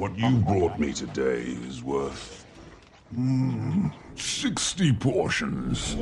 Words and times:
What 0.00 0.18
you 0.18 0.30
brought 0.38 0.80
me 0.80 0.94
today 0.94 1.42
is 1.68 1.82
worth. 1.82 2.46
Mm, 3.14 3.92
60 4.14 4.94
portions. 4.94 5.94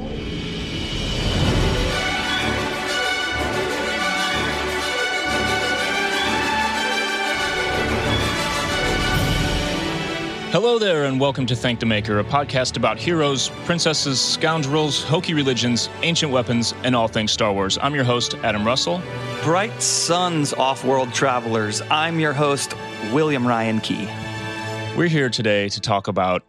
Hello 10.52 10.78
there, 10.78 11.04
and 11.04 11.18
welcome 11.18 11.44
to 11.46 11.56
Thank 11.56 11.80
the 11.80 11.86
Maker, 11.86 12.20
a 12.20 12.24
podcast 12.24 12.76
about 12.76 12.98
heroes, 12.98 13.48
princesses, 13.64 14.20
scoundrels, 14.20 15.02
hokey 15.02 15.34
religions, 15.34 15.90
ancient 16.02 16.30
weapons, 16.30 16.72
and 16.84 16.94
all 16.94 17.08
things 17.08 17.32
Star 17.32 17.52
Wars. 17.52 17.78
I'm 17.82 17.96
your 17.96 18.04
host, 18.04 18.36
Adam 18.44 18.64
Russell. 18.64 19.02
Bright 19.42 19.82
Suns 19.82 20.52
Off 20.54 20.84
World 20.84 21.12
Travelers. 21.12 21.82
I'm 21.90 22.20
your 22.20 22.32
host, 22.32 22.74
William 23.12 23.46
Ryan 23.46 23.80
Key. 23.80 24.08
We're 24.96 25.08
here 25.08 25.28
today 25.28 25.68
to 25.68 25.80
talk 25.80 26.08
about 26.08 26.44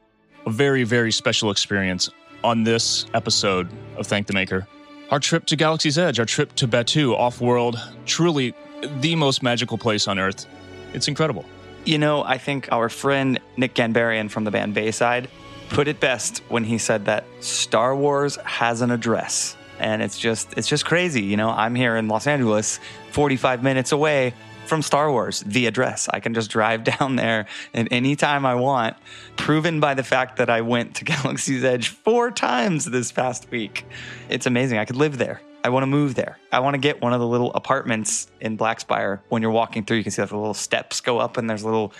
a 0.45 0.49
very, 0.49 0.83
very 0.83 1.11
special 1.11 1.51
experience 1.51 2.09
on 2.43 2.63
this 2.63 3.05
episode 3.13 3.69
of 3.97 4.07
Thank 4.07 4.27
the 4.27 4.33
Maker. 4.33 4.67
Our 5.11 5.19
trip 5.19 5.45
to 5.45 5.55
Galaxy's 5.55 5.97
Edge, 5.97 6.19
our 6.19 6.25
trip 6.25 6.55
to 6.55 6.67
Batuu, 6.67 7.15
off 7.15 7.39
world, 7.41 7.79
truly 8.05 8.53
the 8.99 9.15
most 9.15 9.43
magical 9.43 9.77
place 9.77 10.07
on 10.07 10.19
Earth. 10.19 10.45
It's 10.93 11.07
incredible. 11.07 11.45
You 11.85 11.97
know, 11.97 12.23
I 12.23 12.37
think 12.37 12.67
our 12.71 12.89
friend 12.89 13.39
Nick 13.57 13.73
Ghanbarian 13.75 14.29
from 14.29 14.43
the 14.43 14.51
band 14.51 14.73
Bayside 14.73 15.29
put 15.69 15.87
it 15.87 15.99
best 15.99 16.39
when 16.49 16.63
he 16.63 16.77
said 16.77 17.05
that 17.05 17.25
Star 17.41 17.95
Wars 17.95 18.37
has 18.37 18.81
an 18.81 18.91
address. 18.91 19.55
And 19.79 20.01
it's 20.01 20.19
just 20.19 20.53
it's 20.57 20.67
just 20.67 20.83
crazy, 20.83 21.21
you 21.21 21.37
know. 21.37 21.49
I'm 21.49 21.73
here 21.73 21.95
in 21.95 22.09
Los 22.09 22.27
Angeles, 22.27 22.79
45 23.11 23.63
minutes 23.63 23.93
away 23.93 24.33
from 24.69 24.81
Star 24.81 25.11
Wars, 25.11 25.41
the 25.41 25.65
address. 25.65 26.07
I 26.07 26.19
can 26.21 26.33
just 26.33 26.49
drive 26.49 26.83
down 26.99 27.17
there 27.17 27.47
at 27.73 27.87
any 27.91 28.15
time 28.15 28.45
I 28.45 28.55
want, 28.55 28.95
proven 29.35 29.79
by 29.79 29.93
the 29.95 30.03
fact 30.03 30.37
that 30.37 30.49
I 30.49 30.61
went 30.61 30.95
to 30.97 31.05
Galaxy's 31.13 31.63
Edge 31.63 31.89
four 31.89 32.31
times 32.31 32.85
this 32.85 33.11
past 33.11 33.49
week. 33.51 33.85
It's 34.29 34.45
amazing. 34.45 34.77
I 34.77 34.85
could 34.85 34.95
live 34.95 35.17
there. 35.17 35.41
I 35.61 35.69
want 35.69 35.83
to 35.83 35.87
move 35.87 36.15
there. 36.15 36.37
I 36.53 36.59
want 36.61 36.75
to 36.75 36.77
get 36.79 37.01
one 37.01 37.11
of 37.11 37.19
the 37.19 37.27
little 37.27 37.51
apartments 37.53 38.31
in 38.39 38.57
Blackspire. 38.57 39.19
When 39.27 39.41
you're 39.41 39.51
walking 39.51 39.83
through, 39.83 39.97
you 39.97 40.03
can 40.03 40.11
see 40.13 40.21
like 40.21 40.29
the 40.29 40.37
little 40.37 40.53
steps 40.53 41.01
go 41.01 41.17
up, 41.19 41.35
and 41.35 41.49
there's 41.49 41.65
little, 41.65 41.91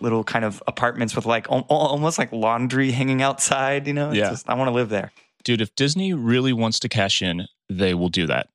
little 0.00 0.22
kind 0.24 0.44
of 0.44 0.62
apartments 0.66 1.16
with 1.16 1.24
like 1.24 1.46
almost 1.48 2.18
like 2.18 2.30
laundry 2.32 2.90
hanging 2.90 3.22
outside. 3.22 3.86
You 3.86 3.94
know, 3.94 4.08
It's 4.10 4.18
Yeah. 4.18 4.30
just- 4.30 4.50
I 4.50 4.54
want 4.54 4.68
to 4.68 4.72
live 4.74 4.90
there. 4.90 5.12
Dude, 5.44 5.62
if 5.62 5.74
Disney 5.74 6.12
really 6.12 6.52
wants 6.52 6.78
to 6.80 6.88
cash 6.90 7.22
in, 7.22 7.46
they 7.70 7.94
will 7.94 8.10
do 8.10 8.26
that. 8.26 8.48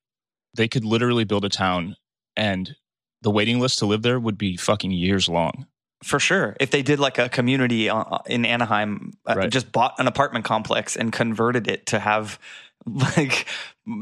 They 0.54 0.68
could 0.68 0.86
literally 0.86 1.24
build 1.24 1.46
a 1.46 1.50
town, 1.50 1.96
and 2.38 2.76
the 3.24 3.32
waiting 3.32 3.60
list 3.60 3.80
to 3.80 3.86
live 3.86 4.02
there 4.04 4.20
would 4.20 4.38
be 4.38 4.56
fucking 4.58 4.92
years 4.92 5.28
long. 5.28 5.66
For 6.04 6.20
sure. 6.20 6.56
If 6.60 6.72
they 6.72 6.82
did 6.84 7.00
like 7.00 7.18
a 7.18 7.30
community 7.30 7.90
uh, 7.90 8.04
in 8.28 8.46
Anaheim, 8.46 9.14
uh, 9.26 9.36
Right. 9.38 9.50
just 9.50 9.72
bought 9.72 9.96
an 10.00 10.08
apartment 10.08 10.44
complex 10.46 10.96
and 10.98 11.12
converted 11.14 11.68
it 11.68 11.86
to 11.88 12.00
have 12.00 12.38
like 12.86 13.46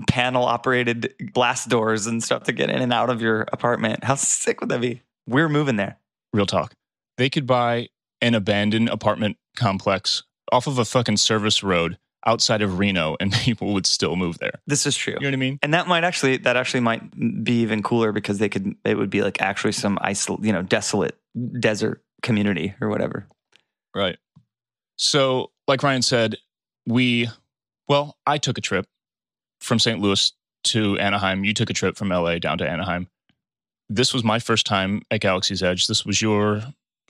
panel 0.09 0.43
operated 0.43 1.13
blast 1.33 1.69
doors 1.69 2.07
and 2.07 2.23
stuff 2.23 2.43
to 2.43 2.51
get 2.51 2.69
in 2.71 2.81
and 2.81 2.91
out 2.91 3.09
of 3.11 3.21
your 3.21 3.45
apartment, 3.53 4.03
how 4.03 4.15
sick 4.15 4.59
would 4.61 4.69
that 4.69 4.81
be? 4.81 5.01
We're 5.27 5.49
moving 5.49 5.75
there. 5.75 5.97
Real 6.33 6.47
talk. 6.47 6.73
They 7.17 7.29
could 7.29 7.45
buy 7.45 7.89
an 8.21 8.33
abandoned 8.33 8.89
apartment 8.89 9.37
complex 9.55 10.23
off 10.51 10.65
of 10.67 10.79
a 10.79 10.85
fucking 10.85 11.17
service 11.17 11.61
road 11.61 11.97
outside 12.25 12.61
of 12.61 12.79
Reno, 12.79 13.17
and 13.19 13.31
people 13.33 13.73
would 13.73 13.85
still 13.85 14.15
move 14.15 14.39
there. 14.39 14.61
This 14.67 14.85
is 14.85 14.95
true. 14.95 15.13
You 15.13 15.19
know 15.21 15.27
what 15.27 15.33
I 15.33 15.37
mean? 15.37 15.59
And 15.61 15.73
that 15.73 15.87
might 15.87 16.03
actually 16.03 16.37
that 16.37 16.57
actually 16.57 16.81
might 16.81 17.43
be 17.43 17.61
even 17.61 17.83
cooler 17.83 18.11
because 18.11 18.37
they 18.37 18.49
could 18.49 18.75
it 18.85 18.97
would 18.97 19.09
be 19.09 19.21
like 19.21 19.41
actually 19.41 19.73
some 19.73 19.97
isol 20.03 20.43
you 20.43 20.53
know 20.53 20.61
desolate 20.61 21.17
desert 21.59 22.03
community 22.21 22.73
or 22.81 22.89
whatever. 22.89 23.27
Right. 23.95 24.17
So, 24.97 25.51
like 25.67 25.83
Ryan 25.83 26.01
said, 26.01 26.37
we, 26.85 27.29
well, 27.87 28.17
I 28.25 28.37
took 28.37 28.57
a 28.57 28.61
trip 28.61 28.85
from 29.59 29.79
St. 29.79 29.99
Louis 29.99 30.31
to 30.65 30.97
Anaheim. 30.99 31.43
You 31.43 31.53
took 31.53 31.69
a 31.69 31.73
trip 31.73 31.97
from 31.97 32.09
LA 32.09 32.39
down 32.39 32.57
to 32.59 32.69
Anaheim. 32.69 33.07
This 33.89 34.13
was 34.13 34.23
my 34.23 34.39
first 34.39 34.65
time 34.65 35.01
at 35.11 35.21
Galaxy's 35.21 35.63
Edge. 35.63 35.87
This 35.87 36.05
was 36.05 36.21
your 36.21 36.61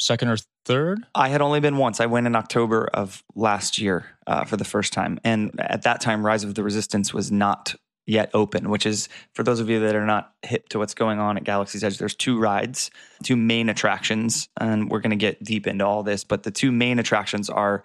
second 0.01 0.29
or 0.29 0.37
third? 0.65 1.05
I 1.15 1.29
had 1.29 1.41
only 1.41 1.59
been 1.59 1.77
once. 1.77 1.99
I 1.99 2.07
went 2.07 2.27
in 2.27 2.35
October 2.35 2.89
of 2.93 3.23
last 3.35 3.77
year 3.77 4.05
uh, 4.27 4.43
for 4.45 4.57
the 4.57 4.65
first 4.65 4.93
time, 4.93 5.19
and 5.23 5.51
at 5.59 5.83
that 5.83 6.01
time, 6.01 6.25
Rise 6.25 6.43
of 6.43 6.55
the 6.55 6.63
Resistance 6.63 7.13
was 7.13 7.31
not 7.31 7.75
yet 8.07 8.31
open. 8.33 8.69
Which 8.69 8.85
is 8.85 9.07
for 9.33 9.43
those 9.43 9.59
of 9.59 9.69
you 9.69 9.79
that 9.79 9.95
are 9.95 10.05
not 10.05 10.33
hip 10.41 10.69
to 10.69 10.79
what's 10.79 10.93
going 10.93 11.19
on 11.19 11.37
at 11.37 11.43
Galaxy's 11.43 11.83
Edge. 11.83 11.97
There's 11.97 12.15
two 12.15 12.39
rides, 12.39 12.91
two 13.23 13.35
main 13.35 13.69
attractions, 13.69 14.49
and 14.59 14.89
we're 14.89 15.01
going 15.01 15.11
to 15.11 15.15
get 15.15 15.43
deep 15.43 15.67
into 15.67 15.85
all 15.85 16.03
this. 16.03 16.23
But 16.23 16.43
the 16.43 16.51
two 16.51 16.71
main 16.71 16.99
attractions 16.99 17.49
are 17.49 17.83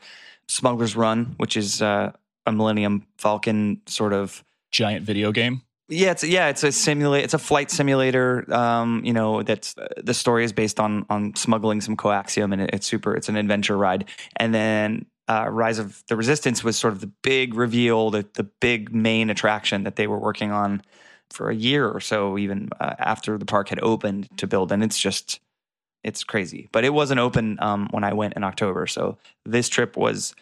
Smuggler's 0.49 0.97
Run, 0.97 1.35
which 1.37 1.57
is 1.57 1.83
uh, 1.83 2.13
a 2.47 2.53
Millennium 2.53 3.07
Falcon 3.19 3.83
sort 3.87 4.13
of 4.13 4.43
Giant 4.73 5.05
video 5.05 5.33
game. 5.33 5.63
Yeah, 5.89 6.11
it's 6.11 6.25
yeah, 6.25 6.49
it's 6.49 6.65
a 6.65 6.73
simulate. 6.73 7.25
It's 7.25 7.35
a 7.35 7.39
flight 7.39 7.71
simulator. 7.71 8.53
Um, 8.53 9.03
you 9.05 9.13
know, 9.13 9.43
that's 9.43 9.75
the 9.97 10.15
story 10.15 10.45
is 10.45 10.53
based 10.53 10.81
on 10.81 11.07
on 11.09 11.37
smuggling 11.37 11.81
some 11.81 11.97
coaxium, 11.97 12.53
and 12.53 12.63
it, 12.63 12.71
it's 12.73 12.87
super. 12.87 13.15
It's 13.15 13.29
an 13.29 13.37
adventure 13.37 13.77
ride. 13.77 14.07
And 14.37 14.53
then 14.53 15.07
uh, 15.29 15.47
Rise 15.49 15.79
of 15.79 16.03
the 16.09 16.17
Resistance 16.17 16.65
was 16.65 16.77
sort 16.77 16.93
of 16.93 17.01
the 17.01 17.11
big 17.23 17.55
reveal, 17.55 18.11
the 18.11 18.27
the 18.35 18.43
big 18.43 18.93
main 18.93 19.31
attraction 19.31 19.85
that 19.85 19.95
they 19.95 20.09
were 20.09 20.19
working 20.19 20.51
on 20.51 20.83
for 21.31 21.51
a 21.51 21.55
year 21.55 21.89
or 21.89 22.01
so, 22.01 22.37
even 22.37 22.69
uh, 22.81 22.95
after 22.99 23.39
the 23.39 23.47
park 23.47 23.69
had 23.69 23.81
opened 23.81 24.29
to 24.39 24.49
build. 24.49 24.73
And 24.73 24.83
it's 24.83 24.99
just 24.99 25.39
it's 26.03 26.25
crazy. 26.25 26.69
But 26.73 26.85
it 26.85 26.95
wasn't 26.95 27.21
open 27.21 27.59
um, 27.61 27.89
when 27.93 28.03
I 28.03 28.13
went 28.13 28.35
in 28.35 28.43
October, 28.43 28.89
so 28.89 29.19
this 29.45 29.69
trip 29.69 29.97
was 29.97 30.35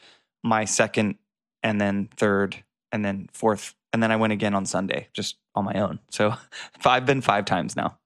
my 0.43 0.65
second, 0.65 1.17
and 1.63 1.79
then 1.79 2.09
third, 2.17 2.65
and 2.93 3.05
then 3.05 3.29
fourth 3.35 3.75
and 3.95 4.03
then 4.03 4.11
I 4.11 4.17
went 4.17 4.33
again 4.33 4.55
on 4.55 4.67
Sunday, 4.67 5.07
just 5.13 5.37
on 5.55 5.65
my 5.65 5.75
own. 5.75 6.01
So 6.11 6.35
I've 6.85 7.07
been 7.07 7.21
five 7.21 7.45
times 7.45 7.77
now. 7.77 7.97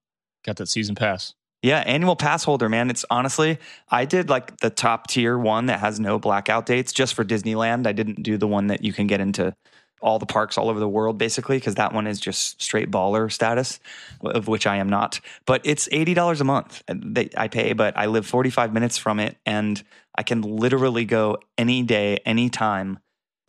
Got 0.44 0.56
that 0.56 0.68
season 0.68 0.94
pass. 0.94 1.34
Yeah, 1.62 1.78
annual 1.78 2.14
pass 2.14 2.44
holder, 2.44 2.68
man. 2.68 2.90
It's 2.90 3.06
honestly, 3.10 3.58
I 3.88 4.04
did 4.04 4.28
like 4.28 4.58
the 4.58 4.68
top 4.68 5.08
tier 5.08 5.36
one 5.36 5.66
that 5.66 5.80
has 5.80 5.98
no 5.98 6.18
blackout 6.18 6.66
dates 6.66 6.92
just 6.92 7.14
for 7.14 7.24
Disneyland. 7.24 7.86
I 7.86 7.92
didn't 7.92 8.22
do 8.22 8.36
the 8.36 8.46
one 8.46 8.66
that 8.66 8.84
you 8.84 8.92
can 8.92 9.06
get 9.06 9.20
into 9.20 9.56
all 10.00 10.18
the 10.18 10.26
parks 10.26 10.58
all 10.58 10.68
over 10.68 10.78
the 10.78 10.88
world, 10.88 11.16
basically, 11.16 11.56
because 11.56 11.76
that 11.76 11.92
one 11.94 12.06
is 12.06 12.20
just 12.20 12.62
straight 12.62 12.90
baller 12.90 13.32
status, 13.32 13.80
of 14.22 14.46
which 14.46 14.66
I 14.66 14.76
am 14.76 14.90
not. 14.90 15.20
But 15.46 15.62
it's 15.64 15.88
eighty 15.90 16.12
dollars 16.12 16.42
a 16.42 16.44
month 16.44 16.82
uh, 16.86 16.94
that 16.98 17.36
I 17.36 17.48
pay, 17.48 17.72
but 17.72 17.96
I 17.96 18.06
live 18.06 18.26
forty 18.26 18.50
five 18.50 18.74
minutes 18.74 18.98
from 18.98 19.18
it, 19.18 19.38
and 19.46 19.82
I 20.14 20.22
can 20.22 20.42
literally 20.42 21.06
go 21.06 21.38
any 21.56 21.82
day, 21.82 22.18
anytime. 22.26 22.98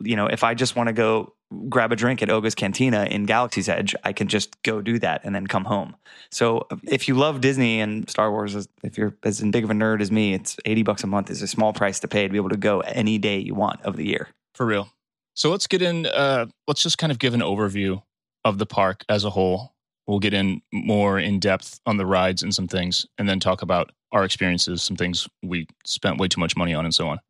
You 0.00 0.16
know, 0.16 0.26
if 0.26 0.42
I 0.42 0.54
just 0.54 0.74
want 0.74 0.86
to 0.86 0.94
go 0.94 1.34
grab 1.68 1.92
a 1.92 1.96
drink 1.96 2.22
at 2.22 2.30
Oga's 2.30 2.54
Cantina 2.54 3.04
in 3.04 3.26
Galaxy's 3.26 3.68
Edge, 3.68 3.94
I 4.04 4.12
can 4.12 4.28
just 4.28 4.62
go 4.62 4.80
do 4.80 4.98
that 5.00 5.22
and 5.24 5.34
then 5.34 5.46
come 5.46 5.64
home. 5.64 5.96
So 6.30 6.66
if 6.84 7.08
you 7.08 7.14
love 7.14 7.40
Disney 7.40 7.80
and 7.80 8.08
Star 8.08 8.30
Wars, 8.30 8.68
if 8.82 8.96
you're 8.96 9.16
as 9.24 9.40
big 9.40 9.64
of 9.64 9.70
a 9.70 9.74
nerd 9.74 10.00
as 10.00 10.12
me, 10.12 10.34
it's 10.34 10.56
80 10.64 10.82
bucks 10.84 11.04
a 11.04 11.06
month 11.06 11.30
is 11.30 11.42
a 11.42 11.46
small 11.46 11.72
price 11.72 12.00
to 12.00 12.08
pay 12.08 12.22
to 12.22 12.28
be 12.28 12.36
able 12.36 12.50
to 12.50 12.56
go 12.56 12.80
any 12.80 13.18
day 13.18 13.38
you 13.38 13.54
want 13.54 13.82
of 13.82 13.96
the 13.96 14.06
year. 14.06 14.28
For 14.54 14.64
real. 14.66 14.90
So 15.34 15.50
let's 15.50 15.66
get 15.66 15.82
in. 15.82 16.06
Uh, 16.06 16.46
let's 16.66 16.82
just 16.82 16.98
kind 16.98 17.10
of 17.10 17.18
give 17.18 17.34
an 17.34 17.40
overview 17.40 18.02
of 18.44 18.58
the 18.58 18.66
park 18.66 19.04
as 19.08 19.24
a 19.24 19.30
whole. 19.30 19.74
We'll 20.06 20.18
get 20.18 20.34
in 20.34 20.60
more 20.72 21.18
in 21.18 21.38
depth 21.38 21.80
on 21.86 21.96
the 21.96 22.06
rides 22.06 22.42
and 22.42 22.54
some 22.54 22.66
things, 22.66 23.06
and 23.16 23.28
then 23.28 23.38
talk 23.38 23.62
about 23.62 23.92
our 24.12 24.24
experiences, 24.24 24.82
some 24.82 24.96
things 24.96 25.28
we 25.42 25.66
spent 25.86 26.18
way 26.18 26.26
too 26.26 26.40
much 26.40 26.56
money 26.56 26.74
on, 26.74 26.84
and 26.84 26.94
so 26.94 27.08
on. 27.08 27.20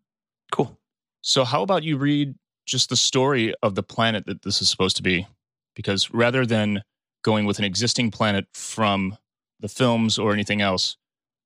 Cool. 0.50 0.76
So, 1.22 1.44
how 1.44 1.62
about 1.62 1.82
you 1.82 1.98
read 1.98 2.34
just 2.70 2.88
the 2.88 2.96
story 2.96 3.52
of 3.62 3.74
the 3.74 3.82
planet 3.82 4.26
that 4.26 4.42
this 4.42 4.62
is 4.62 4.70
supposed 4.70 4.96
to 4.96 5.02
be? 5.02 5.26
Because 5.74 6.10
rather 6.12 6.46
than 6.46 6.82
going 7.22 7.44
with 7.44 7.58
an 7.58 7.64
existing 7.64 8.10
planet 8.10 8.46
from 8.54 9.18
the 9.58 9.68
films 9.68 10.18
or 10.18 10.32
anything 10.32 10.62
else, 10.62 10.96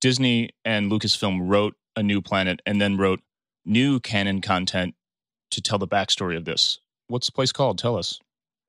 Disney 0.01 0.51
and 0.65 0.93
Lucasfilm 0.93 1.49
wrote 1.49 1.75
a 1.97 2.03
new 2.03 2.21
planet 2.21 2.61
and 2.67 2.81
then 2.81 2.99
wrote 2.99 3.21
new 3.65 3.99
canon 4.01 4.41
content 4.41 4.95
to 5.51 5.63
tell 5.63 5.79
the 5.79 5.89
backstory 5.89 6.37
of 6.37 6.45
this. 6.45 6.79
What's 7.09 7.27
the 7.27 7.33
place 7.33 7.53
called? 7.53 7.79
Tell 7.79 7.97
us. 7.97 8.21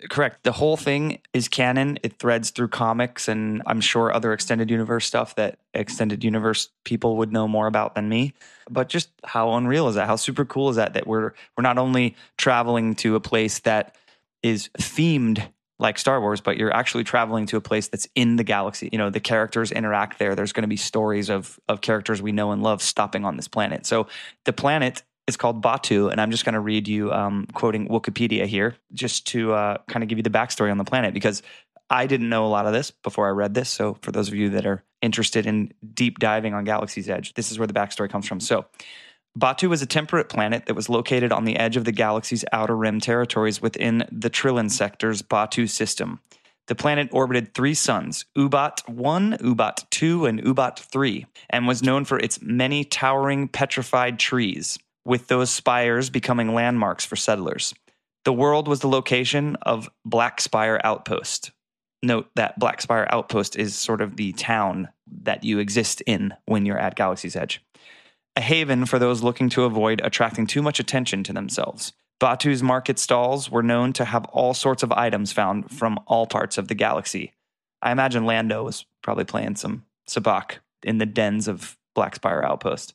Correct. 0.10 0.44
The 0.44 0.52
whole 0.52 0.76
thing 0.76 1.20
is 1.34 1.48
canon. 1.48 1.98
It 2.04 2.20
threads 2.20 2.50
through 2.50 2.68
comics 2.68 3.30
and 3.30 3.62
I'm 3.66 3.80
sure 3.80 4.14
other 4.14 4.34
extended 4.34 4.70
universe 4.70 5.06
stuff 5.06 5.36
that 5.36 5.58
extended 5.74 6.22
universe 6.24 6.70
people 6.84 7.16
would 7.18 7.32
know 7.32 7.48
more 7.48 7.66
about 7.66 7.96
than 7.96 8.10
me. 8.10 8.34
But 8.70 8.90
just 8.90 9.10
how 9.24 9.54
unreal 9.54 9.88
is 9.88 9.96
that? 9.96 10.08
How 10.08 10.18
super 10.18 10.44
cool 10.44 10.70
is 10.70 10.76
that 10.76 10.94
that 10.96 11.08
we're 11.08 11.32
we're 11.56 11.62
not 11.62 11.78
only 11.78 12.16
traveling 12.38 12.96
to 12.96 13.16
a 13.16 13.22
place 13.22 13.60
that 13.60 13.96
is 14.44 14.70
themed 14.78 15.48
like 15.80 15.98
Star 15.98 16.20
Wars, 16.20 16.42
but 16.42 16.58
you're 16.58 16.74
actually 16.74 17.04
traveling 17.06 17.46
to 17.48 17.58
a 17.58 17.62
place 17.62 17.88
that's 17.88 18.08
in 18.16 18.36
the 18.36 18.44
galaxy. 18.44 18.90
You 18.92 18.98
know, 18.98 19.10
the 19.10 19.20
characters 19.20 19.72
interact 19.72 20.20
there. 20.20 20.36
There's 20.36 20.54
going 20.54 20.64
to 20.64 20.68
be 20.68 20.78
stories 20.78 21.30
of 21.30 21.58
of 21.70 21.80
characters 21.80 22.22
we 22.22 22.34
know 22.34 22.52
and 22.52 22.62
love 22.62 22.82
stopping 22.82 23.24
on 23.24 23.38
this 23.38 23.48
planet. 23.48 23.86
So 23.86 24.08
the 24.44 24.54
planet 24.54 25.04
is 25.28 25.38
called 25.38 25.62
Batuu, 25.62 26.12
and 26.12 26.22
I'm 26.22 26.32
just 26.32 26.46
going 26.46 26.54
to 26.54 26.60
read 26.60 26.88
you 26.88 27.12
um, 27.12 27.48
quoting 27.54 27.88
Wikipedia 27.88 28.46
here, 28.46 28.76
just 28.94 29.28
to 29.28 29.54
uh, 29.54 29.78
kind 29.88 30.04
of 30.04 30.10
give 30.10 30.18
you 30.18 30.24
the 30.24 30.30
backstory 30.30 30.72
on 30.72 30.78
the 30.78 30.84
planet 30.84 31.14
because 31.14 31.42
I 31.90 32.08
didn't 32.08 32.30
know 32.30 32.46
a 32.46 32.50
lot 32.50 32.66
of 32.66 32.74
this 32.74 32.92
before 32.92 33.28
I 33.28 33.32
read 33.32 33.54
this. 33.54 33.70
So, 33.70 33.98
for 34.02 34.12
those 34.12 34.28
of 34.28 34.36
you 34.36 34.50
that 34.50 34.66
are 34.66 34.84
interested 35.02 35.46
in 35.46 35.74
deep 35.94 36.20
diving 36.20 36.54
on 36.54 36.64
Galaxy's 36.64 37.10
Edge, 37.10 37.34
this 37.34 37.52
is 37.52 37.60
where 37.60 37.68
the 37.68 37.74
backstory 37.74 38.10
comes 38.10 38.28
from. 38.28 38.40
So, 38.40 38.66
Batuu 39.38 39.70
was 39.70 39.82
a 39.82 39.88
temperate 39.88 40.30
planet 40.30 40.66
that 40.66 40.76
was 40.76 40.88
located 40.88 41.34
on 41.34 41.44
the 41.44 41.58
edge 41.58 41.76
of 41.76 41.84
the 41.84 41.92
galaxy's 41.92 42.46
outer 42.54 42.76
rim 42.76 43.02
territories 43.02 43.62
within 43.62 44.08
the 44.10 44.30
Trilon 44.30 44.72
sector's 44.72 45.22
Batuu 45.22 45.70
system. 45.70 46.22
The 46.68 46.76
planet 46.76 47.10
orbited 47.12 47.54
three 47.54 47.74
suns, 47.74 48.26
Ubat 48.36 48.88
1, 48.88 49.38
Ubat 49.42 49.88
2, 49.92 50.26
and 50.26 50.42
Ubat 50.42 50.80
3, 50.80 51.26
and 51.50 51.68
was 51.68 51.84
known 51.84 52.06
for 52.06 52.18
its 52.18 52.42
many 52.42 52.84
towering 52.84 53.48
petrified 53.48 54.18
trees, 54.18 54.80
with 55.06 55.28
those 55.28 55.50
spires 55.50 56.10
becoming 56.10 56.54
landmarks 56.54 57.06
for 57.06 57.16
settlers. 57.16 57.74
The 58.26 58.34
world 58.34 58.68
was 58.68 58.80
the 58.80 58.88
location 58.88 59.56
of 59.62 59.88
Black 60.04 60.42
Spire 60.42 60.82
Outpost. 60.84 61.52
Note 62.02 62.28
that 62.36 62.60
Black 62.60 62.82
Spire 62.82 63.08
Outpost 63.12 63.56
is 63.56 63.76
sort 63.76 64.02
of 64.02 64.18
the 64.18 64.34
town 64.34 64.90
that 65.24 65.44
you 65.44 65.60
exist 65.60 66.02
in 66.02 66.34
when 66.46 66.66
you're 66.66 66.80
at 66.80 66.96
Galaxy's 66.96 67.36
Edge. 67.36 67.64
A 68.36 68.42
haven 68.42 68.86
for 68.86 69.00
those 69.00 69.24
looking 69.24 69.50
to 69.50 69.64
avoid 69.64 70.02
attracting 70.04 70.48
too 70.48 70.62
much 70.62 70.80
attention 70.80 71.24
to 71.24 71.34
themselves. 71.34 71.94
Batuu's 72.20 72.64
market 72.64 72.98
stalls 72.98 73.52
were 73.52 73.64
known 73.64 73.94
to 73.94 74.06
have 74.06 74.26
all 74.26 74.54
sorts 74.54 74.84
of 74.84 74.92
items 74.92 75.32
found 75.32 75.70
from 75.70 76.00
all 76.08 76.26
parts 76.26 76.58
of 76.58 76.68
the 76.68 76.76
galaxy. 76.76 77.34
I 77.82 77.92
imagine 77.92 78.26
Lando 78.26 78.64
was 78.64 78.86
probably 79.04 79.26
playing 79.26 79.58
some 79.58 79.86
sabacc 80.10 80.58
in 80.82 80.98
the 80.98 81.06
dens 81.06 81.48
of 81.48 81.78
Black 81.94 82.16
Spire 82.16 82.42
Outpost. 82.44 82.95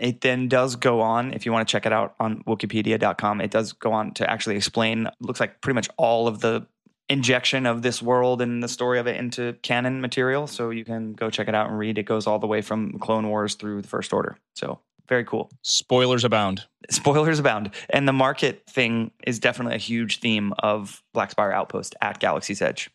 It 0.00 0.22
then 0.22 0.48
does 0.48 0.76
go 0.76 1.02
on, 1.02 1.34
if 1.34 1.44
you 1.44 1.52
want 1.52 1.68
to 1.68 1.70
check 1.70 1.84
it 1.84 1.92
out 1.92 2.14
on 2.18 2.42
wikipedia.com, 2.44 3.40
it 3.42 3.50
does 3.50 3.74
go 3.74 3.92
on 3.92 4.14
to 4.14 4.28
actually 4.28 4.56
explain, 4.56 5.08
looks 5.20 5.40
like 5.40 5.60
pretty 5.60 5.74
much 5.74 5.90
all 5.98 6.26
of 6.26 6.40
the 6.40 6.66
injection 7.10 7.66
of 7.66 7.82
this 7.82 8.00
world 8.00 8.40
and 8.40 8.62
the 8.62 8.68
story 8.68 8.98
of 8.98 9.06
it 9.06 9.16
into 9.16 9.52
canon 9.62 10.00
material. 10.00 10.46
So 10.46 10.70
you 10.70 10.84
can 10.84 11.12
go 11.12 11.28
check 11.28 11.48
it 11.48 11.54
out 11.54 11.68
and 11.68 11.78
read. 11.78 11.98
It 11.98 12.04
goes 12.04 12.26
all 12.26 12.38
the 12.38 12.46
way 12.46 12.62
from 12.62 12.98
Clone 12.98 13.28
Wars 13.28 13.56
through 13.56 13.82
the 13.82 13.88
First 13.88 14.12
Order. 14.12 14.38
So 14.54 14.78
very 15.06 15.24
cool. 15.24 15.50
Spoilers 15.62 16.24
abound. 16.24 16.64
Spoilers 16.88 17.38
abound. 17.38 17.72
And 17.90 18.08
the 18.08 18.12
market 18.12 18.62
thing 18.70 19.10
is 19.26 19.38
definitely 19.40 19.74
a 19.74 19.78
huge 19.78 20.20
theme 20.20 20.54
of 20.60 21.02
Black 21.12 21.32
Spire 21.32 21.52
Outpost 21.52 21.96
at 22.00 22.20
Galaxy's 22.20 22.62
Edge. 22.62 22.88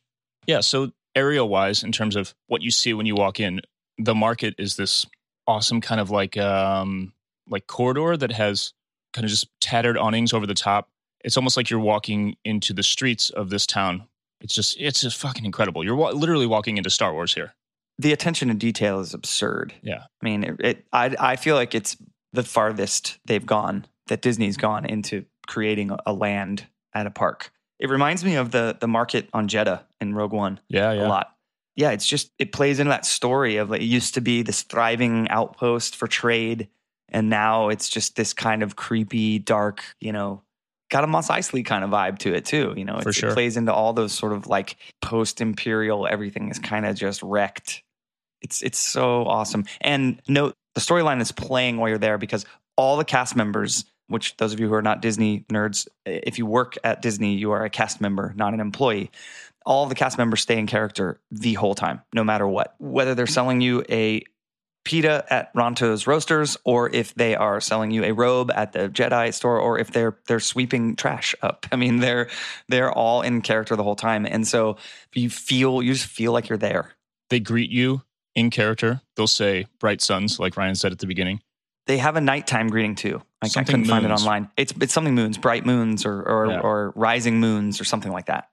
Yeah. 0.47 0.61
So 0.61 0.91
area 1.13 1.45
wise, 1.45 1.83
in 1.83 1.91
terms 1.91 2.15
of 2.15 2.33
what 2.47 2.61
you 2.61 2.71
see 2.71 2.93
when 2.93 3.05
you 3.05 3.15
walk 3.15 3.39
in, 3.39 3.61
the 3.97 4.15
market 4.15 4.55
is 4.57 4.77
this 4.77 5.05
awesome 5.47 5.81
kind 5.81 6.01
of 6.01 6.09
like 6.09 6.37
um 6.37 7.13
like 7.47 7.67
corridor 7.67 8.17
that 8.17 8.31
has 8.31 8.73
kind 9.13 9.23
of 9.25 9.29
just 9.29 9.47
tattered 9.61 9.97
awnings 9.97 10.33
over 10.33 10.45
the 10.47 10.53
top. 10.55 10.89
It's 11.23 11.37
almost 11.37 11.57
like 11.57 11.69
you're 11.69 11.79
walking 11.79 12.35
into 12.43 12.73
the 12.73 12.83
streets 12.83 13.29
of 13.29 13.49
this 13.49 13.65
town. 13.65 14.07
It's 14.41 14.53
just 14.53 14.75
it's 14.79 15.01
just 15.01 15.17
fucking 15.17 15.45
incredible. 15.45 15.83
You're 15.83 15.95
wa- 15.95 16.11
literally 16.11 16.45
walking 16.47 16.77
into 16.77 16.89
Star 16.89 17.13
Wars 17.13 17.33
here. 17.33 17.53
The 17.97 18.11
attention 18.11 18.49
to 18.49 18.53
detail 18.53 18.99
is 18.99 19.13
absurd. 19.13 19.73
Yeah. 19.81 20.03
I 20.21 20.25
mean, 20.25 20.43
it, 20.43 20.55
it 20.59 20.85
I 20.91 21.15
I 21.19 21.35
feel 21.37 21.55
like 21.55 21.73
it's 21.73 21.95
the 22.33 22.43
farthest 22.43 23.17
they've 23.25 23.45
gone 23.45 23.85
that 24.07 24.21
Disney's 24.21 24.57
gone 24.57 24.85
into 24.85 25.25
creating 25.47 25.91
a, 25.91 25.97
a 26.05 26.13
land 26.13 26.67
at 26.93 27.07
a 27.07 27.11
park. 27.11 27.51
It 27.79 27.89
reminds 27.89 28.23
me 28.25 28.35
of 28.35 28.51
the 28.51 28.77
the 28.79 28.87
market 28.87 29.29
on 29.33 29.47
Jedha 29.47 29.83
in 30.01 30.13
Rogue 30.13 30.33
One 30.33 30.59
Yeah, 30.69 30.91
yeah. 30.93 31.07
a 31.07 31.09
lot. 31.09 31.34
Yeah, 31.75 31.91
it's 31.91 32.07
just 32.07 32.31
it 32.39 32.51
plays 32.51 32.79
into 32.79 32.89
that 32.89 33.05
story 33.05 33.57
of 33.57 33.69
like, 33.69 33.81
it 33.81 33.85
used 33.85 34.13
to 34.13 34.21
be 34.21 34.41
this 34.43 34.63
thriving 34.63 35.27
outpost 35.29 35.95
for 35.95 36.07
trade, 36.07 36.69
and 37.09 37.29
now 37.29 37.69
it's 37.69 37.89
just 37.89 38.15
this 38.15 38.33
kind 38.33 38.63
of 38.63 38.75
creepy, 38.75 39.39
dark, 39.39 39.83
you 39.99 40.13
know, 40.13 40.41
got 40.89 41.03
a 41.03 41.07
Mos 41.07 41.27
Eisley 41.27 41.65
kind 41.65 41.83
of 41.83 41.89
vibe 41.89 42.17
to 42.19 42.33
it 42.33 42.45
too. 42.45 42.73
You 42.77 42.85
know, 42.85 42.97
it, 42.97 43.13
sure. 43.13 43.29
it 43.29 43.33
plays 43.33 43.57
into 43.57 43.73
all 43.73 43.93
those 43.93 44.13
sort 44.13 44.31
of 44.33 44.47
like 44.47 44.77
post 45.01 45.41
imperial. 45.41 46.07
Everything 46.07 46.49
is 46.49 46.59
kind 46.59 46.85
of 46.85 46.95
just 46.95 47.21
wrecked. 47.21 47.83
It's 48.41 48.61
it's 48.61 48.79
so 48.79 49.25
awesome. 49.25 49.65
And 49.81 50.21
note 50.27 50.55
the 50.75 50.81
storyline 50.81 51.21
is 51.21 51.31
playing 51.31 51.77
while 51.77 51.89
you're 51.89 51.97
there 51.97 52.17
because 52.17 52.45
all 52.77 52.97
the 52.97 53.05
cast 53.05 53.35
members. 53.35 53.85
Which 54.07 54.37
those 54.37 54.53
of 54.53 54.59
you 54.59 54.67
who 54.67 54.75
are 54.75 54.83
not 54.83 55.01
Disney 55.01 55.45
nerds, 55.51 55.87
if 56.05 56.37
you 56.37 56.45
work 56.45 56.77
at 56.83 57.01
Disney, 57.01 57.33
you 57.33 57.49
are 57.53 57.65
a 57.65 57.71
cast 57.71 57.99
member, 57.99 58.35
not 58.35 58.53
an 58.53 58.59
employee 58.59 59.09
all 59.65 59.85
the 59.87 59.95
cast 59.95 60.17
members 60.17 60.41
stay 60.41 60.57
in 60.59 60.67
character 60.67 61.19
the 61.31 61.53
whole 61.55 61.75
time, 61.75 62.01
no 62.13 62.23
matter 62.23 62.47
what. 62.47 62.75
Whether 62.79 63.15
they're 63.15 63.27
selling 63.27 63.61
you 63.61 63.83
a 63.89 64.23
pita 64.83 65.25
at 65.31 65.51
Ronto's 65.55 66.05
Roasters, 66.05 66.57
or 66.63 66.93
if 66.93 67.15
they 67.15 67.35
are 67.35 67.59
selling 67.59 67.89
you 67.91 68.03
a 68.03 68.11
robe 68.11 68.51
at 68.55 68.71
the 68.73 68.87
Jedi 68.89 69.33
store, 69.33 69.59
or 69.59 69.79
if 69.79 69.91
they're 69.91 70.17
they're 70.27 70.39
sweeping 70.39 70.95
trash 70.95 71.33
up. 71.41 71.65
I 71.71 71.75
mean, 71.75 71.97
they're 71.99 72.29
they're 72.69 72.91
all 72.91 73.21
in 73.21 73.41
character 73.41 73.75
the 73.75 73.83
whole 73.83 73.95
time, 73.95 74.25
and 74.25 74.47
so 74.47 74.77
you 75.13 75.29
feel 75.29 75.81
you 75.81 75.93
just 75.93 76.05
feel 76.07 76.31
like 76.31 76.47
you're 76.49 76.57
there. 76.57 76.91
They 77.29 77.39
greet 77.39 77.71
you 77.71 78.03
in 78.35 78.51
character. 78.51 79.01
They'll 79.15 79.27
say 79.27 79.65
bright 79.79 80.01
suns, 80.01 80.39
like 80.39 80.55
Ryan 80.57 80.75
said 80.75 80.91
at 80.91 80.99
the 80.99 81.07
beginning. 81.07 81.41
They 81.87 81.97
have 81.97 82.15
a 82.15 82.21
nighttime 82.21 82.67
greeting 82.69 82.95
too. 82.95 83.21
Like 83.41 83.57
I 83.57 83.63
couldn't 83.63 83.85
find 83.85 84.05
it 84.05 84.11
online. 84.11 84.49
It's 84.57 84.73
it's 84.81 84.93
something 84.93 85.15
moons, 85.15 85.37
bright 85.37 85.65
moons, 85.65 86.05
or 86.05 86.21
or, 86.21 86.47
Yeah. 86.47 86.59
or 86.59 86.93
rising 86.95 87.39
moons, 87.39 87.81
or 87.81 87.83
something 87.83 88.11
like 88.11 88.25
that. 88.27 88.49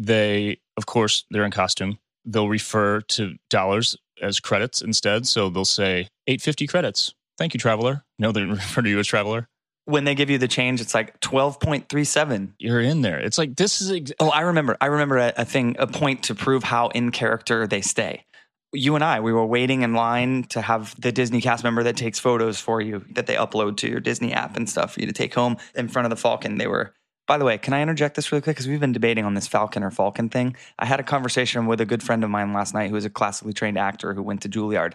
They, 0.00 0.60
of 0.78 0.86
course, 0.86 1.24
they're 1.30 1.44
in 1.44 1.50
costume. 1.50 1.98
They'll 2.24 2.48
refer 2.48 3.02
to 3.02 3.34
dollars 3.50 3.96
as 4.22 4.40
credits 4.40 4.80
instead. 4.80 5.26
So 5.26 5.50
they'll 5.50 5.64
say 5.64 6.08
850 6.26 6.66
credits. 6.66 7.14
Thank 7.36 7.54
you, 7.54 7.60
traveler. 7.60 8.04
No, 8.18 8.32
they 8.32 8.42
refer 8.44 8.82
to 8.82 8.88
you 8.88 8.98
as 8.98 9.06
traveler. 9.06 9.48
When 9.84 10.04
they 10.04 10.14
give 10.14 10.30
you 10.30 10.38
the 10.38 10.46
change, 10.46 10.80
it's 10.80 10.94
like 10.94 11.18
twelve 11.20 11.58
point 11.58 11.88
three 11.88 12.04
seven. 12.04 12.54
You're 12.58 12.80
in 12.80 13.00
there. 13.00 13.18
It's 13.18 13.38
like 13.38 13.56
this 13.56 13.80
is 13.80 13.90
ex- 13.90 14.12
Oh, 14.20 14.28
I 14.28 14.42
remember. 14.42 14.76
I 14.80 14.86
remember 14.86 15.16
a, 15.16 15.32
a 15.38 15.44
thing, 15.44 15.74
a 15.80 15.86
point 15.86 16.22
to 16.24 16.34
prove 16.34 16.62
how 16.62 16.88
in 16.88 17.10
character 17.10 17.66
they 17.66 17.80
stay. 17.80 18.24
You 18.72 18.94
and 18.94 19.02
I, 19.02 19.18
we 19.20 19.32
were 19.32 19.44
waiting 19.46 19.82
in 19.82 19.94
line 19.94 20.44
to 20.50 20.60
have 20.60 20.94
the 21.00 21.10
Disney 21.10 21.40
cast 21.40 21.64
member 21.64 21.82
that 21.82 21.96
takes 21.96 22.20
photos 22.20 22.60
for 22.60 22.80
you 22.80 23.04
that 23.14 23.26
they 23.26 23.34
upload 23.34 23.78
to 23.78 23.88
your 23.88 23.98
Disney 23.98 24.32
app 24.32 24.56
and 24.56 24.68
stuff 24.68 24.94
for 24.94 25.00
you 25.00 25.06
to 25.06 25.12
take 25.12 25.34
home 25.34 25.56
in 25.74 25.88
front 25.88 26.06
of 26.06 26.10
the 26.10 26.16
Falcon. 26.16 26.58
They 26.58 26.68
were, 26.68 26.94
by 27.30 27.38
the 27.38 27.44
way, 27.44 27.58
can 27.58 27.72
I 27.74 27.80
interject 27.80 28.16
this 28.16 28.32
really 28.32 28.42
quick? 28.42 28.56
Because 28.56 28.66
we've 28.66 28.80
been 28.80 28.90
debating 28.90 29.24
on 29.24 29.34
this 29.34 29.46
Falcon 29.46 29.84
or 29.84 29.92
Falcon 29.92 30.28
thing. 30.28 30.56
I 30.80 30.84
had 30.84 30.98
a 30.98 31.04
conversation 31.04 31.66
with 31.66 31.80
a 31.80 31.86
good 31.86 32.02
friend 32.02 32.24
of 32.24 32.30
mine 32.30 32.52
last 32.52 32.74
night 32.74 32.90
who 32.90 32.96
is 32.96 33.04
a 33.04 33.08
classically 33.08 33.52
trained 33.52 33.78
actor 33.78 34.14
who 34.14 34.20
went 34.20 34.42
to 34.42 34.48
Juilliard. 34.48 34.94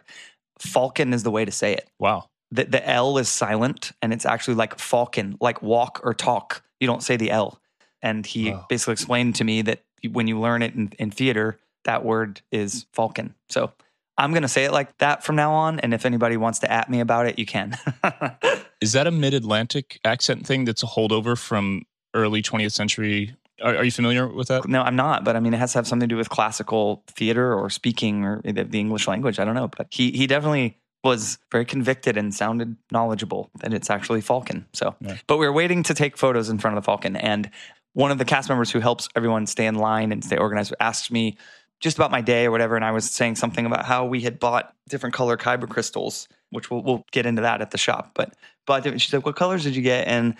Falcon 0.59 1.13
is 1.13 1.23
the 1.23 1.31
way 1.31 1.45
to 1.45 1.51
say 1.51 1.71
it 1.71 1.89
wow. 1.97 2.25
the, 2.51 2.65
the 2.65 2.85
L 2.89 3.17
is 3.19 3.29
silent 3.29 3.93
and 4.01 4.11
it's 4.11 4.25
actually 4.25 4.55
like 4.55 4.77
falcon, 4.79 5.37
like 5.39 5.61
walk 5.61 6.01
or 6.03 6.13
talk. 6.13 6.61
You 6.81 6.87
don't 6.87 7.01
say 7.01 7.15
the 7.15 7.31
L. 7.31 7.61
And 8.01 8.25
he 8.25 8.51
Wow. 8.51 8.65
basically 8.67 8.91
explained 8.91 9.35
to 9.35 9.45
me 9.45 9.61
that 9.61 9.83
when 10.11 10.27
you 10.27 10.37
learn 10.37 10.61
it 10.61 10.75
in, 10.75 10.91
in 10.99 11.11
theater, 11.11 11.57
that 11.85 12.03
word 12.03 12.41
is 12.51 12.85
falcon. 12.91 13.33
So 13.47 13.71
I'm 14.17 14.31
going 14.31 14.41
to 14.41 14.49
say 14.49 14.65
it 14.65 14.73
like 14.73 14.97
that 14.97 15.23
from 15.23 15.37
now 15.37 15.53
on. 15.53 15.79
And 15.79 15.93
if 15.93 16.05
anybody 16.05 16.35
wants 16.35 16.59
to 16.59 16.69
at 16.69 16.89
me 16.89 16.99
about 16.99 17.27
it, 17.27 17.39
you 17.39 17.45
can. 17.45 17.77
Is 18.81 18.91
that 18.91 19.07
a 19.07 19.11
mid 19.11 19.33
Atlantic 19.33 20.01
accent 20.03 20.45
thing 20.45 20.65
that's 20.65 20.83
a 20.83 20.87
holdover 20.87 21.37
from 21.37 21.83
early 22.15 22.41
20th 22.41 22.71
century? 22.71 23.35
Are, 23.63 23.77
are 23.77 23.83
you 23.83 23.91
familiar 23.91 24.27
with 24.27 24.47
that? 24.47 24.67
no, 24.67 24.81
I'm 24.81 24.95
not. 24.95 25.23
But 25.23 25.35
I 25.35 25.39
mean, 25.39 25.53
it 25.53 25.57
has 25.57 25.73
to 25.73 25.77
have 25.77 25.87
something 25.87 26.09
to 26.09 26.13
do 26.13 26.17
with 26.17 26.29
classical 26.29 27.03
theater 27.07 27.53
or 27.53 27.69
speaking 27.69 28.23
or 28.25 28.41
the, 28.43 28.63
the 28.63 28.79
English 28.79 29.07
language. 29.07 29.39
I 29.39 29.45
don't 29.45 29.55
know. 29.55 29.67
But 29.67 29.87
he, 29.91 30.11
he 30.11 30.25
definitely 30.27 30.77
was 31.03 31.37
very 31.51 31.65
convicted 31.65 32.17
and 32.17 32.33
sounded 32.33 32.75
knowledgeable 32.91 33.51
that 33.59 33.73
it's 33.73 33.89
actually 33.91 34.21
Falcon. 34.21 34.65
So, 34.73 34.95
Yeah. 34.99 35.17
but 35.27 35.37
we 35.37 35.45
are 35.45 35.53
waiting 35.53 35.83
to 35.83 35.93
take 35.93 36.17
photos 36.17 36.49
in 36.49 36.57
front 36.57 36.75
of 36.77 36.83
the 36.83 36.85
Falcon. 36.85 37.15
And 37.15 37.49
one 37.93 38.11
of 38.11 38.17
the 38.17 38.25
cast 38.25 38.49
members 38.49 38.71
who 38.71 38.79
helps 38.79 39.07
everyone 39.15 39.45
stay 39.45 39.67
in 39.67 39.75
line 39.75 40.11
and 40.11 40.23
stay 40.23 40.35
organized 40.37 40.73
asked 40.79 41.11
me 41.11 41.37
just 41.79 41.97
about 41.97 42.09
my 42.11 42.21
day 42.21 42.45
or 42.45 42.51
whatever. 42.51 42.75
And 42.75 42.83
I 42.83 42.91
was 42.91 43.09
saying 43.09 43.35
something 43.35 43.65
about 43.65 43.85
how 43.85 44.05
we 44.05 44.21
had 44.21 44.39
bought 44.39 44.73
different 44.89 45.13
color 45.13 45.37
kyber 45.37 45.69
crystals, 45.69 46.27
which 46.49 46.71
we'll, 46.71 46.81
we'll 46.81 47.05
get 47.11 47.25
into 47.25 47.43
that 47.43 47.61
at 47.61 47.71
the 47.71 47.77
shop. 47.77 48.11
But, 48.15 48.33
but 48.65 48.99
she 48.99 49.09
said, 49.09 49.23
What 49.23 49.35
colors 49.35 49.63
did 49.63 49.75
you 49.75 49.81
get? 49.83 50.07
And 50.07 50.35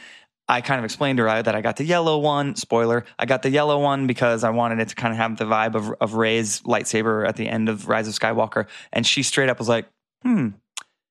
I 0.47 0.61
kind 0.61 0.77
of 0.79 0.85
explained 0.85 1.17
to 1.17 1.23
her 1.27 1.41
that 1.41 1.55
I 1.55 1.61
got 1.61 1.77
the 1.77 1.83
yellow 1.85 2.19
one. 2.19 2.55
Spoiler: 2.55 3.05
I 3.17 3.25
got 3.25 3.41
the 3.41 3.49
yellow 3.49 3.79
one 3.79 4.05
because 4.07 4.43
I 4.43 4.51
wanted 4.51 4.79
it 4.79 4.89
to 4.89 4.95
kind 4.95 5.11
of 5.11 5.17
have 5.17 5.37
the 5.37 5.45
vibe 5.45 5.75
of 5.75 5.93
of 5.99 6.13
Rey's 6.13 6.61
lightsaber 6.61 7.27
at 7.27 7.35
the 7.35 7.47
end 7.47 7.67
of 7.69 7.87
Rise 7.87 8.07
of 8.07 8.13
Skywalker. 8.13 8.67
And 8.93 9.05
she 9.07 9.23
straight 9.23 9.49
up 9.49 9.57
was 9.57 9.67
like, 9.69 9.87
"Hmm, 10.21 10.49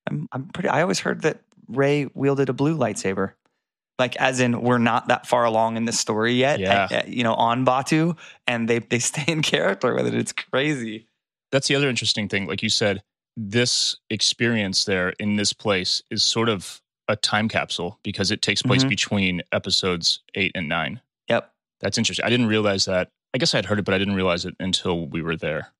I'm, 0.08 0.28
I'm 0.32 0.46
pretty. 0.48 0.68
I 0.68 0.82
always 0.82 1.00
heard 1.00 1.22
that 1.22 1.40
Ray 1.68 2.08
wielded 2.14 2.48
a 2.48 2.52
blue 2.52 2.76
lightsaber." 2.76 3.32
Like, 3.96 4.16
as 4.16 4.40
in, 4.40 4.60
we're 4.60 4.78
not 4.78 5.06
that 5.06 5.24
far 5.26 5.44
along 5.44 5.76
in 5.76 5.84
the 5.84 5.92
story 5.92 6.32
yet, 6.34 6.58
Yeah. 6.58 6.88
uh, 6.90 6.96
uh, 6.96 7.02
you 7.06 7.22
know, 7.22 7.34
on 7.34 7.64
Batuu, 7.64 8.16
and 8.46 8.68
they 8.68 8.78
they 8.80 8.98
stay 8.98 9.24
in 9.26 9.42
character 9.42 9.94
with 9.94 10.06
it. 10.06 10.14
It's 10.14 10.32
crazy. 10.32 11.06
That's 11.52 11.68
the 11.68 11.76
other 11.76 11.88
interesting 11.88 12.28
thing. 12.28 12.46
Like 12.46 12.62
you 12.62 12.68
said, 12.70 13.02
this 13.36 13.96
experience 14.10 14.84
there 14.84 15.10
in 15.20 15.36
this 15.36 15.52
place 15.52 16.02
is 16.10 16.22
sort 16.22 16.48
of 16.48 16.80
a 17.08 17.16
time 17.16 17.48
capsule 17.48 17.98
because 18.02 18.30
it 18.30 18.40
takes 18.42 18.62
place 18.62 18.84
Mhm. 18.84 18.88
between 18.88 19.42
episodes 19.52 20.20
eight 20.34 20.52
and 20.54 20.68
nine. 20.68 21.00
Yep. 21.28 21.52
That's 21.80 21.98
interesting. 21.98 22.24
I 22.24 22.30
didn't 22.30 22.46
realize 22.46 22.84
that. 22.86 23.10
I 23.34 23.38
guess 23.38 23.52
I 23.54 23.58
had 23.58 23.66
heard 23.66 23.78
it, 23.78 23.84
but 23.84 23.94
I 23.94 23.98
didn't 23.98 24.14
realize 24.14 24.44
it 24.44 24.54
until 24.60 25.06
we 25.06 25.20
were 25.20 25.36
there. 25.36 25.72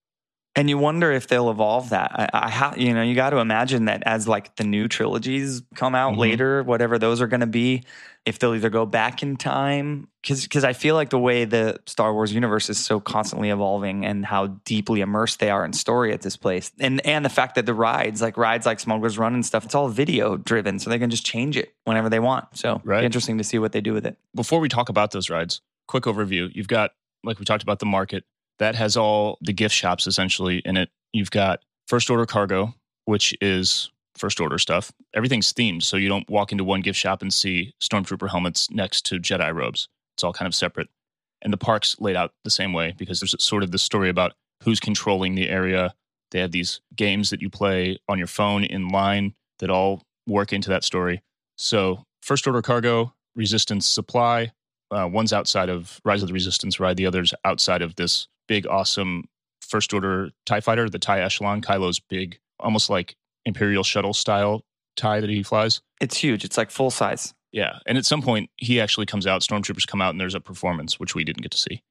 And 0.56 0.70
you 0.70 0.78
wonder 0.78 1.11
if 1.11 1.26
they'll 1.26 1.50
evolve 1.50 1.90
that. 1.90 2.12
I, 2.14 2.28
I 2.46 2.49
ha- 2.50 2.75
you 2.76 2.94
know, 2.94 3.02
you 3.02 3.16
got 3.16 3.30
to 3.30 3.38
imagine 3.38 3.87
that 3.87 4.04
as 4.06 4.28
like 4.28 4.54
the 4.54 4.62
new 4.62 4.87
trilogies 4.87 5.62
come 5.75 5.96
out 5.96 6.14
Mhm. 6.14 6.18
later, 6.18 6.62
whatever 6.62 6.96
those 6.96 7.20
are 7.20 7.26
going 7.26 7.40
to 7.40 7.46
be, 7.46 7.82
if 8.25 8.38
they'll 8.38 8.54
either 8.54 8.70
go 8.70 8.87
back 8.87 9.20
in 9.23 9.37
time, 9.37 10.06
because 10.23 10.62
I 10.64 10.73
feel 10.73 10.94
like 10.94 11.11
the 11.11 11.18
way 11.18 11.44
the 11.44 11.80
Star 11.87 12.14
Wars 12.14 12.32
universe 12.32 12.70
is 12.70 12.78
so 12.78 13.00
constantly 13.00 13.50
evolving 13.50 14.06
and 14.06 14.25
how 14.25 14.46
deeply 14.64 15.00
immersed 15.00 15.40
they 15.40 15.50
are 15.50 15.64
in 15.64 15.73
story 15.73 16.12
at 16.12 16.23
this 16.23 16.37
place, 16.37 16.70
and 16.78 17.04
and 17.04 17.25
the 17.25 17.28
fact 17.28 17.56
that 17.56 17.66
the 17.66 17.75
rides, 17.75 18.23
like 18.23 18.37
rides 18.38 18.64
like 18.64 18.78
Smuggler's 18.80 19.18
Run 19.18 19.34
and 19.34 19.44
stuff, 19.44 19.64
it's 19.64 19.75
all 19.75 19.88
video 19.88 20.37
driven, 20.37 20.78
so 20.78 20.88
they 20.88 20.99
can 21.00 21.11
just 21.11 21.26
change 21.26 21.56
it 21.58 21.75
whenever 21.84 22.08
they 22.08 22.20
want. 22.20 22.46
So 22.56 22.80
Right. 22.84 23.04
interesting 23.04 23.37
to 23.38 23.44
see 23.44 23.58
what 23.58 23.73
they 23.73 23.80
do 23.82 23.92
with 23.92 24.06
it. 24.06 24.16
Before 24.34 24.61
we 24.61 24.68
talk 24.68 24.88
about 24.88 25.11
those 25.11 25.28
rides, 25.28 25.61
quick 25.88 26.04
overview. 26.04 26.49
You've 26.54 26.68
got, 26.68 26.92
like 27.25 27.38
we 27.40 27.44
talked 27.44 27.62
about, 27.64 27.80
the 27.80 27.87
market 27.87 28.25
that 28.58 28.75
has 28.75 28.96
all 28.96 29.38
the 29.40 29.52
gift 29.52 29.75
shops 29.75 30.06
essentially 30.06 30.58
in 30.64 30.76
it. 30.76 30.90
You've 31.12 31.30
got 31.30 31.61
first 31.87 32.11
order 32.11 32.26
cargo, 32.26 32.75
which 33.04 33.34
is 33.40 33.90
first 34.16 34.40
order 34.40 34.58
stuff. 34.58 34.92
Everything's 35.14 35.52
themed, 35.52 35.82
so 35.82 35.96
you 35.96 36.08
don't 36.08 36.28
walk 36.30 36.52
into 36.52 36.64
one 36.64 36.80
gift 36.80 36.99
shop 36.99 37.23
and 37.23 37.32
see 37.32 37.75
stormtrooper 37.82 38.30
helmets 38.30 38.70
next 38.70 39.04
to 39.06 39.16
Jedi 39.16 39.54
robes. 39.54 39.88
It's 40.16 40.25
all 40.25 40.32
kind 40.32 40.46
of 40.46 40.54
separate. 40.54 40.88
And 41.42 41.52
the 41.52 41.58
park's 41.58 41.96
laid 42.00 42.16
out 42.16 42.32
the 42.44 42.50
same 42.50 42.73
way 42.73 42.94
because 42.96 43.20
there's 43.20 43.34
sort 43.42 43.62
of 43.62 43.70
this 43.70 43.82
story 43.82 44.08
about 44.08 44.32
who's 44.62 44.80
controlling 44.80 45.34
the 45.34 45.49
area. 45.49 45.94
They 46.30 46.40
have 46.40 46.52
these 46.52 46.80
games 46.96 47.30
that 47.30 47.42
you 47.42 47.50
play 47.50 47.99
on 48.08 48.18
your 48.18 48.26
phone 48.26 48.64
in 48.64 48.88
line 48.88 49.34
that 49.58 49.70
all 49.70 50.02
work 50.26 50.52
into 50.52 50.70
that 50.70 50.84
story. 50.84 51.23
So, 51.56 52.04
first 52.23 52.46
order 52.46 52.62
cargo, 52.62 53.12
resistance 53.37 53.87
supply. 53.87 54.52
Uh, 54.90 55.08
one's 55.11 55.32
outside 55.32 55.68
of 55.68 56.00
Rise 56.04 56.23
of 56.23 56.28
the 56.28 56.34
Resistance 56.34 56.78
ride, 56.78 56.96
the 56.96 57.06
other's 57.06 57.34
outside 57.44 57.82
of 57.82 57.96
this 57.96 58.28
big, 58.48 58.66
awesome 58.66 59.24
first 59.60 59.92
order 59.92 60.30
TIE 60.46 60.60
fighter, 60.60 60.88
the 60.88 60.98
TIE 60.98 61.20
Echelon, 61.20 61.60
Kylo's 61.60 61.98
big, 61.98 62.38
almost 62.60 62.90
like 62.90 63.16
Imperial 63.44 63.82
shuttle 63.82 64.14
style 64.14 64.62
TIE 64.96 65.20
that 65.20 65.30
he 65.30 65.42
flies. 65.42 65.80
It's 66.00 66.16
huge. 66.16 66.44
It's 66.44 66.56
like 66.56 66.70
full 66.70 66.90
size. 66.90 67.34
Yeah. 67.52 67.78
And 67.86 67.96
at 67.98 68.04
some 68.04 68.22
point, 68.22 68.50
he 68.56 68.80
actually 68.80 69.06
comes 69.06 69.26
out, 69.26 69.42
stormtroopers 69.42 69.86
come 69.86 70.00
out, 70.00 70.10
and 70.10 70.20
there's 70.20 70.34
a 70.34 70.40
performance, 70.40 70.98
which 70.98 71.14
we 71.14 71.24
didn't 71.24 71.42
get 71.42 71.52
to 71.52 71.58
see. 71.58 71.82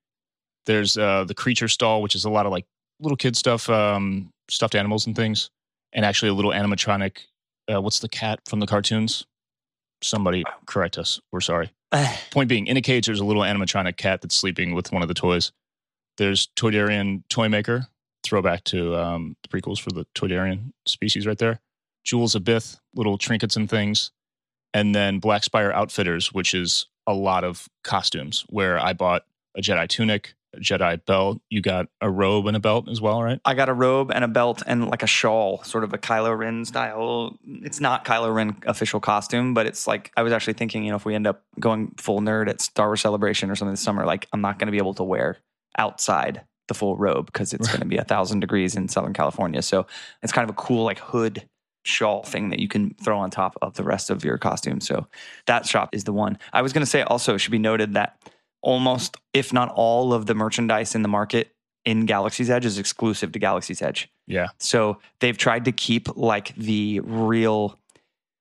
There's 0.66 0.98
uh, 0.98 1.26
the 1.26 1.34
creature 1.34 1.68
stall, 1.68 2.02
which 2.02 2.16
is 2.16 2.26
a 2.26 2.30
lot 2.30 2.46
of 2.46 2.52
like 2.52 2.66
little 3.00 3.18
kid 3.18 3.36
stuff, 3.36 3.70
um, 3.70 4.32
stuffed 4.50 4.76
animals 4.76 5.08
and 5.08 5.16
things, 5.16 5.50
and 5.94 6.06
actually 6.06 6.30
a 6.30 6.34
little 6.34 6.52
animatronic. 6.52 7.18
Uh, 7.72 7.82
what's 7.82 8.00
the 8.00 8.10
cat 8.10 8.40
from 8.48 8.60
the 8.60 8.68
cartoons? 8.68 9.26
Somebody 10.02 10.44
correct 10.66 10.98
us. 10.98 11.20
We're 11.32 11.42
sorry. 11.42 11.72
Point 12.32 12.50
being, 12.50 12.68
in 12.68 12.76
a 12.76 12.82
cage, 12.82 13.06
there's 13.06 13.22
a 13.22 13.26
little 13.26 13.44
animatronic 13.44 13.98
cat 13.98 14.22
that's 14.22 14.36
sleeping 14.36 14.74
with 14.74 14.92
one 14.92 15.02
of 15.02 15.08
the 15.08 15.14
toys. 15.14 15.52
There's 16.18 16.48
Toydarian 16.56 17.24
Toy 17.30 17.50
Maker, 17.50 17.88
throwback 18.24 18.64
to 18.66 18.96
um, 18.96 19.36
the 19.44 19.50
prequels 19.50 19.80
for 19.80 19.92
the 19.92 20.06
Toydarian 20.16 20.72
species 20.86 21.26
right 21.28 21.38
there. 21.38 21.60
Jewels 22.04 22.36
of 22.36 22.44
Bith, 22.44 22.80
little 22.96 23.18
trinkets 23.18 23.56
and 23.56 23.70
things. 23.70 24.12
And 24.74 24.94
then 24.94 25.20
Black 25.20 25.44
Spire 25.44 25.72
Outfitters, 25.72 26.34
which 26.34 26.54
is 26.54 26.88
a 27.06 27.14
lot 27.14 27.44
of 27.44 27.68
costumes, 27.84 28.46
where 28.50 28.80
I 28.80 28.94
bought 28.94 29.24
a 29.56 29.62
Jedi 29.62 29.88
tunic, 29.88 30.34
a 30.54 30.60
Jedi 30.60 31.04
belt. 31.06 31.42
You 31.50 31.62
got 31.62 31.88
a 32.02 32.10
robe 32.10 32.48
and 32.48 32.58
a 32.58 32.60
belt 32.60 32.90
as 32.90 33.00
well, 33.00 33.22
right? 33.22 33.40
I 33.46 33.54
got 33.54 33.70
a 33.70 33.74
robe 33.74 34.12
and 34.12 34.24
a 34.24 34.28
belt 34.28 34.64
and 34.66 34.90
like 34.90 35.04
a 35.04 35.08
shawl, 35.08 35.64
sort 35.64 35.84
of 35.84 35.94
a 35.94 35.98
Kylo 35.98 36.36
Ren 36.38 36.66
style. 36.66 37.38
It's 37.46 37.80
not 37.80 38.04
Kylo 38.06 38.34
Ren 38.34 38.58
official 38.66 39.00
costume, 39.00 39.54
but 39.54 39.68
it's 39.68 39.86
like 39.88 40.12
I 40.18 40.24
was 40.24 40.34
actually 40.34 40.54
thinking, 40.54 40.84
you 40.84 40.90
know, 40.90 40.98
if 40.98 41.06
we 41.06 41.16
end 41.16 41.28
up 41.28 41.44
going 41.60 41.94
full 41.98 42.20
nerd 42.20 42.50
at 42.50 42.62
Star 42.62 42.88
Wars 42.88 43.02
Celebration 43.02 43.52
or 43.52 43.56
something 43.56 43.74
this 43.74 43.82
summer, 43.82 44.06
like 44.06 44.28
I'm 44.34 44.42
not 44.42 44.60
going 44.60 44.68
to 44.68 44.72
be 44.72 44.78
able 44.78 44.96
to 44.96 45.04
wear 45.04 45.38
outside 45.78 46.42
the 46.68 46.74
full 46.74 46.96
robe 46.96 47.26
because 47.26 47.54
it's 47.54 47.68
going 47.68 47.82
to 47.82 47.86
be 47.86 47.98
a 47.98 48.04
thousand 48.04 48.40
degrees 48.40 48.76
in 48.76 48.88
Southern 48.88 49.14
California. 49.14 49.62
So 49.62 49.86
it's 50.22 50.32
kind 50.32 50.50
of 50.50 50.56
a 50.56 50.58
cool 50.58 50.84
like 50.84 51.00
hood 51.00 51.48
shawl 51.86 52.24
thing 52.24 52.50
that 52.50 52.60
you 52.60 52.68
can 52.68 52.94
throw 53.04 53.20
on 53.20 53.30
top 53.30 53.58
of 53.62 53.74
the 53.74 53.84
rest 53.84 54.10
of 54.10 54.24
your 54.24 54.38
costume. 54.38 54.80
So 54.80 55.08
that 55.48 55.66
shop 55.66 55.90
is 55.94 56.06
the 56.06 56.14
one. 56.14 56.38
I 56.54 56.62
was 56.62 56.72
going 56.74 56.84
to 56.84 56.90
say 56.90 57.02
also 57.02 57.36
it 57.36 57.40
should 57.40 57.52
be 57.52 57.60
noted 57.60 57.94
that 57.96 58.18
almost, 58.62 59.18
if 59.34 59.52
not 59.52 59.70
all 59.76 60.14
of 60.14 60.26
the 60.26 60.34
merchandise 60.34 60.96
in 60.96 61.02
the 61.02 61.10
market 61.10 61.52
in 61.86 62.06
Galaxy's 62.06 62.50
Edge 62.50 62.66
is 62.66 62.80
exclusive 62.80 63.34
to 63.34 63.40
Galaxy's 63.40 63.82
Edge. 63.82 64.10
Yeah. 64.26 64.48
So 64.58 65.00
they've 65.20 65.38
tried 65.38 65.66
to 65.66 65.74
keep 65.74 66.16
like 66.16 66.56
the 66.56 67.02
real, 67.02 67.78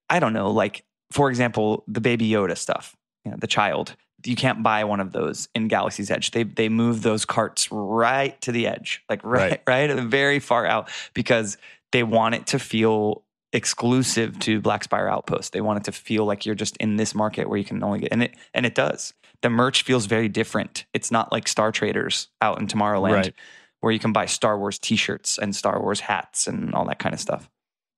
I 0.08 0.20
don't 0.20 0.32
know, 0.32 0.50
like 0.52 0.84
for 1.10 1.28
example, 1.28 1.84
the 1.88 2.00
Baby 2.00 2.30
Yoda 2.30 2.56
stuff, 2.56 2.96
you 3.24 3.32
know, 3.32 3.36
the 3.38 3.48
child. 3.48 3.96
You 4.24 4.36
can't 4.36 4.62
buy 4.62 4.84
one 4.84 5.00
of 5.00 5.12
those 5.12 5.48
in 5.54 5.68
Galaxy's 5.68 6.10
Edge. 6.10 6.30
They 6.30 6.42
they 6.44 6.68
move 6.68 7.02
those 7.02 7.24
carts 7.24 7.68
right 7.70 8.40
to 8.42 8.52
the 8.52 8.66
edge, 8.66 9.02
like 9.08 9.22
right 9.24 9.60
right, 9.66 9.90
very 10.00 10.38
far 10.38 10.66
out 10.66 10.88
because 11.14 11.56
they 11.92 12.02
want 12.02 12.34
it 12.34 12.46
to 12.48 12.58
feel 12.58 13.22
exclusive 13.52 14.38
to 14.40 14.60
Black 14.60 14.84
Spire 14.84 15.08
Outpost. 15.08 15.52
They 15.52 15.60
want 15.60 15.78
it 15.80 15.84
to 15.84 15.92
feel 15.92 16.24
like 16.24 16.46
you're 16.46 16.54
just 16.54 16.76
in 16.78 16.96
this 16.96 17.14
market 17.14 17.48
where 17.48 17.58
you 17.58 17.64
can 17.64 17.82
only 17.82 18.00
get 18.00 18.12
and 18.12 18.22
it 18.22 18.34
and 18.54 18.64
it 18.66 18.74
does. 18.74 19.12
The 19.42 19.50
merch 19.50 19.82
feels 19.82 20.06
very 20.06 20.28
different. 20.28 20.84
It's 20.94 21.10
not 21.10 21.32
like 21.32 21.48
Star 21.48 21.72
Traders 21.72 22.28
out 22.40 22.60
in 22.60 22.66
Tomorrowland 22.66 23.12
Right. 23.12 23.34
where 23.80 23.92
you 23.92 23.98
can 23.98 24.12
buy 24.12 24.26
Star 24.26 24.58
Wars 24.58 24.78
t-shirts 24.78 25.38
and 25.38 25.54
Star 25.54 25.80
Wars 25.82 26.00
hats 26.00 26.46
and 26.46 26.74
all 26.74 26.84
that 26.86 26.98
kind 26.98 27.12
of 27.14 27.20
stuff. 27.20 27.48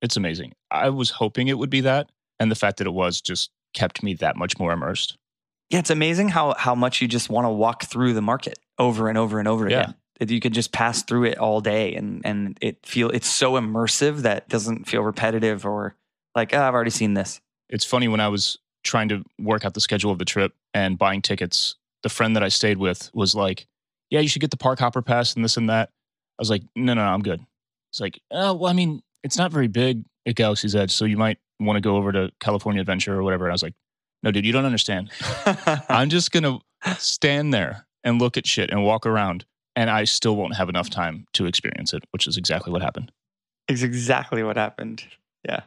It's 0.01 0.17
amazing. 0.17 0.55
I 0.71 0.89
was 0.91 1.11
hoping 1.11 1.49
it 1.49 1.59
would 1.59 1.71
be 1.71 1.83
that. 1.83 2.11
And 2.41 2.51
the 2.51 2.57
fact 2.57 2.79
that 2.79 2.87
it 2.87 2.93
was 2.95 3.21
just 3.21 3.51
kept 3.75 4.03
me 4.03 4.15
that 4.15 4.37
much 4.37 4.59
more 4.59 4.73
immersed. 4.73 5.17
Yeah, 5.71 5.79
it's 5.81 5.91
amazing 5.91 6.29
how 6.29 6.55
how 6.59 6.75
much 6.75 7.01
you 7.03 7.09
just 7.09 7.29
want 7.31 7.47
to 7.47 7.51
walk 7.51 7.85
through 7.85 8.15
the 8.15 8.23
market 8.23 8.59
over 8.79 9.09
and 9.09 9.19
over 9.19 9.39
and 9.39 9.49
over 9.49 9.69
Yeah. 9.69 9.81
again. 9.81 9.95
You 10.29 10.41
could 10.41 10.55
just 10.55 10.73
pass 10.73 11.03
through 11.03 11.25
it 11.25 11.39
all 11.39 11.61
day 11.61 11.95
and 11.95 12.23
and 12.25 12.57
it 12.61 12.85
feel 12.87 13.11
it's 13.11 13.27
so 13.29 13.55
immersive 13.55 14.19
that 14.19 14.37
it 14.45 14.49
doesn't 14.49 14.87
feel 14.89 15.03
repetitive 15.03 15.67
or 15.67 15.97
like 16.35 16.55
oh, 16.55 16.63
I've 16.63 16.75
already 16.75 16.91
seen 16.91 17.15
this. 17.15 17.41
It's 17.69 17.85
funny 17.85 18.09
when 18.09 18.21
I 18.21 18.29
was 18.29 18.59
trying 18.85 19.09
to 19.09 19.25
work 19.41 19.65
out 19.65 19.75
the 19.75 19.81
schedule 19.81 20.11
of 20.13 20.19
the 20.19 20.25
trip 20.25 20.53
and 20.75 20.99
buying 20.99 21.23
tickets, 21.23 21.77
the 22.03 22.09
friend 22.09 22.37
that 22.37 22.43
I 22.43 22.49
stayed 22.49 22.77
with 22.79 23.11
was 23.15 23.35
like, 23.35 23.67
Yeah, 24.11 24.21
you 24.21 24.29
should 24.29 24.41
get 24.41 24.51
the 24.51 24.57
park 24.59 24.79
hopper 24.79 25.03
pass 25.03 25.35
and 25.35 25.45
this 25.45 25.57
and 25.57 25.69
that. 25.71 25.89
I 26.39 26.43
was 26.43 26.51
like, 26.51 26.63
No, 26.77 26.95
no, 26.95 27.05
no 27.05 27.11
I'm 27.11 27.23
good. 27.23 27.41
It's 27.93 28.01
like, 28.01 28.21
Oh, 28.31 28.55
well, 28.55 28.71
I 28.71 28.75
mean, 28.75 29.03
it's 29.25 29.39
not 29.39 29.51
very 29.53 29.69
big 29.69 30.05
at 30.27 30.37
Galaxy's 30.37 30.77
Edge, 30.77 30.91
so 30.93 31.05
you 31.07 31.17
might 31.17 31.39
want 31.61 31.77
to 31.77 31.81
go 31.81 31.97
over 31.97 32.13
to 32.13 32.31
California 32.41 32.81
Adventure 32.81 33.19
or 33.19 33.23
whatever. 33.23 33.47
And 33.47 33.53
I 33.53 33.55
was 33.55 33.63
like, 33.63 33.75
No, 34.25 34.31
dude, 34.31 34.47
you 34.47 34.53
don't 34.53 34.65
understand. 34.65 35.11
I'm 35.89 36.09
just 36.09 36.33
gonna 36.33 36.59
stand 36.99 37.53
there 37.53 37.87
and 38.03 38.21
look 38.21 38.37
at 38.37 38.47
shit 38.47 38.71
and 38.71 38.83
walk 38.83 39.05
around, 39.07 39.45
and 39.77 39.91
I 39.91 40.05
still 40.05 40.35
won't 40.35 40.57
have 40.57 40.69
enough 40.71 40.89
time 40.89 41.27
to 41.35 41.47
experience 41.47 41.93
it, 41.93 42.05
which 42.11 42.27
is 42.27 42.37
exactly 42.39 42.73
what 42.73 42.83
happened. 42.83 43.13
it's 43.69 43.83
exactly 43.83 44.43
what 44.43 44.57
happened. 44.57 45.05
Yeah. 45.47 45.61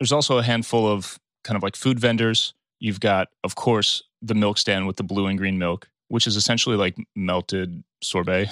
There's 0.00 0.12
also 0.12 0.38
a 0.38 0.42
handful 0.42 0.86
of 0.86 1.18
kind 1.44 1.56
of 1.56 1.62
like 1.62 1.76
food 1.76 1.98
vendors. 2.00 2.54
You've 2.80 3.00
got, 3.00 3.28
of 3.44 3.54
course, 3.54 4.02
the 4.22 4.34
milk 4.34 4.58
stand 4.58 4.86
with 4.86 4.96
the 4.96 5.02
blue 5.02 5.26
and 5.26 5.38
green 5.38 5.58
milk, 5.58 5.88
which 6.08 6.26
is 6.26 6.36
essentially 6.36 6.76
like 6.76 6.96
melted 7.14 7.82
sorbet. 8.02 8.48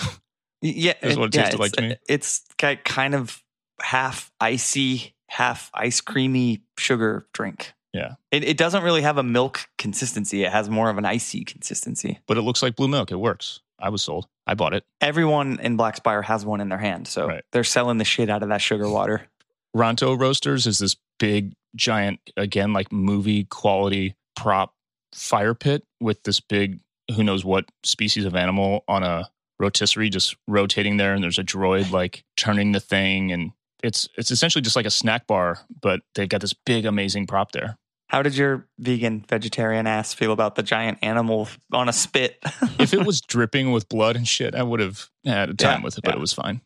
Yeah, 0.63 0.95
That's 1.03 1.17
what 1.17 1.27
it 1.27 1.35
yeah, 1.35 1.43
tasted 1.45 1.61
like 1.61 1.73
to 1.73 1.83
me. 1.83 1.97
It's 2.09 2.43
ki- 2.59 2.77
kind 2.77 3.15
of 3.15 3.43
half 3.83 4.31
icy, 4.41 5.15
half 5.29 5.71
ice 5.75 6.01
creamy 6.01 6.63
sugar 6.79 7.27
drink. 7.35 7.73
Yeah. 7.95 8.15
It, 8.31 8.45
it 8.45 8.57
doesn't 8.59 8.83
really 8.83 9.03
have 9.03 9.17
a 9.17 9.23
milk 9.23 9.69
consistency. 9.79 10.45
It 10.45 10.53
has 10.53 10.69
more 10.69 10.91
of 10.91 10.99
an 10.99 11.05
icy 11.07 11.45
consistency. 11.45 12.19
but 12.27 12.37
it 12.37 12.43
looks 12.43 12.63
like 12.63 12.77
blue 12.77 12.89
milk. 12.89 13.11
It 13.11 13.17
works. 13.17 13.61
I 13.79 13.89
was 13.89 14.03
sold. 14.03 14.27
I 14.47 14.55
bought 14.55 14.75
it. 14.75 14.85
Everyone 15.01 15.59
in 15.61 15.77
Black 15.77 15.97
Spire 15.97 16.23
has 16.23 16.45
one 16.45 16.61
in 16.61 16.69
their 16.69 16.79
hand. 16.79 17.09
So 17.09 17.27
Right. 17.29 17.45
they're 17.53 17.65
selling 17.65 17.99
the 17.99 18.05
shit 18.05 18.29
out 18.29 18.43
of 18.43 18.49
that 18.51 18.61
sugar 18.61 18.89
water. 18.89 19.27
Ronto 19.77 20.15
Roasters 20.19 20.67
is 20.67 20.79
this 20.79 20.97
big, 21.19 21.55
giant, 21.77 22.21
again, 22.37 22.73
like 22.73 22.93
movie 22.93 23.45
quality 23.45 24.15
prop 24.37 24.75
fire 25.13 25.55
pit 25.55 25.85
with 26.01 26.23
this 26.25 26.41
big, 26.41 26.81
who 27.15 27.23
knows 27.25 27.45
what 27.45 27.65
species 27.85 28.25
of 28.25 28.35
animal 28.37 28.85
on 28.89 29.03
a 29.03 29.29
rotisserie 29.59 30.11
just 30.11 30.37
rotating 30.49 30.97
there. 30.97 31.15
And 31.15 31.23
there's 31.23 31.39
a 31.39 31.45
droid 31.45 31.91
like 32.01 32.25
turning 32.37 32.73
the 32.73 32.81
thing. 32.81 33.33
And 33.33 33.53
it's, 33.83 34.09
it's 34.17 34.31
essentially 34.31 34.63
just 34.63 34.77
like 34.77 34.87
a 34.87 34.91
snack 34.91 35.27
bar, 35.27 35.59
but 35.83 36.01
they've 36.15 36.29
got 36.29 36.41
this 36.41 36.55
big, 36.55 36.87
amazing 36.87 37.27
prop 37.27 37.53
there. 37.53 37.77
How 38.15 38.23
did 38.23 38.37
your 38.37 38.69
vegan 38.79 39.25
vegetarian 39.29 39.89
ass 39.89 40.15
feel 40.15 40.31
about 40.31 40.55
the 40.55 40.63
giant 40.63 40.99
animal 41.03 41.49
on 41.73 41.89
a 41.89 41.93
spit? 41.93 42.41
If 42.79 42.95
it 42.95 43.05
was 43.05 43.21
dripping 43.21 43.73
with 43.73 43.89
blood 43.89 44.15
and 44.15 44.27
shit, 44.29 44.55
I 44.55 44.63
would 44.63 44.79
have 44.79 45.11
had 45.25 45.51
a 45.51 45.55
time 45.55 45.81
Yeah, 45.81 45.85
with 45.85 45.99
it, 45.99 46.05
but 46.05 46.13
yeah. 46.13 46.19
it 46.19 46.21
was 46.21 46.33
fine. 46.33 46.61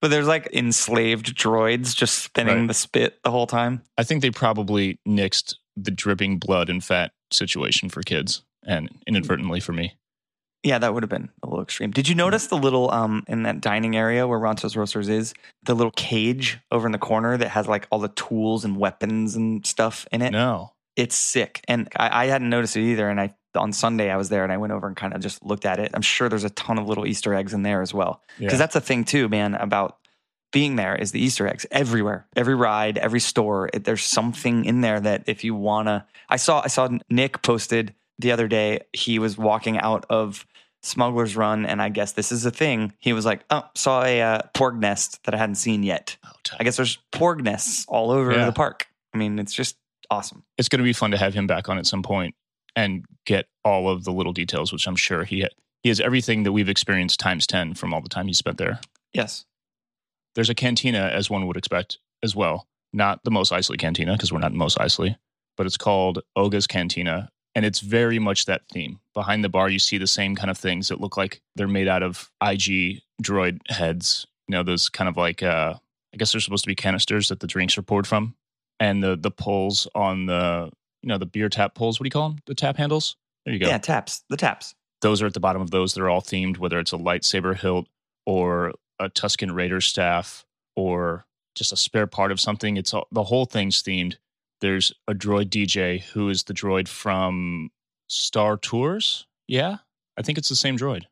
but 0.00 0.10
there's 0.10 0.26
like 0.26 0.48
enslaved 0.52 1.36
droids 1.36 1.94
just 1.94 2.18
spinning 2.18 2.58
Right. 2.62 2.66
the 2.66 2.74
spit 2.74 3.20
the 3.22 3.30
whole 3.30 3.46
time. 3.46 3.82
I 3.96 4.02
think 4.02 4.22
they 4.22 4.32
probably 4.32 4.98
nixed 5.06 5.54
the 5.76 5.92
dripping 5.92 6.38
blood 6.38 6.68
and 6.68 6.82
fat 6.82 7.12
situation 7.32 7.88
for 7.88 8.02
kids 8.02 8.42
and 8.66 8.88
inadvertently 9.06 9.60
for 9.60 9.72
me. 9.72 9.94
Yeah, 10.62 10.78
that 10.78 10.94
would 10.94 11.02
have 11.02 11.10
been 11.10 11.28
a 11.42 11.46
little 11.48 11.62
extreme. 11.62 11.90
Did 11.90 12.08
you 12.08 12.14
notice 12.14 12.46
the 12.46 12.56
little 12.56 12.90
um 12.92 13.24
in 13.26 13.42
that 13.44 13.60
dining 13.60 13.96
area 13.96 14.26
where 14.28 14.38
Ronto's 14.38 14.76
Roasters 14.76 15.08
is, 15.08 15.34
the 15.64 15.74
little 15.74 15.90
cage 15.92 16.58
over 16.70 16.86
in 16.86 16.92
the 16.92 16.98
corner 16.98 17.36
that 17.36 17.48
has 17.48 17.66
like 17.66 17.86
all 17.90 17.98
the 17.98 18.08
tools 18.08 18.64
and 18.64 18.76
weapons 18.76 19.34
and 19.34 19.66
stuff 19.66 20.06
in 20.12 20.22
it? 20.22 20.30
No. 20.32 20.72
It's 20.94 21.14
sick. 21.16 21.62
And 21.68 21.88
I, 21.96 22.24
I 22.24 22.26
hadn't 22.26 22.50
noticed 22.50 22.76
it 22.76 22.82
either. 22.82 23.08
And 23.08 23.20
I 23.20 23.34
on 23.54 23.72
Sunday 23.72 24.10
I 24.10 24.16
was 24.16 24.28
there 24.28 24.44
and 24.44 24.52
I 24.52 24.56
went 24.56 24.72
over 24.72 24.86
and 24.86 24.96
kind 24.96 25.14
of 25.14 25.20
just 25.20 25.44
looked 25.44 25.66
at 25.66 25.78
it. 25.78 25.90
I'm 25.94 26.02
sure 26.02 26.28
there's 26.28 26.44
a 26.44 26.50
ton 26.50 26.78
of 26.78 26.86
little 26.88 27.06
Easter 27.06 27.34
eggs 27.34 27.52
in 27.54 27.62
there 27.62 27.82
as 27.82 27.92
well. 27.92 28.22
Because 28.38 28.52
Yeah. 28.54 28.58
that's 28.58 28.76
a 28.76 28.80
thing 28.80 29.04
too, 29.04 29.28
man, 29.28 29.54
about 29.54 29.98
being 30.52 30.76
there 30.76 30.94
is 30.94 31.12
the 31.12 31.20
Easter 31.20 31.46
eggs 31.48 31.66
everywhere. 31.70 32.26
Every 32.36 32.54
ride, 32.54 32.98
every 32.98 33.20
store, 33.20 33.68
it, 33.72 33.84
there's 33.84 34.02
something 34.04 34.64
in 34.64 34.80
there 34.82 35.00
that 35.00 35.24
if 35.26 35.44
you 35.44 35.54
wanna 35.54 36.06
I 36.28 36.36
saw 36.36 36.60
I 36.62 36.68
saw 36.68 36.88
Nick 37.10 37.42
posted 37.42 37.94
the 38.18 38.32
other 38.32 38.46
day, 38.48 38.80
he 38.92 39.18
was 39.18 39.36
walking 39.36 39.78
out 39.78 40.04
of 40.08 40.46
Smuggler's 40.82 41.36
Run 41.36 41.64
and 41.66 41.80
I 41.80 41.88
guess 41.88 42.12
this 42.12 42.32
is 42.32 42.44
a 42.44 42.50
thing. 42.50 42.92
He 42.98 43.12
was 43.12 43.24
like, 43.24 43.44
"Oh, 43.50 43.62
saw 43.74 44.02
a 44.04 44.20
uh, 44.20 44.42
porg 44.54 44.78
nest 44.78 45.22
that 45.24 45.34
I 45.34 45.38
hadn't 45.38 45.54
seen 45.56 45.82
yet." 45.82 46.16
Oh. 46.24 46.30
I 46.58 46.64
guess 46.64 46.76
there's 46.76 46.98
porg 47.12 47.42
nests 47.42 47.84
all 47.88 48.10
over 48.10 48.32
Yeah. 48.32 48.46
the 48.46 48.52
park. 48.52 48.88
I 49.14 49.18
mean, 49.18 49.38
it's 49.38 49.54
just 49.54 49.76
awesome. 50.10 50.42
it's 50.58 50.68
going 50.68 50.78
to 50.80 50.84
be 50.84 50.92
fun 50.92 51.10
to 51.12 51.16
have 51.18 51.34
him 51.34 51.46
back 51.46 51.68
on 51.68 51.78
at 51.78 51.86
some 51.86 52.02
point 52.02 52.34
and 52.76 53.04
get 53.26 53.46
all 53.64 53.88
of 53.88 54.04
the 54.04 54.12
little 54.12 54.32
details, 54.32 54.72
which 54.72 54.86
I'm 54.86 54.96
sure 54.96 55.24
he 55.24 55.46
he 55.82 55.88
has 55.88 56.00
everything 56.00 56.42
that 56.44 56.52
we've 56.52 56.68
experienced 56.68 57.20
times 57.20 57.46
ten 57.46 57.74
from 57.74 57.92
all 57.94 58.00
the 58.00 58.08
time 58.08 58.26
he 58.26 58.32
spent 58.34 58.58
there. 58.58 58.80
Yes. 59.12 59.44
There's 60.34 60.50
a 60.50 60.54
cantina, 60.54 61.10
as 61.12 61.28
one 61.28 61.46
would 61.46 61.56
expect, 61.56 61.98
as 62.22 62.34
well. 62.34 62.66
Not 62.92 63.22
the 63.24 63.30
Mos 63.30 63.50
Eisley 63.50 63.78
Cantina 63.78 64.12
because 64.12 64.32
we're 64.32 64.38
not 64.38 64.52
in 64.52 64.56
Mos 64.58 64.76
Eisley, 64.76 65.16
but 65.56 65.66
it's 65.66 65.76
called 65.76 66.20
Oga's 66.36 66.66
Cantina, 66.66 67.30
and 67.54 67.64
it's 67.64 67.80
very 67.80 68.18
much 68.18 68.46
that 68.46 68.62
theme. 68.72 69.00
Behind 69.14 69.44
the 69.44 69.48
bar, 69.48 69.68
you 69.68 69.78
see 69.78 69.98
the 69.98 70.06
same 70.06 70.34
kind 70.34 70.50
of 70.50 70.58
things 70.58 70.88
that 70.88 71.00
look 71.00 71.16
like 71.16 71.42
they're 71.56 71.68
made 71.68 71.88
out 71.88 72.02
of 72.02 72.30
IG 72.42 73.02
droid 73.22 73.60
heads. 73.68 74.26
You 74.48 74.54
know, 74.54 74.62
those 74.62 74.88
kind 74.88 75.08
of 75.08 75.16
like 75.16 75.42
uh, 75.42 75.74
I 76.14 76.16
guess 76.16 76.32
they're 76.32 76.40
supposed 76.40 76.64
to 76.64 76.68
be 76.68 76.74
canisters 76.74 77.28
that 77.28 77.40
the 77.40 77.46
drinks 77.46 77.76
are 77.78 77.82
poured 77.82 78.06
from, 78.06 78.34
and 78.80 79.02
the 79.02 79.16
the 79.16 79.30
pulls 79.30 79.88
on 79.94 80.26
the 80.26 80.70
you 81.02 81.08
know 81.08 81.18
the 81.18 81.26
beer 81.26 81.48
tap 81.48 81.74
pulls. 81.74 81.98
What 81.98 82.04
do 82.04 82.08
you 82.08 82.10
call 82.10 82.30
them? 82.30 82.38
The 82.46 82.54
tap 82.54 82.76
handles. 82.76 83.16
There 83.44 83.54
you 83.54 83.60
go 83.60 83.66
Yeah, 83.66 83.78
taps. 83.78 84.22
The 84.28 84.36
taps. 84.36 84.74
those 85.00 85.20
are 85.20 85.26
at 85.26 85.34
the 85.34 85.40
bottom 85.40 85.62
of 85.62 85.70
those. 85.70 85.94
They're 85.94 86.08
all 86.08 86.22
themed, 86.22 86.58
whether 86.58 86.78
it's 86.78 86.92
a 86.92 86.96
lightsaber 86.98 87.56
hilt 87.56 87.88
or 88.24 88.72
a 89.00 89.10
Tusken 89.10 89.52
Raider 89.52 89.80
staff 89.80 90.44
or 90.76 91.26
just 91.56 91.72
a 91.72 91.76
spare 91.76 92.06
part 92.06 92.30
of 92.30 92.40
something. 92.40 92.76
It's 92.76 92.94
all, 92.94 93.08
the 93.10 93.24
whole 93.24 93.44
thing's 93.44 93.82
themed. 93.82 94.14
There's 94.62 94.92
a 95.08 95.12
droid 95.12 95.46
DJ 95.46 96.02
who 96.02 96.28
is 96.28 96.44
the 96.44 96.54
droid 96.54 96.86
from 96.86 97.70
Star 98.08 98.56
Tours. 98.56 99.26
Yeah, 99.48 99.78
I 100.16 100.22
think 100.22 100.38
it's 100.38 100.48
the 100.48 100.56
same 100.56 100.78
droid. 100.78 101.02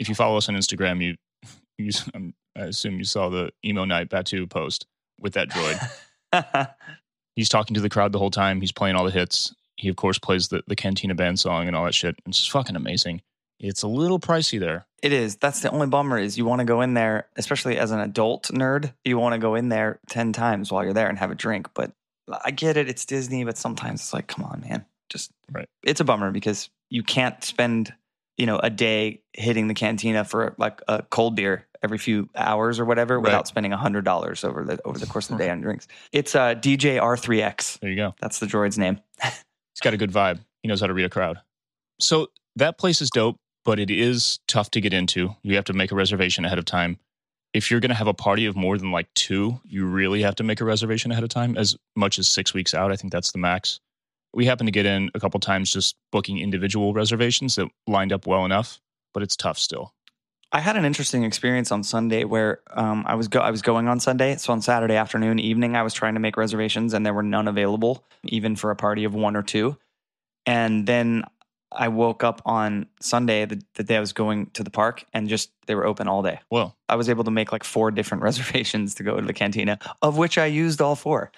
If 0.00 0.08
you 0.08 0.16
follow 0.16 0.36
us 0.36 0.48
on 0.48 0.56
Instagram, 0.56 1.00
you, 1.00 1.14
you 1.78 1.92
um, 2.12 2.34
I 2.56 2.62
assume 2.62 2.98
you 2.98 3.04
saw 3.04 3.28
the 3.28 3.52
emo 3.64 3.84
night 3.84 4.10
Batuu 4.10 4.50
post 4.50 4.86
with 5.20 5.34
that 5.34 5.48
droid. 5.48 6.74
He's 7.36 7.48
talking 7.48 7.74
to 7.74 7.80
the 7.80 7.88
crowd 7.88 8.10
the 8.10 8.18
whole 8.18 8.32
time. 8.32 8.60
He's 8.60 8.72
playing 8.72 8.96
all 8.96 9.04
the 9.04 9.12
hits. 9.12 9.54
He 9.76 9.88
of 9.88 9.94
course 9.94 10.18
plays 10.18 10.48
the 10.48 10.62
the 10.66 10.76
Cantina 10.76 11.14
band 11.14 11.38
song 11.38 11.68
and 11.68 11.76
all 11.76 11.84
that 11.84 11.94
shit. 11.94 12.16
It's 12.26 12.38
just 12.38 12.50
fucking 12.50 12.74
amazing. 12.74 13.22
It's 13.60 13.82
a 13.82 13.88
little 13.88 14.18
pricey 14.18 14.58
there. 14.58 14.86
It 15.02 15.12
is. 15.12 15.36
That's 15.36 15.60
the 15.60 15.70
only 15.70 15.86
bummer 15.86 16.18
is 16.18 16.36
you 16.36 16.46
want 16.46 16.60
to 16.60 16.64
go 16.64 16.80
in 16.80 16.94
there, 16.94 17.28
especially 17.36 17.78
as 17.78 17.90
an 17.90 18.00
adult 18.00 18.44
nerd, 18.48 18.92
you 19.04 19.18
want 19.18 19.34
to 19.34 19.38
go 19.38 19.54
in 19.54 19.68
there 19.68 20.00
10 20.08 20.32
times 20.32 20.72
while 20.72 20.82
you're 20.82 20.94
there 20.94 21.08
and 21.08 21.18
have 21.18 21.30
a 21.30 21.34
drink. 21.34 21.68
But 21.74 21.92
I 22.44 22.50
get 22.50 22.76
it. 22.76 22.88
It's 22.88 23.04
Disney, 23.04 23.44
but 23.44 23.56
sometimes 23.58 24.00
it's 24.00 24.12
like, 24.12 24.26
come 24.26 24.44
on, 24.44 24.60
man. 24.60 24.84
Just, 25.08 25.30
Right. 25.50 25.68
it's 25.82 26.00
a 26.00 26.04
bummer 26.04 26.30
because 26.30 26.70
you 26.88 27.02
can't 27.02 27.42
spend, 27.42 27.92
you 28.36 28.46
know, 28.46 28.58
a 28.58 28.70
day 28.70 29.22
hitting 29.32 29.68
the 29.68 29.74
cantina 29.74 30.24
for 30.24 30.54
like 30.58 30.80
a 30.88 31.02
cold 31.02 31.34
beer 31.36 31.66
every 31.82 31.98
few 31.98 32.28
hours 32.36 32.78
or 32.78 32.84
whatever 32.84 33.16
Right. 33.16 33.24
without 33.24 33.48
spending 33.48 33.72
$100 33.72 34.44
over 34.44 34.64
the, 34.64 34.78
over 34.84 34.98
the 34.98 35.06
course 35.06 35.30
of 35.30 35.38
the 35.38 35.44
day 35.44 35.50
on 35.50 35.60
drinks. 35.62 35.88
It's 36.12 36.34
uh, 36.34 36.54
DJ 36.54 37.00
R3X. 37.00 37.80
There 37.80 37.90
you 37.90 37.96
go. 37.96 38.14
That's 38.20 38.38
the 38.38 38.46
droid's 38.46 38.78
name. 38.78 39.00
He's 39.22 39.80
got 39.82 39.94
a 39.94 39.96
good 39.96 40.12
vibe. 40.12 40.40
He 40.62 40.68
knows 40.68 40.80
how 40.80 40.86
to 40.88 40.94
read 40.94 41.06
a 41.06 41.10
crowd. 41.10 41.38
So 42.00 42.28
that 42.56 42.78
place 42.78 43.00
is 43.00 43.10
dope, 43.10 43.36
but 43.64 43.78
it 43.80 43.90
is 43.90 44.38
tough 44.46 44.70
to 44.72 44.80
get 44.80 44.92
into. 44.92 45.34
You 45.42 45.56
have 45.56 45.64
to 45.66 45.72
make 45.72 45.90
a 45.90 45.94
reservation 45.94 46.44
ahead 46.44 46.58
of 46.58 46.64
time. 46.64 46.98
If 47.52 47.70
you're 47.70 47.80
going 47.80 47.90
to 47.90 47.96
have 47.96 48.06
a 48.06 48.14
party 48.14 48.46
of 48.46 48.56
more 48.56 48.78
than 48.78 48.92
like 48.92 49.12
two, 49.14 49.60
you 49.64 49.84
really 49.86 50.22
have 50.22 50.36
to 50.36 50.44
make 50.44 50.60
a 50.60 50.64
reservation 50.64 51.10
ahead 51.10 51.24
of 51.24 51.30
time, 51.30 51.56
as 51.56 51.76
much 51.96 52.18
as 52.18 52.28
six 52.28 52.54
weeks 52.54 52.74
out. 52.74 52.92
I 52.92 52.96
think 52.96 53.12
that's 53.12 53.32
the 53.32 53.38
max. 53.38 53.80
We 54.32 54.46
happened 54.46 54.68
to 54.68 54.72
get 54.72 54.86
in 54.86 55.10
a 55.14 55.20
couple 55.20 55.40
times 55.40 55.72
just 55.72 55.96
booking 56.12 56.38
individual 56.38 56.94
reservations 56.94 57.56
that 57.56 57.68
lined 57.88 58.12
up 58.12 58.26
well 58.26 58.44
enough, 58.44 58.80
but 59.12 59.24
it's 59.24 59.36
tough 59.36 59.58
still. 59.58 59.92
I 60.52 60.60
had 60.60 60.76
an 60.76 60.84
interesting 60.84 61.24
experience 61.24 61.70
on 61.70 61.84
Sunday 61.84 62.24
where 62.24 62.60
um, 62.72 63.04
I 63.06 63.14
was 63.14 63.28
go- 63.28 63.40
I 63.40 63.50
was 63.50 63.62
going 63.62 63.88
on 63.88 64.00
Sunday, 64.00 64.36
so 64.36 64.52
on 64.52 64.60
Saturday 64.62 64.94
afternoon, 64.94 65.38
evening, 65.38 65.76
I 65.76 65.82
was 65.82 65.94
trying 65.94 66.14
to 66.14 66.20
make 66.20 66.36
reservations, 66.36 66.92
and 66.92 67.06
there 67.06 67.14
were 67.14 67.22
none 67.22 67.46
available, 67.46 68.04
even 68.24 68.56
for 68.56 68.70
a 68.70 68.76
party 68.76 69.04
of 69.04 69.14
one 69.14 69.36
or 69.36 69.42
two. 69.42 69.76
And 70.46 70.86
then 70.86 71.24
I 71.72 71.88
woke 71.88 72.24
up 72.24 72.42
on 72.44 72.86
Sunday, 73.00 73.44
the, 73.44 73.62
the 73.74 73.84
day 73.84 73.96
I 73.96 74.00
was 74.00 74.12
going 74.12 74.46
to 74.54 74.64
the 74.64 74.70
park, 74.70 75.04
and 75.12 75.28
just 75.28 75.50
they 75.66 75.74
were 75.74 75.86
open 75.86 76.08
all 76.08 76.22
day. 76.22 76.40
Well, 76.50 76.76
I 76.88 76.96
was 76.96 77.08
able 77.08 77.24
to 77.24 77.30
make 77.30 77.52
like 77.52 77.64
four 77.64 77.90
different 77.90 78.22
reservations 78.28 78.94
to 78.96 79.02
go 79.02 79.20
to 79.20 79.26
the 79.26 79.32
cantina, 79.32 79.78
of 80.02 80.16
which 80.18 80.38
I 80.38 80.46
used 80.46 80.80
all 80.80 80.96
four. 80.96 81.30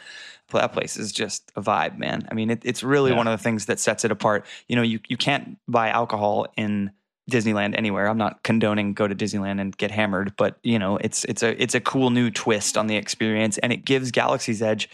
That 0.52 0.74
place 0.74 0.98
is 0.98 1.12
just 1.12 1.50
a 1.56 1.62
vibe, 1.62 1.96
man. 1.96 2.28
I 2.30 2.34
mean, 2.34 2.50
it, 2.50 2.60
it's 2.62 2.82
really 2.82 3.10
Yeah. 3.12 3.16
one 3.16 3.26
of 3.26 3.38
the 3.38 3.42
things 3.42 3.66
that 3.66 3.80
sets 3.80 4.04
it 4.04 4.10
apart. 4.10 4.44
You 4.68 4.76
know, 4.76 4.82
you, 4.82 5.00
you 5.08 5.16
can't 5.16 5.56
buy 5.66 5.88
alcohol 5.88 6.46
in 6.58 6.90
Disneyland 7.30 7.74
anywhere. 7.78 8.06
I'm 8.06 8.18
not 8.18 8.42
condoning 8.42 8.92
go 8.92 9.08
to 9.08 9.14
Disneyland 9.14 9.60
and 9.62 9.74
get 9.76 9.90
hammered, 9.90 10.34
but 10.36 10.58
you 10.62 10.78
know, 10.78 10.98
it's 10.98 11.24
it's 11.24 11.42
a 11.42 11.62
it's 11.62 11.74
a 11.74 11.80
cool 11.80 12.10
new 12.10 12.30
twist 12.30 12.76
on 12.76 12.86
the 12.86 12.96
experience, 12.96 13.56
and 13.58 13.72
it 13.72 13.84
gives 13.86 14.10
Galaxy's 14.10 14.60
Edge, 14.60 14.90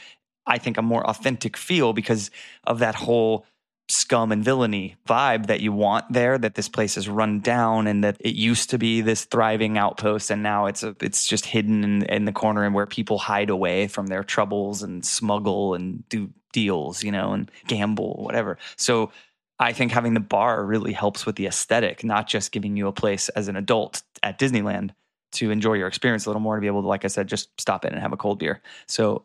I 0.46 0.58
think, 0.58 0.76
a 0.78 0.82
more 0.82 1.04
authentic 1.08 1.56
feel 1.56 1.92
because 1.92 2.30
of 2.64 2.78
that 2.78 2.94
whole 2.94 3.44
scum 3.88 4.32
and 4.32 4.44
villainy 4.44 4.96
vibe 5.06 5.46
that 5.46 5.60
you 5.60 5.72
want 5.72 6.04
there 6.12 6.36
that 6.36 6.54
this 6.54 6.68
place 6.68 6.96
is 6.96 7.08
run 7.08 7.40
down 7.40 7.86
and 7.86 8.04
that 8.04 8.16
it 8.20 8.34
used 8.34 8.68
to 8.70 8.78
be 8.78 9.00
this 9.00 9.24
thriving 9.24 9.78
outpost 9.78 10.30
and 10.30 10.42
now 10.42 10.66
it's 10.66 10.82
a, 10.82 10.94
it's 11.00 11.26
just 11.26 11.46
hidden 11.46 11.82
in, 11.82 12.02
in 12.04 12.24
the 12.26 12.32
corner 12.32 12.64
and 12.64 12.74
where 12.74 12.86
people 12.86 13.18
hide 13.18 13.48
away 13.48 13.88
from 13.88 14.08
their 14.08 14.22
troubles 14.22 14.82
and 14.82 15.04
smuggle 15.04 15.74
and 15.74 16.06
do 16.10 16.28
deals 16.52 17.02
you 17.02 17.10
know 17.10 17.32
and 17.32 17.50
gamble 17.66 18.22
whatever. 18.22 18.58
So 18.76 19.10
i 19.58 19.72
think 19.72 19.90
having 19.90 20.14
the 20.14 20.20
bar 20.20 20.64
really 20.64 20.92
helps 20.92 21.24
with 21.26 21.36
the 21.36 21.46
aesthetic 21.46 22.04
not 22.04 22.28
just 22.28 22.52
giving 22.52 22.76
you 22.76 22.86
a 22.88 22.92
place 22.92 23.28
as 23.30 23.48
an 23.48 23.56
adult 23.56 24.02
at 24.22 24.38
disneyland 24.38 24.90
to 25.32 25.50
enjoy 25.50 25.74
your 25.74 25.88
experience 25.88 26.26
a 26.26 26.28
little 26.28 26.40
more 26.40 26.54
to 26.54 26.60
be 26.60 26.66
able 26.66 26.82
to 26.82 26.88
like 26.88 27.04
i 27.04 27.08
said 27.08 27.26
just 27.26 27.48
stop 27.60 27.84
in 27.84 27.92
and 27.92 28.00
have 28.00 28.12
a 28.12 28.16
cold 28.16 28.38
beer. 28.38 28.62
So 28.86 29.24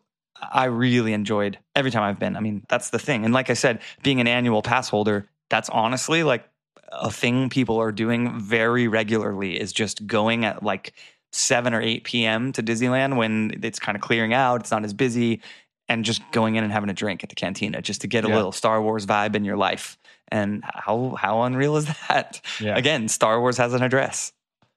I 0.51 0.65
really 0.65 1.13
enjoyed 1.13 1.57
every 1.75 1.91
time 1.91 2.03
I've 2.03 2.19
been. 2.19 2.35
I 2.35 2.39
mean, 2.39 2.65
that's 2.69 2.89
the 2.89 2.99
thing. 2.99 3.25
And 3.25 3.33
like 3.33 3.49
I 3.49 3.53
said, 3.53 3.79
being 4.01 4.19
an 4.19 4.27
annual 4.27 4.61
pass 4.61 4.89
holder, 4.89 5.29
that's 5.49 5.69
honestly 5.69 6.23
like 6.23 6.47
a 6.91 7.11
thing 7.11 7.49
people 7.49 7.77
are 7.79 7.91
doing 7.91 8.39
very 8.39 8.87
regularly 8.87 9.59
is 9.59 9.73
just 9.73 10.05
going 10.07 10.45
at 10.45 10.63
like 10.63 10.93
7 11.31 11.73
or 11.73 11.81
8 11.81 12.03
p.m. 12.03 12.51
to 12.53 12.61
Disneyland 12.63 13.17
when 13.17 13.59
it's 13.63 13.79
kind 13.79 13.95
of 13.95 14.01
clearing 14.01 14.33
out, 14.33 14.61
it's 14.61 14.71
not 14.71 14.83
as 14.85 14.93
busy, 14.93 15.41
and 15.89 16.05
just 16.05 16.21
going 16.31 16.55
in 16.55 16.63
and 16.63 16.71
having 16.71 16.89
a 16.89 16.93
drink 16.93 17.23
at 17.23 17.29
the 17.29 17.35
cantina 17.35 17.81
just 17.81 18.01
to 18.01 18.07
get 18.07 18.23
a 18.23 18.27
Yeah. 18.27 18.35
little 18.35 18.51
Star 18.51 18.81
Wars 18.81 19.05
vibe 19.05 19.35
in 19.35 19.43
your 19.43 19.57
life. 19.57 19.97
And 20.29 20.63
how 20.65 21.15
how 21.19 21.41
unreal 21.43 21.75
is 21.77 21.85
that? 22.09 22.41
yeah. 22.59 22.75
Again, 22.77 23.07
Star 23.07 23.39
Wars 23.39 23.57
has 23.57 23.73
an 23.73 23.81
address. 23.83 24.31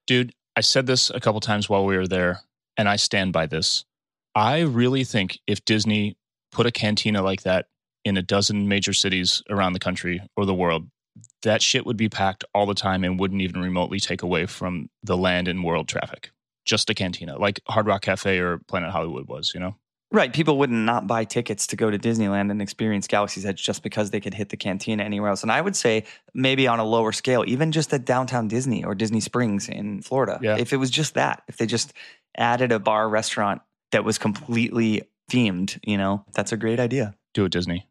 Dude, 0.07 0.33
I 0.57 0.61
said 0.63 0.87
this 0.87 1.11
a 1.11 1.21
couple 1.21 1.41
times 1.41 1.69
while 1.69 1.85
we 1.85 1.97
were 1.97 2.09
there, 2.09 2.41
and 2.77 2.89
I 2.89 2.97
stand 2.97 3.33
by 3.33 3.47
this. 3.47 3.85
I 4.37 4.61
really 4.61 5.03
think 5.03 5.41
if 5.47 5.65
Disney 5.65 6.19
put 6.53 6.67
a 6.67 6.71
cantina 6.71 7.23
like 7.23 7.43
that 7.43 7.67
in 8.05 8.19
a 8.19 8.23
dozen 8.23 8.69
major 8.69 8.93
cities 8.93 9.43
around 9.49 9.73
the 9.73 9.79
country 9.79 10.21
or 10.37 10.45
the 10.45 10.55
world, 10.55 10.89
that 11.43 11.63
shit 11.63 11.87
would 11.87 11.97
be 11.97 12.11
packed 12.11 12.45
all 12.55 12.67
the 12.67 12.75
time 12.75 13.03
and 13.03 13.19
wouldn't 13.19 13.41
even 13.41 13.63
remotely 13.63 13.99
take 13.99 14.23
away 14.23 14.45
from 14.45 14.91
the 15.03 15.17
land 15.17 15.49
and 15.49 15.65
world 15.65 15.89
traffic. 15.89 16.31
Just 16.67 16.91
a 16.91 16.95
cantina, 16.95 17.39
like 17.39 17.61
Hard 17.67 17.87
Rock 17.87 18.03
Cafe 18.03 18.39
or 18.39 18.59
Planet 18.59 18.91
Hollywood 18.91 19.27
was, 19.27 19.53
you 19.55 19.61
know? 19.61 19.75
Right. 20.13 20.33
People 20.33 20.59
would 20.59 20.71
not 20.71 21.07
buy 21.07 21.25
tickets 21.25 21.67
to 21.69 21.77
go 21.77 21.91
to 21.91 21.99
Disneyland 21.99 22.51
and 22.51 22.61
experience 22.61 23.07
Galaxy's 23.07 23.47
Edge 23.47 23.63
just 23.63 23.83
because 23.83 24.11
they 24.11 24.21
could 24.21 24.35
hit 24.35 24.51
the 24.51 24.57
cantina 24.57 25.03
anywhere 25.03 25.31
else. 25.31 25.43
And 25.43 25.51
I 25.51 25.61
would 25.61 25.75
say 25.75 26.05
maybe 26.35 26.69
on 26.69 26.79
a 26.79 26.85
lower 26.85 27.11
scale, 27.11 27.43
even 27.47 27.73
just 27.73 27.93
at 27.93 28.05
downtown 28.05 28.49
Disney 28.49 28.85
or 28.85 28.95
Disney 28.95 29.21
Springs 29.21 29.69
in 29.69 30.03
Florida. 30.03 30.39
Yeah. 30.43 30.59
If 30.59 30.73
it 30.73 30.77
was 30.77 30.91
just 30.91 31.15
that, 31.15 31.43
if 31.49 31.57
they 31.57 31.67
just 31.67 31.93
added 32.37 32.71
a 32.71 32.79
bar 32.79 33.09
restaurant 33.09 33.63
that 33.97 34.05
was 34.05 34.19
completely 34.19 35.01
themed, 35.33 35.79
you 35.83 35.97
know, 35.97 36.23
that's 36.35 36.53
a 36.53 36.57
great 36.59 36.79
idea. 36.79 37.15
do 37.33 37.47
it 37.47 37.53
Disney. 37.53 37.89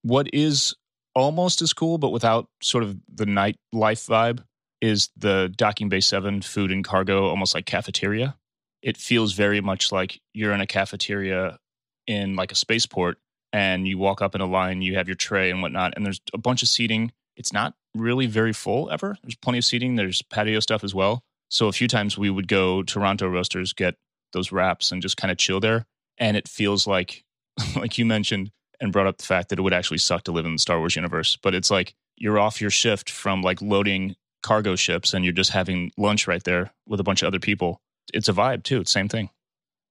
What 0.00 0.32
is 0.32 0.74
almost 1.14 1.60
as 1.60 1.74
cool, 1.74 1.98
but 1.98 2.12
without 2.12 2.48
sort 2.62 2.82
of 2.82 2.96
the 3.14 3.26
nightlife 3.26 4.08
vibe, 4.08 4.42
is 4.80 5.10
the 5.18 5.52
Docking 5.54 5.90
Bay 5.90 6.00
7 6.00 6.40
food 6.40 6.72
and 6.72 6.82
cargo, 6.82 7.26
almost 7.28 7.54
like 7.54 7.66
cafeteria. 7.66 8.38
It 8.80 8.96
feels 8.96 9.34
very 9.34 9.60
much 9.60 9.92
like 9.92 10.18
you're 10.32 10.54
in 10.54 10.62
a 10.62 10.66
cafeteria 10.66 11.58
in 12.06 12.36
like 12.36 12.50
a 12.50 12.54
spaceport 12.54 13.18
and 13.52 13.86
you 13.86 13.98
walk 13.98 14.22
up 14.22 14.34
in 14.34 14.40
a 14.40 14.46
line, 14.46 14.80
you 14.80 14.94
have 14.94 15.08
your 15.08 15.14
tray 15.14 15.50
and 15.50 15.60
whatnot, 15.60 15.92
and 15.94 16.06
there's 16.06 16.22
a 16.32 16.38
bunch 16.38 16.62
of 16.62 16.68
seating. 16.68 17.12
It's 17.36 17.52
not 17.52 17.74
really 17.94 18.24
very 18.24 18.54
full 18.54 18.90
ever. 18.90 19.18
There's 19.22 19.36
plenty 19.36 19.58
of 19.58 19.66
seating, 19.66 19.96
there's 19.96 20.22
patio 20.22 20.60
stuff 20.60 20.82
as 20.82 20.94
well. 20.94 21.22
So 21.50 21.68
a 21.68 21.72
few 21.72 21.86
times 21.86 22.16
we 22.16 22.30
would 22.30 22.48
go 22.48 22.82
to 22.82 22.98
Ronto 22.98 23.30
Roasters, 23.30 23.74
get 23.74 23.96
those 24.34 24.52
wraps 24.52 24.92
and 24.92 25.00
just 25.00 25.16
kind 25.16 25.32
of 25.32 25.38
chill 25.38 25.60
there. 25.60 25.86
And 26.18 26.36
it 26.36 26.46
feels 26.46 26.86
like, 26.86 27.24
like 27.76 27.96
you 27.96 28.04
mentioned, 28.04 28.50
and 28.80 28.92
brought 28.92 29.06
up 29.06 29.16
the 29.18 29.24
fact 29.24 29.48
that 29.48 29.58
it 29.58 29.62
would 29.62 29.72
actually 29.72 29.98
suck 29.98 30.24
to 30.24 30.32
live 30.32 30.44
in 30.44 30.52
the 30.52 30.58
Star 30.58 30.78
Wars 30.78 30.94
universe. 30.96 31.38
But 31.42 31.54
it's 31.54 31.70
like 31.70 31.94
you're 32.16 32.38
off 32.38 32.60
your 32.60 32.70
shift 32.70 33.08
from 33.10 33.40
like 33.40 33.62
loading 33.62 34.14
cargo 34.42 34.76
ships 34.76 35.14
and 35.14 35.24
you're 35.24 35.32
just 35.32 35.50
having 35.50 35.90
lunch 35.96 36.26
right 36.28 36.44
there 36.44 36.70
with 36.86 37.00
a 37.00 37.04
bunch 37.04 37.22
of 37.22 37.28
other 37.28 37.40
people. 37.40 37.80
It's 38.12 38.28
a 38.28 38.32
vibe 38.34 38.62
too. 38.64 38.80
It's 38.80 38.90
same 38.90 39.08
thing. 39.08 39.30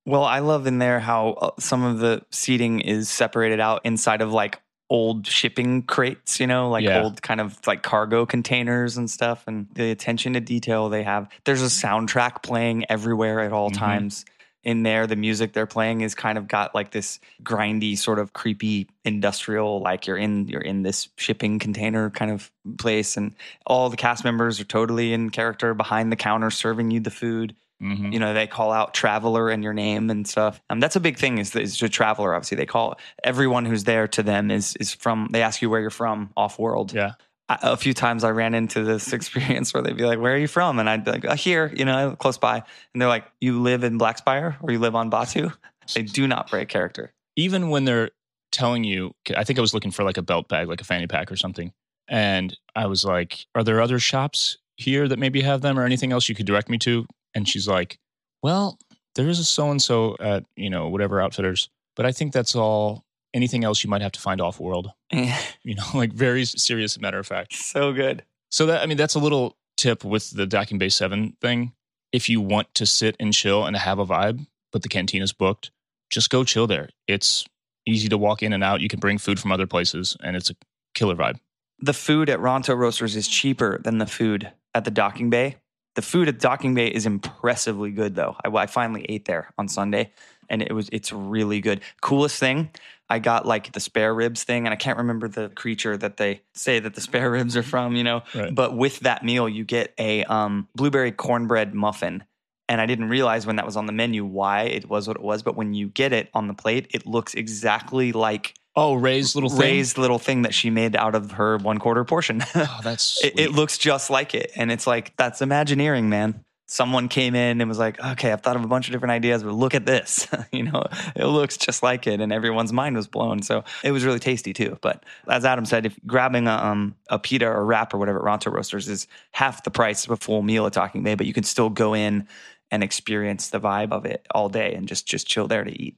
Well, 0.06 0.24
I 0.26 0.40
love 0.40 0.68
in 0.68 0.80
there 0.80 1.00
how 1.00 1.30
uh, 1.30 1.52
some 1.60 1.84
of 1.84 2.00
the 2.00 2.22
seating 2.30 2.82
is 2.82 3.10
separated 3.10 3.60
out 3.60 3.82
inside 3.86 4.22
of 4.22 4.32
like 4.34 4.62
old 4.90 5.26
shipping 5.26 5.82
crates, 5.82 6.40
you 6.40 6.46
know, 6.46 6.70
like 6.70 6.84
Yeah. 6.84 7.02
old 7.04 7.22
kind 7.22 7.40
of 7.42 7.58
like 7.66 7.82
cargo 7.84 8.26
containers 8.26 8.98
and 8.98 9.10
stuff, 9.10 9.46
and 9.48 9.68
the 9.74 9.90
attention 9.92 10.34
to 10.34 10.40
detail 10.42 10.90
they 10.90 11.04
have. 11.04 11.30
There's 11.46 11.62
a 11.64 11.66
soundtrack 11.68 12.44
playing 12.44 12.86
everywhere 12.90 13.40
at 13.40 13.54
all 13.54 13.72
Mhm. 13.72 13.78
times. 13.78 14.26
In 14.63 14.84
there, 14.84 15.08
the 15.08 15.15
music 15.15 15.54
they're 15.54 15.65
playing 15.65 16.02
is 16.02 16.15
kind 16.15 16.38
of 16.38 16.47
got 16.47 16.73
like 16.73 16.91
this 16.91 17.19
grindy, 17.43 17.97
sort 17.97 18.17
of 18.17 18.32
creepy 18.34 18.88
industrial, 19.04 19.82
like 19.82 20.08
you're 20.08 20.17
in 20.17 20.47
you're 20.47 20.62
in 20.62 20.84
this 20.84 21.10
shipping 21.17 21.60
container 21.60 22.10
kind 22.10 22.32
of 22.32 22.52
place, 22.78 23.17
and 23.17 23.36
all 23.65 23.89
the 23.89 23.97
cast 23.97 24.23
members 24.23 24.60
are 24.60 24.65
totally 24.65 25.13
in 25.13 25.30
character 25.30 25.73
behind 25.73 26.12
the 26.12 26.15
counter 26.15 26.49
serving 26.49 26.91
you 26.91 26.99
the 26.99 27.12
food. 27.12 27.56
Hmm 27.80 28.13
you 28.13 28.19
know 28.19 28.34
they 28.34 28.47
call 28.47 28.71
out 28.71 28.93
traveler 28.93 29.49
and 29.49 29.63
your 29.63 29.73
name 29.73 30.10
and 30.10 30.26
stuff. 30.26 30.62
Um, 30.69 30.80
that's 30.80 30.95
a 30.95 31.02
big 31.02 31.17
thing 31.17 31.38
is, 31.38 31.54
is 31.56 31.82
a 31.82 31.89
traveler 31.89 32.34
obviously. 32.34 32.56
They 32.56 32.65
call 32.65 32.97
everyone 33.23 33.65
who's 33.65 33.84
there 33.84 34.08
to 34.10 34.23
them 34.23 34.52
is 34.52 34.78
is 34.78 34.93
from 34.93 35.28
they 35.32 35.41
ask 35.41 35.62
you 35.62 35.69
where 35.69 35.82
you're 35.82 35.89
from 35.89 36.30
off 36.38 36.58
world. 36.60 36.93
Yeah. 36.93 37.13
A 37.50 37.78
few 37.78 37.94
times 37.94 38.24
i 38.24 38.32
ran 38.32 38.54
into 38.54 38.84
this 38.84 39.12
experience 39.18 39.74
where 39.74 39.84
they'd 39.84 39.98
be 39.98 40.06
like 40.06 40.20
where 40.20 40.34
are 40.34 40.38
you 40.38 40.48
from 40.48 40.80
and 40.80 40.90
i'd 40.90 41.04
be 41.04 41.12
like 41.12 41.26
uh, 41.26 41.36
here 41.36 41.72
you 41.76 41.86
know 41.86 42.16
close 42.18 42.38
by 42.38 42.56
and 42.94 43.02
they're 43.02 43.10
like 43.10 43.26
you 43.42 43.62
live 43.62 43.84
in 43.84 44.00
blackspire 44.00 44.56
or 44.62 44.72
you 44.72 44.80
live 44.80 44.96
on 44.96 45.12
batuu 45.12 45.54
they 45.94 46.04
do 46.04 46.28
not 46.28 46.50
break 46.50 46.70
character 46.70 47.14
Even 47.36 47.70
when 47.70 47.86
they're 47.86 48.12
telling 48.54 48.84
you, 48.86 49.14
I 49.36 49.44
think 49.44 49.60
I 49.60 49.62
was 49.62 49.74
looking 49.74 49.92
for 49.92 50.04
like 50.04 50.18
a 50.18 50.22
belt 50.22 50.48
bag, 50.48 50.70
like 50.70 50.80
a 50.80 50.86
fanny 50.86 51.08
pack 51.08 51.32
or 51.32 51.36
something. 51.36 51.74
And 52.08 52.56
I 52.76 52.86
was 52.86 53.04
like, 53.04 53.48
are 53.56 53.64
there 53.64 53.82
other 53.82 54.00
shops 54.00 54.58
here 54.78 55.08
that 55.08 55.20
maybe 55.20 55.42
have 55.42 55.62
them 55.62 55.78
or 55.78 55.84
anything 55.84 56.12
else 56.12 56.30
you 56.30 56.36
could 56.36 56.46
direct 56.46 56.70
me 56.70 56.78
to? 56.80 57.06
And 57.34 57.48
she's 57.50 57.68
like, 57.68 57.98
well, 58.42 58.78
there 59.16 59.28
is 59.28 59.40
a 59.40 59.44
so 59.44 59.72
and 59.72 59.82
so 59.82 60.16
at, 60.20 60.46
you 60.56 60.70
know, 60.70 60.88
whatever 60.88 61.20
outfitters, 61.20 61.70
but 61.96 62.06
I 62.06 62.12
think 62.12 62.32
that's 62.32 62.56
all. 62.56 63.04
Anything 63.34 63.63
else 63.63 63.84
you 63.84 63.89
might 63.89 64.02
have 64.02 64.12
to 64.13 64.19
find 64.19 64.39
off 64.39 64.60
world, 64.60 64.91
you 65.12 65.76
know, 65.76 65.84
like 65.93 66.13
very 66.13 66.46
serious 66.46 67.00
matter 67.00 67.19
of 67.19 67.26
fact. 67.28 67.54
so 67.54 67.91
good 67.91 68.24
So 68.52 68.65
that 68.67 68.82
I 68.82 68.86
mean 68.86 68.98
that's 68.98 69.15
a 69.15 69.19
little 69.19 69.58
tip 69.78 70.04
with 70.04 70.30
the 70.32 70.46
Docking 70.46 70.78
Bay 70.78 70.89
7 70.89 71.36
thing. 71.41 71.74
If 72.12 72.30
you 72.30 72.39
want 72.41 72.74
to 72.76 72.86
sit 72.86 73.15
and 73.19 73.34
chill 73.34 73.65
and 73.65 73.76
have 73.76 73.98
a 73.98 74.06
vibe, 74.06 74.46
but 74.72 74.84
the 74.84 74.89
cantina's 74.89 75.34
booked, 75.34 75.72
just 76.12 76.30
go 76.30 76.43
chill 76.43 76.67
there. 76.67 76.89
It's 77.08 77.43
easy 77.88 78.08
to 78.10 78.17
walk 78.19 78.43
in 78.43 78.54
and 78.54 78.63
out. 78.63 78.82
You 78.82 78.88
can 78.88 79.00
bring 79.00 79.17
food 79.17 79.39
from 79.39 79.52
other 79.52 79.65
places 79.67 80.15
and 80.22 80.36
it's 80.36 80.52
a 80.52 80.56
killer 80.93 81.15
vibe. 81.15 81.39
the 81.80 81.93
food 81.93 82.30
at 82.30 82.39
Ronto 82.39 82.78
Roasters 82.78 83.15
is 83.15 83.28
cheaper 83.28 83.80
than 83.80 83.98
the 83.98 84.06
food 84.06 84.52
at 84.76 84.86
the 84.86 84.91
docking 84.91 85.30
bay. 85.32 85.58
The 85.96 86.02
food 86.04 86.28
at 86.28 86.39
docking 86.39 86.76
bay 86.76 86.88
is 86.88 87.06
impressively 87.08 87.91
good 87.91 88.13
though. 88.15 88.36
I, 88.46 88.50
I 88.50 88.67
finally 88.67 89.06
ate 89.10 89.26
there 89.26 89.52
on 89.58 89.67
Sunday 89.67 90.12
and 90.50 90.62
it 90.62 90.72
was 90.74 90.88
it's 90.91 91.12
really 91.12 91.62
good. 91.62 91.82
Coolest 92.02 92.39
thing, 92.39 92.69
I 93.13 93.19
got 93.19 93.45
like 93.45 93.71
the 93.73 93.80
spare 93.80 94.12
ribs 94.12 94.43
thing 94.43 94.65
and 94.65 94.73
I 94.73 94.76
can't 94.76 94.97
remember 94.97 95.28
the 95.28 95.49
creature 95.49 95.95
that 95.95 96.17
they 96.17 96.41
say 96.56 96.80
that 96.80 96.95
the 96.95 97.02
spare 97.02 97.30
ribs 97.30 97.56
are 97.56 97.62
from, 97.62 97.95
you 97.95 98.04
know. 98.04 98.23
Right. 98.34 98.54
But 98.54 98.76
with 98.76 99.02
that 99.02 99.23
meal 99.23 99.47
you 99.47 99.63
get 99.63 99.93
a 99.99 100.23
um, 100.23 100.67
blueberry 100.76 101.12
cornbread 101.12 101.76
muffin. 101.76 102.23
And 102.67 102.82
I 102.82 102.88
didn't 102.88 103.10
realize 103.10 103.45
when 103.45 103.58
that 103.58 103.67
was 103.67 103.78
on 103.78 103.86
the 103.86 103.93
menu 103.93 104.26
why 104.26 104.63
it 104.63 104.89
was 104.89 105.08
what 105.08 105.17
it 105.17 105.21
was, 105.21 105.43
but 105.43 105.56
when 105.56 105.76
you 105.76 105.89
get 105.89 106.12
it 106.12 106.30
on 106.34 106.47
the 106.47 106.56
plate, 106.56 106.88
it 106.91 107.06
looks 107.06 107.36
exactly 107.36 108.13
like 108.13 108.56
Oh, 108.76 108.95
Rey's 108.95 109.36
little 109.36 109.52
thing. 109.52 109.60
Rey's 109.60 109.97
little 109.99 110.17
thing 110.17 110.41
that 110.41 110.56
she 110.56 110.71
made 110.71 110.95
out 110.95 111.13
of 111.13 111.34
her 111.34 111.58
one 111.58 111.78
quarter 111.78 112.04
portion. 112.04 112.43
Oh, 112.56 112.80
that's 112.82 113.23
it, 113.23 113.39
it 113.39 113.52
looks 113.52 113.78
just 113.78 114.10
like 114.10 114.34
it. 114.34 114.52
And 114.56 114.71
it's 114.71 114.88
like, 114.88 115.15
that's 115.17 115.43
Imagineering, 115.43 116.10
man. 116.10 116.43
Someone 116.74 117.08
came 117.08 117.36
in 117.36 117.62
and 117.62 117.70
was 117.70 117.78
like, 117.78 118.04
okay, 118.04 118.32
I've 118.32 118.42
thought 118.42 118.56
of 118.56 118.64
a 118.64 118.68
bunch 118.68 118.88
of 118.88 118.94
different 118.94 119.12
ideas, 119.12 119.44
but 119.44 119.54
look 119.54 119.76
at 119.76 119.86
this. 119.86 120.28
you 120.52 120.64
know, 120.64 120.84
it 121.16 121.26
looks 121.26 121.56
just 121.56 121.84
like 121.84 122.08
it. 122.08 122.20
And 122.20 122.34
everyone's 122.34 122.74
mind 122.74 122.96
was 122.96 123.06
blown. 123.06 123.44
So 123.44 123.64
it 123.84 123.92
was 123.92 124.04
really 124.04 124.18
tasty 124.18 124.54
too. 124.54 124.80
But 124.82 125.06
as 125.28 125.46
Adam 125.46 125.66
said, 125.66 125.86
if 125.86 126.00
grabbing 126.08 126.48
a, 126.48 126.54
um, 126.54 126.96
a 127.12 127.20
pita 127.20 127.46
or 127.46 127.64
wrap 127.64 127.94
or 127.94 128.00
whatever 128.00 128.18
at 128.18 128.26
Ronto 128.26 128.52
Roasters 128.52 128.90
is 128.90 129.06
half 129.34 129.64
the 129.64 129.70
price 129.70 130.06
of 130.06 130.10
a 130.10 130.18
full 130.18 130.42
meal 130.42 130.66
at 130.66 130.74
Docking 130.74 131.04
Bay, 131.04 131.14
but 131.14 131.28
you 131.28 131.34
can 131.34 131.44
still 131.44 131.70
go 131.70 131.94
in 131.94 132.28
and 132.72 132.84
experience 132.84 133.50
the 133.50 133.60
vibe 133.60 133.92
of 133.92 134.06
it 134.06 134.26
all 134.32 134.50
day 134.50 134.74
and 134.74 134.88
just 134.88 135.06
just 135.06 135.28
chill 135.28 135.48
there 135.48 135.64
to 135.64 135.72
eat. 135.72 135.96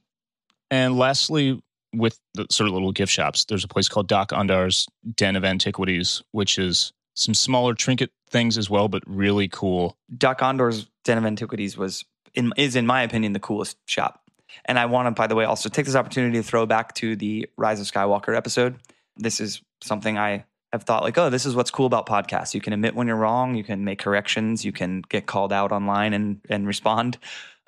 And 0.70 0.98
lastly, 0.98 1.62
with 1.94 2.18
the 2.34 2.46
sort 2.50 2.68
of 2.68 2.74
little 2.74 2.92
gift 2.92 3.10
shops, 3.10 3.46
there's 3.46 3.64
a 3.64 3.68
place 3.68 3.88
called 3.88 4.08
Dok-Ondar's 4.08 4.86
Den 5.14 5.36
of 5.36 5.44
Antiquities, 5.46 6.22
which 6.32 6.58
is 6.58 6.92
some 7.16 7.34
smaller 7.34 7.74
trinket 7.74 8.10
things 8.30 8.56
as 8.56 8.70
well, 8.70 8.88
but 8.88 9.02
really 9.06 9.48
cool. 9.48 9.96
Dok-Ondar's 10.16 10.86
Den 11.04 11.18
of 11.18 11.24
Antiquities 11.24 11.76
was 11.76 12.04
in, 12.34 12.52
is, 12.56 12.76
in 12.76 12.86
my 12.86 13.02
opinion, 13.02 13.32
the 13.32 13.40
coolest 13.40 13.78
shop. 13.86 14.22
And 14.64 14.78
I 14.78 14.86
want 14.86 15.06
to, 15.06 15.10
by 15.10 15.26
the 15.26 15.34
way, 15.34 15.44
also 15.44 15.68
take 15.68 15.86
this 15.86 15.96
opportunity 15.96 16.38
to 16.38 16.42
throw 16.42 16.66
back 16.66 16.94
to 16.96 17.16
the 17.16 17.48
Rise 17.56 17.80
of 17.80 17.86
Skywalker 17.86 18.36
episode. 18.36 18.76
This 19.16 19.40
is 19.40 19.60
something 19.82 20.18
I 20.18 20.44
have 20.72 20.82
thought 20.82 21.02
like, 21.02 21.16
oh, 21.16 21.30
this 21.30 21.46
is 21.46 21.54
what's 21.54 21.70
cool 21.70 21.86
about 21.86 22.06
podcasts. 22.06 22.54
You 22.54 22.60
can 22.60 22.72
admit 22.72 22.94
when 22.94 23.06
you're 23.06 23.16
wrong, 23.16 23.54
you 23.54 23.64
can 23.64 23.84
make 23.84 23.98
corrections, 23.98 24.64
you 24.64 24.72
can 24.72 25.02
get 25.08 25.26
called 25.26 25.52
out 25.52 25.72
online 25.72 26.12
and 26.12 26.40
and 26.48 26.66
respond. 26.66 27.18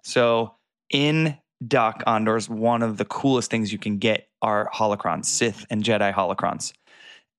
So 0.02 0.54
in 0.90 1.38
Dok-Ondar's, 1.66 2.48
one 2.48 2.82
of 2.82 2.98
the 2.98 3.04
coolest 3.04 3.50
things 3.50 3.72
you 3.72 3.78
can 3.78 3.98
get 3.98 4.28
are 4.42 4.70
holocrons, 4.72 5.26
Sith 5.26 5.66
and 5.70 5.82
Jedi 5.82 6.12
holocrons. 6.12 6.72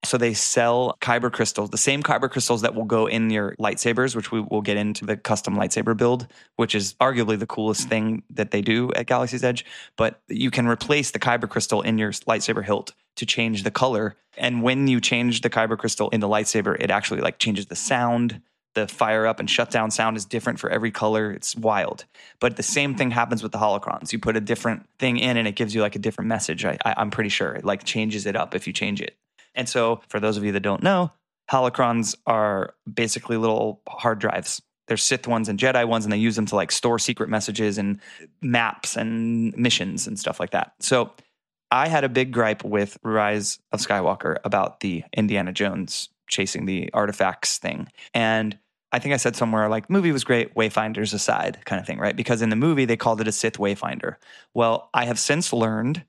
So 0.02 0.16
they 0.16 0.32
sell 0.32 0.96
kyber 1.02 1.30
crystals, 1.30 1.70
the 1.70 1.78
same 1.78 2.02
kyber 2.02 2.30
crystals 2.30 2.62
that 2.62 2.74
will 2.74 2.84
go 2.84 3.06
in 3.06 3.28
your 3.28 3.54
lightsabers, 3.56 4.16
which 4.16 4.32
we 4.32 4.40
will 4.40 4.62
get 4.62 4.78
into 4.78 5.04
the 5.04 5.16
custom 5.16 5.56
lightsaber 5.56 5.94
build, 5.94 6.26
which 6.56 6.74
is 6.74 6.94
arguably 6.94 7.38
the 7.38 7.46
coolest 7.46 7.88
thing 7.88 8.22
that 8.30 8.50
they 8.50 8.62
do 8.62 8.90
at 8.94 9.06
Galaxy's 9.06 9.44
Edge. 9.44 9.64
But 9.96 10.22
you 10.28 10.50
can 10.50 10.66
replace 10.66 11.10
the 11.10 11.18
kyber 11.18 11.48
crystal 11.48 11.82
in 11.82 11.98
your 11.98 12.12
lightsaber 12.12 12.64
hilt 12.64 12.94
to 13.16 13.26
change 13.26 13.62
the 13.62 13.70
color. 13.70 14.16
And 14.38 14.62
when 14.62 14.88
you 14.88 15.00
change 15.00 15.42
the 15.42 15.50
kyber 15.50 15.76
crystal 15.76 16.08
in 16.10 16.20
the 16.20 16.28
lightsaber, 16.28 16.80
it 16.80 16.90
actually 16.90 17.20
like 17.20 17.38
changes 17.38 17.66
the 17.66 17.76
sound. 17.76 18.40
The 18.74 18.88
fire 18.88 19.26
up 19.26 19.38
and 19.38 19.50
shut 19.50 19.70
down 19.70 19.90
sound 19.90 20.16
is 20.16 20.24
different 20.24 20.60
for 20.60 20.70
every 20.70 20.92
color. 20.92 21.30
It's 21.30 21.54
wild. 21.56 22.06
But 22.38 22.56
the 22.56 22.62
same 22.62 22.94
thing 22.94 23.10
happens 23.10 23.42
with 23.42 23.52
the 23.52 23.58
holocrons. 23.58 24.12
You 24.12 24.18
put 24.18 24.36
a 24.36 24.40
different 24.40 24.88
thing 24.98 25.18
in 25.18 25.36
and 25.36 25.46
it 25.46 25.56
gives 25.56 25.74
you 25.74 25.82
like 25.82 25.96
a 25.96 25.98
different 25.98 26.28
message. 26.28 26.64
I, 26.64 26.78
I'm 26.84 27.10
pretty 27.10 27.30
sure 27.30 27.52
it 27.52 27.64
like 27.64 27.84
changes 27.84 28.24
it 28.24 28.36
up 28.36 28.54
if 28.54 28.66
you 28.66 28.72
change 28.72 29.02
it. 29.02 29.16
And 29.54 29.68
so, 29.68 30.00
for 30.08 30.20
those 30.20 30.36
of 30.36 30.44
you 30.44 30.52
that 30.52 30.60
don't 30.60 30.82
know, 30.82 31.12
holocrons 31.50 32.14
are 32.26 32.74
basically 32.92 33.36
little 33.36 33.82
hard 33.88 34.18
drives. 34.18 34.62
There's 34.88 35.02
Sith 35.02 35.26
ones 35.26 35.48
and 35.48 35.58
Jedi 35.58 35.86
ones, 35.86 36.04
and 36.04 36.12
they 36.12 36.18
use 36.18 36.36
them 36.36 36.46
to 36.46 36.56
like 36.56 36.72
store 36.72 36.98
secret 36.98 37.28
messages 37.28 37.78
and 37.78 38.00
maps 38.42 38.96
and 38.96 39.56
missions 39.56 40.06
and 40.06 40.18
stuff 40.18 40.40
like 40.40 40.50
that. 40.50 40.72
So, 40.80 41.12
I 41.70 41.88
had 41.88 42.04
a 42.04 42.08
big 42.08 42.32
gripe 42.32 42.64
with 42.64 42.98
Rise 43.02 43.60
of 43.72 43.80
Skywalker 43.80 44.38
about 44.44 44.80
the 44.80 45.04
Indiana 45.12 45.52
Jones 45.52 46.08
chasing 46.26 46.66
the 46.66 46.90
artifacts 46.92 47.58
thing. 47.58 47.88
And 48.14 48.58
I 48.92 48.98
think 48.98 49.14
I 49.14 49.18
said 49.18 49.36
somewhere 49.36 49.68
like, 49.68 49.88
movie 49.88 50.10
was 50.10 50.24
great, 50.24 50.54
Wayfinders 50.54 51.14
aside, 51.14 51.58
kind 51.64 51.80
of 51.80 51.86
thing, 51.86 51.98
right? 51.98 52.16
Because 52.16 52.42
in 52.42 52.50
the 52.50 52.56
movie, 52.56 52.86
they 52.86 52.96
called 52.96 53.20
it 53.20 53.28
a 53.28 53.32
Sith 53.32 53.58
Wayfinder. 53.58 54.16
Well, 54.52 54.90
I 54.94 55.04
have 55.04 55.18
since 55.18 55.52
learned 55.52 56.02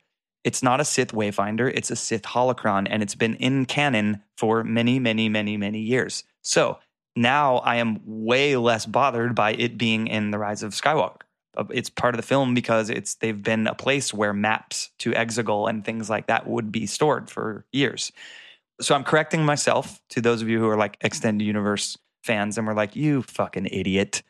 it's 0.44 0.64
not 0.64 0.80
a 0.80 0.86
Sith 0.86 1.12
Wayfinder, 1.12 1.72
it's 1.74 1.92
a 1.92 1.96
Sith 1.96 2.24
holocron, 2.24 2.88
and 2.90 3.04
it's 3.04 3.16
been 3.16 3.36
in 3.36 3.66
canon 3.66 4.24
for 4.38 4.64
many, 4.64 5.00
many, 5.00 5.30
many, 5.30 5.58
many 5.58 5.80
years. 5.80 6.24
So 6.42 6.80
now 7.16 7.58
I 7.58 7.76
am 7.76 8.00
way 8.06 8.56
less 8.56 8.86
bothered 8.86 9.36
by 9.36 9.54
it 9.54 9.78
being 9.78 10.08
in 10.08 10.32
The 10.32 10.40
Rise 10.40 10.64
of 10.64 10.74
Skywalker. 10.74 11.22
Uh, 11.56 11.66
It's 11.70 11.90
part 11.90 12.16
of 12.16 12.18
the 12.22 12.28
film 12.28 12.54
because 12.54 12.90
it's 12.90 13.16
they've 13.16 13.44
been 13.44 13.68
a 13.68 13.76
place 13.76 14.14
where 14.14 14.34
maps 14.34 14.90
to 15.00 15.12
Exegol 15.12 15.70
and 15.70 15.84
things 15.84 16.10
like 16.10 16.28
that 16.28 16.48
would 16.48 16.72
be 16.72 16.86
stored 16.86 17.30
for 17.30 17.66
years. 17.72 18.12
So 18.80 18.96
I'm 18.96 19.04
correcting 19.04 19.46
myself 19.46 20.02
to 20.10 20.22
those 20.22 20.42
of 20.42 20.50
you 20.50 20.60
who 20.60 20.68
are 20.70 20.78
like 20.78 20.98
extended 21.02 21.46
universe 21.46 21.98
fans 22.24 22.58
and 22.58 22.66
we're 22.66 22.74
like, 22.74 22.96
you 22.96 23.22
fucking 23.24 23.68
idiot. 23.68 24.24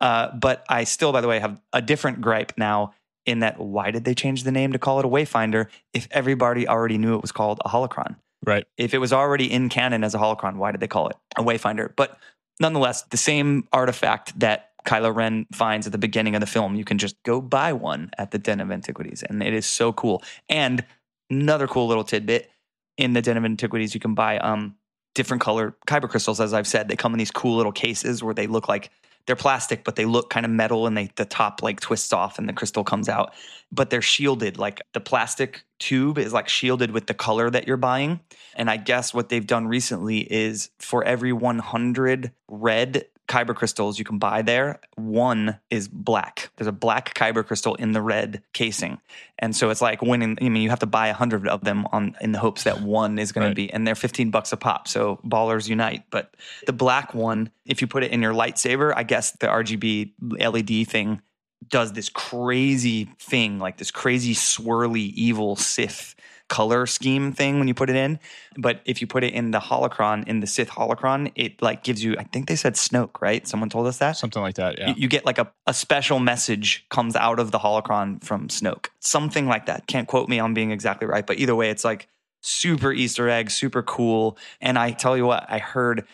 Uh, 0.00 0.34
but 0.34 0.64
I 0.68 0.84
still, 0.84 1.12
by 1.12 1.20
the 1.20 1.28
way, 1.28 1.38
have 1.40 1.60
a 1.72 1.82
different 1.82 2.22
gripe 2.22 2.54
now 2.56 2.94
in 3.26 3.40
that 3.40 3.58
why 3.58 3.90
did 3.90 4.04
they 4.04 4.14
change 4.14 4.44
the 4.44 4.52
name 4.52 4.72
to 4.72 4.78
call 4.78 4.98
it 4.98 5.04
a 5.04 5.08
Wayfinder 5.08 5.66
if 5.92 6.08
everybody 6.10 6.66
already 6.66 6.98
knew 6.98 7.14
it 7.14 7.22
was 7.22 7.32
called 7.32 7.60
a 7.64 7.68
holocron? 7.68 8.16
Right. 8.44 8.64
If 8.76 8.94
it 8.94 8.98
was 8.98 9.12
already 9.12 9.50
in 9.50 9.68
canon 9.68 10.02
as 10.02 10.14
a 10.14 10.18
holocron, 10.18 10.56
why 10.56 10.72
did 10.72 10.80
they 10.80 10.88
call 10.88 11.08
it 11.08 11.16
a 11.36 11.42
Wayfinder? 11.42 11.92
But 11.94 12.18
nonetheless, 12.58 13.02
the 13.02 13.16
same 13.16 13.68
artifact 13.72 14.38
that 14.40 14.70
Kylo 14.86 15.14
Ren 15.14 15.46
finds 15.52 15.86
at 15.86 15.92
the 15.92 15.98
beginning 15.98 16.34
of 16.34 16.40
the 16.40 16.46
film, 16.46 16.74
you 16.74 16.84
can 16.84 16.98
just 16.98 17.22
go 17.22 17.40
buy 17.40 17.72
one 17.72 18.10
at 18.16 18.30
the 18.30 18.38
Den 18.38 18.60
of 18.60 18.70
Antiquities, 18.70 19.22
and 19.22 19.42
it 19.42 19.52
is 19.52 19.66
so 19.66 19.92
cool. 19.92 20.22
And 20.48 20.84
another 21.28 21.66
cool 21.66 21.86
little 21.86 22.04
tidbit 22.04 22.50
in 22.96 23.12
the 23.12 23.20
Den 23.20 23.36
of 23.36 23.44
Antiquities, 23.44 23.94
you 23.94 24.00
can 24.00 24.14
buy 24.14 24.38
um 24.38 24.76
different 25.14 25.42
color 25.42 25.76
kyber 25.86 26.08
crystals. 26.08 26.40
As 26.40 26.54
I've 26.54 26.66
said, 26.66 26.88
they 26.88 26.96
come 26.96 27.12
in 27.12 27.18
these 27.18 27.30
cool 27.30 27.56
little 27.56 27.72
cases 27.72 28.22
where 28.22 28.34
they 28.34 28.46
look 28.46 28.68
like 28.68 28.90
they're 29.30 29.36
plastic, 29.36 29.84
but 29.84 29.94
they 29.94 30.06
look 30.06 30.28
kind 30.28 30.44
of 30.44 30.50
metal 30.50 30.88
and 30.88 30.96
they 30.96 31.08
the 31.14 31.24
top 31.24 31.62
like 31.62 31.78
twists 31.78 32.12
off 32.12 32.36
and 32.36 32.48
the 32.48 32.52
crystal 32.52 32.82
comes 32.82 33.08
out. 33.08 33.32
But 33.70 33.88
they're 33.88 34.02
shielded. 34.02 34.58
Like 34.58 34.82
the 34.92 34.98
plastic 34.98 35.62
tube 35.78 36.18
is 36.18 36.32
like 36.32 36.48
shielded 36.48 36.90
with 36.90 37.06
the 37.06 37.14
color 37.14 37.48
that 37.48 37.64
you're 37.64 37.76
buying. 37.76 38.18
And 38.56 38.68
I 38.68 38.76
guess 38.76 39.14
what 39.14 39.28
they've 39.28 39.46
done 39.46 39.68
recently 39.68 40.18
is 40.18 40.70
for 40.80 41.04
every 41.04 41.32
100 41.32 42.32
red 42.48 43.06
kyber 43.30 43.54
crystals 43.54 43.98
you 43.98 44.04
can 44.04 44.18
buy 44.18 44.42
there, 44.42 44.80
one 44.96 45.58
is 45.70 45.86
black. 45.86 46.50
There's 46.56 46.66
a 46.66 46.72
black 46.72 47.14
kyber 47.14 47.46
crystal 47.46 47.76
in 47.76 47.92
the 47.92 48.02
red 48.02 48.42
casing. 48.52 48.98
And 49.38 49.54
so 49.54 49.70
it's 49.70 49.80
like 49.80 50.02
winning. 50.02 50.36
I 50.40 50.48
mean, 50.48 50.62
you 50.62 50.70
have 50.70 50.80
to 50.80 50.86
buy 50.86 51.06
a 51.08 51.14
hundred 51.14 51.46
of 51.46 51.62
them 51.62 51.86
on 51.92 52.16
in 52.20 52.32
the 52.32 52.40
hopes 52.40 52.64
that 52.64 52.82
one 52.82 53.18
is 53.18 53.30
going 53.30 53.44
Right. 53.44 53.50
to 53.50 53.54
be, 53.54 53.72
and 53.72 53.86
they're 53.86 53.94
15 53.94 54.30
bucks 54.30 54.52
a 54.52 54.56
pop. 54.56 54.88
So 54.88 55.20
ballers 55.24 55.68
unite. 55.68 56.02
But 56.10 56.34
the 56.66 56.72
black 56.72 57.14
one, 57.14 57.50
if 57.64 57.80
you 57.80 57.86
put 57.86 58.02
it 58.02 58.10
in 58.10 58.20
your 58.20 58.34
lightsaber, 58.34 58.92
I 58.94 59.04
guess 59.04 59.30
the 59.32 59.46
RGB 59.46 60.12
LED 60.20 60.88
thing 60.88 61.22
does 61.68 61.92
this 61.92 62.08
crazy 62.08 63.04
thing, 63.20 63.58
like 63.58 63.76
this 63.76 63.90
crazy 63.90 64.34
swirly 64.34 65.12
evil 65.14 65.54
Sith 65.56 66.16
color 66.50 66.84
scheme 66.84 67.32
thing 67.32 67.58
when 67.58 67.68
you 67.68 67.74
put 67.74 67.88
it 67.88 67.96
in. 67.96 68.18
But 68.58 68.82
if 68.84 69.00
you 69.00 69.06
put 69.06 69.24
it 69.24 69.32
in 69.32 69.52
the 69.52 69.60
holocron, 69.60 70.26
in 70.28 70.40
the 70.40 70.46
Sith 70.46 70.68
holocron, 70.68 71.32
it 71.36 71.62
like 71.62 71.82
gives 71.84 72.04
you, 72.04 72.16
I 72.18 72.24
think 72.24 72.48
they 72.48 72.56
said 72.56 72.74
Snoke, 72.74 73.22
right? 73.22 73.46
Someone 73.46 73.70
told 73.70 73.86
us 73.86 73.98
that. 73.98 74.18
Something 74.18 74.42
like 74.42 74.56
that. 74.56 74.78
Yeah. 74.78 74.88
You, 74.88 74.94
you 74.98 75.08
get 75.08 75.24
like 75.24 75.38
a, 75.38 75.50
a 75.66 75.72
special 75.72 76.18
message 76.18 76.84
comes 76.90 77.16
out 77.16 77.38
of 77.38 77.52
the 77.52 77.58
holocron 77.58 78.22
from 78.22 78.48
Snoke. 78.48 78.88
Something 78.98 79.46
like 79.46 79.66
that. 79.66 79.86
Can't 79.86 80.08
quote 80.08 80.28
me 80.28 80.38
on 80.40 80.52
being 80.52 80.72
exactly 80.72 81.06
right, 81.06 81.26
but 81.26 81.38
either 81.38 81.54
way, 81.54 81.70
it's 81.70 81.84
like 81.84 82.08
super 82.42 82.92
Easter 82.92 83.28
egg, 83.28 83.50
super 83.50 83.82
cool. 83.82 84.36
And 84.60 84.76
I 84.76 84.90
tell 84.90 85.16
you 85.16 85.26
what, 85.26 85.46
I 85.48 85.58
heard 85.58 86.04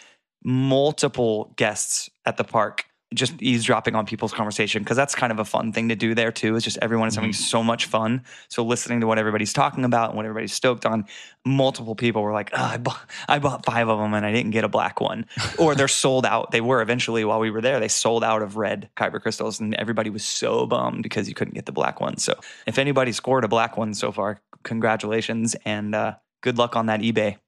multiple 0.44 1.54
guests 1.56 2.10
at 2.26 2.36
the 2.36 2.44
park 2.44 2.84
just 3.16 3.40
eavesdropping 3.42 3.94
on 3.94 4.06
people's 4.06 4.32
conversation 4.32 4.82
because 4.82 4.96
that's 4.96 5.14
kind 5.14 5.32
of 5.32 5.38
a 5.38 5.44
fun 5.44 5.72
thing 5.72 5.88
to 5.88 5.96
do 5.96 6.14
there 6.14 6.30
too. 6.30 6.54
It's 6.54 6.64
just 6.64 6.78
everyone 6.80 7.08
is 7.08 7.16
having 7.16 7.32
so 7.32 7.62
much 7.62 7.86
fun. 7.86 8.22
So 8.48 8.64
listening 8.64 9.00
to 9.00 9.06
what 9.06 9.18
everybody's 9.18 9.52
talking 9.52 9.84
about 9.84 10.10
and 10.10 10.16
what 10.16 10.26
everybody's 10.26 10.52
stoked 10.52 10.86
on, 10.86 11.06
multiple 11.44 11.94
people 11.94 12.22
were 12.22 12.32
like, 12.32 12.50
oh, 12.52 12.62
I, 12.62 12.76
bought, 12.76 13.00
I 13.28 13.38
bought 13.38 13.64
five 13.64 13.88
of 13.88 13.98
them 13.98 14.14
and 14.14 14.24
I 14.24 14.32
didn't 14.32 14.52
get 14.52 14.64
a 14.64 14.68
black 14.68 15.00
one. 15.00 15.26
or 15.58 15.74
they're 15.74 15.88
sold 16.06 16.26
out. 16.26 16.50
They 16.50 16.60
were 16.60 16.80
eventually 16.82 17.24
while 17.24 17.40
we 17.40 17.50
were 17.50 17.60
there, 17.60 17.80
they 17.80 17.88
sold 17.88 18.22
out 18.22 18.42
of 18.42 18.56
red 18.56 18.88
kyber 18.96 19.20
crystals 19.20 19.58
and 19.58 19.74
everybody 19.74 20.10
was 20.10 20.24
so 20.24 20.66
bummed 20.66 21.02
because 21.02 21.28
you 21.28 21.34
couldn't 21.34 21.54
get 21.54 21.66
the 21.66 21.72
black 21.72 22.00
one. 22.00 22.18
So 22.18 22.34
if 22.66 22.78
anybody 22.78 23.12
scored 23.12 23.44
a 23.44 23.48
black 23.48 23.76
one 23.76 23.94
so 23.94 24.12
far, 24.12 24.40
congratulations 24.62 25.56
and 25.64 25.94
uh, 25.94 26.14
good 26.42 26.58
luck 26.58 26.76
on 26.76 26.86
that 26.86 27.00
eBay. 27.00 27.38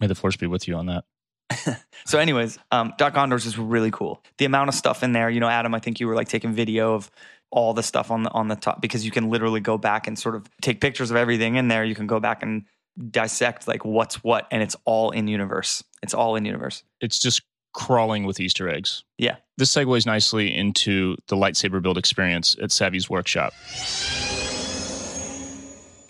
May 0.00 0.06
the 0.06 0.14
force 0.14 0.36
be 0.36 0.46
with 0.46 0.66
you 0.68 0.74
on 0.76 0.86
that. 0.86 1.04
So, 2.08 2.18
anyways, 2.18 2.58
um, 2.70 2.94
Dok-Ondar's 2.96 3.44
is 3.44 3.58
really 3.58 3.90
cool. 3.90 4.22
The 4.38 4.46
amount 4.46 4.70
of 4.70 4.74
stuff 4.74 5.02
in 5.02 5.12
there, 5.12 5.28
you 5.28 5.40
know, 5.40 5.48
Adam, 5.48 5.74
I 5.74 5.78
think 5.78 6.00
you 6.00 6.06
were 6.06 6.14
like 6.14 6.26
taking 6.28 6.54
video 6.54 6.94
of 6.94 7.10
all 7.50 7.74
the 7.74 7.82
stuff 7.82 8.10
on 8.10 8.22
the 8.22 8.30
on 8.30 8.48
the 8.48 8.56
top 8.56 8.80
because 8.80 9.04
you 9.04 9.10
can 9.10 9.28
literally 9.28 9.60
go 9.60 9.76
back 9.76 10.06
and 10.06 10.18
sort 10.18 10.34
of 10.34 10.48
take 10.62 10.80
pictures 10.80 11.10
of 11.10 11.18
everything 11.18 11.56
in 11.56 11.68
there. 11.68 11.84
You 11.84 11.94
can 11.94 12.06
go 12.06 12.18
back 12.18 12.42
and 12.42 12.64
dissect 13.10 13.68
like 13.68 13.84
what's 13.84 14.24
what, 14.24 14.46
and 14.50 14.62
it's 14.62 14.74
all 14.86 15.10
in 15.10 15.28
universe. 15.28 15.84
It's 16.02 16.14
all 16.14 16.34
in 16.34 16.46
universe. 16.46 16.82
It's 17.02 17.18
just 17.18 17.42
crawling 17.74 18.24
with 18.24 18.40
Easter 18.40 18.70
eggs. 18.70 19.04
Yeah. 19.18 19.36
This 19.58 19.70
segues 19.70 20.06
nicely 20.06 20.54
into 20.54 21.16
the 21.26 21.36
lightsaber 21.36 21.82
build 21.82 21.98
experience 21.98 22.56
at 22.62 22.70
Savi's 22.70 23.10
workshop. 23.10 23.52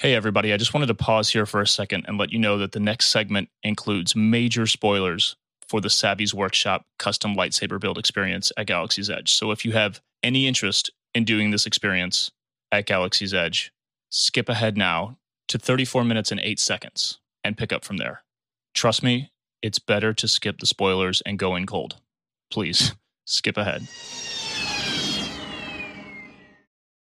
Hey, 0.00 0.14
everybody, 0.14 0.52
I 0.52 0.56
just 0.58 0.72
wanted 0.72 0.87
to 0.87 0.94
pause 0.94 1.30
here 1.30 1.44
for 1.44 1.61
a 1.61 1.66
second 1.66 2.04
and 2.06 2.18
let 2.18 2.30
you 2.30 2.38
know 2.38 2.56
that 2.58 2.70
the 2.70 2.78
next 2.78 3.08
segment 3.08 3.48
includes 3.64 4.14
major 4.14 4.64
spoilers 4.64 5.34
for 5.68 5.80
the 5.80 5.88
Savi's 5.88 6.32
Workshop 6.32 6.87
custom 7.00 7.34
lightsaber 7.34 7.80
build 7.80 7.98
experience 7.98 8.52
at 8.56 8.68
Galaxy's 8.68 9.11
Edge. 9.11 9.32
So 9.32 9.50
if 9.50 9.64
you 9.64 9.72
have 9.72 10.00
any 10.22 10.46
interest 10.46 10.92
in 11.16 11.24
doing 11.24 11.50
this 11.50 11.66
experience 11.66 12.30
at 12.70 12.87
Galaxy's 12.87 13.34
Edge, 13.34 13.72
skip 14.08 14.48
ahead 14.48 14.76
now 14.76 15.18
to 15.48 15.58
34 15.58 16.04
minutes 16.04 16.30
and 16.30 16.38
8 16.38 16.61
seconds 16.61 17.18
and 17.42 17.58
pick 17.58 17.72
up 17.72 17.84
from 17.84 17.96
there. 17.96 18.22
Trust 18.74 19.02
me, 19.02 19.32
it's 19.62 19.80
better 19.80 20.14
to 20.14 20.28
skip 20.28 20.61
the 20.61 20.66
spoilers 20.66 21.22
and 21.22 21.40
go 21.40 21.56
in 21.56 21.66
cold. 21.66 21.96
Please 22.52 22.94
skip 23.24 23.56
ahead. 23.56 23.88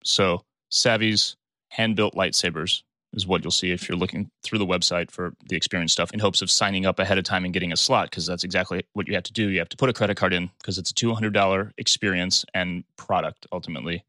So, 0.02 0.42
Savi's 0.72 1.36
hand 1.70 1.96
built 1.96 2.14
lightsabers 2.14 2.82
is 3.12 3.26
what 3.26 3.42
you'll 3.42 3.50
see 3.50 3.72
if 3.72 3.88
you're 3.88 3.98
looking 3.98 4.30
through 4.42 4.58
the 4.58 4.66
website 4.66 5.10
for 5.10 5.34
the 5.48 5.56
experience 5.56 5.92
stuff 5.92 6.12
in 6.12 6.20
hopes 6.20 6.42
of 6.42 6.50
signing 6.50 6.86
up 6.86 6.98
ahead 6.98 7.18
of 7.18 7.24
time 7.24 7.44
and 7.44 7.52
getting 7.52 7.72
a 7.72 7.76
slot 7.76 8.08
because 8.10 8.26
that's 8.26 8.44
exactly 8.44 8.82
what 8.92 9.08
you 9.08 9.14
have 9.14 9.24
to 9.24 9.32
do. 9.32 9.48
You 9.48 9.58
have 9.58 9.68
to 9.70 9.76
put 9.76 9.88
a 9.88 9.92
credit 9.92 10.16
card 10.16 10.32
in 10.32 10.50
because 10.58 10.78
it's 10.78 10.90
a 10.90 10.94
$200 10.94 11.72
experience 11.78 12.44
and 12.54 12.84
product 12.96 13.46
ultimately. 13.52 14.04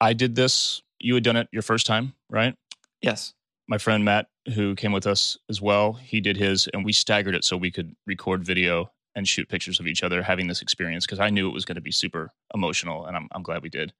I 0.00 0.14
did 0.14 0.34
this. 0.34 0.82
You 0.98 1.14
had 1.14 1.22
done 1.22 1.36
it 1.36 1.48
your 1.52 1.62
first 1.62 1.86
time, 1.86 2.14
right? 2.28 2.54
Yes. 3.02 3.34
my 3.68 3.78
friend 3.78 4.04
Matt, 4.04 4.26
who 4.54 4.74
came 4.74 4.92
with 4.92 5.06
us 5.06 5.38
as 5.48 5.62
well, 5.62 5.94
he 5.94 6.20
did 6.20 6.36
his, 6.36 6.68
and 6.74 6.84
we 6.84 6.92
staggered 6.92 7.34
it 7.34 7.44
so 7.44 7.56
we 7.56 7.70
could 7.70 7.94
record 8.06 8.44
video 8.44 8.90
and 9.14 9.26
shoot 9.26 9.48
pictures 9.48 9.80
of 9.80 9.86
each 9.86 10.02
other 10.02 10.22
having 10.22 10.48
this 10.48 10.62
experience 10.62 11.06
because 11.06 11.20
I 11.20 11.30
knew 11.30 11.48
it 11.48 11.54
was 11.54 11.64
going 11.64 11.76
to 11.76 11.80
be 11.80 11.90
super 11.90 12.32
emotional, 12.54 13.06
and 13.06 13.16
I'm 13.16 13.28
I'm 13.32 13.42
glad 13.42 13.62
we 13.62 13.68
did. 13.68 13.92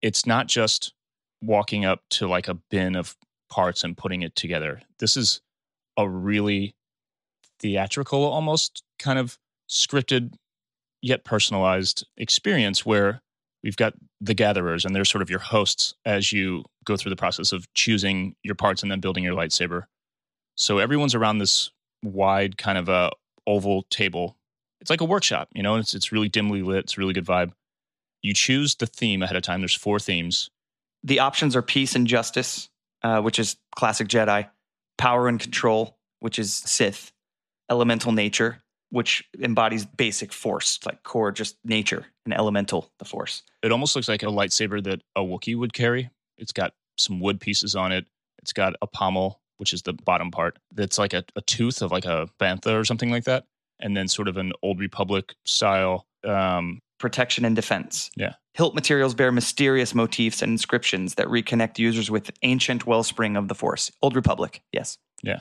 It's 0.00 0.26
not 0.26 0.48
just 0.48 0.92
walking 1.42 1.84
up 1.84 2.00
to 2.10 2.26
like 2.26 2.48
a 2.48 2.54
bin 2.54 2.96
of 2.96 3.16
parts 3.50 3.84
and 3.84 3.96
putting 3.96 4.22
it 4.22 4.34
together. 4.34 4.80
This 4.98 5.16
is 5.16 5.42
a 5.98 6.08
really 6.08 6.74
theatrical, 7.60 8.24
almost 8.24 8.82
kind 8.98 9.18
of 9.18 9.38
scripted 9.68 10.34
yet 11.02 11.24
personalized 11.24 12.06
experience 12.16 12.86
where 12.86 13.20
we've 13.62 13.76
got 13.76 13.94
the 14.20 14.34
gatherers 14.34 14.84
and 14.84 14.94
they're 14.94 15.04
sort 15.04 15.22
of 15.22 15.30
your 15.30 15.40
hosts 15.40 15.94
as 16.04 16.32
you 16.32 16.64
go 16.84 16.96
through 16.96 17.10
the 17.10 17.16
process 17.16 17.52
of 17.52 17.72
choosing 17.74 18.34
your 18.42 18.54
parts 18.54 18.82
and 18.82 18.90
then 18.90 19.00
building 19.00 19.24
your 19.24 19.34
lightsaber. 19.34 19.84
So 20.56 20.78
everyone's 20.78 21.14
around 21.14 21.38
this 21.38 21.70
wide 22.02 22.58
kind 22.58 22.78
of 22.78 22.88
a 22.88 23.10
oval 23.46 23.84
table. 23.90 24.36
It's 24.80 24.90
like 24.90 25.00
a 25.00 25.06
workshop, 25.06 25.48
you 25.54 25.62
know, 25.62 25.76
it's 25.76 25.94
it's 25.94 26.12
really 26.12 26.28
dimly 26.28 26.62
lit, 26.62 26.84
it's 26.84 26.98
really 26.98 27.12
good 27.12 27.26
vibe. 27.26 27.52
You 28.22 28.34
choose 28.34 28.74
the 28.76 28.86
theme 28.86 29.22
ahead 29.22 29.36
of 29.36 29.42
time. 29.42 29.60
There's 29.60 29.74
four 29.74 29.98
themes. 29.98 30.50
The 31.04 31.20
options 31.20 31.56
are 31.56 31.62
peace 31.62 31.94
and 31.94 32.06
justice, 32.06 32.68
uh, 33.02 33.20
which 33.20 33.38
is 33.38 33.56
classic 33.74 34.08
Jedi, 34.08 34.48
power 34.98 35.28
and 35.28 35.40
control, 35.40 35.98
which 36.20 36.38
is 36.38 36.54
Sith, 36.54 37.12
elemental 37.70 38.12
nature, 38.12 38.62
which 38.90 39.24
embodies 39.40 39.86
basic 39.86 40.32
force, 40.32 40.78
like 40.84 41.02
core, 41.02 41.32
just 41.32 41.56
nature, 41.64 42.06
and 42.24 42.34
elemental, 42.34 42.92
the 42.98 43.04
force. 43.04 43.42
It 43.62 43.72
almost 43.72 43.96
looks 43.96 44.08
like 44.08 44.22
a 44.22 44.26
lightsaber 44.26 44.82
that 44.84 45.02
a 45.16 45.22
Wookiee 45.22 45.56
would 45.56 45.72
carry. 45.72 46.10
It's 46.36 46.52
got 46.52 46.74
some 46.98 47.18
wood 47.18 47.40
pieces 47.40 47.74
on 47.74 47.90
it. 47.90 48.06
It's 48.38 48.52
got 48.52 48.74
a 48.82 48.86
pommel, 48.86 49.40
which 49.56 49.72
is 49.72 49.82
the 49.82 49.94
bottom 49.94 50.30
part. 50.30 50.58
That's 50.74 50.98
like 50.98 51.14
a, 51.14 51.24
a 51.36 51.40
tooth 51.42 51.82
of 51.82 51.90
like 51.90 52.04
a 52.04 52.28
bantha 52.38 52.78
or 52.78 52.84
something 52.84 53.10
like 53.10 53.24
that. 53.24 53.44
And 53.80 53.96
then 53.96 54.08
sort 54.08 54.28
of 54.28 54.36
an 54.36 54.52
old 54.62 54.78
Republic 54.78 55.34
style. 55.44 56.06
Um, 56.22 56.80
protection 57.02 57.44
and 57.44 57.54
defense. 57.54 58.10
Yeah. 58.16 58.34
Hilt 58.54 58.74
materials 58.74 59.14
bear 59.14 59.30
mysterious 59.30 59.94
motifs 59.94 60.40
and 60.40 60.52
inscriptions 60.52 61.16
that 61.16 61.26
reconnect 61.26 61.78
users 61.78 62.10
with 62.10 62.30
ancient 62.42 62.86
wellspring 62.86 63.36
of 63.36 63.48
the 63.48 63.54
Force. 63.54 63.90
Old 64.00 64.16
Republic, 64.16 64.62
yes. 64.72 64.96
Yeah. 65.22 65.40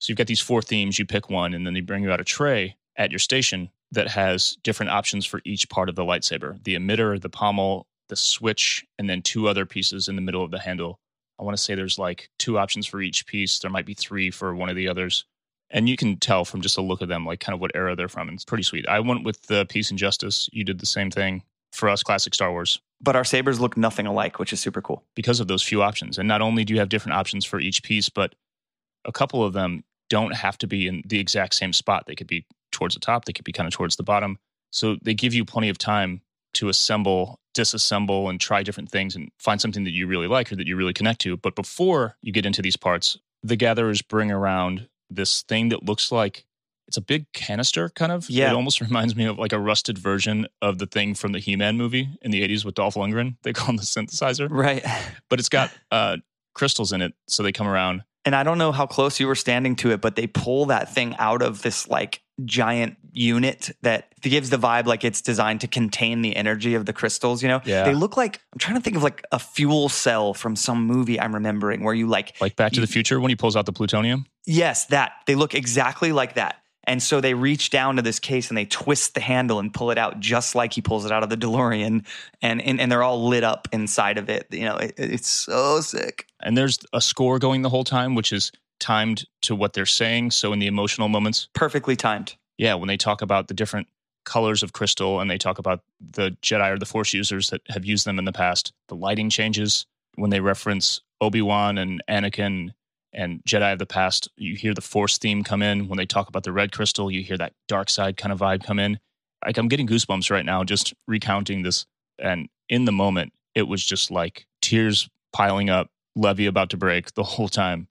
So 0.00 0.10
you've 0.10 0.18
got 0.18 0.26
these 0.26 0.40
four 0.40 0.62
themes. 0.62 0.98
You 0.98 1.06
pick 1.06 1.30
one, 1.30 1.54
and 1.54 1.64
then 1.64 1.74
they 1.74 1.80
bring 1.80 2.02
you 2.02 2.10
out 2.10 2.20
a 2.20 2.24
tray 2.24 2.76
at 2.96 3.12
your 3.12 3.18
station 3.18 3.70
that 3.92 4.08
has 4.08 4.56
different 4.62 4.90
options 4.90 5.26
for 5.26 5.40
each 5.44 5.68
part 5.68 5.88
of 5.88 5.94
the 5.94 6.02
lightsaber 6.02 6.62
the 6.64 6.74
emitter, 6.74 7.20
the 7.20 7.28
pommel, 7.28 7.86
the 8.08 8.16
switch, 8.16 8.84
and 8.98 9.08
then 9.08 9.22
two 9.22 9.46
other 9.46 9.66
pieces 9.66 10.08
in 10.08 10.16
the 10.16 10.22
middle 10.22 10.42
of 10.42 10.50
the 10.50 10.58
handle. 10.58 10.98
I 11.38 11.42
want 11.42 11.56
to 11.56 11.62
say 11.62 11.74
there's 11.74 11.98
like 11.98 12.30
two 12.38 12.58
options 12.58 12.86
for 12.86 13.00
each 13.00 13.26
piece. 13.26 13.58
There 13.58 13.70
might 13.70 13.86
be 13.86 13.94
three 13.94 14.30
for 14.30 14.54
one 14.54 14.68
of 14.68 14.76
the 14.76 14.88
others. 14.88 15.26
And 15.74 15.88
you 15.88 15.96
can 15.96 16.16
tell 16.16 16.46
from 16.46 16.62
just 16.62 16.78
a 16.78 16.80
look 16.80 17.02
of 17.02 17.08
them, 17.08 17.26
like 17.26 17.40
kind 17.40 17.52
of 17.52 17.60
what 17.60 17.72
era 17.74 17.94
they're 17.94 18.08
from. 18.08 18.28
And 18.28 18.36
it's 18.36 18.44
pretty 18.44 18.62
sweet. 18.62 18.88
I 18.88 19.00
went 19.00 19.24
with 19.24 19.42
the 19.48 19.66
Peace 19.66 19.90
and 19.90 19.98
Justice. 19.98 20.48
You 20.52 20.64
did 20.64 20.78
the 20.78 20.86
same 20.86 21.10
thing 21.10 21.42
for 21.72 21.88
us, 21.88 22.02
classic 22.04 22.32
Star 22.32 22.52
Wars, 22.52 22.80
But 23.00 23.16
our 23.16 23.24
sabers 23.24 23.60
look 23.60 23.76
nothing 23.76 24.06
alike, 24.06 24.38
which 24.38 24.52
is 24.52 24.60
super 24.60 24.80
cool. 24.80 25.02
because 25.16 25.40
of 25.40 25.48
those 25.48 25.62
few 25.62 25.82
options. 25.82 26.16
And 26.16 26.28
not 26.28 26.40
only 26.40 26.64
do 26.64 26.72
you 26.72 26.78
have 26.78 26.88
different 26.88 27.16
options 27.16 27.44
for 27.44 27.58
each 27.58 27.82
piece, 27.82 28.08
but 28.08 28.34
a 29.04 29.12
couple 29.12 29.42
of 29.44 29.52
them 29.52 29.82
don't 30.08 30.34
have 30.34 30.56
to 30.58 30.68
be 30.68 30.86
in 30.86 31.02
the 31.04 31.18
exact 31.18 31.54
same 31.54 31.72
spot. 31.72 32.04
They 32.06 32.14
could 32.14 32.28
be 32.28 32.46
towards 32.70 32.94
the 32.94 33.00
top, 33.00 33.24
they 33.24 33.32
could 33.32 33.44
be 33.44 33.52
kind 33.52 33.66
of 33.66 33.72
towards 33.72 33.96
the 33.96 34.02
bottom. 34.04 34.38
So 34.70 34.96
they 35.02 35.14
give 35.14 35.34
you 35.34 35.44
plenty 35.44 35.68
of 35.68 35.78
time 35.78 36.22
to 36.54 36.68
assemble, 36.68 37.40
disassemble, 37.56 38.30
and 38.30 38.40
try 38.40 38.62
different 38.62 38.90
things 38.90 39.16
and 39.16 39.30
find 39.38 39.60
something 39.60 39.84
that 39.84 39.90
you 39.92 40.06
really 40.06 40.28
like 40.28 40.52
or 40.52 40.56
that 40.56 40.66
you 40.68 40.76
really 40.76 40.92
connect 40.92 41.20
to. 41.22 41.36
But 41.36 41.56
before 41.56 42.16
you 42.22 42.32
get 42.32 42.46
into 42.46 42.62
these 42.62 42.76
parts, 42.76 43.18
the 43.42 43.56
gatherers 43.56 44.02
bring 44.02 44.30
around 44.30 44.88
this 45.10 45.42
thing 45.42 45.68
that 45.70 45.84
looks 45.84 46.10
like 46.10 46.44
it's 46.86 46.96
a 46.96 47.02
big 47.02 47.30
canister, 47.32 47.88
kind 47.88 48.12
of. 48.12 48.28
Yeah. 48.28 48.50
It 48.50 48.54
almost 48.54 48.80
reminds 48.80 49.16
me 49.16 49.24
of 49.24 49.38
like 49.38 49.52
a 49.52 49.58
rusted 49.58 49.98
version 49.98 50.46
of 50.60 50.78
the 50.78 50.86
thing 50.86 51.14
from 51.14 51.32
the 51.32 51.38
He 51.38 51.56
Man 51.56 51.76
movie 51.76 52.08
in 52.22 52.30
the 52.30 52.46
80s 52.46 52.64
with 52.64 52.74
Dolph 52.74 52.94
Lundgren. 52.94 53.36
They 53.42 53.52
call 53.52 53.70
him 53.70 53.76
the 53.76 53.82
synthesizer, 53.82 54.48
Right. 54.50 54.84
but 55.30 55.38
it's 55.38 55.48
got 55.48 55.70
uh, 55.90 56.18
crystals 56.54 56.92
in 56.92 57.00
it. 57.02 57.14
So 57.26 57.42
they 57.42 57.52
come 57.52 57.66
around. 57.66 58.02
And 58.26 58.34
I 58.34 58.42
don't 58.42 58.58
know 58.58 58.72
how 58.72 58.86
close 58.86 59.20
you 59.20 59.26
were 59.26 59.34
standing 59.34 59.76
to 59.76 59.90
it, 59.90 60.00
but 60.00 60.16
they 60.16 60.26
pull 60.26 60.66
that 60.66 60.92
thing 60.92 61.14
out 61.18 61.42
of 61.42 61.62
this 61.62 61.88
like 61.88 62.22
giant 62.44 62.96
unit 63.14 63.70
that 63.82 64.12
gives 64.20 64.50
the 64.50 64.56
vibe 64.58 64.86
like 64.86 65.04
it's 65.04 65.22
designed 65.22 65.60
to 65.62 65.68
contain 65.68 66.20
the 66.22 66.34
energy 66.36 66.74
of 66.74 66.84
the 66.84 66.92
crystals. 66.92 67.42
You 67.42 67.48
know, 67.48 67.60
Yeah. 67.64 67.84
they 67.84 67.94
look 67.94 68.16
like 68.16 68.40
I'm 68.52 68.58
trying 68.58 68.76
to 68.76 68.82
think 68.82 68.96
of 68.96 69.02
like 69.02 69.24
a 69.32 69.38
fuel 69.38 69.88
cell 69.88 70.34
from 70.34 70.56
some 70.56 70.84
movie 70.86 71.20
I'm 71.20 71.34
remembering 71.34 71.84
where 71.84 71.94
you 71.94 72.06
like 72.08 72.34
Like 72.40 72.56
Back 72.56 72.72
to 72.72 72.80
the 72.80 72.86
Future 72.86 73.20
when 73.20 73.28
he 73.30 73.36
pulls 73.36 73.56
out 73.56 73.66
the 73.66 73.72
plutonium. 73.72 74.26
Yes, 74.46 74.86
that. 74.86 75.12
They 75.26 75.34
look 75.36 75.54
exactly 75.54 76.12
like 76.12 76.34
that. 76.34 76.56
And 76.86 77.02
so 77.02 77.22
they 77.22 77.32
reach 77.32 77.70
down 77.70 77.96
to 77.96 78.02
this 78.02 78.18
case 78.18 78.50
and 78.50 78.58
they 78.58 78.66
twist 78.66 79.14
the 79.14 79.20
handle 79.22 79.58
and 79.58 79.72
pull 79.72 79.90
it 79.90 79.96
out 79.96 80.20
just 80.20 80.54
like 80.54 80.74
he 80.74 80.82
pulls 80.82 81.06
it 81.06 81.12
out 81.12 81.22
of 81.22 81.30
the 81.30 81.36
DeLorean. 81.36 82.04
And 82.42 82.60
and, 82.62 82.78
and 82.80 82.92
they're 82.92 83.02
all 83.02 83.26
lit 83.26 83.42
up 83.42 83.68
inside 83.72 84.18
of 84.18 84.28
it. 84.28 84.48
You 84.50 84.64
know, 84.66 84.76
it, 84.76 84.92
it's 84.98 85.28
so 85.28 85.80
sick. 85.80 86.26
And 86.42 86.58
there's 86.58 86.78
a 86.92 87.00
score 87.00 87.38
going 87.38 87.62
the 87.62 87.70
whole 87.70 87.84
time, 87.84 88.14
which 88.14 88.32
is 88.34 88.52
timed 88.80 89.24
to 89.42 89.54
what 89.54 89.72
they're 89.72 89.86
saying. 89.86 90.32
So 90.32 90.52
in 90.52 90.58
the 90.58 90.66
emotional 90.66 91.08
moments, 91.08 91.48
Perfectly 91.54 91.96
timed. 91.96 92.34
Yeah, 92.58 92.74
when 92.74 92.88
they 92.88 92.96
talk 92.96 93.22
about 93.22 93.48
the 93.48 93.54
different 93.54 93.88
colors 94.24 94.62
of 94.62 94.72
crystal 94.72 95.20
and 95.20 95.30
they 95.30 95.38
talk 95.38 95.58
about 95.58 95.82
the 96.00 96.30
Jedi 96.42 96.70
or 96.70 96.78
the 96.78 96.86
Force 96.86 97.12
users 97.12 97.50
that 97.50 97.60
have 97.68 97.84
used 97.84 98.06
them 98.06 98.18
in 98.18 98.24
the 98.24 98.32
past, 98.32 98.72
the 98.88 98.96
lighting 98.96 99.30
changes 99.30 99.86
when 100.16 100.30
they 100.30 100.40
reference 100.40 101.00
Obi 101.20 101.42
Wan 101.42 101.78
and 101.78 102.02
Anakin 102.08 102.70
and 103.12 103.42
Jedi 103.44 103.72
of 103.72 103.78
the 103.78 103.86
past. 103.86 104.28
You 104.36 104.56
hear 104.56 104.74
the 104.74 104.80
Force 104.80 105.18
theme 105.18 105.44
come 105.44 105.62
in 105.62 105.88
when 105.88 105.96
they 105.96 106.06
talk 106.06 106.28
about 106.28 106.42
the 106.42 106.52
red 106.52 106.72
crystal. 106.72 107.10
You 107.10 107.22
hear 107.22 107.38
that 107.38 107.52
dark 107.68 107.90
side 107.90 108.16
kind 108.16 108.32
of 108.32 108.40
vibe 108.40 108.64
come 108.64 108.78
in. 108.78 108.98
Like 109.44 109.58
I'm 109.58 109.68
getting 109.68 109.86
goosebumps 109.86 110.30
right 110.30 110.44
now 110.44 110.64
just 110.64 110.94
recounting 111.06 111.62
this. 111.62 111.86
And 112.18 112.48
in 112.68 112.86
the 112.86 112.92
moment, 112.92 113.32
it 113.54 113.68
was 113.68 113.84
just 113.84 114.10
like 114.10 114.46
tears 114.62 115.08
piling 115.32 115.70
up, 115.70 115.90
levee 116.16 116.46
about 116.46 116.70
to 116.70 116.76
break 116.76 117.14
the 117.14 117.22
whole 117.22 117.48
time. 117.48 117.88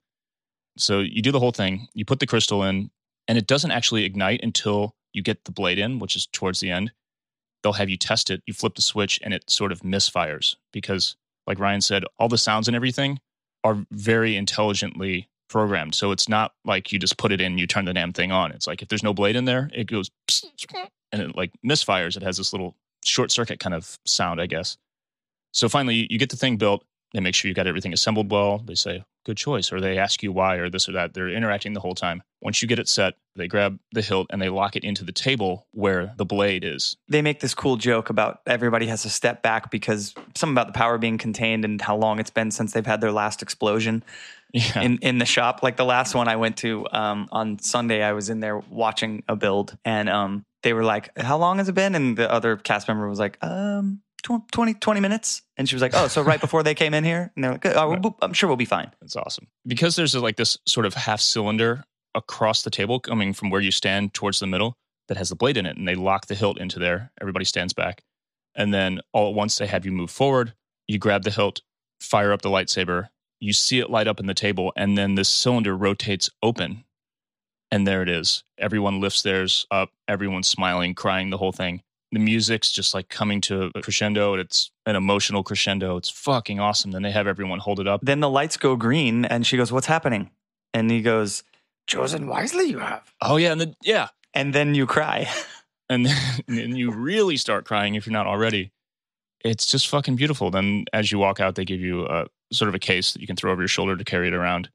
So 0.77 0.99
you 0.99 1.21
do 1.21 1.31
the 1.31 1.39
whole 1.39 1.51
thing, 1.51 1.87
you 1.93 2.03
put 2.05 2.19
the 2.19 2.25
crystal 2.25 2.63
in, 2.63 2.89
and 3.27 3.37
it 3.37 3.47
doesn't 3.47 3.71
actually 3.71 4.03
ignite 4.05 4.41
until 4.43 4.95
you 5.13 5.21
get 5.21 5.45
the 5.45 5.51
blade 5.51 5.79
in, 5.79 5.99
which 5.99 6.15
is 6.15 6.27
towards 6.27 6.59
the 6.59 6.69
end. 6.71 6.91
They'll 7.61 7.73
have 7.73 7.89
you 7.89 7.97
test 7.97 8.29
it. 8.29 8.41
You 8.45 8.53
flip 8.53 8.75
the 8.75 8.81
switch, 8.81 9.19
and 9.23 9.33
it 9.33 9.49
sort 9.49 9.71
of 9.71 9.81
misfires 9.81 10.55
because, 10.73 11.15
like 11.47 11.59
Ryan 11.59 11.81
said, 11.81 12.03
all 12.19 12.27
the 12.29 12.37
sounds 12.37 12.67
and 12.67 12.75
everything 12.75 13.19
are 13.63 13.85
very 13.91 14.35
intelligently 14.35 15.29
programmed. 15.49 15.95
So 15.95 16.11
it's 16.11 16.27
not 16.27 16.51
like 16.65 16.91
you 16.91 16.99
just 16.99 17.17
put 17.17 17.31
it 17.31 17.39
in, 17.39 17.57
you 17.57 17.67
turn 17.67 17.85
the 17.85 17.93
damn 17.93 18.11
thing 18.11 18.31
on. 18.31 18.51
It's 18.51 18.67
like 18.67 18.81
if 18.81 18.89
there's 18.89 19.03
no 19.03 19.13
blade 19.13 19.35
in 19.35 19.45
there, 19.45 19.69
it 19.73 19.85
goes 19.87 20.09
and 21.11 21.21
it 21.21 21.35
like 21.35 21.51
misfires. 21.65 22.17
It 22.17 22.23
has 22.23 22.37
this 22.37 22.51
little 22.53 22.75
short 23.05 23.31
circuit 23.31 23.59
kind 23.59 23.73
of 23.75 23.97
sound, 24.05 24.41
I 24.41 24.47
guess. 24.47 24.77
So 25.53 25.69
finally, 25.69 26.07
you- 26.09 26.17
get 26.17 26.29
the 26.31 26.35
thing 26.37 26.57
built. 26.57 26.83
They 27.13 27.19
make 27.19 27.35
sure 27.35 27.47
you 27.47 27.55
got 27.55 27.67
everything 27.67 27.93
assembled 27.93 28.31
well. 28.31 28.59
They 28.59 28.75
say, 28.75 29.03
good 29.25 29.37
choice. 29.37 29.71
Or 29.71 29.79
they 29.79 29.97
ask 29.97 30.23
you 30.23 30.31
why 30.31 30.55
or 30.55 30.69
this 30.69 30.89
or 30.89 30.93
that. 30.93 31.13
They're 31.13 31.29
interacting 31.29 31.73
the 31.73 31.79
whole 31.79 31.95
time. 31.95 32.23
Once 32.41 32.61
you 32.61 32.67
get 32.67 32.79
it 32.79 32.89
set, 32.89 33.15
they 33.35 33.47
grab 33.47 33.79
the 33.93 34.01
hilt 34.01 34.27
and 34.29 34.41
they 34.41 34.49
lock 34.49 34.75
it 34.75 34.83
into 34.83 35.03
the 35.03 35.11
table 35.11 35.67
where 35.71 36.13
the 36.17 36.25
blade 36.25 36.63
is. 36.63 36.97
They 37.07 37.21
make 37.21 37.39
this 37.39 37.53
cool 37.53 37.77
joke 37.77 38.09
about 38.09 38.41
everybody 38.45 38.87
has 38.87 39.03
to 39.03 39.09
step 39.09 39.41
back 39.41 39.71
because 39.71 40.13
something 40.35 40.53
about 40.53 40.67
the 40.67 40.77
power 40.77 40.97
being 40.97 41.17
contained 41.17 41.65
and 41.65 41.81
how 41.81 41.95
long 41.95 42.19
it's 42.19 42.29
been 42.29 42.51
since 42.51 42.73
they've 42.73 42.85
had 42.85 43.01
their 43.01 43.11
last 43.11 43.41
explosion. 43.41 44.03
Yeah. 44.55 44.81
in 44.81 44.99
in 44.99 45.17
the 45.17 45.25
shop. 45.25 45.63
Like 45.63 45.77
the 45.77 45.83
last 45.83 46.13
one 46.13 46.27
I 46.27 46.35
went 46.35 46.57
to 46.57 46.85
um, 46.91 47.27
on 47.31 47.57
Sunday, 47.57 48.03
I 48.03 48.11
was 48.11 48.29
in 48.29 48.39
there 48.39 48.59
watching 48.59 49.23
a 49.27 49.35
build, 49.35 49.75
and 49.83 50.07
um, 50.07 50.45
they 50.61 50.73
were 50.73 50.83
like, 50.83 51.09
"How 51.17 51.39
long 51.39 51.57
has 51.57 51.69
it 51.69 51.73
been?" 51.73 51.95
And 51.95 52.15
the 52.15 52.31
other 52.31 52.55
cast 52.57 52.87
member 52.87 53.09
was 53.09 53.17
like, 53.17 53.39
"Um, 53.41 54.03
20, 54.23 54.73
20 54.75 54.99
minutes." 54.99 55.41
And 55.57 55.67
she 55.69 55.75
was 55.75 55.81
like, 55.81 55.93
"Oh, 55.93 56.07
so 56.07 56.21
right 56.21 56.41
before 56.41 56.63
they 56.63 56.73
came 56.75 56.93
in 56.93 57.03
here?" 57.03 57.31
And 57.35 57.43
they're 57.43 57.51
like, 57.53 57.65
oh, 57.65 57.97
we'll- 58.01 58.17
"I'm 58.21 58.33
sure 58.33 58.47
we'll 58.47 58.57
be 58.57 58.65
fine." 58.65 58.91
That's 59.01 59.15
awesome. 59.15 59.47
Because 59.67 59.95
there's 59.95 60.15
like 60.15 60.37
this 60.37 60.57
sort 60.65 60.85
of 60.85 60.93
half 60.93 61.19
cylinder 61.21 61.83
across 62.15 62.61
the 62.63 62.69
table 62.71 62.99
coming 62.99 63.33
from 63.33 63.49
where 63.49 63.61
you 63.61 63.71
stand 63.71 64.13
towards 64.13 64.39
the 64.39 64.47
middle 64.47 64.77
that 65.07 65.17
has 65.17 65.29
the 65.29 65.35
blade 65.35 65.57
in 65.57 65.65
it. 65.65 65.75
And 65.77 65.87
they 65.87 65.95
lock 65.95 66.27
the 66.27 66.35
hilt 66.35 66.57
into 66.59 66.79
there. 66.79 67.11
Everybody 67.19 67.45
stands 67.45 67.73
back. 67.73 68.03
And 68.55 68.73
then 68.73 69.01
all 69.13 69.29
at 69.29 69.35
once 69.35 69.57
they 69.57 69.67
have 69.67 69.85
you 69.85 69.91
move 69.91 70.11
forward. 70.11 70.53
You 70.87 70.99
grab 70.99 71.23
the 71.23 71.31
hilt, 71.31 71.61
fire 71.99 72.31
up 72.31 72.41
the 72.43 72.49
lightsaber. 72.49 73.09
You 73.39 73.51
see 73.51 73.79
it 73.79 73.89
light 73.89 74.07
up 74.07 74.19
in 74.19 74.27
the 74.27 74.33
table. 74.33 74.71
And 74.75 74.97
then 74.97 75.15
this 75.15 75.27
cylinder 75.29 75.75
rotates 75.75 76.29
open. 76.41 76.83
And 77.71 77.87
there 77.87 78.03
it 78.03 78.09
is. 78.09 78.43
Everyone 78.59 79.01
lifts 79.01 79.23
theirs 79.23 79.65
up. 79.71 79.89
Everyone's 80.07 80.47
smiling, 80.47 80.93
crying, 80.93 81.31
the 81.31 81.37
whole 81.39 81.51
thing. 81.51 81.81
The 82.13 82.19
music's 82.19 82.71
just 82.71 82.93
like 82.93 83.09
coming 83.09 83.41
to 83.41 83.71
a 83.75 83.81
crescendo. 83.81 84.33
And 84.33 84.41
it's 84.41 84.71
an 84.85 84.95
emotional 84.95 85.43
crescendo. 85.43 85.97
It's 85.97 86.09
fucking 86.09 86.59
awesome. 86.59 86.91
Then 86.91 87.01
they 87.01 87.11
have 87.11 87.27
everyone 87.27 87.59
hold 87.59 87.79
it 87.79 87.87
up. 87.87 88.01
Then 88.03 88.19
the 88.19 88.29
lights 88.29 88.55
go 88.55 88.75
green, 88.75 89.25
and 89.25 89.45
she 89.45 89.57
goes, 89.57 89.71
"What's 89.71 89.87
happening?" 89.87 90.29
And 90.73 90.89
he 90.89 91.01
goes, 91.01 91.43
"Chosen 91.87 92.27
wisely, 92.27 92.65
you 92.65 92.79
have." 92.79 93.13
Oh, 93.21 93.37
yeah. 93.37 93.51
And 93.51 93.61
then, 93.61 93.75
yeah. 93.83 94.07
And 94.33 94.53
then 94.53 94.75
you 94.75 94.85
cry. 94.85 95.27
and 95.89 96.05
then, 96.05 96.17
and 96.47 96.57
then 96.57 96.75
you 96.75 96.91
really 96.91 97.35
start 97.35 97.65
crying 97.65 97.95
if 97.95 98.05
you're 98.05 98.13
not 98.13 98.27
already. 98.27 98.71
It's 99.43 99.65
just 99.65 99.87
fucking 99.87 100.15
beautiful. 100.15 100.51
Then 100.51 100.85
as 100.93 101.11
you 101.11 101.17
walk 101.17 101.39
out, 101.39 101.55
they 101.55 101.65
give 101.65 101.81
you 101.81 102.05
a 102.07 102.27
sort 102.51 102.69
of 102.69 102.75
a 102.75 102.79
case 102.79 103.11
that 103.11 103.21
you 103.21 103.27
can 103.27 103.35
throw 103.35 103.51
over 103.51 103.61
your 103.61 103.67
shoulder 103.67 103.97
to 103.97 104.03
carry 104.03 104.27
it 104.27 104.33
around. 104.33 104.69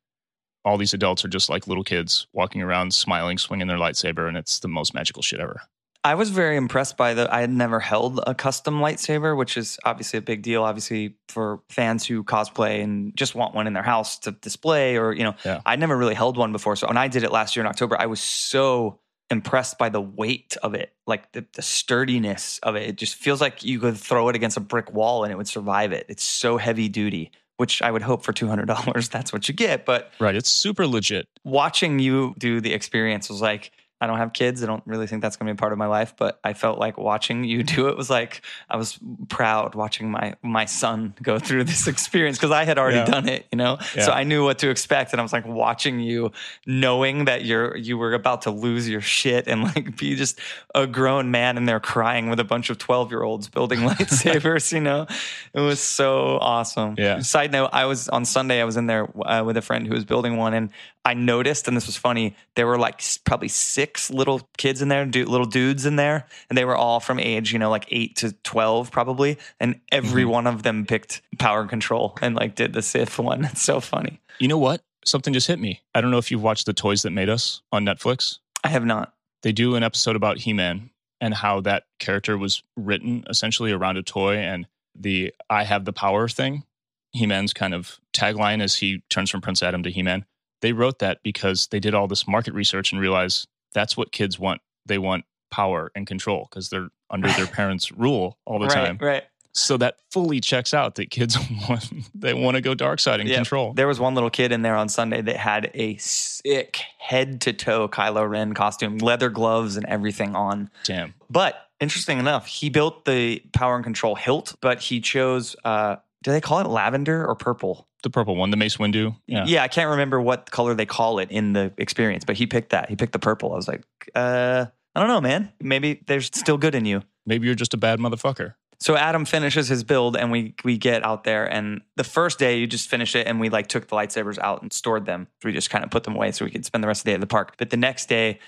All 0.64 0.76
these 0.76 0.92
adults 0.92 1.24
are 1.24 1.28
just 1.28 1.48
like 1.48 1.66
little 1.66 1.84
kids 1.84 2.26
walking 2.32 2.60
around, 2.60 2.92
smiling, 2.92 3.38
swinging 3.38 3.68
their 3.68 3.78
lightsaber, 3.78 4.28
and 4.28 4.36
it's 4.36 4.58
the 4.58 4.68
most 4.68 4.92
magical 4.92 5.22
shit 5.22 5.40
ever. 5.40 5.62
I 6.08 6.14
was 6.14 6.30
very 6.30 6.56
impressed 6.56 6.96
by 6.96 7.14
the. 7.14 7.32
I 7.32 7.40
had 7.40 7.50
never 7.50 7.80
held 7.80 8.20
a 8.26 8.34
custom 8.34 8.80
lightsaber, 8.80 9.36
which 9.36 9.56
is 9.56 9.78
obviously 9.84 10.18
a 10.18 10.22
big 10.22 10.40
deal. 10.42 10.62
Obviously, 10.62 11.16
for 11.28 11.60
fans 11.68 12.06
who 12.06 12.24
cosplay 12.24 12.82
and 12.82 13.14
just 13.16 13.34
want 13.34 13.54
one 13.54 13.66
in 13.66 13.74
their 13.74 13.82
house 13.82 14.18
to 14.20 14.30
display, 14.32 14.96
or 14.96 15.12
you 15.12 15.24
know, 15.24 15.34
Yeah. 15.44 15.60
I'd 15.66 15.80
never 15.80 15.96
really 15.96 16.14
held 16.14 16.36
one 16.36 16.52
before. 16.52 16.76
So 16.76 16.86
when 16.86 16.96
I 16.96 17.08
did 17.08 17.24
it 17.24 17.30
last 17.32 17.56
year 17.56 17.62
in 17.64 17.68
October, 17.68 17.96
I 18.00 18.06
was 18.06 18.20
so 18.20 19.00
impressed 19.30 19.76
by 19.76 19.90
the 19.90 20.00
weight 20.00 20.56
of 20.62 20.74
it, 20.74 20.94
like 21.06 21.30
the, 21.32 21.44
the 21.52 21.60
sturdiness 21.62 22.58
of 22.62 22.76
it. 22.76 22.88
It 22.88 22.96
just 22.96 23.14
feels 23.16 23.40
like 23.42 23.62
you 23.62 23.78
could 23.78 23.98
throw 23.98 24.28
it 24.30 24.36
against 24.36 24.56
a 24.56 24.60
brick 24.60 24.92
wall 24.92 25.24
and 25.24 25.32
it 25.32 25.36
would 25.36 25.48
survive 25.48 25.92
it. 25.92 26.06
It's 26.08 26.24
so 26.24 26.56
heavy 26.56 26.88
duty, 26.88 27.32
which 27.58 27.82
I 27.82 27.90
would 27.90 28.00
hope 28.02 28.22
for 28.24 28.32
two 28.32 28.48
hundred 28.48 28.66
dollars 28.66 29.08
that's 29.14 29.30
what 29.32 29.46
you 29.48 29.52
get. 29.54 29.84
But 29.84 30.10
Right. 30.18 30.34
It's 30.36 30.48
super 30.48 30.86
legit. 30.86 31.28
watching 31.44 31.98
you 31.98 32.34
do 32.38 32.60
the 32.62 32.72
experience 32.72 33.28
was 33.28 33.42
like 33.42 33.72
I 34.00 34.06
don't 34.06 34.18
have 34.18 34.32
kids. 34.32 34.62
I 34.62 34.66
don't 34.66 34.82
really 34.86 35.06
think 35.08 35.22
that's 35.22 35.36
going 35.36 35.48
to 35.48 35.52
be 35.54 35.56
a 35.56 35.60
part 35.60 35.72
of 35.72 35.78
my 35.78 35.86
life, 35.86 36.14
but 36.16 36.38
I 36.44 36.52
felt 36.52 36.78
like 36.78 36.96
watching 36.98 37.42
you 37.44 37.62
do 37.64 37.88
it 37.88 37.96
was 37.96 38.08
like 38.08 38.42
I 38.70 38.76
was 38.76 38.98
proud 39.28 39.74
watching 39.74 40.10
my 40.10 40.34
my 40.42 40.66
son 40.66 41.14
go 41.22 41.38
through 41.38 41.64
this 41.64 41.86
experience 41.94 42.38
because 42.38 42.52
I 42.52 42.64
had 42.64 42.78
already 42.78 42.98
Yeah. 42.98 43.04
done 43.06 43.28
it, 43.28 43.46
you 43.50 43.56
know. 43.58 43.78
Yeah. 43.96 44.04
So 44.04 44.12
I 44.12 44.22
knew 44.24 44.44
what 44.44 44.58
to 44.60 44.70
expect, 44.70 45.12
and 45.12 45.20
I 45.20 45.22
was 45.22 45.32
like 45.32 45.46
watching 45.46 45.98
you, 46.00 46.30
knowing 46.66 47.24
that 47.24 47.44
you're 47.44 47.76
you 47.76 47.98
were 47.98 48.14
about 48.14 48.42
to 48.42 48.50
lose 48.50 48.88
your 48.88 49.00
shit 49.00 49.48
and 49.48 49.64
like 49.64 49.96
be 49.96 50.14
just 50.14 50.38
a 50.74 50.86
grown 50.86 51.30
man 51.30 51.56
in 51.56 51.64
there 51.64 51.80
crying 51.80 52.28
with 52.30 52.38
a 52.40 52.44
bunch 52.44 52.70
of 52.70 52.78
twelve 52.78 53.10
year 53.10 53.22
olds 53.22 53.48
building 53.48 53.80
lightsabers. 53.88 54.72
you 54.72 54.80
know, 54.80 55.06
it 55.54 55.60
was 55.60 55.80
so 55.80 56.38
awesome. 56.40 56.94
Yeah. 56.98 57.20
Side 57.20 57.52
note: 57.52 57.70
I 57.72 57.86
was 57.86 58.08
on 58.08 58.24
Sunday. 58.24 58.60
I 58.60 58.64
was 58.64 58.76
in 58.76 58.86
there 58.86 59.08
uh, 59.26 59.42
with 59.44 59.56
a 59.56 59.62
friend 59.62 59.86
who 59.86 59.94
was 59.94 60.04
building 60.04 60.36
one, 60.36 60.54
and 60.54 60.70
I 61.08 61.14
noticed, 61.14 61.66
and 61.68 61.76
this 61.76 61.86
was 61.86 61.96
funny. 61.96 62.36
There 62.54 62.66
were 62.66 62.78
like 62.78 63.02
probably 63.24 63.48
six 63.48 64.10
little 64.10 64.48
kids 64.58 64.82
in 64.82 64.88
there, 64.88 65.06
little 65.06 65.46
dudes 65.46 65.86
in 65.86 65.96
there, 65.96 66.26
and 66.48 66.56
they 66.58 66.64
were 66.64 66.76
all 66.76 67.00
from 67.00 67.18
age, 67.18 67.52
you 67.52 67.58
know, 67.58 67.70
like 67.70 67.86
eight 67.90 68.16
to 68.16 68.32
twelve, 68.44 68.90
probably. 68.90 69.38
And 69.58 69.80
every 69.90 70.24
Mhm. 70.24 70.28
one 70.30 70.46
of 70.46 70.62
them 70.62 70.84
picked 70.86 71.22
power 71.38 71.66
control 71.66 72.16
and 72.20 72.34
like 72.36 72.54
did 72.54 72.72
the 72.74 72.82
Sith 72.82 73.18
one. 73.18 73.44
It's 73.52 73.62
so 73.62 73.80
funny. 73.80 74.20
You 74.38 74.48
know 74.48 74.58
what? 74.58 74.82
Something 75.04 75.32
just 75.32 75.46
hit 75.46 75.58
me. 75.58 75.80
I 75.94 76.00
don't 76.02 76.10
know 76.10 76.18
if 76.18 76.30
you've 76.30 76.42
watched 76.42 76.66
The 76.66 76.74
Toys 76.74 77.02
That 77.02 77.10
Made 77.12 77.28
Us 77.30 77.62
on 77.72 77.84
Netflix. 77.86 78.38
I 78.62 78.68
have 78.68 78.84
not. 78.84 79.14
They 79.42 79.52
do 79.52 79.74
an 79.76 79.82
episode 79.82 80.16
about 80.16 80.38
He 80.38 80.52
Man 80.52 80.90
and 81.20 81.32
how 81.34 81.60
that 81.62 81.84
character 81.98 82.36
was 82.36 82.62
written 82.76 83.24
essentially 83.30 83.72
around 83.72 83.96
a 83.96 84.02
toy 84.02 84.36
and 84.36 84.66
the 84.94 85.32
I 85.48 85.64
have 85.64 85.84
the 85.86 85.92
power 85.92 86.28
thing. 86.28 86.64
He 87.12 87.24
Man's 87.26 87.54
kind 87.54 87.72
of 87.72 87.98
tagline 88.12 88.60
as 88.60 88.76
he 88.76 89.02
turns 89.08 89.30
from 89.30 89.40
Prince 89.40 89.62
Adam 89.62 89.82
to 89.84 89.90
He 89.90 90.02
Man. 90.02 90.26
They 90.60 90.72
wrote 90.72 90.98
that 91.00 91.22
because 91.22 91.68
they 91.68 91.80
did 91.80 91.94
all 91.94 92.08
this 92.08 92.26
market 92.26 92.54
research 92.54 92.92
and 92.92 93.00
realized 93.00 93.46
that's 93.72 93.96
what 93.96 94.12
kids 94.12 94.38
want. 94.38 94.60
They 94.86 94.98
want 94.98 95.24
power 95.50 95.90
and 95.94 96.06
control 96.06 96.46
because 96.50 96.68
they're 96.68 96.88
under 97.10 97.30
their 97.32 97.46
parents' 97.54 97.92
rule 97.92 98.38
all 98.44 98.58
the 98.58 98.66
right, 98.66 98.74
time. 98.74 98.98
right. 99.00 99.22
So 99.52 99.76
that 99.78 99.96
fully 100.12 100.40
checks 100.40 100.72
out 100.74 100.94
that 100.96 101.10
kids 101.10 101.36
want 101.68 101.90
they 102.14 102.34
want 102.34 102.56
to 102.56 102.60
go 102.60 102.74
dark 102.74 103.00
side 103.00 103.20
and 103.20 103.28
Yeah. 103.28 103.36
control. 103.36 103.72
There 103.72 103.88
was 103.88 103.98
one 103.98 104.14
little 104.14 104.30
kid 104.30 104.52
in 104.52 104.62
there 104.62 104.76
on 104.76 104.88
Sunday 104.88 105.20
that 105.22 105.36
had 105.36 105.70
a 105.74 105.96
sick 105.96 106.80
head 106.98 107.40
to 107.42 107.52
toe 107.52 107.88
Kylo 107.88 108.28
Ren 108.28 108.52
costume, 108.52 108.98
leather 108.98 109.30
gloves 109.30 109.76
and 109.76 109.86
everything 109.86 110.36
on. 110.36 110.70
Damn. 110.84 111.14
But 111.30 111.56
interesting 111.80 112.18
enough, 112.18 112.46
he 112.46 112.68
built 112.68 113.04
the 113.04 113.42
power 113.52 113.74
and 113.74 113.84
control 113.84 114.14
hilt, 114.14 114.54
but 114.60 114.80
he 114.80 115.00
chose 115.00 115.56
uh 115.64 115.96
do 116.22 116.30
they 116.32 116.40
call 116.40 116.60
it 116.60 116.66
lavender 116.66 117.26
or 117.26 117.34
purple? 117.34 117.88
The 118.02 118.10
purple 118.10 118.36
one, 118.36 118.50
the 118.50 118.56
Mace 118.56 118.76
Windu. 118.76 119.16
Yeah. 119.26 119.44
Yeah, 119.46 119.62
I 119.62 119.68
can't 119.68 119.90
remember 119.90 120.20
what 120.20 120.50
color 120.50 120.74
they 120.74 120.86
call 120.86 121.18
it 121.18 121.30
in 121.30 121.52
the 121.52 121.72
experience, 121.78 122.24
but 122.24 122.36
he 122.36 122.46
picked 122.46 122.70
that. 122.70 122.88
He 122.88 122.96
picked 122.96 123.12
the 123.12 123.18
purple. 123.18 123.52
I 123.52 123.56
was 123.56 123.68
like, 123.68 123.82
uh, 124.14 124.66
I 124.94 125.00
don't 125.00 125.08
know, 125.08 125.20
man. 125.20 125.52
Maybe 125.60 126.02
there's 126.06 126.26
still 126.26 126.58
good 126.58 126.74
in 126.74 126.84
you. 126.84 127.02
Maybe 127.26 127.46
you're 127.46 127.54
just 127.54 127.74
a 127.74 127.76
bad 127.76 127.98
motherfucker. 127.98 128.54
So 128.80 128.96
Adam 128.96 129.24
finishes 129.24 129.68
his 129.68 129.82
build 129.82 130.16
and 130.16 130.30
we 130.30 130.54
we 130.62 130.78
get 130.78 131.04
out 131.04 131.24
there 131.24 131.52
and 131.52 131.80
the 131.96 132.04
first 132.04 132.38
day 132.38 132.58
you 132.58 132.66
just 132.68 132.88
finish 132.88 133.16
it 133.16 133.26
and 133.26 133.40
we 133.40 133.48
like 133.48 133.66
took 133.66 133.88
the 133.88 133.96
lightsabers 133.96 134.38
out 134.38 134.62
and 134.62 134.72
stored 134.72 135.04
them. 135.04 135.26
We 135.42 135.52
just 135.52 135.68
kind 135.68 135.84
of 135.84 135.90
put 135.90 136.04
them 136.04 136.14
away 136.14 136.30
so 136.30 136.44
we 136.44 136.52
could 136.52 136.64
spend 136.64 136.84
the 136.84 136.88
rest 136.88 137.00
of 137.00 137.04
the 137.06 137.10
day 137.10 137.14
at 137.14 137.20
the 137.20 137.26
park. 137.26 137.54
But 137.58 137.70
the 137.70 137.76
next 137.76 138.08
day 138.08 138.38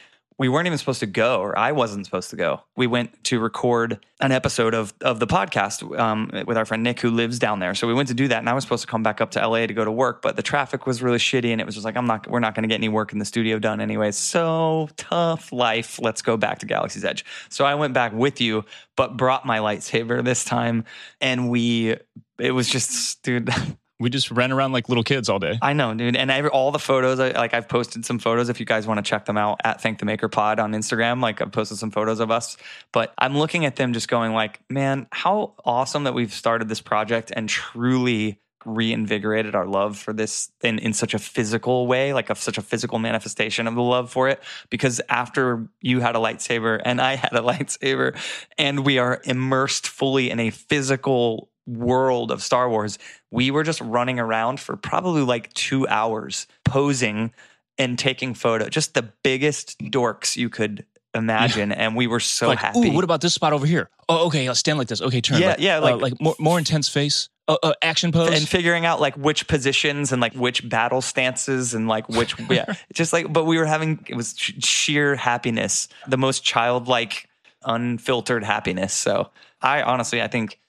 we 0.40 0.48
weren't 0.48 0.66
even 0.66 0.78
supposed 0.78 1.00
to 1.00 1.06
go, 1.06 1.42
or 1.42 1.56
I 1.58 1.72
wasn't 1.72 2.06
supposed 2.06 2.30
to 2.30 2.36
go. 2.36 2.62
We 2.74 2.86
went 2.86 3.24
to 3.24 3.38
record 3.38 4.02
an 4.20 4.32
episode 4.32 4.72
of 4.72 4.94
of 5.02 5.20
the 5.20 5.26
podcast 5.26 5.98
um, 6.00 6.30
with 6.46 6.56
our 6.56 6.64
friend 6.64 6.82
Nick, 6.82 6.98
who 7.00 7.10
lives 7.10 7.38
down 7.38 7.58
there. 7.58 7.74
So 7.74 7.86
we 7.86 7.92
went 7.92 8.08
to 8.08 8.14
do 8.14 8.26
that, 8.28 8.38
and 8.38 8.48
I 8.48 8.54
was 8.54 8.64
supposed 8.64 8.80
to 8.80 8.86
come 8.86 9.02
back 9.02 9.20
up 9.20 9.32
to 9.32 9.46
LA 9.46 9.66
to 9.66 9.74
go 9.74 9.84
to 9.84 9.92
work, 9.92 10.22
but 10.22 10.36
the 10.36 10.42
traffic 10.42 10.86
was 10.86 11.02
really 11.02 11.18
shitty, 11.18 11.52
and 11.52 11.60
it 11.60 11.66
was 11.66 11.74
just 11.74 11.84
like, 11.84 11.94
I'm 11.94 12.06
not, 12.06 12.26
we're 12.26 12.40
not 12.40 12.54
going 12.54 12.62
to 12.62 12.68
get 12.68 12.76
any 12.76 12.88
work 12.88 13.12
in 13.12 13.18
the 13.18 13.26
studio 13.26 13.58
done 13.58 13.82
anyway. 13.82 14.12
So 14.12 14.88
tough 14.96 15.52
life. 15.52 16.00
Let's 16.00 16.22
go 16.22 16.38
back 16.38 16.60
to 16.60 16.66
Galaxy's 16.66 17.04
Edge. 17.04 17.22
So 17.50 17.66
I 17.66 17.74
went 17.74 17.92
back 17.92 18.14
with 18.14 18.40
you, 18.40 18.64
but 18.96 19.18
brought 19.18 19.44
my 19.44 19.58
lightsaber 19.58 20.24
this 20.24 20.42
time, 20.42 20.84
and 21.20 21.50
we. 21.50 21.96
It 22.38 22.52
was 22.52 22.66
just, 22.66 23.22
dude. 23.22 23.50
We 24.00 24.10
just 24.10 24.30
ran 24.30 24.50
around 24.50 24.72
like 24.72 24.88
little 24.88 25.04
kids 25.04 25.28
all 25.28 25.38
day. 25.38 25.58
I 25.60 25.74
know, 25.74 25.92
dude. 25.94 26.16
And 26.16 26.30
every, 26.30 26.50
all 26.50 26.72
the 26.72 26.78
photos, 26.78 27.18
like 27.18 27.52
I've 27.52 27.68
posted 27.68 28.06
some 28.06 28.18
photos 28.18 28.48
if 28.48 28.58
you 28.58 28.66
guys 28.66 28.86
want 28.86 28.98
to 28.98 29.08
check 29.08 29.26
them 29.26 29.36
out 29.36 29.60
at 29.62 29.82
Thank 29.82 29.98
the 29.98 30.06
Maker 30.06 30.28
Pod 30.28 30.58
on 30.58 30.72
Instagram. 30.72 31.22
Like 31.22 31.42
I've 31.42 31.52
posted 31.52 31.78
some 31.78 31.90
photos 31.90 32.18
of 32.18 32.30
us, 32.30 32.56
but 32.92 33.12
I'm 33.18 33.36
looking 33.36 33.66
at 33.66 33.76
them 33.76 33.92
just 33.92 34.08
going 34.08 34.32
like, 34.32 34.60
man, 34.70 35.06
how 35.12 35.52
awesome 35.64 36.04
that 36.04 36.14
we've 36.14 36.32
started 36.32 36.68
this 36.68 36.80
project 36.80 37.30
and 37.36 37.48
truly 37.48 38.40
reinvigorated 38.64 39.54
our 39.54 39.66
love 39.66 39.98
for 39.98 40.12
this 40.12 40.50
in, 40.62 40.78
in 40.78 40.92
such 40.92 41.14
a 41.14 41.18
physical 41.18 41.86
way, 41.86 42.12
like 42.12 42.30
a, 42.30 42.34
such 42.34 42.58
a 42.58 42.62
physical 42.62 42.98
manifestation 42.98 43.66
of 43.66 43.74
the 43.74 43.82
love 43.82 44.10
for 44.10 44.28
it. 44.28 44.42
Because 44.68 45.00
after 45.08 45.68
you 45.80 46.00
had 46.00 46.16
a 46.16 46.18
lightsaber 46.18 46.80
and 46.84 47.00
I 47.00 47.16
had 47.16 47.32
a 47.32 47.40
lightsaber, 47.40 48.16
and 48.58 48.84
we 48.84 48.98
are 48.98 49.20
immersed 49.24 49.88
fully 49.88 50.30
in 50.30 50.40
a 50.40 50.50
physical 50.50 51.50
world 51.76 52.30
of 52.30 52.42
Star 52.42 52.68
Wars, 52.68 52.98
we 53.30 53.50
were 53.50 53.62
just 53.62 53.80
running 53.80 54.18
around 54.18 54.60
for 54.60 54.76
probably 54.76 55.22
like 55.22 55.52
two 55.54 55.86
hours 55.88 56.46
posing 56.64 57.32
and 57.78 57.98
taking 57.98 58.34
photo. 58.34 58.68
Just 58.68 58.94
the 58.94 59.10
biggest 59.22 59.78
dorks 59.78 60.36
you 60.36 60.48
could 60.48 60.84
imagine, 61.14 61.72
and 61.72 61.96
we 61.96 62.06
were 62.06 62.20
so 62.20 62.48
like, 62.48 62.58
happy. 62.58 62.88
Ooh, 62.88 62.92
what 62.92 63.04
about 63.04 63.20
this 63.20 63.34
spot 63.34 63.52
over 63.52 63.66
here? 63.66 63.88
Oh, 64.08 64.26
okay, 64.26 64.46
I'll 64.46 64.54
stand 64.54 64.78
like 64.78 64.88
this. 64.88 65.00
Okay, 65.02 65.20
turn. 65.20 65.40
Yeah, 65.40 65.48
like, 65.48 65.60
yeah, 65.60 65.76
uh, 65.78 65.80
like- 65.80 66.00
like 66.02 66.20
more, 66.20 66.36
more 66.38 66.58
intense 66.58 66.88
face. 66.88 67.28
Uh, 67.48 67.56
uh, 67.64 67.72
action 67.82 68.12
pose. 68.12 68.28
and 68.32 68.48
figuring 68.48 68.86
out 68.86 69.00
like 69.00 69.16
which 69.16 69.48
positions 69.48 70.12
and 70.12 70.22
like 70.22 70.32
which 70.34 70.68
battle 70.68 71.00
stances 71.00 71.74
and 71.74 71.88
like 71.88 72.08
which 72.08 72.38
yeah 72.50 72.74
just 72.92 73.12
like 73.12 73.32
but 73.32 73.42
we 73.44 73.58
were 73.58 73.64
having 73.66 73.98
it 74.08 74.14
was 74.14 74.36
sh- 74.38 74.52
sheer 74.64 75.16
happiness 75.16 75.88
the 76.06 76.16
most 76.16 76.44
childlike 76.44 77.28
unfiltered 77.64 78.44
happiness 78.44 78.92
so 78.94 79.30
i 79.62 79.82
honestly 79.82 80.22
i 80.22 80.28
think 80.28 80.59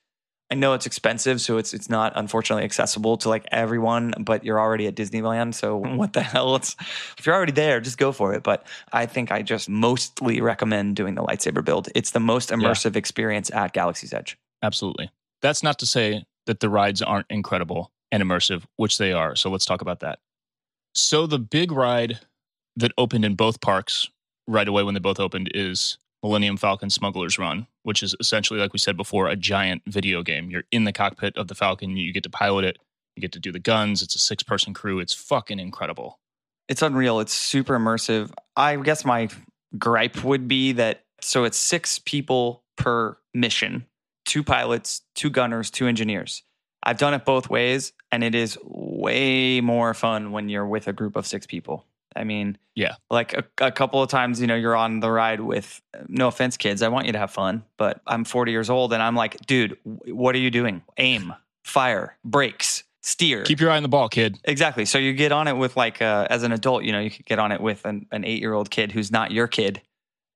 i 0.52 0.56
know 0.56 0.74
it's 0.74 0.86
expensive 0.86 1.42
so 1.42 1.58
it's 1.58 1.74
it's 1.74 1.90
not 1.90 2.14
unfortunately 2.16 2.64
accessible 2.64 3.18
to 3.18 3.30
like 3.30 3.46
everyone 3.52 4.14
but 4.20 4.44
you're 4.44 4.60
already 4.60 4.86
at 4.86 4.96
disneyland 4.96 5.54
so 5.54 5.78
what 5.96 6.14
the 6.14 6.22
hell 6.22 6.56
it's 6.56 6.76
if 7.18 7.26
you're 7.26 7.36
already 7.36 7.52
there 7.52 7.80
just 7.82 7.98
go 7.98 8.12
for 8.12 8.34
it 8.34 8.44
but 8.44 8.68
i 8.94 9.06
think 9.06 9.32
i 9.32 9.42
just 9.42 9.68
mostly 9.70 10.42
recommend 10.42 10.96
doing 10.96 11.16
the 11.16 11.24
lightsaber 11.24 11.64
build 11.64 11.90
it's 11.96 12.12
the 12.12 12.20
most 12.20 12.50
immersive 12.50 12.96
experience 12.96 13.50
at 13.52 13.74
galaxy's 13.74 14.14
edge 14.14 14.38
Absolutely. 14.62 15.12
That's 15.42 15.64
not 15.64 15.80
to 15.80 15.86
say 15.86 16.24
that 16.46 16.60
the 16.60 16.70
rides 16.70 17.02
aren't 17.02 17.28
incredible 17.30 17.92
and 18.12 18.22
immersive, 18.22 18.64
which 18.78 18.98
they 18.98 19.14
are. 19.14 19.36
So 19.36 19.50
let's 19.50 19.66
talk 19.66 19.82
about 19.82 20.02
that. 20.02 20.20
So 20.94 21.26
the 21.26 21.40
big 21.40 21.72
ride 21.72 22.20
that 22.76 22.92
opened 22.98 23.26
in 23.26 23.36
both 23.36 23.62
parks 23.62 24.10
right 24.48 24.68
away 24.68 24.84
when 24.84 24.94
they 24.94 25.00
both 25.00 25.20
opened 25.20 25.50
is 25.54 25.98
Millennium 26.24 26.58
Falcon 26.58 26.90
Smuggler's 26.90 27.40
Run, 27.40 27.68
which 27.84 28.04
is 28.04 28.16
essentially, 28.20 28.60
like 28.60 28.74
we 28.74 28.80
said 28.80 28.96
before, 28.98 29.28
a 29.28 29.36
giant 29.36 29.82
video 29.88 30.22
game. 30.22 30.50
You're 30.52 30.64
in 30.72 30.84
the 30.84 30.94
cockpit 30.94 31.36
of 31.38 31.48
the 31.48 31.56
Falcon, 31.56 31.98
you 31.98 32.14
get 32.14 32.24
to 32.24 32.30
pilot 32.30 32.64
it, 32.66 32.78
you 33.16 33.22
get 33.22 33.32
to 33.34 33.40
do 33.40 33.52
the 33.52 33.60
guns. 33.60 34.02
It's 34.02 34.16
a 34.16 34.20
six 34.20 34.44
person 34.44 34.74
crew. 34.74 35.00
It's 35.00 35.14
fucking 35.14 35.60
incredible. 35.60 36.20
it's 36.70 36.82
unreal. 36.82 37.20
It's 37.20 37.34
super 37.34 37.78
immersive. 37.78 38.32
I 38.56 38.76
guess 38.78 39.04
my 39.04 39.30
gripe 39.78 40.24
would 40.24 40.48
be 40.48 40.74
that 40.74 41.04
so 41.22 41.44
it's 41.44 41.58
six 41.58 42.00
people 42.00 42.64
per 42.78 43.18
mission 43.34 43.86
two 44.26 44.44
pilots, 44.44 45.02
two 45.16 45.30
gunners, 45.30 45.72
two 45.72 45.88
engineers. 45.88 46.44
I've 46.84 46.98
done 46.98 47.14
it 47.14 47.26
both 47.26 47.50
ways, 47.50 47.92
and 48.12 48.24
it 48.24 48.34
is 48.36 48.58
way 48.64 49.62
more 49.62 49.94
fun 49.94 50.32
when 50.32 50.48
you're 50.50 50.66
with 50.66 50.88
a 50.88 50.94
group 50.94 51.16
of 51.16 51.28
six 51.28 51.46
people. 51.46 51.86
I 52.16 52.24
mean, 52.24 52.58
Yeah. 52.76 52.96
like 53.10 53.34
a, 53.34 53.44
a 53.60 53.72
couple 53.72 54.02
of 54.02 54.10
times, 54.10 54.42
you 54.42 54.48
know, 54.48 54.56
you're 54.56 54.76
on 54.76 55.00
the 55.00 55.10
ride 55.12 55.40
with, 55.42 55.82
no 56.08 56.28
offense, 56.28 56.58
kids, 56.58 56.82
I 56.82 56.88
want 56.90 57.06
you 57.06 57.14
to 57.14 57.20
have 57.20 57.32
fun, 57.32 57.64
but 57.78 58.02
I'm 58.08 58.24
40 58.26 58.52
years 58.52 58.70
old 58.70 58.94
and 58.94 59.02
I'm 59.02 59.16
like, 59.16 59.38
dude, 59.46 59.78
what 59.84 60.36
are 60.36 60.40
you 60.40 60.52
doing? 60.52 60.84
Aim, 60.98 61.34
fire, 61.64 62.18
brakes, 62.26 62.84
steer. 63.02 63.44
Keep 63.44 63.60
your 63.62 63.72
eye 63.72 63.78
on 63.78 63.84
the 63.84 63.90
ball, 63.90 64.10
kid. 64.10 64.38
Exactly. 64.44 64.86
So 64.86 64.98
you 64.98 65.14
get 65.14 65.32
on 65.32 65.48
it 65.48 65.56
with 65.58 65.76
like 65.78 66.02
uh, 66.02 66.28
as 66.30 66.44
an 66.44 66.52
adult, 66.52 66.84
you 66.84 66.92
know, 66.92 67.00
you 67.00 67.10
could 67.12 67.26
get 67.26 67.40
on 67.40 67.52
it 67.52 67.62
with 67.62 67.86
an, 67.86 68.06
an 68.12 68.26
eight 68.26 68.40
year 68.42 68.54
old 68.54 68.70
kid 68.70 68.92
who's 68.92 69.12
not 69.12 69.32
your 69.32 69.48
kid, 69.48 69.82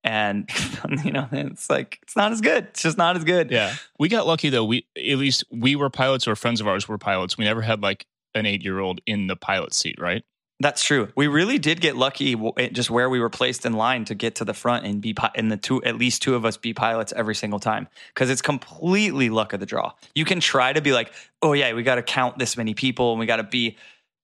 and 0.03 0.49
you 1.03 1.11
know, 1.11 1.28
it's 1.32 1.69
like 1.69 1.99
it's 2.03 2.15
not 2.15 2.32
as 2.32 2.41
good. 2.41 2.65
It's 2.65 2.84
just 2.84 2.97
not 2.97 3.17
as 3.17 3.23
good. 3.23 3.51
Yeah. 3.51 3.76
We 3.99 4.07
got 4.09 4.28
lucky 4.28 4.49
though. 4.49 4.63
We 4.65 4.86
at 4.97 5.17
least 5.17 5.43
we 5.51 5.76
were 5.76 5.89
pilots 5.89 6.28
or 6.28 6.36
friends 6.36 6.61
of 6.61 6.67
ours 6.67 6.88
were 6.88 6.97
pilots. 6.97 7.38
We 7.38 7.45
never 7.45 7.61
had 7.61 7.82
like 7.82 8.05
an 8.34 8.45
eight 8.45 8.63
year 8.63 8.80
old 8.80 9.01
in 9.05 9.28
the 9.28 9.36
pilot 9.36 9.73
seat, 9.73 9.95
right? 9.99 10.23
That's 10.62 10.84
true. 10.84 11.10
We 11.18 11.28
really 11.28 11.60
did 11.60 11.82
get 11.82 11.97
lucky, 11.97 12.36
eh, 12.58 12.70
just 12.70 12.89
where 12.89 13.10
we 13.10 13.20
were 13.20 13.30
placed 13.30 13.66
in 13.66 13.74
line 13.74 14.06
to 14.06 14.16
get 14.16 14.36
to 14.36 14.45
the 14.45 14.53
front 14.53 14.86
and 14.86 15.01
be 15.01 15.14
and 15.36 15.51
the 15.51 15.58
two 15.58 15.84
at 15.84 15.97
least 15.97 16.22
two 16.22 16.34
of 16.36 16.45
us 16.45 16.56
be 16.56 16.74
pilots 16.74 17.12
every 17.16 17.36
single 17.36 17.60
time 17.60 17.89
because 18.14 18.30
it's 18.30 18.41
completely 18.41 19.30
luck 19.30 19.51
of 19.51 19.60
the 19.60 19.66
draw. 19.66 19.91
You 20.14 20.24
can 20.24 20.39
try 20.39 20.72
to 20.72 20.82
be 20.82 20.93
like, 20.93 21.12
oh 21.41 21.51
yeah, 21.53 21.74
we 21.74 21.84
got 21.84 21.95
to 21.95 22.01
count 22.03 22.39
this 22.39 22.56
many 22.56 22.74
people 22.74 23.12
and 23.12 23.20
we 23.20 23.26
got 23.26 23.38
to 23.38 23.43
be 23.43 23.76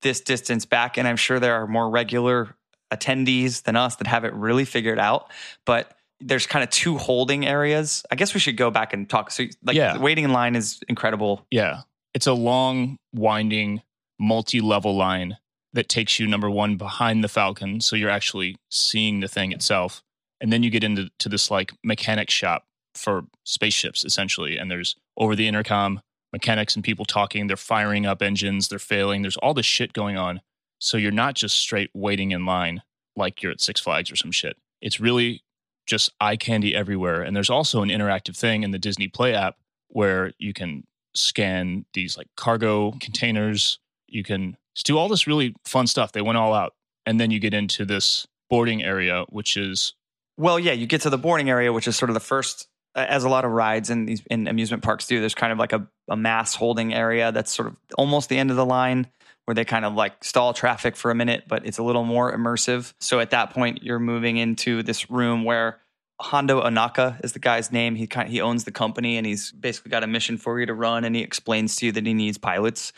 this 0.02 0.22
distance 0.22 0.66
back, 0.66 0.98
and 0.98 1.08
I'm 1.08 1.18
sure 1.18 1.40
there 1.40 1.56
are 1.62 1.68
more 1.68 1.90
regular 1.90 2.56
attendees 2.92 3.64
than 3.64 3.76
us 3.76 3.98
that 3.98 4.08
have 4.08 4.24
it 4.26 4.34
really 4.34 4.66
figured 4.66 5.00
out, 5.00 5.32
but. 5.66 5.96
There's 6.24 6.46
kind 6.46 6.62
of 6.64 6.70
two 6.70 7.00
holding 7.00 7.48
areas. 7.48 8.04
I 8.12 8.16
guess 8.16 8.36
we 8.36 8.40
should 8.40 8.56
go 8.56 8.70
back 8.70 8.94
and 8.94 9.10
talk. 9.10 9.32
So, 9.32 9.46
like, 9.64 9.76
Yeah. 9.76 9.98
waiting 9.98 10.24
in 10.24 10.32
line 10.32 10.56
is 10.56 10.80
incredible. 10.88 11.48
Yeah. 11.50 11.82
It's 12.14 12.28
a 12.28 12.34
long, 12.34 12.98
winding, 13.12 13.82
multi 14.20 14.62
level 14.62 14.96
line 14.96 15.38
that 15.74 15.90
takes 15.90 16.20
you, 16.20 16.28
number 16.28 16.50
one, 16.50 16.76
behind 16.76 17.24
the 17.24 17.30
Falcon. 17.30 17.82
So 17.82 17.96
you're 17.96 18.10
actually 18.10 18.58
seeing 18.70 19.20
the 19.20 19.28
thing 19.28 19.52
itself. 19.52 20.04
And 20.40 20.52
then 20.52 20.64
you 20.64 20.70
get 20.70 20.84
into 20.84 21.10
to 21.20 21.30
this 21.30 21.52
like 21.52 21.72
mechanic 21.84 22.30
shop 22.30 22.66
for 22.96 23.24
spaceships, 23.46 24.04
essentially. 24.04 24.58
And 24.58 24.70
there's 24.70 24.96
over 25.18 25.36
the 25.36 25.48
intercom 25.48 26.02
mechanics 26.34 26.76
and 26.76 26.84
people 26.84 27.06
talking. 27.06 27.48
They're 27.48 27.58
firing 27.58 28.06
up 28.06 28.22
engines, 28.22 28.68
they're 28.68 28.80
failing. 28.80 29.22
There's 29.22 29.38
all 29.38 29.54
this 29.54 29.66
shit 29.66 29.94
going 29.94 30.18
on. 30.18 30.42
So 30.80 30.98
you're 30.98 31.12
not 31.12 31.36
just 31.36 31.58
straight 31.58 31.92
waiting 31.94 32.32
in 32.32 32.46
line 32.46 32.82
like 33.16 33.42
you're 33.42 33.52
at 33.52 33.62
Six 33.62 33.80
Flags 33.80 34.12
or 34.12 34.16
some 34.16 34.32
shit. 34.32 34.58
It's 34.82 35.00
really 35.00 35.44
just 35.86 36.12
eye 36.20 36.38
candy 36.38 36.76
everywhere. 36.76 37.22
And 37.22 37.36
there's 37.36 37.50
also 37.50 37.82
an 37.82 37.90
interactive 37.90 38.36
thing 38.36 38.64
in 38.64 38.72
the 38.72 38.80
Disney 38.80 39.08
Play 39.08 39.36
app 39.36 39.58
where 39.90 40.34
you 40.40 40.54
can 40.54 40.86
scan 41.14 41.86
these 41.94 42.18
like 42.18 42.28
cargo 42.36 42.94
containers. 43.00 43.80
You 44.08 44.24
can 44.24 44.58
do 44.84 44.98
all 44.98 45.10
this 45.10 45.28
really 45.28 45.56
fun 45.66 45.88
stuff. 45.88 46.12
They 46.12 46.22
went 46.22 46.38
all 46.38 46.54
out. 46.54 46.74
And 47.06 47.20
then 47.20 47.32
you 47.32 47.40
get 47.40 47.54
into 47.54 47.84
this 47.86 48.28
boarding 48.50 48.84
area, 48.84 49.26
which 49.30 49.58
is 49.58 49.94
Well, 50.38 50.60
yeah, 50.60 50.74
you 50.74 50.86
get 50.86 51.02
to 51.02 51.10
the 51.10 51.18
boarding 51.18 51.50
area, 51.50 51.74
which 51.74 51.88
is 51.88 51.96
sort 51.96 52.10
of 52.10 52.14
the 52.14 52.20
first, 52.20 52.68
as 52.96 53.24
a 53.24 53.30
lot 53.30 53.46
of 53.46 53.52
rides 53.52 53.90
in 53.90 54.06
these 54.06 54.22
in 54.30 54.48
amusement 54.48 54.84
parks 54.84 55.08
do. 55.08 55.20
There's 55.20 55.36
kind 55.36 55.52
of 55.52 55.60
like 55.60 55.74
a, 55.74 55.88
a 56.10 56.16
mass 56.16 56.56
holding 56.56 56.94
area 56.94 57.32
that's 57.32 57.54
sort 57.54 57.70
of 57.70 57.78
almost 57.98 58.30
the 58.30 58.38
end 58.38 58.52
of 58.52 58.58
the 58.58 58.66
line 58.66 59.08
where 59.46 59.56
they 59.56 59.66
kind 59.66 59.86
of 59.86 59.96
like 59.96 60.24
stall 60.24 60.54
traffic 60.54 60.96
for 60.96 61.10
a 61.10 61.16
minute, 61.16 61.46
but 61.48 61.66
it's 61.66 61.80
a 61.80 61.84
little 61.84 62.04
more 62.04 62.32
immersive. 62.32 62.94
So 63.00 63.20
at 63.20 63.32
that 63.32 63.50
point, 63.52 63.82
you're 63.82 64.00
moving 64.00 64.38
into 64.38 64.84
this 64.84 65.10
room 65.10 65.44
where 65.44 65.80
Hondo 66.22 66.62
Ohnaka 66.62 67.24
is 67.24 67.34
the 67.34 67.40
guy's 67.40 67.72
name. 67.72 67.96
He 67.96 68.06
kind 68.06 68.28
of, 68.28 68.32
he 68.32 68.42
owns 68.42 68.64
the 68.64 68.72
company 68.72 69.18
and 69.18 69.26
he's 69.26 69.52
basically 69.52 69.90
got 69.90 70.04
a 70.04 70.08
mission 70.08 70.38
for 70.38 70.60
you 70.60 70.68
to 70.68 70.74
run. 70.74 71.04
And 71.04 71.16
he 71.16 71.24
explains 71.24 71.76
to 71.78 71.88
you 71.88 71.92
that 71.94 72.06
he 72.06 72.14
needs 72.14 72.38
pilots 72.38 72.94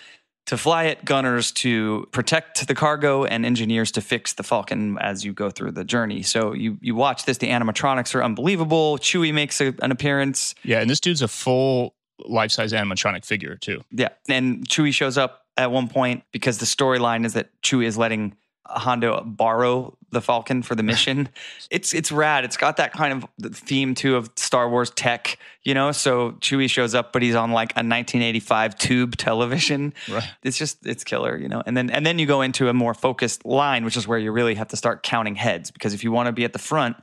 to 0.45 0.57
fly 0.57 0.85
it, 0.85 1.05
gunners 1.05 1.51
to 1.51 2.07
protect 2.11 2.67
the 2.67 2.75
cargo, 2.75 3.23
and 3.23 3.45
engineers 3.45 3.91
to 3.91 4.01
fix 4.01 4.33
the 4.33 4.43
Falcon 4.43 4.97
as 4.99 5.23
you 5.23 5.33
go 5.33 5.49
through 5.49 5.71
the 5.71 5.83
journey. 5.83 6.21
So 6.21 6.53
you 6.53 6.77
you 6.81 6.95
watch 6.95 7.25
this. 7.25 7.37
The 7.37 7.49
animatronics 7.49 8.13
are 8.15 8.23
unbelievable. 8.23 8.97
Chewie 8.97 9.33
makes 9.33 9.61
a, 9.61 9.73
an 9.81 9.91
appearance. 9.91 10.55
yeah, 10.63 10.81
and 10.81 10.89
this 10.89 10.99
dude's 10.99 11.21
a 11.21 11.27
full 11.27 11.95
life 12.25 12.51
size 12.51 12.73
animatronic 12.73 13.25
figure 13.25 13.55
too. 13.55 13.83
Yeah, 13.91 14.09
and 14.27 14.67
Chewie 14.67 14.93
shows 14.93 15.17
up 15.17 15.45
at 15.57 15.71
one 15.71 15.87
point 15.87 16.23
because 16.31 16.57
the 16.57 16.65
storyline 16.65 17.25
is 17.25 17.33
that 17.33 17.49
Chewie 17.61 17.85
is 17.85 17.97
letting 17.97 18.35
Hondo 18.65 19.13
uh, 19.13 19.23
borrow 19.23 19.97
the 20.11 20.21
Falcon 20.21 20.63
for 20.63 20.75
the 20.75 20.83
mission. 20.83 21.29
it's 21.69 21.93
it's 21.93 22.11
rad. 22.11 22.45
It's 22.45 22.55
got 22.55 22.77
that 22.77 22.93
kind 22.93 23.23
of 23.23 23.55
theme 23.55 23.93
too 23.93 24.15
of 24.15 24.29
Star 24.35 24.69
Wars 24.69 24.89
tech, 24.91 25.37
you 25.63 25.73
know. 25.73 25.91
So 25.91 26.33
Chewie 26.33 26.69
shows 26.69 26.95
up, 26.95 27.11
but 27.11 27.21
he's 27.21 27.35
on 27.35 27.51
like 27.51 27.71
a 27.73 27.83
1985 27.83 28.77
tube 28.77 29.17
television. 29.17 29.93
Right. 30.09 30.23
It's 30.43 30.57
just 30.57 30.85
it's 30.85 31.03
killer, 31.03 31.37
you 31.37 31.49
know. 31.49 31.61
And 31.65 31.75
then 31.75 31.89
and 31.89 32.05
then 32.05 32.19
you 32.19 32.25
go 32.25 32.41
into 32.41 32.69
a 32.69 32.73
more 32.73 32.93
focused 32.93 33.45
line, 33.45 33.83
which 33.83 33.97
is 33.97 34.07
where 34.07 34.19
you 34.19 34.31
really 34.31 34.55
have 34.55 34.69
to 34.69 34.77
start 34.77 35.03
counting 35.03 35.35
heads 35.35 35.69
because 35.69 35.93
if 35.93 36.03
you 36.03 36.11
want 36.11 36.27
to 36.27 36.31
be 36.31 36.45
at 36.45 36.53
the 36.53 36.59
front 36.59 36.95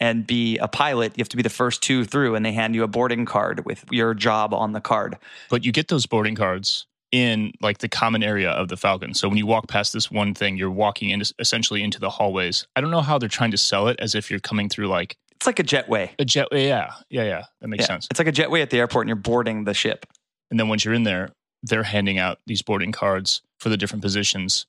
and 0.00 0.26
be 0.26 0.58
a 0.58 0.68
pilot, 0.68 1.16
you 1.16 1.22
have 1.22 1.28
to 1.30 1.36
be 1.36 1.42
the 1.42 1.48
first 1.48 1.82
two 1.82 2.04
through, 2.04 2.34
and 2.34 2.44
they 2.44 2.52
hand 2.52 2.74
you 2.74 2.82
a 2.82 2.88
boarding 2.88 3.24
card 3.24 3.64
with 3.64 3.84
your 3.90 4.12
job 4.12 4.52
on 4.52 4.72
the 4.72 4.80
card. 4.80 5.16
But 5.48 5.64
you 5.64 5.72
get 5.72 5.88
those 5.88 6.04
boarding 6.04 6.34
cards 6.34 6.86
in 7.12 7.52
like 7.60 7.78
the 7.78 7.88
common 7.88 8.22
area 8.22 8.50
of 8.50 8.68
the 8.68 8.76
Falcon. 8.76 9.14
So 9.14 9.28
when 9.28 9.38
you 9.38 9.46
walk 9.46 9.68
past 9.68 9.92
this 9.92 10.10
one 10.10 10.34
thing, 10.34 10.56
you're 10.56 10.70
walking 10.70 11.10
into 11.10 11.32
essentially 11.38 11.82
into 11.82 12.00
the 12.00 12.10
hallways. 12.10 12.66
I 12.76 12.80
don't 12.80 12.90
know 12.90 13.00
how 13.00 13.18
they're 13.18 13.28
trying 13.28 13.52
to 13.52 13.56
sell 13.58 13.88
it 13.88 13.98
as 14.00 14.14
if 14.14 14.30
you're 14.30 14.40
coming 14.40 14.68
through 14.68 14.88
like 14.88 15.16
It's 15.36 15.46
like 15.46 15.58
a 15.58 15.64
jetway. 15.64 16.10
a 16.18 16.24
jetway, 16.24 16.66
Yeah, 16.66 16.92
yeah, 17.08 17.22
yeah. 17.24 17.44
That 17.60 17.68
makes 17.68 17.82
Yeah. 17.82 17.86
sense. 17.88 18.08
It's 18.10 18.18
like 18.20 18.28
a 18.28 18.32
jetway 18.32 18.60
at 18.62 18.70
the 18.70 18.78
airport 18.78 19.04
and 19.04 19.08
you're 19.08 19.16
boarding 19.16 19.64
the 19.64 19.74
ship. 19.74 20.04
And 20.50 20.58
then 20.60 20.68
once 20.68 20.84
you're 20.84 20.94
in 20.94 21.04
there, 21.04 21.30
they're 21.62 21.84
handing 21.84 22.18
out 22.18 22.38
these 22.46 22.62
boarding 22.62 22.92
cards 22.92 23.40
for 23.60 23.68
the 23.68 23.76
different 23.76 24.02
positions. 24.02 24.66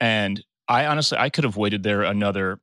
And 0.00 0.42
I 0.68 0.86
honestly, 0.86 1.18
I 1.18 1.30
could 1.30 1.44
have 1.44 1.56
waited 1.56 1.82
there 1.82 2.02
another 2.02 2.58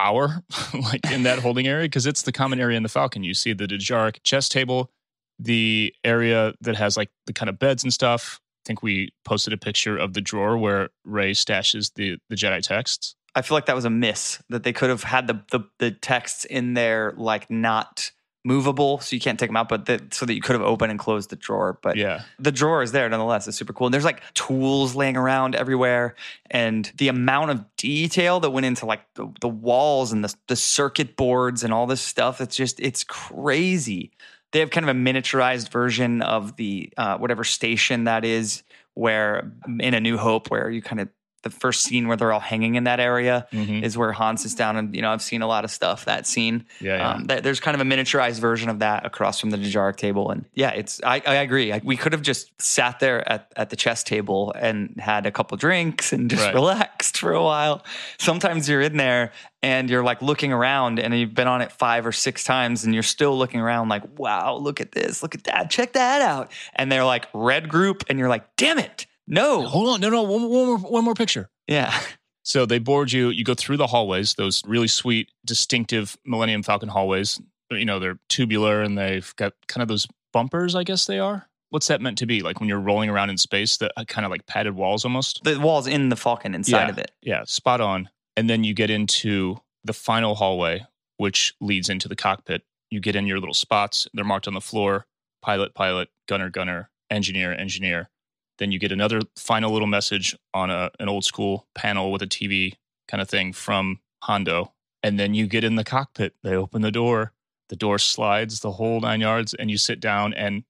hour, 0.00 0.42
like 0.74 1.10
in 1.10 1.22
that 1.24 1.38
holding 1.38 1.66
area, 1.66 1.84
because 1.86 2.06
it's 2.06 2.22
the 2.22 2.32
common 2.32 2.58
area 2.60 2.76
in 2.76 2.82
the 2.82 2.88
Falcon. 2.88 3.22
You 3.22 3.34
see 3.34 3.52
the 3.52 3.66
Dejarik 3.66 4.16
chess 4.24 4.48
table, 4.48 4.90
the 5.38 5.94
area 6.04 6.54
that 6.62 6.76
has 6.76 6.96
like 6.96 7.10
the 7.26 7.32
kind 7.32 7.48
of 7.48 7.58
beds 7.58 7.82
and 7.84 7.92
stuff. 7.92 8.40
I 8.64 8.66
think 8.66 8.82
we 8.82 9.12
posted 9.24 9.52
a 9.52 9.58
picture 9.58 9.96
of 9.96 10.12
the 10.12 10.20
drawer 10.20 10.56
where 10.56 10.90
Rey 11.04 11.32
stashes 11.32 11.94
the 11.94 12.18
the 12.28 12.36
Jedi 12.36 12.62
texts. 12.62 13.16
I 13.34 13.42
feel 13.42 13.56
like 13.56 13.66
that 13.66 13.74
was 13.74 13.84
a 13.84 13.90
miss 13.90 14.42
that 14.50 14.62
they 14.62 14.72
could 14.72 14.90
have 14.90 15.02
had 15.02 15.26
the 15.26 15.42
the, 15.50 15.60
the 15.78 15.90
texts 15.90 16.44
in 16.44 16.74
there 16.74 17.12
like 17.16 17.50
not 17.50 18.12
movable, 18.44 18.98
so 18.98 19.14
you 19.14 19.20
can't 19.20 19.38
take 19.38 19.48
them 19.48 19.56
out, 19.56 19.68
but 19.68 19.86
that 19.86 20.14
so 20.14 20.26
that 20.26 20.34
you 20.34 20.40
could 20.40 20.54
have 20.54 20.62
opened 20.62 20.90
and 20.90 20.98
closed 20.98 21.30
the 21.30 21.36
drawer. 21.36 21.78
But 21.82 21.96
Yeah, 21.96 22.22
the 22.38 22.52
drawer 22.52 22.82
is 22.82 22.92
there 22.92 23.08
nonetheless. 23.08 23.46
It's 23.48 23.56
super 23.56 23.72
cool. 23.72 23.86
And 23.86 23.94
there's 23.94 24.04
like 24.04 24.22
tools 24.34 24.94
laying 24.94 25.16
around 25.16 25.54
everywhere, 25.54 26.14
and 26.50 26.90
the 26.96 27.08
amount 27.08 27.50
of 27.50 27.64
detail 27.76 28.40
that 28.40 28.50
went 28.50 28.66
into 28.66 28.86
like 28.86 29.02
the, 29.14 29.32
the 29.40 29.48
walls 29.48 30.12
and 30.12 30.24
the 30.24 30.34
the 30.48 30.56
circuit 30.56 31.16
boards 31.16 31.64
and 31.64 31.72
all 31.72 31.86
this 31.86 32.00
stuff. 32.00 32.40
It's 32.40 32.56
just 32.56 32.80
it's 32.80 33.04
crazy. 33.04 34.12
They 34.52 34.60
have 34.60 34.70
kind 34.70 34.88
of 34.88 34.94
a 34.94 34.98
miniaturized 34.98 35.70
version 35.70 36.22
of 36.22 36.56
the 36.56 36.92
uh, 36.96 37.18
whatever 37.18 37.44
station 37.44 38.04
that 38.04 38.24
is, 38.24 38.62
where 38.94 39.52
in 39.80 39.94
A 39.94 40.00
New 40.00 40.18
Hope, 40.18 40.50
where 40.50 40.70
you 40.70 40.82
kind 40.82 41.00
of 41.00 41.08
the 41.42 41.50
first 41.50 41.82
scene 41.82 42.08
where 42.08 42.16
they're 42.16 42.32
all 42.32 42.40
hanging 42.40 42.74
in 42.76 42.84
that 42.84 43.00
area 43.00 43.46
Mhm. 43.52 43.82
is 43.82 43.96
where 43.98 44.12
Hans 44.12 44.44
is 44.44 44.54
down, 44.54 44.76
and 44.76 44.94
you 44.94 45.02
know 45.02 45.12
I've 45.12 45.22
seen 45.22 45.42
a 45.42 45.46
lot 45.46 45.64
of 45.64 45.70
stuff 45.70 46.04
that 46.06 46.26
scene. 46.26 46.64
yeah, 46.80 46.96
yeah. 46.96 47.08
Um, 47.10 47.26
th- 47.26 47.42
there's 47.42 47.60
kind 47.60 47.74
of 47.74 47.80
a 47.80 47.84
miniaturized 47.84 48.38
version 48.40 48.68
of 48.68 48.78
that 48.80 49.04
across 49.06 49.40
from 49.40 49.50
the 49.50 49.56
Dejarik 49.58 49.96
table, 49.96 50.30
and 50.30 50.44
yeah, 50.54 50.70
it's 50.70 51.00
I, 51.04 51.22
I 51.26 51.34
agree. 51.36 51.72
I, 51.72 51.80
we 51.84 51.96
could 51.96 52.12
have 52.12 52.22
just 52.22 52.50
sat 52.60 53.00
there 53.00 53.26
at, 53.30 53.52
at 53.56 53.70
the 53.70 53.76
chess 53.76 54.02
table 54.02 54.52
and 54.58 54.94
had 54.98 55.26
a 55.26 55.30
couple 55.30 55.56
drinks 55.56 56.12
and 56.12 56.30
just 56.30 56.42
Right. 56.44 56.54
relaxed 56.54 57.18
for 57.18 57.32
a 57.32 57.42
while. 57.42 57.84
Sometimes 58.18 58.68
you're 58.68 58.80
in 58.80 58.96
there 58.96 59.32
and 59.62 59.88
you're 59.88 60.02
like 60.02 60.20
looking 60.22 60.52
around, 60.52 60.98
and 60.98 61.16
you've 61.16 61.34
been 61.34 61.46
on 61.48 61.60
it 61.62 61.70
five 61.72 62.04
or 62.06 62.12
six 62.12 62.42
times, 62.44 62.84
and 62.84 62.94
you're 62.94 63.02
still 63.02 63.36
looking 63.38 63.60
around 63.60 63.88
like, 63.88 64.02
wow, 64.18 64.54
look 64.56 64.80
at 64.80 64.92
this, 64.92 65.22
look 65.22 65.34
at 65.34 65.44
that, 65.44 65.70
check 65.70 65.92
that 65.92 66.20
out, 66.22 66.50
and 66.74 66.90
they're 66.90 67.04
like 67.04 67.26
red 67.32 67.68
group, 67.68 68.04
and 68.08 68.18
you're 68.18 68.28
like, 68.28 68.44
damn 68.56 68.78
it, 68.78 69.06
no, 69.26 69.62
Hold 69.66 69.88
on, 69.88 70.00
no, 70.00 70.08
no, 70.10 70.22
one, 70.22 70.42
one 70.48 70.66
more, 70.66 70.78
one 70.78 71.04
more 71.04 71.14
picture. 71.14 71.48
yeah, 71.68 71.98
So 72.44 72.66
they 72.66 72.78
board 72.80 73.12
you. 73.12 73.28
You 73.30 73.44
go 73.44 73.54
through 73.54 73.76
the 73.76 73.86
hallways, 73.86 74.34
those 74.34 74.62
really 74.66 74.88
sweet, 74.88 75.28
distinctive 75.44 76.16
Millennium 76.26 76.62
Falcon 76.62 76.88
hallways. 76.88 77.40
You 77.70 77.84
know, 77.84 77.98
they're 78.00 78.18
tubular 78.28 78.82
and 78.82 78.98
they've 78.98 79.32
got 79.36 79.52
kind 79.68 79.80
of 79.82 79.88
those 79.88 80.06
bumpers, 80.32 80.74
I 80.74 80.82
guess 80.84 81.06
they 81.06 81.18
are. 81.18 81.48
What's 81.70 81.86
that 81.86 82.00
meant 82.02 82.18
to 82.18 82.26
be? 82.26 82.42
Like 82.42 82.60
when 82.60 82.68
you're 82.68 82.80
rolling 82.80 83.08
around 83.08 83.30
in 83.30 83.38
space, 83.38 83.76
that 83.78 83.92
uh, 83.96 84.04
kind 84.04 84.24
of 84.26 84.30
like 84.30 84.44
padded 84.46 84.74
walls 84.74 85.04
almost? 85.04 85.40
the 85.44 85.58
walls 85.58 85.86
in 85.86 86.08
the 86.10 86.16
Falcon 86.16 86.54
inside 86.54 86.82
Yeah. 86.84 86.88
of 86.90 86.98
it. 86.98 87.10
Yeah, 87.22 87.44
spot 87.44 87.80
on. 87.80 88.10
And 88.36 88.50
then 88.50 88.64
you 88.64 88.74
get 88.74 88.90
into 88.90 89.56
the 89.84 89.92
final 89.94 90.34
hallway, 90.34 90.84
which 91.16 91.54
leads 91.60 91.88
into 91.88 92.08
the 92.08 92.16
cockpit. 92.16 92.62
You 92.90 93.00
get 93.00 93.16
in 93.16 93.26
your 93.26 93.38
little 93.38 93.54
spots. 93.54 94.06
They're 94.12 94.24
marked 94.24 94.48
on 94.48 94.54
the 94.54 94.60
floor 94.60 95.06
pilot, 95.42 95.74
pilot, 95.74 96.08
gunner, 96.28 96.50
gunner, 96.50 96.90
engineer, 97.10 97.52
engineer. 97.52 98.10
Then 98.58 98.72
you 98.72 98.78
get 98.78 98.92
another 98.92 99.20
final 99.36 99.72
little 99.72 99.88
message 99.88 100.36
on 100.54 100.70
a, 100.70 100.90
an 101.00 101.08
old 101.08 101.24
school 101.24 101.66
panel 101.74 102.12
with 102.12 102.22
a 102.22 102.26
TV 102.26 102.74
kind 103.08 103.20
of 103.20 103.28
thing 103.28 103.52
from 103.52 104.00
Hondo. 104.22 104.72
And 105.02 105.18
then 105.18 105.34
you 105.34 105.46
get 105.46 105.64
in 105.64 105.74
the 105.76 105.84
cockpit. 105.84 106.34
They 106.42 106.54
open 106.54 106.82
the 106.82 106.92
door, 106.92 107.32
the 107.70 107.76
door 107.76 107.98
slides 107.98 108.60
the 108.60 108.72
whole 108.72 109.00
nine 109.00 109.20
yards, 109.20 109.54
and 109.54 109.70
you 109.70 109.76
sit 109.78 109.98
down, 110.00 110.32
and 110.34 110.64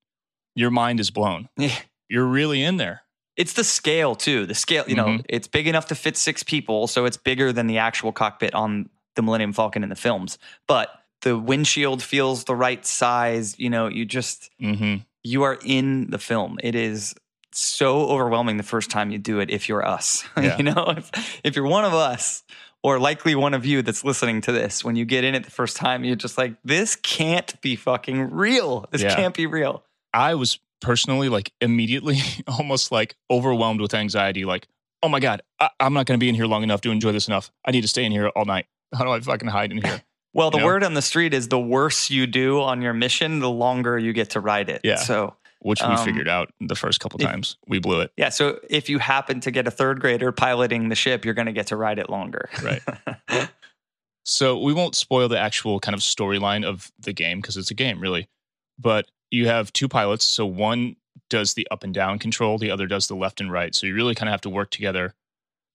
your 0.55 0.71
mind 0.71 1.01
is 1.01 1.11
blown. 1.11 1.49
Yeah. 1.57 1.77
You're 2.09 2.27
really 2.27 2.63
in 2.63 2.77
there. 2.77 3.03
It's 3.37 3.55
the 3.55 3.65
scale 3.65 4.15
too. 4.15 4.47
The 4.47 4.55
scale, 4.55 4.85
you 4.87 4.95
know, 4.95 5.07
Mhm. 5.07 5.25
it's 5.29 5.49
big 5.49 5.67
enough 5.67 5.87
to 5.87 5.95
fit 5.95 6.17
six 6.17 6.43
people, 6.43 6.87
so 6.87 7.05
it's 7.07 7.17
bigger 7.17 7.53
than 7.53 7.67
the 7.67 7.79
actual 7.79 8.13
cockpit 8.13 8.55
on 8.55 8.89
the 9.17 9.23
Millennium 9.23 9.53
Falcon 9.53 9.83
in 9.83 9.89
the 9.89 9.97
films. 9.97 10.39
But 10.69 10.91
the 11.23 11.39
windshield 11.39 12.03
feels 12.03 12.45
the 12.45 12.55
right 12.57 12.85
size. 12.85 13.59
You 13.59 13.71
know, 13.71 13.89
you 13.89 14.05
just 14.05 14.51
hmm 14.61 14.97
you 15.25 15.45
are 15.45 15.59
in 15.65 16.11
the 16.11 16.19
film. 16.19 16.59
It 16.65 16.75
is 16.75 17.15
so 17.55 18.09
overwhelming 18.09 18.57
the 18.57 18.63
first 18.63 18.91
time 18.91 19.11
you 19.11 19.19
do 19.19 19.41
it. 19.41 19.51
If 19.51 19.69
you're 19.69 19.85
us, 19.87 20.25
Yeah. 20.37 20.57
you 20.57 20.63
know, 20.65 20.95
if, 20.97 21.41
if 21.45 21.57
you're 21.57 21.67
one 21.67 21.85
of 21.85 21.95
us, 21.95 22.43
or 22.83 22.99
likely 22.99 23.35
one 23.35 23.55
of 23.55 23.65
you 23.65 23.83
that's 23.83 24.05
listening 24.05 24.41
to 24.43 24.53
this, 24.53 24.85
when 24.85 24.97
you 24.97 25.05
get 25.05 25.23
in 25.25 25.35
it 25.37 25.45
the 25.45 25.51
first 25.53 25.77
time, 25.77 26.03
you're 26.05 26.17
just 26.17 26.37
like, 26.37 26.55
this 26.65 26.97
can't 26.97 27.61
be 27.61 27.77
fucking 27.77 28.31
real. 28.31 28.87
This 28.91 29.03
Yeah. 29.03 29.15
can't 29.15 29.35
be 29.35 29.47
real. 29.47 29.85
I 30.13 30.35
was 30.35 30.59
personally 30.81 31.29
like 31.29 31.53
immediately 31.61 32.19
almost 32.49 32.91
like 32.91 33.15
overwhelmed 33.31 33.81
with 33.81 33.95
anxiety. 33.95 34.45
Like, 34.45 34.67
oh 35.03 35.09
my 35.09 35.21
God, 35.21 35.43
I- 35.61 35.71
I'm 35.79 35.93
not 35.95 36.07
going 36.07 36.19
to 36.19 36.23
be 36.25 36.29
in 36.29 36.35
here 36.35 36.47
long 36.47 36.63
enough 36.65 36.81
to 36.83 36.91
enjoy 36.91 37.13
this 37.13 37.29
enough. 37.29 37.53
I 37.65 37.71
need 37.71 37.83
to 37.83 37.89
stay 37.89 38.05
in 38.05 38.11
here 38.13 38.29
all 38.29 38.45
night. 38.45 38.67
How 38.95 39.05
do 39.05 39.11
I 39.11 39.21
fucking 39.21 39.49
hide 39.49 39.71
in 39.71 39.79
here? 39.81 40.03
Well, 40.35 40.51
the 40.51 40.57
You 40.59 40.63
know? 40.63 40.67
word 40.67 40.83
on 40.85 40.95
the 40.95 41.03
street 41.03 41.35
is 41.35 41.49
the 41.49 41.61
worse 41.61 42.11
you 42.11 42.27
do 42.27 42.61
on 42.63 42.83
your 42.83 42.95
mission, 42.95 43.39
the 43.39 43.51
longer 43.51 43.97
you 43.99 44.13
get 44.13 44.31
to 44.31 44.41
ride 44.41 44.71
it. 44.71 44.81
Yeah. 44.83 44.97
So, 44.97 45.37
Which 45.65 45.81
we 45.81 45.87
Um, 45.87 46.05
figured 46.05 46.29
out 46.29 46.53
the 46.61 46.75
first 46.75 46.99
couple 47.01 47.21
if- 47.21 47.27
times. 47.27 47.57
We 47.69 47.79
blew 47.79 48.01
it. 48.01 48.13
yeah. 48.17 48.31
So 48.31 48.59
if 48.69 48.89
you 48.89 48.99
happen 48.99 49.39
to 49.41 49.51
get 49.53 49.67
a 49.69 49.71
third 49.71 50.01
grader 50.01 50.33
piloting 50.33 50.89
the 50.89 50.97
ship, 50.97 51.25
you're 51.25 51.35
going 51.35 51.47
to 51.47 51.53
get 51.53 51.69
to 51.69 51.77
ride 51.77 51.99
it 52.01 52.11
longer. 52.11 52.51
Right. 52.63 52.83
So 54.25 54.59
we 54.59 54.73
won't 54.73 54.95
spoil 54.95 55.29
the 55.29 55.39
actual 55.39 55.81
kind 55.81 55.95
of 55.95 56.01
storyline 56.01 56.65
of 56.65 56.93
the 56.99 57.13
game 57.13 57.41
because 57.41 57.57
it's 57.57 57.73
a 57.73 57.75
game, 57.75 57.99
really. 58.01 58.29
But 58.79 59.11
you 59.33 59.49
have 59.49 59.73
two 59.73 59.89
pilots. 59.89 60.25
So 60.25 60.47
one 60.47 60.95
does 61.29 61.55
the 61.55 61.67
up 61.73 61.83
and 61.83 61.93
down 61.93 62.19
control, 62.21 62.57
the 62.59 62.71
other 62.71 62.87
does 62.87 63.09
the 63.09 63.17
left 63.17 63.41
and 63.41 63.51
right. 63.51 63.75
So 63.75 63.87
you 63.87 63.95
really 63.95 64.15
kind 64.15 64.29
of 64.29 64.33
have 64.33 64.41
to 64.43 64.51
work 64.51 64.71
together. 64.71 65.15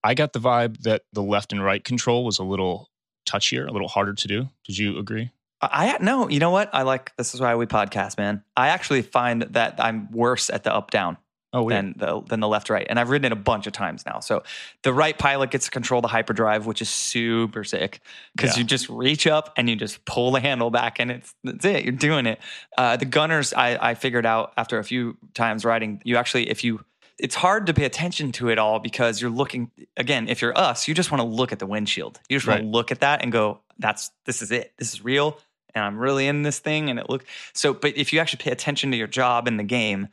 I 0.03 0.13
got 0.13 0.31
the 0.31 0.39
vibe 0.39 0.83
that 0.83 1.01
the 1.11 1.21
left 1.23 1.51
and 1.51 1.61
right 1.61 1.83
control 1.83 2.23
was 2.23 2.39
a 2.39 2.43
little 2.43 2.89
touchier, 3.27 3.67
a 3.67 3.71
little 3.71 3.89
harder 3.89 4.13
to 4.13 4.27
do. 4.29 4.47
Did 4.65 4.77
you 4.77 4.97
agree? 4.97 5.31
I 5.61 5.97
no, 6.01 6.29
you 6.29 6.39
know 6.39 6.51
what? 6.51 6.69
I 6.73 6.83
like 6.83 7.15
this 7.17 7.33
is 7.33 7.41
why 7.41 7.55
we 7.55 7.65
podcast, 7.65 8.17
man. 8.17 8.43
I 8.55 8.69
actually 8.69 9.01
find 9.01 9.41
that 9.41 9.75
I'm 9.79 10.11
worse 10.11 10.49
at 10.49 10.63
the 10.63 10.73
up 10.73 10.91
down 10.91 11.17
Oh, 11.53 11.63
weird. 11.63 11.77
than 11.77 11.93
the 11.97 12.21
than 12.21 12.39
the 12.41 12.47
left 12.47 12.69
right, 12.69 12.85
and 12.89 12.99
I've 12.99 13.09
ridden 13.09 13.25
it 13.25 13.31
a 13.31 13.35
bunch 13.37 13.65
of 13.65 13.73
times 13.73 14.05
now. 14.05 14.19
So 14.19 14.43
the 14.83 14.93
right 14.93 15.17
pilot 15.17 15.49
gets 15.49 15.65
to 15.65 15.71
control 15.71 16.01
the 16.01 16.09
hyperdrive, 16.09 16.65
which 16.67 16.81
is 16.81 16.89
super 16.89 17.63
sick 17.63 18.01
because 18.35 18.55
Yeah. 18.55 18.59
you 18.61 18.65
just 18.65 18.87
reach 18.89 19.25
up 19.25 19.53
and 19.57 19.67
you 19.69 19.75
just 19.75 20.03
pull 20.05 20.31
the 20.31 20.41
handle 20.41 20.69
back, 20.69 20.99
and 20.99 21.09
it's 21.09 21.33
that's 21.43 21.65
it. 21.65 21.85
You're 21.85 21.93
doing 21.93 22.27
it. 22.27 22.39
Uh, 22.77 22.97
the 22.97 23.05
gunners, 23.05 23.53
I, 23.53 23.77
I 23.91 23.93
figured 23.95 24.25
out 24.25 24.53
after 24.57 24.77
a 24.77 24.83
few 24.83 25.17
times 25.33 25.65
riding, 25.65 26.01
you 26.03 26.17
actually 26.17 26.49
if 26.49 26.63
you 26.63 26.83
it's 27.17 27.33
hard 27.33 27.65
to 27.65 27.73
pay 27.73 27.85
attention 27.85 28.31
to 28.33 28.49
it 28.49 28.59
all 28.59 28.77
because 28.77 29.19
you're 29.19 29.31
looking 29.31 29.71
again 29.95 30.27
if 30.27 30.39
you're 30.39 30.55
us 30.55 30.87
you 30.87 30.93
just 30.93 31.09
want 31.11 31.19
to 31.19 31.25
look 31.27 31.51
at 31.51 31.57
the 31.57 31.65
windshield 31.65 32.19
you 32.29 32.37
just 32.37 32.45
want 32.47 32.61
to 32.61 32.67
look 32.67 32.91
at 32.91 32.99
that 32.99 33.23
and 33.23 33.31
go 33.31 33.59
that's 33.79 34.11
this 34.25 34.43
is 34.43 34.51
it 34.51 34.71
this 34.77 34.93
is 34.93 35.03
real 35.03 35.39
and 35.77 35.85
i'm 35.85 35.97
really 35.97 36.27
in 36.27 36.41
this 36.41 36.59
thing 36.59 36.89
and 36.89 36.99
it 36.99 37.09
look 37.09 37.23
so 37.53 37.73
but 37.73 37.95
if 37.95 38.11
you 38.11 38.19
actually 38.19 38.43
pay 38.43 38.51
attention 38.51 38.91
to 38.91 38.97
your 38.97 39.07
job 39.07 39.47
in 39.47 39.57
the 39.57 39.63
game 39.63 40.09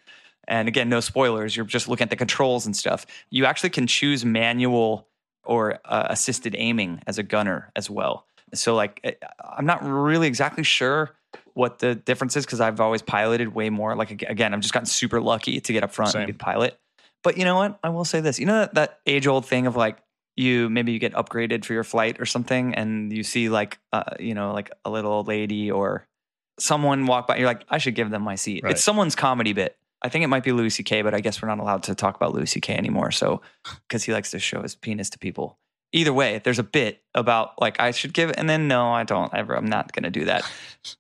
and 0.47 0.69
again 0.69 0.89
no 0.89 1.01
spoilers 1.01 1.57
you're 1.57 1.65
just 1.65 1.89
looking 1.89 2.05
at 2.05 2.11
the 2.11 2.17
controls 2.17 2.67
and 2.67 2.77
stuff 2.77 3.07
you 3.31 3.45
actually 3.45 3.71
can 3.71 3.87
choose 3.87 4.25
manual 4.25 5.09
or 5.45 5.81
uh, 5.85 6.07
assisted 6.11 6.55
aiming 6.59 7.03
as 7.07 7.19
a 7.19 7.23
gunner 7.23 7.71
as 7.77 7.89
well. 7.89 8.27
So 8.53 8.75
like 8.75 9.01
eh, 9.05 9.13
i'm 9.57 9.67
not 9.67 9.83
really 9.83 10.29
exactly 10.29 10.63
sure 10.63 11.11
what 11.55 11.81
the 11.81 11.97
difference 11.97 12.37
is 12.37 12.47
because 12.47 12.61
i've 12.61 12.81
always 12.81 13.03
piloted 13.03 13.53
way 13.55 13.69
more 13.69 13.97
like 13.97 14.23
again 14.23 14.55
i've 14.55 14.61
just 14.61 14.73
gotten 14.73 14.87
super 14.87 15.21
lucky 15.21 15.61
to 15.61 15.73
get 15.73 15.83
up 15.83 15.93
front 15.93 16.13
Same. 16.13 16.23
and 16.23 16.27
be 16.29 16.33
pilot. 16.33 16.79
But 17.25 17.39
you 17.39 17.45
know 17.45 17.57
what? 17.57 17.79
I 17.83 17.89
will 17.89 18.05
say 18.05 18.21
this 18.21 18.39
you 18.39 18.47
know 18.47 18.61
that, 18.61 18.75
that 18.75 19.01
age 19.07 19.27
old 19.27 19.47
thing 19.47 19.67
of 19.67 19.77
like 19.77 19.99
you 20.37 20.69
maybe 20.69 20.93
you 20.93 20.99
get 20.99 21.13
upgraded 21.15 21.65
for 21.65 21.73
your 21.73 21.85
flight 21.85 22.21
or 22.21 22.27
something 22.27 22.75
and 22.75 23.13
you 23.13 23.23
see 23.23 23.49
like 23.49 23.79
uh, 23.93 24.03
you 24.19 24.35
know 24.35 24.53
like 24.53 24.71
a 24.85 24.91
little 24.91 25.13
old 25.13 25.29
lady 25.29 25.71
or 25.71 26.07
someone 26.59 27.07
walk 27.07 27.27
by 27.27 27.37
you're 27.37 27.47
like 27.47 27.65
i 27.69 27.79
should 27.79 27.95
give 27.95 28.11
them 28.11 28.23
my 28.23 28.35
seat. 28.35 28.63
Right. 28.63 28.73
it's 28.73 28.85
someone's 28.85 29.15
comedy 29.15 29.53
bit. 29.53 29.77
I 30.03 30.09
think 30.09 30.25
it 30.25 30.29
might 30.29 30.45
be 30.45 30.53
louis 30.53 30.77
ck 30.77 30.91
but 31.03 31.15
i 31.15 31.21
guess 31.21 31.41
we're 31.41 31.49
not 31.49 31.59
allowed 31.59 31.85
to 31.85 31.95
talk 31.95 32.17
about 32.17 32.35
louis 32.35 32.53
ck 32.55 32.71
anymore 32.71 33.11
so 33.11 33.41
because 33.89 34.05
he 34.05 34.13
likes 34.13 34.31
to 34.33 34.39
show 34.39 34.63
his 34.63 34.75
penis 34.75 35.11
to 35.11 35.19
people 35.19 35.59
either 35.95 36.13
way 36.13 36.41
there's 36.45 36.59
a 36.59 36.65
bit 36.65 37.01
about 37.15 37.61
like 37.61 37.81
i 37.81 37.91
should 37.91 38.13
give 38.13 38.33
and 38.37 38.51
then 38.51 38.69
no 38.69 38.91
i 38.91 39.05
don't 39.05 39.33
ever 39.33 39.57
i'm 39.57 39.67
not 39.67 39.93
going 39.93 40.03
to 40.03 40.11
do 40.11 40.25
that 40.25 40.45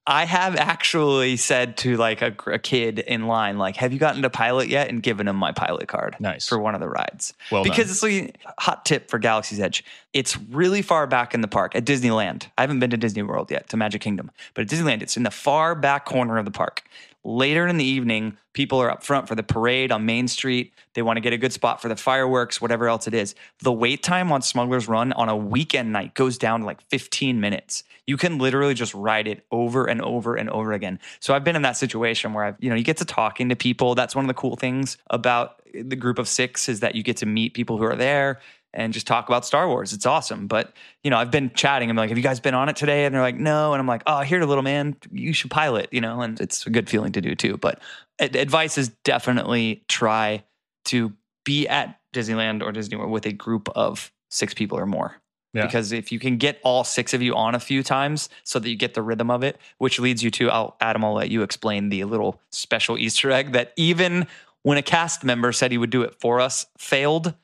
i 0.06 0.24
have 0.24 0.56
actually 0.56 1.36
said 1.36 1.76
to 1.76 1.96
like 1.96 2.22
a, 2.22 2.34
a 2.46 2.58
kid 2.58 2.98
in 3.00 3.26
line 3.26 3.58
like 3.58 3.76
have 3.76 3.92
you 3.92 3.98
gotten 3.98 4.22
to 4.22 4.30
pilot 4.30 4.68
yet 4.68 4.88
and 4.88 5.02
given 5.02 5.28
him 5.28 5.36
my 5.36 5.52
pilot 5.52 5.88
card 5.88 6.16
nice. 6.20 6.48
for 6.48 6.58
one 6.58 6.74
of 6.74 6.80
the 6.80 6.88
rides 6.88 7.34
well 7.50 7.62
done. 7.62 7.70
because 7.70 7.90
it's 7.90 8.02
like 8.02 8.38
hot 8.58 8.84
tip 8.84 9.10
for 9.10 9.18
Galaxy's 9.18 9.60
Edge. 9.60 9.84
It's 10.12 10.38
really 10.38 10.82
far 10.82 11.06
back 11.06 11.34
in 11.34 11.40
the 11.40 11.48
park 11.48 11.74
at 11.74 11.84
Disneyland. 11.84 12.46
I 12.56 12.62
haven't 12.62 12.80
been 12.80 12.90
to 12.90 12.96
Disney 12.96 13.22
World 13.22 13.50
yet, 13.50 13.68
to 13.70 13.76
Magic 13.76 14.00
Kingdom, 14.00 14.30
but 14.54 14.62
at 14.62 14.68
Disneyland, 14.68 15.02
it's 15.02 15.16
in 15.16 15.22
the 15.22 15.30
far 15.30 15.74
back 15.74 16.04
corner 16.04 16.38
of 16.38 16.44
the 16.44 16.50
park. 16.50 16.84
Later 17.26 17.66
in 17.66 17.78
the 17.78 17.84
evening, 17.84 18.36
people 18.52 18.82
are 18.82 18.90
up 18.90 19.02
front 19.02 19.28
for 19.28 19.34
the 19.34 19.42
parade 19.42 19.90
on 19.90 20.04
Main 20.04 20.28
Street. 20.28 20.74
They 20.92 21.00
want 21.00 21.16
to 21.16 21.22
get 21.22 21.32
a 21.32 21.38
good 21.38 21.54
spot 21.54 21.80
for 21.80 21.88
the 21.88 21.96
fireworks, 21.96 22.60
whatever 22.60 22.86
else 22.86 23.06
it 23.06 23.14
is. 23.14 23.34
The 23.62 23.72
wait 23.72 24.02
time 24.02 24.30
on 24.30 24.42
Smuggler's 24.42 24.88
Run 24.88 25.12
on 25.14 25.30
a 25.30 25.36
weekend 25.36 25.90
night 25.90 26.12
goes 26.12 26.36
down 26.36 26.60
to 26.60 26.66
like 26.66 26.82
15 26.90 27.40
minutes. 27.40 27.82
You 28.06 28.18
can 28.18 28.36
literally 28.36 28.74
just 28.74 28.92
ride 28.92 29.26
it 29.26 29.46
over 29.50 29.86
and 29.86 30.02
over 30.02 30.36
and 30.36 30.50
over 30.50 30.74
again. 30.74 31.00
So 31.18 31.34
I've 31.34 31.44
been 31.44 31.56
in 31.56 31.62
that 31.62 31.78
situation 31.78 32.34
where 32.34 32.44
I've, 32.44 32.56
you 32.60 32.68
know, 32.68 32.76
you 32.76 32.84
get 32.84 32.98
to 32.98 33.06
talking 33.06 33.48
to 33.48 33.56
people. 33.56 33.94
That's 33.94 34.14
one 34.14 34.26
of 34.26 34.28
the 34.28 34.34
cool 34.34 34.56
things 34.56 34.98
about 35.08 35.62
the 35.72 35.96
group 35.96 36.18
of 36.18 36.28
six 36.28 36.68
is 36.68 36.80
that 36.80 36.94
you 36.94 37.02
get 37.02 37.16
to 37.18 37.26
meet 37.26 37.54
people 37.54 37.78
who 37.78 37.84
are 37.84 37.96
there 37.96 38.40
and 38.74 38.92
just 38.92 39.06
talk 39.06 39.28
about 39.28 39.46
Star 39.46 39.68
Wars. 39.68 39.92
It's 39.92 40.04
awesome. 40.04 40.46
But, 40.46 40.74
you 41.02 41.10
know, 41.10 41.16
I've 41.16 41.30
been 41.30 41.50
chatting. 41.50 41.88
I'm 41.88 41.96
like, 41.96 42.10
have 42.10 42.18
you 42.18 42.24
guys 42.24 42.40
been 42.40 42.54
on 42.54 42.68
it 42.68 42.76
today? 42.76 43.06
And 43.06 43.14
they're 43.14 43.22
like, 43.22 43.38
no. 43.38 43.72
And 43.72 43.80
I'm 43.80 43.86
like, 43.86 44.02
oh, 44.06 44.20
here, 44.20 44.44
little 44.44 44.62
man, 44.62 44.96
you 45.10 45.32
should 45.32 45.50
pilot, 45.50 45.88
you 45.92 46.00
know, 46.00 46.20
and 46.20 46.40
it's 46.40 46.66
a 46.66 46.70
good 46.70 46.90
feeling 46.90 47.12
to 47.12 47.20
do 47.20 47.34
too. 47.34 47.56
But 47.56 47.80
advice 48.18 48.76
is 48.76 48.88
definitely 49.04 49.84
try 49.88 50.44
to 50.86 51.12
be 51.44 51.66
at 51.68 51.98
Disneyland 52.12 52.62
or 52.62 52.72
Disney 52.72 52.96
World 52.96 53.10
with 53.10 53.26
a 53.26 53.32
group 53.32 53.68
of 53.74 54.12
six 54.28 54.52
people 54.52 54.78
or 54.78 54.86
more. 54.86 55.16
Yeah. 55.52 55.66
Because 55.66 55.92
if 55.92 56.10
you 56.10 56.18
can 56.18 56.36
get 56.36 56.58
all 56.64 56.82
six 56.82 57.14
of 57.14 57.22
you 57.22 57.36
on 57.36 57.54
a 57.54 57.60
few 57.60 57.84
times 57.84 58.28
so 58.42 58.58
that 58.58 58.68
you 58.68 58.74
get 58.74 58.94
the 58.94 59.02
rhythm 59.02 59.30
of 59.30 59.44
it, 59.44 59.56
which 59.78 60.00
leads 60.00 60.20
you 60.20 60.30
to, 60.32 60.50
I'll, 60.50 60.76
Adam, 60.80 61.04
I'll 61.04 61.14
let 61.14 61.30
you 61.30 61.42
explain 61.42 61.90
the 61.90 62.02
little 62.04 62.40
special 62.50 62.98
Easter 62.98 63.30
egg 63.30 63.52
that 63.52 63.72
even 63.76 64.26
when 64.62 64.78
a 64.78 64.82
cast 64.82 65.22
member 65.22 65.52
said 65.52 65.70
he 65.70 65.78
would 65.78 65.90
do 65.90 66.02
it 66.02 66.16
for 66.20 66.40
us, 66.40 66.66
failed 66.76 67.34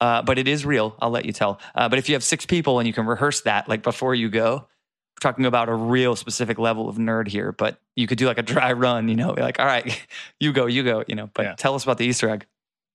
uh, 0.00 0.22
but 0.22 0.38
it 0.38 0.48
is 0.48 0.64
real. 0.64 0.96
I'll 1.00 1.10
let 1.10 1.24
you 1.24 1.32
tell. 1.32 1.60
Uh, 1.74 1.88
but 1.88 1.98
if 1.98 2.08
you 2.08 2.14
have 2.14 2.24
six 2.24 2.46
people 2.46 2.78
and 2.78 2.86
you 2.86 2.92
can 2.92 3.06
rehearse 3.06 3.40
that 3.42 3.68
like 3.68 3.82
before 3.82 4.14
you 4.14 4.28
go, 4.28 4.54
we're 4.64 5.20
talking 5.20 5.46
about 5.46 5.68
a 5.68 5.74
real 5.74 6.14
specific 6.16 6.58
level 6.58 6.88
of 6.88 6.96
nerd 6.96 7.28
here. 7.28 7.52
But 7.52 7.80
you 7.96 8.06
could 8.06 8.18
do 8.18 8.26
like 8.26 8.38
a 8.38 8.42
dry 8.42 8.72
run, 8.84 9.08
you 9.08 9.16
know, 9.16 9.32
be 9.32 9.42
like, 9.42 9.58
all 9.58 9.66
right, 9.66 10.00
you 10.40 10.52
go, 10.52 10.66
you 10.66 10.82
go, 10.84 11.04
you 11.08 11.14
know. 11.14 11.30
But 11.34 11.44
Yeah. 11.44 11.54
tell 11.54 11.74
us 11.74 11.82
about 11.82 11.98
the 11.98 12.06
Easter 12.06 12.28
egg. 12.28 12.46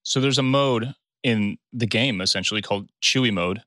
So 0.03 0.19
there's 0.19 0.37
a 0.37 0.43
mode 0.43 0.93
in 1.23 1.57
the 1.71 1.85
game 1.87 2.21
essentially 2.21 2.61
called 2.61 2.89
Chewie 3.01 3.31
mode, 3.33 3.61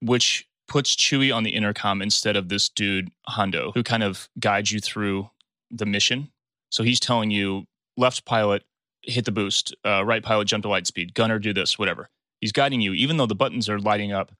which 0.00 0.46
puts 0.66 0.94
Chewie 0.94 1.34
on 1.34 1.44
the 1.44 1.50
intercom 1.50 2.02
instead 2.02 2.36
of 2.36 2.50
this 2.50 2.68
dude 2.68 3.10
Hondo, 3.26 3.72
who 3.72 3.82
kind 3.82 4.02
of 4.02 4.28
guides 4.38 4.70
you 4.70 4.80
through 4.80 5.30
the 5.70 5.86
mission. 5.86 6.30
So 6.70 6.82
he's 6.82 7.00
telling 7.00 7.30
you 7.30 7.64
left 7.96 8.24
pilot 8.26 8.64
hit 9.02 9.24
the 9.24 9.32
boost, 9.32 9.74
uh, 9.86 10.04
right 10.04 10.22
pilot 10.22 10.46
jump 10.46 10.62
to 10.62 10.68
light 10.68 10.86
speed, 10.86 11.14
gunner 11.14 11.38
do 11.38 11.54
this, 11.54 11.78
whatever. 11.78 12.10
He's 12.40 12.52
guiding 12.52 12.80
you, 12.80 12.92
even 12.92 13.16
though 13.16 13.26
the 13.26 13.34
buttons 13.34 13.68
are 13.68 13.78
lighting 13.78 14.12
up. 14.12 14.32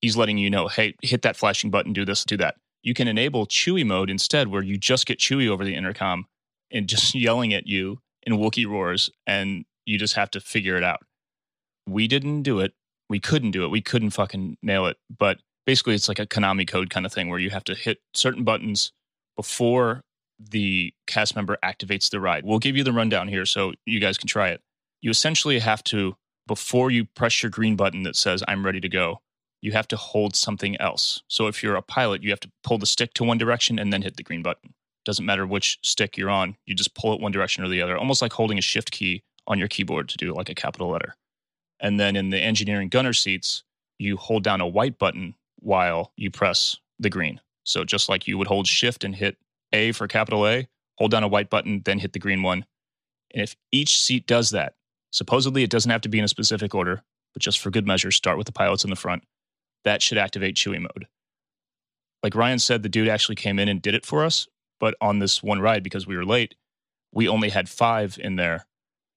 He's 0.00 0.16
letting 0.16 0.38
you 0.38 0.48
know, 0.48 0.68
hey, 0.68 0.94
hit 1.02 1.22
that 1.22 1.36
flashing 1.36 1.70
button, 1.70 1.92
do 1.92 2.04
this, 2.04 2.24
do 2.24 2.36
that. 2.38 2.56
You 2.82 2.94
can 2.94 3.08
enable 3.08 3.46
Chewie 3.46 3.84
mode 3.84 4.08
instead, 4.08 4.48
where 4.48 4.62
you 4.62 4.78
just 4.78 5.06
get 5.06 5.18
Chewie 5.18 5.48
over 5.48 5.64
the 5.64 5.74
intercom 5.74 6.26
and 6.70 6.88
just 6.88 7.14
yelling 7.14 7.52
at 7.52 7.66
you 7.66 7.98
in 8.22 8.34
Wookiee 8.34 8.68
roars, 8.68 9.10
and 9.26 9.64
you 9.84 9.98
just 9.98 10.14
have 10.14 10.30
to 10.30 10.40
figure 10.40 10.76
it 10.76 10.84
out. 10.84 11.00
We 11.86 12.08
didn't 12.08 12.42
do 12.42 12.60
it. 12.60 12.72
We 13.08 13.20
couldn't 13.20 13.50
do 13.50 13.64
it. 13.64 13.70
We 13.70 13.80
couldn't 13.80 14.10
fucking 14.10 14.56
nail 14.62 14.86
it. 14.86 14.96
But 15.16 15.40
basically, 15.66 15.94
it's 15.94 16.08
like 16.08 16.18
a 16.18 16.26
Konami 16.26 16.66
code 16.66 16.90
kind 16.90 17.04
of 17.04 17.12
thing 17.12 17.28
where 17.28 17.38
you 17.38 17.50
have 17.50 17.64
to 17.64 17.74
hit 17.74 17.98
certain 18.14 18.44
buttons 18.44 18.92
before 19.36 20.02
the 20.38 20.94
cast 21.06 21.36
member 21.36 21.58
activates 21.62 22.10
the 22.10 22.20
ride. 22.20 22.44
We'll 22.44 22.58
give 22.58 22.76
you 22.76 22.84
the 22.84 22.92
rundown 22.92 23.28
here 23.28 23.44
so 23.44 23.72
you 23.84 24.00
guys 24.00 24.16
can 24.16 24.28
try 24.28 24.48
it. 24.48 24.62
You 25.02 25.10
essentially 25.10 25.58
have 25.58 25.82
to, 25.84 26.16
before 26.46 26.90
you 26.90 27.04
press 27.04 27.42
your 27.42 27.50
green 27.50 27.76
button 27.76 28.02
that 28.02 28.16
says, 28.16 28.42
I'm 28.48 28.64
ready 28.64 28.80
to 28.80 28.88
go, 28.88 29.20
you 29.62 29.72
have 29.72 29.88
to 29.88 29.96
hold 29.96 30.34
something 30.34 30.80
else. 30.80 31.22
So 31.28 31.46
if 31.46 31.62
you're 31.62 31.76
a 31.76 31.82
pilot, 31.82 32.22
you 32.22 32.30
have 32.30 32.40
to 32.40 32.50
pull 32.62 32.78
the 32.78 32.86
stick 32.86 33.14
to 33.14 33.24
one 33.24 33.38
direction 33.38 33.78
and 33.78 33.92
then 33.92 34.02
hit 34.02 34.16
the 34.16 34.22
green 34.22 34.42
button. 34.42 34.74
Doesn't 35.04 35.26
matter 35.26 35.46
which 35.46 35.78
stick 35.82 36.16
you're 36.16 36.30
on, 36.30 36.56
you 36.66 36.74
just 36.74 36.94
pull 36.94 37.14
it 37.14 37.20
one 37.20 37.32
direction 37.32 37.64
or 37.64 37.68
the 37.68 37.82
other, 37.82 37.96
almost 37.96 38.22
like 38.22 38.32
holding 38.32 38.58
a 38.58 38.62
shift 38.62 38.90
key 38.90 39.22
on 39.46 39.58
your 39.58 39.68
keyboard 39.68 40.08
to 40.08 40.16
do 40.16 40.34
like 40.34 40.48
a 40.48 40.54
capital 40.54 40.88
letter. 40.88 41.14
And 41.80 41.98
then 41.98 42.16
in 42.16 42.30
the 42.30 42.38
engineering 42.38 42.88
gunner 42.88 43.12
seats, 43.12 43.64
you 43.98 44.16
hold 44.16 44.44
down 44.44 44.60
a 44.60 44.66
white 44.66 44.98
button 44.98 45.34
while 45.58 46.12
you 46.16 46.30
press 46.30 46.76
the 46.98 47.10
green. 47.10 47.40
So 47.64 47.84
just 47.84 48.08
like 48.08 48.26
you 48.26 48.38
would 48.38 48.46
hold 48.46 48.66
shift 48.66 49.04
and 49.04 49.14
hit 49.14 49.36
A 49.72 49.92
for 49.92 50.08
capital 50.08 50.46
A, 50.46 50.68
hold 50.96 51.10
down 51.10 51.22
a 51.22 51.28
white 51.28 51.50
button, 51.50 51.82
then 51.84 51.98
hit 51.98 52.12
the 52.12 52.18
green 52.18 52.42
one. 52.42 52.64
And 53.32 53.42
if 53.42 53.56
each 53.72 54.00
seat 54.00 54.26
does 54.26 54.50
that, 54.50 54.74
supposedly 55.10 55.62
it 55.62 55.70
doesn't 55.70 55.90
have 55.90 56.00
to 56.02 56.08
be 56.08 56.18
in 56.18 56.24
a 56.24 56.28
specific 56.28 56.74
order, 56.74 57.02
but 57.34 57.42
just 57.42 57.58
for 57.58 57.70
good 57.70 57.86
measure, 57.86 58.10
start 58.10 58.38
with 58.38 58.46
the 58.46 58.52
pilots 58.52 58.84
in 58.84 58.90
the 58.90 58.96
front. 58.96 59.22
That 59.84 60.02
should 60.02 60.18
activate 60.18 60.56
Chewie 60.56 60.80
mode. 60.80 61.06
Like 62.22 62.34
Ryan 62.34 62.58
said, 62.58 62.82
the 62.82 62.88
dude 62.88 63.08
actually 63.08 63.36
came 63.36 63.58
in 63.58 63.68
and 63.68 63.80
did 63.80 63.94
it 63.94 64.04
for 64.04 64.24
us, 64.24 64.46
but 64.78 64.94
on 65.00 65.18
this 65.18 65.42
one 65.42 65.60
ride, 65.60 65.82
because 65.82 66.06
we 66.06 66.16
were 66.16 66.24
late, 66.24 66.54
we 67.12 67.28
only 67.28 67.48
had 67.48 67.68
five 67.68 68.18
in 68.20 68.36
there 68.36 68.66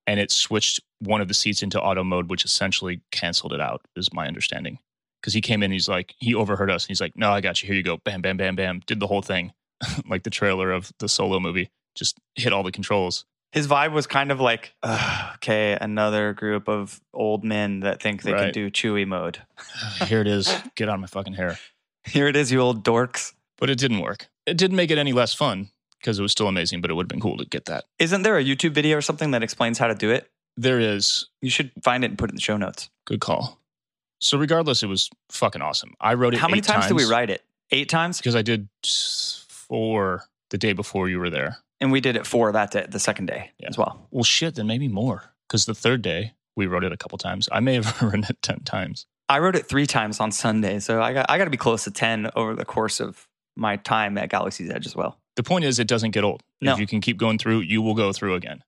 and 0.08 0.20
it 0.20 0.32
switched 0.32 0.82
one 1.00 1.22
of 1.22 1.28
the 1.28 1.34
seats 1.34 1.64
into 1.64 1.82
auto 1.82 2.04
mode, 2.04 2.30
which 2.30 2.46
essentially 2.46 3.02
canceled 3.12 3.54
it 3.54 3.62
out, 3.62 3.82
is 3.96 4.14
my 4.14 4.28
understanding. 4.28 4.80
Because 5.22 5.34
he 5.34 5.42
came 5.42 5.64
in, 5.64 5.72
he's 5.72 5.88
like, 5.88 6.16
he 6.18 6.36
overheard 6.36 6.70
us, 6.70 6.84
and 6.84 6.90
he's 6.90 7.02
like, 7.02 7.16
"No, 7.16 7.32
I 7.32 7.40
got 7.40 7.62
you. 7.62 7.68
Here 7.68 7.76
you 7.76 7.84
go." 7.84 7.98
Bam, 7.98 8.22
bam, 8.22 8.36
bam, 8.36 8.56
bam. 8.56 8.82
Did 8.86 9.00
the 9.00 9.08
whole 9.08 9.22
thing, 9.22 9.54
like 10.10 10.24
the 10.24 10.30
trailer 10.30 10.72
of 10.72 10.92
the 11.00 11.08
Solo 11.08 11.40
movie. 11.40 11.70
Just 11.96 12.18
hit 12.36 12.52
all 12.52 12.64
the 12.64 12.72
controls. 12.72 13.26
His 13.54 13.68
vibe 13.68 13.92
was 13.92 14.08
kind 14.08 14.32
of 14.32 14.40
like, 14.40 14.74
okay, 15.36 15.78
another 15.80 16.34
group 16.34 16.68
of 16.68 17.00
old 17.14 17.44
men 17.44 17.82
that 17.82 18.02
think 18.02 18.24
they 18.24 18.34
can 18.34 18.52
do 18.52 18.72
Chewie 18.72 19.06
mode. 19.06 19.40
Here 20.08 20.22
it 20.22 20.28
is. 20.28 20.52
Get 20.76 20.90
out 20.90 20.96
of 20.96 21.02
my 21.02 21.08
fucking 21.08 21.34
hair. 21.34 21.60
Here 22.04 22.28
it 22.28 22.36
is, 22.36 22.52
you 22.52 22.60
old 22.60 22.84
dorks. 22.84 23.34
But 23.60 23.70
it 23.70 23.78
didn't 23.78 24.00
work. 24.00 24.28
It 24.48 24.58
didn't 24.58 24.76
make 24.76 24.90
it 24.90 24.98
any 24.98 25.14
less 25.14 25.36
fun 25.36 25.70
because 26.00 26.18
it 26.18 26.24
was 26.24 26.32
still 26.32 26.48
amazing. 26.48 26.82
But 26.82 26.90
it 26.90 26.96
would 26.96 27.04
have 27.04 27.10
been 27.10 27.20
cool 27.22 27.38
to 27.38 27.46
get 27.46 27.66
that. 27.66 27.86
Isn't 28.00 28.24
there 28.24 28.40
a 28.40 28.44
YouTube 28.44 28.72
video 28.72 28.98
or 28.98 29.02
something 29.02 29.30
that 29.32 29.44
explains 29.44 29.78
how 29.78 29.86
to 29.86 29.96
do 29.96 30.10
it? 30.10 30.30
There 30.58 30.80
is 30.80 31.28
You 31.42 31.52
should 31.52 31.72
find 31.84 32.04
it 32.04 32.08
and 32.08 32.18
put 32.18 32.30
it 32.30 32.34
in 32.34 32.36
the 32.38 32.42
show 32.42 32.58
notes. 32.58 32.90
good 33.06 33.22
call. 33.22 33.60
So 34.20 34.38
regardless, 34.38 34.82
it 34.82 34.88
was 34.88 35.10
fucking 35.30 35.62
awesome. 35.62 35.94
I 36.02 36.16
wrote 36.16 36.34
it. 36.34 36.40
How 36.40 36.48
many 36.48 36.60
eight 36.60 36.64
times, 36.66 36.88
did 36.88 36.96
we 36.96 37.06
write 37.06 37.30
it? 37.30 37.44
Eight 37.72 37.90
times? 37.90 38.18
Because 38.18 38.36
I 38.36 38.42
did 38.42 38.68
four 39.50 40.24
the 40.50 40.58
day 40.58 40.74
before 40.74 41.08
you 41.10 41.20
were 41.20 41.30
there. 41.30 41.58
And 41.84 41.92
we 41.92 42.00
did 42.00 42.16
it 42.16 42.26
four 42.26 42.50
that 42.54 42.72
day, 42.72 42.86
the 42.90 42.98
second 43.00 43.26
day 43.26 43.52
Yeah. 43.60 43.68
as 43.68 43.78
well. 43.78 44.08
Well, 44.10 44.24
shit, 44.24 44.56
then 44.56 44.68
maybe 44.68 44.88
more. 44.88 45.34
Because 45.50 45.66
the 45.66 45.76
third 45.76 46.02
day 46.02 46.32
we 46.56 46.66
wrote 46.66 46.86
it 46.86 46.94
a 46.94 46.98
couple 46.98 47.18
times. 47.18 47.50
I 47.52 47.60
may 47.60 47.74
have 47.76 48.02
written 48.02 48.24
it 48.30 48.42
ten 48.42 48.62
times. 48.62 49.06
I 49.28 49.40
wrote 49.40 49.56
it 49.58 49.68
three 49.68 49.86
times 49.86 50.22
on 50.22 50.32
Sunday, 50.32 50.80
so 50.80 51.02
I 51.02 51.12
got 51.12 51.26
I 51.30 51.38
got 51.38 51.44
to 51.44 51.50
be 51.50 51.58
close 51.58 51.84
to 51.84 51.92
ten 51.92 52.32
over 52.38 52.56
the 52.56 52.64
course 52.66 53.02
of 53.02 53.28
my 53.58 53.76
time 53.76 54.18
at 54.18 54.30
Galaxy's 54.30 54.70
Edge 54.70 54.86
as 54.86 54.96
well. 54.96 55.20
The 55.36 55.44
point 55.44 55.66
is, 55.66 55.78
it 55.80 55.88
doesn't 55.88 56.12
get 56.12 56.24
old. 56.24 56.42
No. 56.62 56.74
If 56.74 56.80
you 56.80 56.88
can 56.88 57.02
keep 57.02 57.18
going 57.18 57.38
through, 57.38 57.60
you 57.62 57.82
will 57.82 57.96
go 57.96 58.14
through 58.14 58.36
again. 58.36 58.64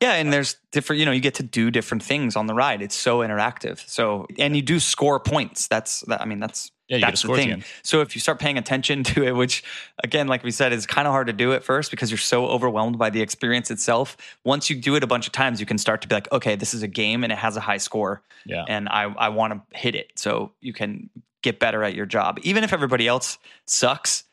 Yeah, 0.00 0.12
and 0.14 0.32
there's 0.32 0.56
different. 0.72 1.00
You 1.00 1.06
know, 1.06 1.12
you 1.12 1.20
get 1.20 1.34
to 1.36 1.42
do 1.42 1.70
different 1.70 2.02
things 2.02 2.36
on 2.36 2.46
the 2.46 2.54
ride. 2.54 2.80
It's 2.82 2.94
so 2.94 3.18
interactive. 3.20 3.86
So, 3.88 4.26
and 4.38 4.54
you 4.56 4.62
do 4.62 4.78
score 4.80 5.18
points. 5.20 5.68
That's 5.68 6.00
that. 6.02 6.20
I 6.22 6.24
mean, 6.24 6.38
that's 6.40 6.70
Yeah, 6.88 6.96
you 6.98 7.00
get 7.00 7.08
a 7.08 7.10
that's 7.12 7.22
the 7.22 7.34
thing. 7.34 7.64
So 7.82 8.00
if 8.00 8.14
you 8.14 8.20
start 8.20 8.38
paying 8.38 8.58
attention 8.58 9.02
to 9.12 9.24
it, 9.24 9.32
which 9.32 9.64
again, 10.04 10.28
like 10.28 10.44
we 10.44 10.50
said, 10.50 10.72
is 10.72 10.86
kind 10.86 11.06
of 11.08 11.12
hard 11.12 11.26
to 11.26 11.32
do 11.32 11.52
at 11.52 11.64
first 11.64 11.90
because 11.90 12.10
you're 12.10 12.18
so 12.18 12.46
overwhelmed 12.46 12.96
by 12.98 13.10
the 13.10 13.20
experience 13.22 13.70
itself. 13.70 14.16
Once 14.44 14.70
you 14.70 14.76
do 14.76 14.94
it 14.94 15.02
a 15.02 15.06
bunch 15.06 15.26
of 15.26 15.32
times, 15.32 15.58
you 15.58 15.66
can 15.66 15.78
start 15.78 16.00
to 16.02 16.08
be 16.08 16.14
like, 16.14 16.30
okay, 16.32 16.54
this 16.56 16.74
is 16.74 16.82
a 16.82 16.88
game 16.88 17.24
and 17.24 17.32
it 17.32 17.38
has 17.38 17.56
a 17.56 17.60
high 17.60 17.78
score, 17.78 18.22
Yeah. 18.44 18.64
and 18.68 18.88
I 18.88 19.02
I 19.04 19.28
want 19.30 19.52
to 19.54 19.78
hit 19.78 19.94
it. 19.94 20.12
So 20.16 20.52
you 20.60 20.72
can 20.72 21.10
get 21.42 21.58
better 21.58 21.82
at 21.84 21.94
your 21.94 22.06
job, 22.06 22.38
even 22.42 22.62
if 22.64 22.72
everybody 22.72 23.06
else 23.08 23.38
sucks 23.66 24.24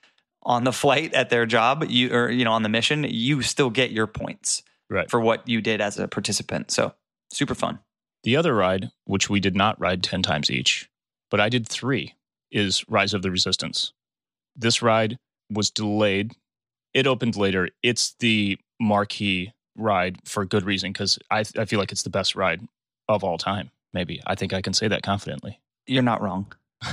on 0.43 0.63
the 0.63 0.71
flight 0.83 1.13
at 1.13 1.29
their 1.29 1.45
job. 1.45 1.85
You 1.89 2.11
or 2.13 2.29
you 2.29 2.45
know 2.45 2.51
on 2.53 2.61
the 2.63 2.69
mission, 2.69 3.03
you 3.03 3.41
still 3.41 3.69
get 3.71 3.91
your 3.91 4.07
points 4.07 4.61
Right. 4.89 5.09
for 5.09 5.19
what 5.19 5.47
you 5.47 5.59
did 5.61 5.81
as 5.81 5.97
a 5.97 6.07
participant. 6.07 6.69
So 6.69 6.93
super 7.31 7.55
fun. 7.55 7.79
The 8.23 8.35
other 8.37 8.53
ride, 8.53 8.91
which 9.05 9.27
we 9.29 9.39
did 9.39 9.55
not 9.55 9.79
ride 9.79 10.03
10 10.03 10.21
times 10.21 10.51
each, 10.51 10.87
but 11.31 11.39
I 11.39 11.49
did 11.49 11.67
three, 11.67 12.13
is 12.53 12.87
Rise 12.87 13.13
of 13.13 13.21
the 13.21 13.31
Resistance. 13.31 13.91
This 14.55 14.81
ride 14.81 15.17
was 15.49 15.69
delayed. 15.71 16.35
It 16.93 17.07
opened 17.07 17.35
later. 17.35 17.69
It's 17.81 18.15
the 18.19 18.57
marquee 18.79 19.51
ride 19.75 20.19
for 20.25 20.45
good 20.45 20.63
reason 20.63 20.91
because 20.93 21.17
I, 21.31 21.39
I 21.57 21.65
feel 21.65 21.79
like 21.79 21.91
it's 21.91 22.03
the 22.03 22.09
best 22.09 22.35
ride 22.35 22.61
of 23.09 23.23
all 23.23 23.37
time. 23.37 23.71
Maybe. 23.93 24.21
I 24.25 24.35
think 24.35 24.53
I 24.53 24.61
can 24.61 24.73
say 24.73 24.87
that 24.87 25.01
confidently. 25.03 25.59
You're 25.87 26.03
not 26.03 26.21
wrong. 26.21 26.53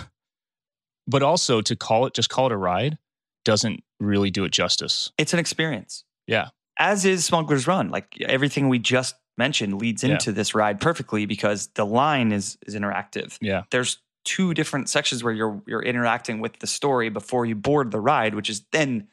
But 1.07 1.23
also 1.25 1.61
to 1.63 1.75
call 1.75 2.07
it, 2.07 2.15
just 2.15 2.29
call 2.29 2.47
it 2.47 2.53
a 2.53 2.57
ride, 2.57 2.97
doesn't 3.45 3.83
really 3.99 4.31
do 4.31 4.45
it 4.45 4.53
justice. 4.53 5.11
It's 5.19 5.33
an 5.33 5.41
experience. 5.41 6.05
Yeah. 6.27 6.49
As 6.79 7.05
is 7.05 7.25
Smuggler's 7.25 7.67
Run. 7.67 7.91
Like 7.91 8.17
everything 8.21 8.69
we 8.69 8.79
just 8.79 9.17
mentioned 9.37 9.81
leads 9.81 10.05
Yeah. 10.05 10.13
into 10.13 10.31
this 10.31 10.55
ride 10.55 10.81
perfectly 10.81 11.27
because 11.27 11.69
the 11.75 11.85
line 11.85 12.31
is 12.33 12.59
is 12.67 12.77
interactive. 12.77 13.39
Yeah. 13.41 13.63
There's 13.71 13.99
two 14.25 14.55
different 14.55 14.89
sections 14.89 15.25
where 15.25 15.33
you're 15.33 15.63
you're 15.67 15.83
interacting 15.83 16.41
with 16.41 16.59
the 16.59 16.67
story 16.67 17.09
before 17.09 17.47
you 17.47 17.55
board 17.55 17.91
the 17.91 18.01
ride, 18.01 18.35
which 18.35 18.51
is 18.51 18.63
then 18.73 19.09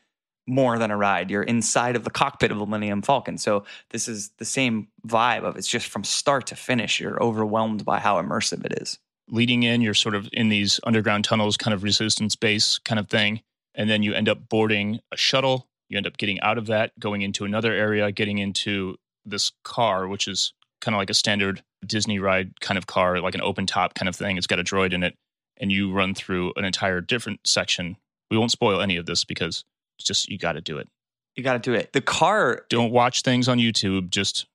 more 0.48 0.80
than 0.80 0.92
a 0.92 0.98
ride. 0.98 1.30
You're 1.30 1.44
inside 1.44 1.96
of 1.96 2.04
the 2.06 2.10
cockpit 2.10 2.52
of 2.52 2.58
the 2.58 2.66
Millennium 2.66 3.02
Falcon. 3.02 3.38
So 3.38 3.66
this 3.90 4.08
is 4.08 4.30
the 4.38 4.46
same 4.46 4.88
vibe 5.06 5.44
of 5.44 5.58
it's 5.58 5.68
just 5.68 5.88
from 5.88 6.04
start 6.06 6.48
to 6.48 6.56
finish. 6.56 7.00
You're 7.02 7.22
overwhelmed 7.22 7.84
by 7.84 8.00
how 8.00 8.22
immersive 8.22 8.66
it 8.66 8.82
is. 8.82 8.98
leading 9.30 9.64
in, 9.64 9.82
you're 9.82 9.94
sort 9.94 10.16
of 10.16 10.30
in 10.32 10.50
these 10.50 10.80
underground 10.86 11.26
tunnels, 11.26 11.58
kind 11.58 11.74
of 11.74 11.84
resistance 11.84 12.36
base 12.36 12.78
kind 12.80 13.00
of 13.00 13.10
thing. 13.10 13.42
And 13.76 13.90
then 13.90 14.04
you 14.04 14.14
end 14.14 14.30
up 14.30 14.48
boarding 14.50 15.02
a 15.12 15.18
shuttle 15.18 15.68
You 15.90 15.98
end 15.98 16.08
up 16.08 16.18
getting 16.18 16.40
out 16.42 16.58
of 16.58 16.68
that, 16.68 16.98
going 17.00 17.22
into 17.22 17.46
another 17.46 17.74
area, 17.74 18.12
getting 18.12 18.38
into 18.40 18.98
this 19.26 19.52
car, 19.64 20.08
which 20.08 20.28
is 20.28 20.54
kind 20.82 20.96
of 20.96 21.00
like 21.00 21.10
a 21.10 21.14
standard 21.14 21.64
Disney 21.86 22.20
ride 22.20 22.60
kind 22.62 22.78
of 22.78 22.88
car, 22.88 23.20
like 23.20 23.36
an 23.36 23.42
open 23.42 23.66
top 23.66 23.94
kind 23.94 24.10
of 24.10 24.16
thing. 24.16 24.38
It's 24.38 24.48
got 24.48 24.60
a 24.60 24.64
droid 24.64 24.94
in 24.94 25.04
it, 25.04 25.16
and 25.58 25.72
you 25.72 25.92
run 25.92 26.14
through 26.14 26.54
an 26.56 26.66
entire 26.66 27.02
different 27.02 27.40
section. 27.46 27.98
We 28.32 28.38
won't 28.38 28.52
spoil 28.52 28.82
any 28.82 28.98
of 28.98 29.06
this 29.06 29.24
because 29.24 29.64
it's 30.00 30.08
just 30.08 30.30
you 30.30 30.38
got 30.38 30.54
to 30.54 30.62
do 30.62 30.78
it. 30.78 30.88
You 31.36 31.44
got 31.44 31.54
to 31.54 31.60
do 31.60 31.74
it. 31.74 31.94
The 31.94 32.02
car, 32.02 32.66
Don't 32.70 32.92
watch 32.92 33.22
things 33.22 33.48
on 33.48 33.60
YouTube. 33.60 34.10
Just 34.10 34.48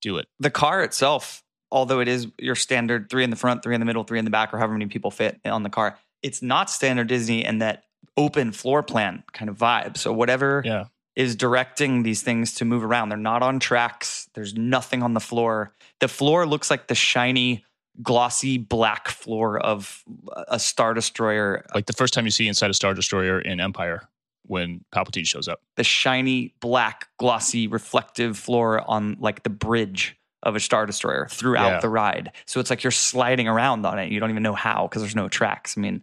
do 0.00 0.18
it. 0.18 0.26
the 0.38 0.50
car 0.50 0.82
itself, 0.82 1.42
although 1.70 2.00
it 2.00 2.08
is 2.08 2.28
your 2.38 2.54
standard 2.54 3.08
three 3.10 3.24
in 3.24 3.30
the 3.30 3.36
front, 3.36 3.62
three 3.62 3.74
in 3.74 3.80
the 3.80 3.86
middle, 3.86 4.04
three 4.04 4.18
in 4.18 4.24
the 4.24 4.30
back, 4.30 4.52
or 4.54 4.58
however 4.58 4.74
many 4.74 4.86
people 4.86 5.10
fit 5.10 5.40
on 5.44 5.62
the 5.62 5.70
car, 5.70 5.98
it's 6.22 6.42
not 6.42 6.70
standard 6.70 7.08
Disney 7.08 7.44
and 7.44 7.60
that 7.62 7.84
open 8.16 8.52
floor 8.52 8.82
plan 8.82 9.24
kind 9.32 9.48
of 9.48 9.56
vibe. 9.56 9.96
So 9.96 10.12
whatever 10.12 10.62
Yeah. 10.64 10.84
Is 11.18 11.34
directing 11.36 12.04
these 12.04 12.22
things 12.22 12.54
to 12.54 12.64
move 12.64 12.82
around. 12.84 13.08
They're 13.08 13.18
not 13.18 13.42
on 13.42 13.58
tracks. 13.58 14.30
There's 14.34 14.54
nothing 14.54 15.02
on 15.02 15.12
the 15.14 15.20
floor. 15.20 15.74
The 15.98 16.06
floor 16.08 16.46
looks 16.46 16.70
like 16.70 16.86
the 16.86 16.94
shiny, 16.94 17.64
glossy 18.00 18.56
black 18.56 19.08
floor 19.08 19.58
of 19.58 20.04
a 20.46 20.60
Star 20.60 20.94
Destroyer. 20.94 21.66
Like 21.74 21.86
the 21.86 21.92
first 21.92 22.14
time 22.14 22.24
you 22.24 22.30
see 22.30 22.46
inside 22.46 22.70
a 22.70 22.74
Star 22.74 22.94
Destroyer 22.94 23.40
in 23.40 23.58
Empire 23.58 24.08
when 24.46 24.84
Palpatine 24.94 25.26
shows 25.26 25.48
up. 25.48 25.60
The 25.76 25.82
shiny, 25.82 26.54
black, 26.60 27.08
glossy, 27.18 27.66
reflective 27.66 28.38
floor 28.38 28.88
on 28.88 29.16
like 29.18 29.42
the 29.42 29.50
bridge 29.50 30.16
of 30.44 30.54
a 30.54 30.60
Star 30.60 30.86
Destroyer 30.86 31.26
throughout 31.28 31.68
Yeah. 31.68 31.80
the 31.80 31.88
ride. 31.88 32.30
So 32.46 32.60
it's 32.60 32.70
like 32.70 32.84
you're 32.84 32.92
sliding 32.92 33.48
around 33.48 33.84
on 33.84 33.98
it. 33.98 34.12
You 34.12 34.20
don't 34.20 34.30
even 34.30 34.44
know 34.44 34.54
how 34.54 34.86
because 34.86 35.02
there's 35.02 35.16
no 35.16 35.28
tracks. 35.28 35.76
I 35.76 35.80
mean, 35.80 36.02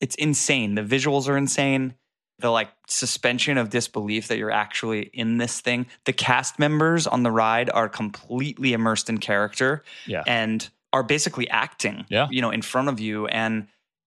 it's 0.00 0.16
insane. 0.16 0.74
The 0.74 0.82
visuals 0.82 1.28
are 1.28 1.36
insane. 1.36 1.94
The 2.40 2.50
like 2.50 2.70
suspension 2.86 3.58
of 3.58 3.70
disbelief 3.70 4.28
that 4.28 4.38
you're 4.38 4.50
actually 4.50 5.10
in 5.12 5.38
this 5.38 5.60
thing. 5.60 5.86
The 6.04 6.12
cast 6.12 6.58
members 6.58 7.06
on 7.06 7.22
the 7.24 7.30
ride 7.32 7.68
are 7.70 7.88
completely 7.88 8.72
immersed 8.72 9.08
in 9.08 9.18
character 9.18 9.82
Yeah. 10.06 10.22
and 10.26 10.68
are 10.92 11.02
basically 11.02 11.48
acting, 11.50 12.06
Yeah. 12.08 12.28
you 12.30 12.40
know, 12.40 12.50
in 12.50 12.62
front 12.62 12.88
of 12.88 13.00
you. 13.00 13.26
And 13.26 13.66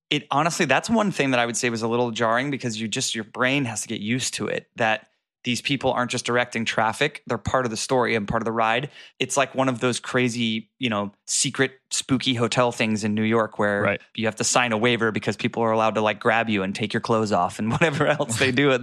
it 0.09 0.27
honestly, 0.31 0.65
that's 0.65 0.89
one 0.89 1.11
thing 1.11 1.31
that 1.31 1.39
I 1.39 1.45
would 1.45 1.57
say 1.57 1.69
was 1.69 1.81
a 1.81 1.87
little 1.87 2.11
jarring 2.11 2.51
because 2.51 2.79
you 2.79 2.87
just, 2.87 3.15
your 3.15 3.23
brain 3.25 3.65
has 3.65 3.81
to 3.81 3.87
get 3.87 3.99
used 4.01 4.33
to 4.35 4.47
it 4.47 4.67
that 4.77 5.07
these 5.43 5.61
people 5.61 5.91
aren't 5.91 6.11
just 6.11 6.23
directing 6.25 6.65
traffic, 6.65 7.23
they're 7.27 7.37
part 7.37 7.65
of 7.65 7.71
the 7.71 7.77
story 7.77 8.15
and 8.15 8.27
part 8.27 8.41
of 8.41 8.45
the 8.45 8.51
ride. 8.51 8.89
It's 9.19 9.35
like 9.35 9.55
one 9.55 9.67
of 9.69 9.79
those 9.79 9.99
crazy, 9.99 10.69
you 10.79 10.89
know, 10.89 11.11
secret 11.27 11.80
spooky 11.93 12.33
hotel 12.33 12.71
things 12.71 13.03
in 13.03 13.13
New 13.13 13.21
York 13.23 13.59
where 13.59 13.81
Right. 13.81 14.01
you 14.15 14.25
have 14.25 14.35
to 14.37 14.43
sign 14.43 14.71
a 14.71 14.77
waiver 14.77 15.11
because 15.11 15.35
people 15.35 15.61
are 15.63 15.71
allowed 15.71 15.95
to 15.95 16.01
like 16.01 16.19
grab 16.19 16.49
you 16.49 16.63
and 16.63 16.73
take 16.73 16.93
your 16.93 17.01
clothes 17.01 17.31
off 17.31 17.59
and 17.59 17.69
whatever 17.71 18.07
else 18.07 18.39
they 18.39 18.51
do 18.51 18.71
at 18.71 18.81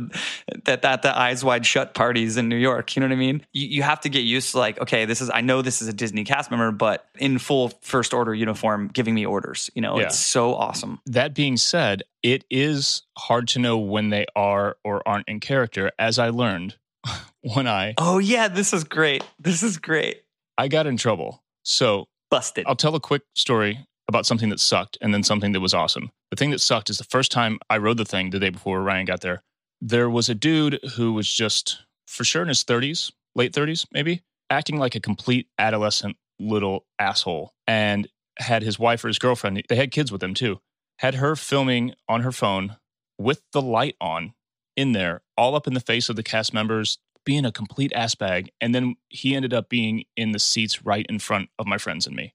that 0.64 0.82
that 0.82 1.02
the 1.02 1.16
eyes 1.18 1.42
wide 1.44 1.64
shut 1.66 1.94
parties 1.94 2.36
in 2.36 2.48
New 2.48 2.56
York. 2.56 2.94
You 2.94 3.00
know 3.00 3.06
what 3.06 3.12
I 3.12 3.16
mean? 3.16 3.44
You, 3.52 3.66
you 3.68 3.82
have 3.82 4.00
to 4.02 4.09
get 4.09 4.20
used 4.20 4.52
to 4.52 4.59
like, 4.59 4.80
okay, 4.80 5.04
this 5.04 5.20
is 5.20 5.30
I 5.32 5.40
know 5.40 5.62
this 5.62 5.80
is 5.82 5.88
a 5.88 5.92
Disney 5.92 6.24
cast 6.24 6.50
member, 6.50 6.70
but 6.70 7.06
in 7.18 7.38
full 7.38 7.68
first 7.80 8.12
order 8.14 8.34
uniform, 8.34 8.88
giving 8.92 9.14
me 9.14 9.24
orders. 9.26 9.70
You 9.74 9.82
know, 9.82 9.98
Yeah. 9.98 10.06
it's 10.06 10.18
so 10.18 10.54
awesome. 10.54 11.00
That 11.06 11.34
being 11.34 11.56
said, 11.56 12.02
it 12.22 12.44
is 12.50 13.02
hard 13.16 13.48
to 13.48 13.59
know 13.59 13.78
when 13.78 14.11
they 14.11 14.26
are 14.36 14.76
or 14.84 15.06
aren't 15.09 15.28
in 15.28 15.40
character, 15.40 15.90
as 15.98 16.18
I 16.18 16.28
learned 16.30 16.76
when 17.42 17.66
I 17.66 17.94
Oh 17.98 18.18
yeah, 18.18 18.48
this 18.48 18.72
is 18.72 18.84
great. 18.84 19.24
This 19.38 19.62
is 19.62 19.78
great. 19.78 20.22
I 20.59 20.68
got 20.68 20.86
in 20.86 20.96
trouble. 20.96 21.42
So 21.62 22.09
Busted. 22.31 22.64
I'll 22.66 22.76
tell 22.76 22.95
a 22.95 23.01
quick 23.01 23.22
story 23.35 23.87
about 24.09 24.26
something 24.26 24.49
that 24.49 24.61
sucked 24.61 24.99
and 25.01 25.12
then 25.12 25.22
something 25.22 25.53
that 25.53 25.61
was 25.61 25.74
awesome. 25.74 26.11
The 26.31 26.37
thing 26.37 26.51
that 26.51 26.61
sucked 26.61 26.91
is 26.91 26.99
the 26.99 27.05
first 27.05 27.31
time 27.31 27.59
I 27.68 27.79
rode 27.79 27.97
the 27.97 28.05
thing 28.05 28.31
the 28.31 28.39
day 28.39 28.51
before 28.51 28.83
Ryan 28.83 29.07
got 29.07 29.20
there, 29.20 29.43
there 29.81 30.11
was 30.11 30.29
a 30.29 30.35
dude 30.35 30.81
who 30.97 31.12
was 31.12 31.29
just 31.29 31.85
for 32.07 32.24
sure 32.24 32.43
in 32.43 32.49
his 32.49 32.64
30s, 32.64 33.12
late 33.35 33.53
30s, 33.53 33.87
maybe, 33.93 34.22
acting 34.51 34.79
like 34.79 34.95
a 34.95 35.01
complete 35.01 35.47
adolescent 35.59 36.16
little 36.39 36.87
asshole 36.99 37.53
and 37.66 38.09
had 38.39 38.62
his 38.62 38.79
wife 38.79 39.05
or 39.05 39.09
his 39.09 39.18
girlfriend, 39.18 39.62
they 39.68 39.76
had 39.76 39.91
kids 39.91 40.12
with 40.12 40.20
them 40.20 40.35
too, 40.35 40.61
had 40.99 41.16
her 41.16 41.37
filming 41.37 41.95
on 42.09 42.22
her 42.22 42.33
phone 42.33 42.76
with 43.18 43.43
the 43.53 43.62
light 43.62 43.97
on 44.01 44.33
in 44.76 44.93
there, 44.93 45.22
all 45.37 45.57
up 45.57 45.66
in 45.66 45.74
the 45.74 45.81
face 45.81 46.09
of 46.09 46.16
the 46.16 46.22
cast 46.22 46.55
members, 46.55 46.99
being 47.29 47.45
a 47.45 47.53
complete 47.53 47.93
ass 47.95 48.14
bag. 48.14 48.51
And 48.59 48.74
then 48.74 48.97
he 49.11 49.37
ended 49.37 49.53
up 49.53 49.68
being 49.68 50.05
in 50.16 50.33
the 50.33 50.39
seats 50.39 50.87
right 50.87 51.05
in 51.11 51.18
front 51.18 51.51
of 51.59 51.66
my 51.66 51.76
friends 51.76 52.07
and 52.07 52.16
me 52.16 52.33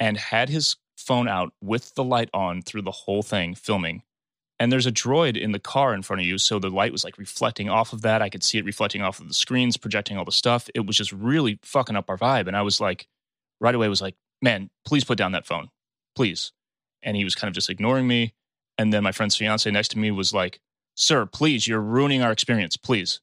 and 0.00 0.16
had 0.16 0.48
his 0.48 0.74
phone 0.96 1.28
out 1.28 1.52
with 1.60 1.94
the 1.94 2.02
light 2.02 2.30
on 2.34 2.60
through 2.60 2.82
the 2.82 2.90
whole 2.90 3.22
thing 3.22 3.54
filming. 3.54 4.02
And 4.58 4.72
there's 4.72 4.86
a 4.86 4.92
droid 4.92 5.40
in 5.40 5.52
the 5.52 5.60
car 5.60 5.94
in 5.94 6.02
front 6.02 6.20
of 6.20 6.26
you. 6.26 6.38
So 6.38 6.58
the 6.58 6.68
light 6.68 6.90
was 6.90 7.04
like 7.04 7.16
reflecting 7.16 7.70
off 7.70 7.92
of 7.92 8.02
that. 8.02 8.22
I 8.22 8.28
could 8.28 8.42
see 8.42 8.58
it 8.58 8.64
reflecting 8.64 9.02
off 9.02 9.20
of 9.20 9.28
the 9.28 9.34
screens, 9.34 9.76
projecting 9.76 10.18
all 10.18 10.24
the 10.24 10.32
stuff. 10.32 10.68
It 10.74 10.84
was 10.84 10.96
just 10.96 11.12
really 11.12 11.60
fucking 11.62 11.94
up 11.94 12.10
our 12.10 12.18
vibe. 12.18 12.48
And 12.48 12.56
I 12.56 12.62
was 12.62 12.80
like, 12.80 13.06
right 13.60 13.72
away, 13.72 13.86
was 13.86 14.02
like, 14.02 14.16
man, 14.42 14.68
please 14.84 15.04
put 15.04 15.16
down 15.16 15.30
that 15.30 15.46
phone, 15.46 15.68
please. 16.16 16.50
And 17.04 17.16
he 17.16 17.22
was 17.22 17.36
kind 17.36 17.48
of 17.48 17.54
just 17.54 17.70
ignoring 17.70 18.08
me. 18.08 18.34
And 18.78 18.92
then 18.92 19.04
my 19.04 19.12
friend's 19.12 19.36
fiance 19.36 19.70
next 19.70 19.92
to 19.92 19.98
me 20.00 20.10
was 20.10 20.34
like, 20.34 20.58
sir, 20.96 21.24
please, 21.24 21.68
you're 21.68 21.80
ruining 21.80 22.20
our 22.20 22.32
experience, 22.32 22.76
please. 22.76 23.20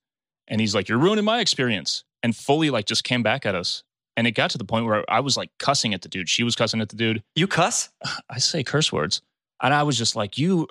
And 0.47 0.59
he's 0.59 0.75
like, 0.75 0.89
you're 0.89 0.97
ruining 0.97 1.25
my 1.25 1.39
experience. 1.39 2.03
And 2.23 2.35
fully 2.35 2.69
like 2.69 2.85
just 2.85 3.03
came 3.03 3.23
back 3.23 3.45
at 3.45 3.55
us. 3.55 3.83
And 4.17 4.27
it 4.27 4.31
got 4.31 4.51
to 4.51 4.57
the 4.57 4.65
point 4.65 4.85
where 4.85 5.09
I 5.09 5.21
was 5.21 5.37
like 5.37 5.49
cussing 5.57 5.93
at 5.93 6.01
the 6.01 6.09
dude. 6.09 6.29
She 6.29 6.43
was 6.43 6.55
cussing 6.55 6.81
at 6.81 6.89
the 6.89 6.95
dude. 6.95 7.23
you 7.35 7.47
cuss? 7.47 7.89
I 8.29 8.39
say 8.39 8.63
curse 8.63 8.91
words. 8.91 9.21
And 9.61 9.73
I 9.73 9.83
was 9.83 9.97
just 9.97 10.15
like, 10.15 10.37
you 10.37 10.67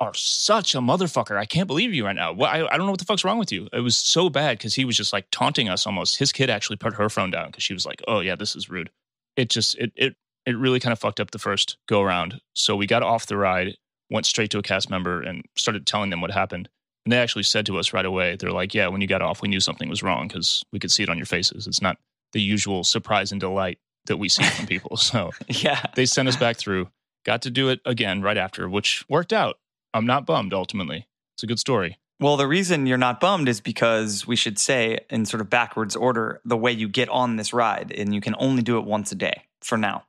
are 0.00 0.14
such 0.14 0.74
a 0.74 0.78
motherfucker. 0.78 1.36
I 1.36 1.44
can't 1.44 1.66
believe 1.66 1.92
you 1.92 2.06
right 2.06 2.16
now. 2.16 2.32
Well, 2.32 2.50
I, 2.50 2.66
I 2.66 2.76
don't 2.76 2.86
know 2.86 2.92
what 2.92 2.98
the 2.98 3.04
fuck's 3.04 3.24
wrong 3.24 3.38
with 3.38 3.52
you. 3.52 3.68
It 3.72 3.80
was 3.80 3.96
so 3.96 4.30
bad 4.30 4.56
because 4.58 4.74
he 4.74 4.84
was 4.84 4.96
just 4.96 5.12
like 5.12 5.26
taunting 5.30 5.68
us 5.68 5.86
almost. 5.86 6.16
His 6.16 6.32
kid 6.32 6.48
actually 6.48 6.76
put 6.76 6.94
her 6.94 7.10
phone 7.10 7.30
down 7.30 7.48
because 7.48 7.62
she 7.62 7.74
was 7.74 7.84
like, 7.84 8.02
oh, 8.08 8.20
yeah, 8.20 8.34
this 8.34 8.56
is 8.56 8.70
rude. 8.70 8.90
It 9.36 9.50
just, 9.50 9.76
it, 9.78 9.92
it, 9.96 10.16
it 10.46 10.56
really 10.56 10.80
kind 10.80 10.92
of 10.92 10.98
fucked 10.98 11.20
up 11.20 11.30
the 11.30 11.38
first 11.38 11.76
go 11.86 12.00
around. 12.00 12.40
So 12.54 12.76
we 12.76 12.86
got 12.86 13.02
off 13.02 13.26
the 13.26 13.36
ride, 13.36 13.76
went 14.10 14.26
straight 14.26 14.50
to 14.52 14.58
a 14.58 14.62
cast 14.62 14.88
member 14.88 15.20
and 15.20 15.44
started 15.56 15.86
telling 15.86 16.08
them 16.10 16.22
what 16.22 16.30
happened. 16.30 16.70
And 17.06 17.12
they 17.12 17.18
actually 17.18 17.44
said 17.44 17.66
to 17.66 17.78
us 17.78 17.92
right 17.92 18.04
away, 18.04 18.36
they're 18.36 18.52
like, 18.52 18.74
yeah, 18.74 18.88
when 18.88 19.00
you 19.00 19.06
got 19.06 19.22
off, 19.22 19.40
we 19.42 19.48
knew 19.48 19.60
something 19.60 19.88
was 19.88 20.02
wrong 20.02 20.28
because 20.28 20.64
we 20.72 20.78
could 20.78 20.90
see 20.90 21.02
it 21.02 21.08
on 21.08 21.16
your 21.16 21.26
faces. 21.26 21.66
It's 21.66 21.80
not 21.82 21.96
the 22.32 22.40
usual 22.40 22.84
surprise 22.84 23.32
and 23.32 23.40
delight 23.40 23.78
that 24.06 24.18
we 24.18 24.28
see 24.28 24.44
from 24.44 24.66
people. 24.66 24.96
So 24.96 25.30
Yeah. 25.48 25.80
they 25.94 26.06
sent 26.06 26.28
us 26.28 26.36
back 26.36 26.56
through. 26.56 26.88
Got 27.24 27.42
to 27.42 27.50
do 27.50 27.68
it 27.68 27.80
again 27.84 28.22
right 28.22 28.36
after, 28.36 28.68
which 28.68 29.04
worked 29.08 29.32
out. 29.32 29.58
I'm 29.92 30.06
not 30.06 30.24
bummed 30.26 30.52
ultimately. 30.54 31.06
It's 31.36 31.42
a 31.42 31.46
good 31.46 31.58
story. 31.58 31.98
Well, 32.18 32.36
the 32.36 32.46
reason 32.46 32.84
you're 32.86 32.98
not 32.98 33.18
bummed 33.18 33.48
is 33.48 33.62
because 33.62 34.26
we 34.26 34.36
should 34.36 34.58
say, 34.58 35.00
in 35.08 35.24
sort 35.24 35.40
of 35.40 35.48
backwards 35.48 35.96
order, 35.96 36.40
the 36.44 36.56
way 36.56 36.70
you 36.70 36.86
get 36.86 37.08
on 37.08 37.36
this 37.36 37.52
ride, 37.54 37.92
and 37.96 38.14
you 38.14 38.20
can 38.20 38.34
only 38.38 38.62
do 38.62 38.76
it 38.76 38.84
once 38.84 39.10
a 39.10 39.14
day 39.14 39.44
for 39.62 39.78
now. 39.78 40.04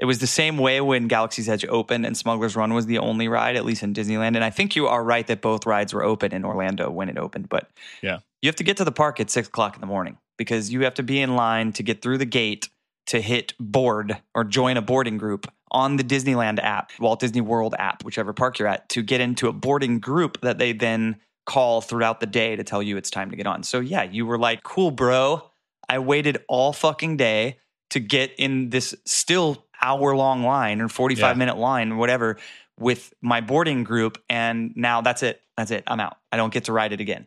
It 0.00 0.06
was 0.06 0.18
the 0.18 0.26
same 0.26 0.56
way 0.56 0.80
when 0.80 1.08
Galaxy's 1.08 1.46
Edge 1.46 1.66
opened 1.66 2.06
and 2.06 2.16
Smuggler's 2.16 2.56
Run 2.56 2.72
was 2.72 2.86
the 2.86 2.96
only 2.96 3.28
ride, 3.28 3.54
at 3.54 3.66
least 3.66 3.82
in 3.82 3.92
Disneyland. 3.92 4.34
And 4.34 4.42
I 4.42 4.48
think 4.48 4.74
you 4.74 4.86
are 4.86 5.04
right 5.04 5.26
that 5.26 5.42
both 5.42 5.66
rides 5.66 5.92
were 5.92 6.02
open 6.02 6.32
in 6.32 6.42
Orlando 6.42 6.90
when 6.90 7.10
it 7.10 7.18
opened. 7.18 7.50
But 7.50 7.68
Yeah. 8.00 8.20
you 8.40 8.48
have 8.48 8.56
to 8.56 8.64
get 8.64 8.78
to 8.78 8.84
the 8.84 8.92
park 8.92 9.20
at 9.20 9.28
six 9.28 9.46
o'clock 9.46 9.74
in 9.74 9.82
the 9.82 9.86
morning 9.86 10.16
because 10.38 10.72
you 10.72 10.84
have 10.84 10.94
to 10.94 11.02
be 11.02 11.20
in 11.20 11.36
line 11.36 11.72
to 11.74 11.82
get 11.82 12.00
through 12.00 12.16
the 12.16 12.24
gate 12.24 12.70
to 13.08 13.20
hit 13.20 13.52
board 13.60 14.16
or 14.34 14.42
join 14.42 14.78
a 14.78 14.82
boarding 14.82 15.18
group 15.18 15.52
on 15.70 15.96
the 15.96 16.02
Disneyland 16.02 16.62
app, 16.62 16.92
Walt 16.98 17.20
Disney 17.20 17.42
World 17.42 17.74
app, 17.78 18.02
whichever 18.02 18.32
park 18.32 18.58
you're 18.58 18.68
at, 18.68 18.88
to 18.88 19.02
get 19.02 19.20
into 19.20 19.48
a 19.48 19.52
boarding 19.52 19.98
group 19.98 20.40
that 20.40 20.56
they 20.56 20.72
then 20.72 21.16
call 21.44 21.82
throughout 21.82 22.20
the 22.20 22.26
day 22.26 22.56
to 22.56 22.64
tell 22.64 22.82
you 22.82 22.96
it's 22.96 23.10
time 23.10 23.30
to 23.30 23.36
get 23.36 23.46
on. 23.46 23.62
So 23.64 23.80
yeah, 23.80 24.04
you 24.04 24.24
were 24.24 24.38
like, 24.38 24.62
cool, 24.62 24.90
bro. 24.90 25.50
I 25.90 25.98
waited 25.98 26.38
all 26.48 26.72
fucking 26.72 27.18
day 27.18 27.58
to 27.90 28.00
get 28.00 28.32
in 28.38 28.70
this 28.70 28.94
still 29.04 29.66
hour 29.82 30.14
long 30.16 30.42
line 30.44 30.80
or 30.80 30.88
45 30.88 31.22
Yeah. 31.36 31.38
minute 31.38 31.56
line 31.56 31.92
or 31.92 31.96
whatever 31.96 32.38
with 32.78 33.12
my 33.20 33.40
boarding 33.40 33.84
group. 33.84 34.22
And 34.28 34.72
now 34.76 35.00
that's 35.00 35.22
it. 35.22 35.42
That's 35.56 35.70
it. 35.70 35.84
I'm 35.86 36.00
out. 36.00 36.16
I 36.32 36.36
don't 36.36 36.52
get 36.52 36.64
to 36.64 36.72
ride 36.72 36.92
it 36.92 37.00
again. 37.00 37.26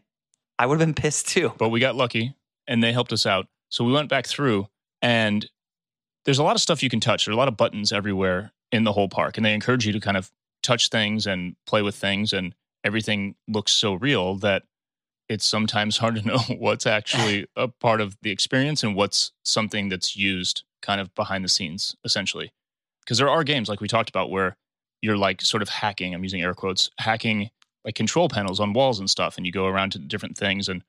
I 0.57 0.65
would 0.65 0.79
have 0.79 0.87
been 0.87 0.93
pissed 0.95 1.27
too. 1.27 1.53
But 1.57 1.69
we 1.69 1.79
got 1.79 1.95
lucky 1.95 2.35
and 2.67 2.83
they 2.83 2.91
helped 2.93 3.13
us 3.13 3.25
out. 3.25 3.47
So 3.69 3.83
we 3.83 3.91
went 3.91 4.09
back 4.09 4.25
through 4.27 4.67
and 5.01 5.47
there's 6.25 6.39
a 6.39 6.43
lot 6.43 6.55
of 6.55 6.61
stuff 6.61 6.81
you 6.83 6.89
can 6.89 6.99
touch. 6.99 7.25
There 7.25 7.31
are 7.31 7.35
a 7.35 7.37
lot 7.37 7.47
of 7.47 7.57
buttons 7.57 7.91
everywhere 7.91 8.51
in 8.71 8.83
the 8.83 8.93
whole 8.93 9.09
park. 9.09 9.37
And 9.37 9.45
they 9.45 9.53
encourage 9.53 9.85
you 9.85 9.93
to 9.93 9.99
kind 9.99 10.17
of 10.17 10.31
touch 10.61 10.89
things 10.89 11.27
and 11.27 11.55
play 11.67 11.81
with 11.81 11.95
things. 11.95 12.33
And 12.33 12.55
everything 12.83 13.35
looks 13.47 13.71
so 13.71 13.93
real 13.93 14.35
that 14.35 14.63
it's 15.29 15.45
sometimes 15.45 15.97
hard 15.97 16.15
to 16.15 16.21
know 16.25 16.37
what's 16.57 16.85
actually 16.87 17.45
a 17.55 17.67
part 17.67 17.99
of 18.01 18.17
the 18.21 18.31
experience 18.31 18.83
and 18.83 18.95
what's 18.95 19.31
something 19.43 19.89
that's 19.89 20.15
used 20.15 20.63
kind 20.83 21.01
of 21.01 21.13
behind 21.15 21.43
the 21.43 21.49
scenes, 21.49 21.95
essentially. 22.05 22.51
Because 22.99 23.17
there 23.17 23.29
are 23.29 23.43
games 23.43 23.67
like 23.67 23.81
we 23.81 23.87
talked 23.87 24.09
about 24.09 24.29
where 24.29 24.55
you're 25.01 25.17
like 25.17 25.41
sort 25.41 25.63
of 25.63 25.69
hacking, 25.69 26.13
I'm 26.13 26.23
using 26.23 26.41
air 26.41 26.53
quotes, 26.53 26.91
hacking 26.99 27.49
like 27.83 27.95
control 27.95 28.29
panels 28.29 28.59
on 28.59 28.73
walls 28.73 28.99
and 28.99 29.09
stuff, 29.09 29.37
and 29.37 29.45
you 29.45 29.51
go 29.51 29.65
around 29.65 29.91
to 29.93 29.99
different 29.99 30.37
things, 30.37 30.69
and 30.69 30.83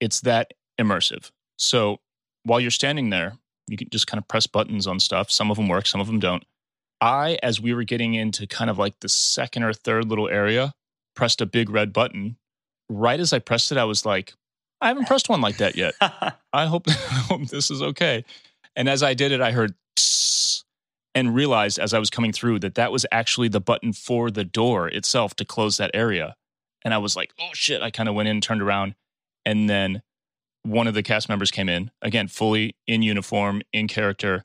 it's 0.00 0.22
that 0.22 0.54
immersive. 0.80 1.30
So 1.58 2.00
while 2.44 2.60
you're 2.60 2.70
standing 2.70 3.10
there, 3.10 3.34
you 3.68 3.76
can 3.76 3.88
just 3.90 4.06
kind 4.06 4.18
of 4.18 4.26
press 4.26 4.46
buttons 4.46 4.86
on 4.86 4.98
stuff. 4.98 5.30
Some 5.30 5.50
of 5.50 5.56
them 5.56 5.68
work, 5.68 5.86
some 5.86 6.00
of 6.00 6.06
them 6.06 6.18
don't. 6.18 6.44
I, 7.00 7.38
as 7.42 7.60
we 7.60 7.74
were 7.74 7.84
getting 7.84 8.14
into 8.14 8.46
kind 8.46 8.70
of 8.70 8.78
like 8.78 8.98
the 9.00 9.08
second 9.08 9.62
or 9.64 9.72
third 9.72 10.06
little 10.06 10.28
area, 10.28 10.72
pressed 11.14 11.40
a 11.40 11.46
big 11.46 11.70
red 11.70 11.92
button. 11.92 12.36
Right 12.88 13.20
as 13.20 13.32
I 13.32 13.38
pressed 13.38 13.72
it, 13.72 13.78
I 13.78 13.84
was 13.84 14.04
like, 14.04 14.34
I 14.80 14.88
haven't 14.88 15.06
pressed 15.06 15.28
one 15.28 15.40
like 15.40 15.58
that 15.58 15.76
yet. 15.76 15.94
I 16.00 16.66
hope, 16.66 16.84
I 16.88 16.92
hope 16.92 17.46
this 17.48 17.70
is 17.70 17.82
okay. 17.82 18.24
And 18.76 18.88
as 18.88 19.02
I 19.02 19.14
did 19.14 19.32
it, 19.32 19.40
I 19.40 19.52
heard 19.52 19.74
and 21.14 21.34
realized 21.34 21.78
as 21.78 21.92
I 21.92 21.98
was 21.98 22.08
coming 22.10 22.32
through 22.32 22.60
that 22.60 22.74
that 22.76 22.90
was 22.90 23.04
actually 23.12 23.48
the 23.48 23.60
button 23.60 23.92
for 23.92 24.30
the 24.30 24.44
door 24.44 24.88
itself 24.88 25.34
to 25.36 25.44
close 25.44 25.76
that 25.76 25.90
area. 25.92 26.36
And 26.84 26.94
I 26.94 26.98
was 26.98 27.16
like, 27.16 27.32
oh 27.38 27.50
shit. 27.52 27.82
I 27.82 27.90
kind 27.90 28.08
of 28.08 28.14
went 28.14 28.28
in, 28.28 28.40
turned 28.40 28.62
around, 28.62 28.94
and 29.44 29.68
then 29.68 30.02
one 30.62 30.86
of 30.86 30.94
the 30.94 31.02
cast 31.02 31.28
members 31.28 31.50
came 31.50 31.68
in, 31.68 31.90
again, 32.00 32.28
fully 32.28 32.76
in 32.86 33.02
uniform, 33.02 33.62
in 33.72 33.88
character. 33.88 34.44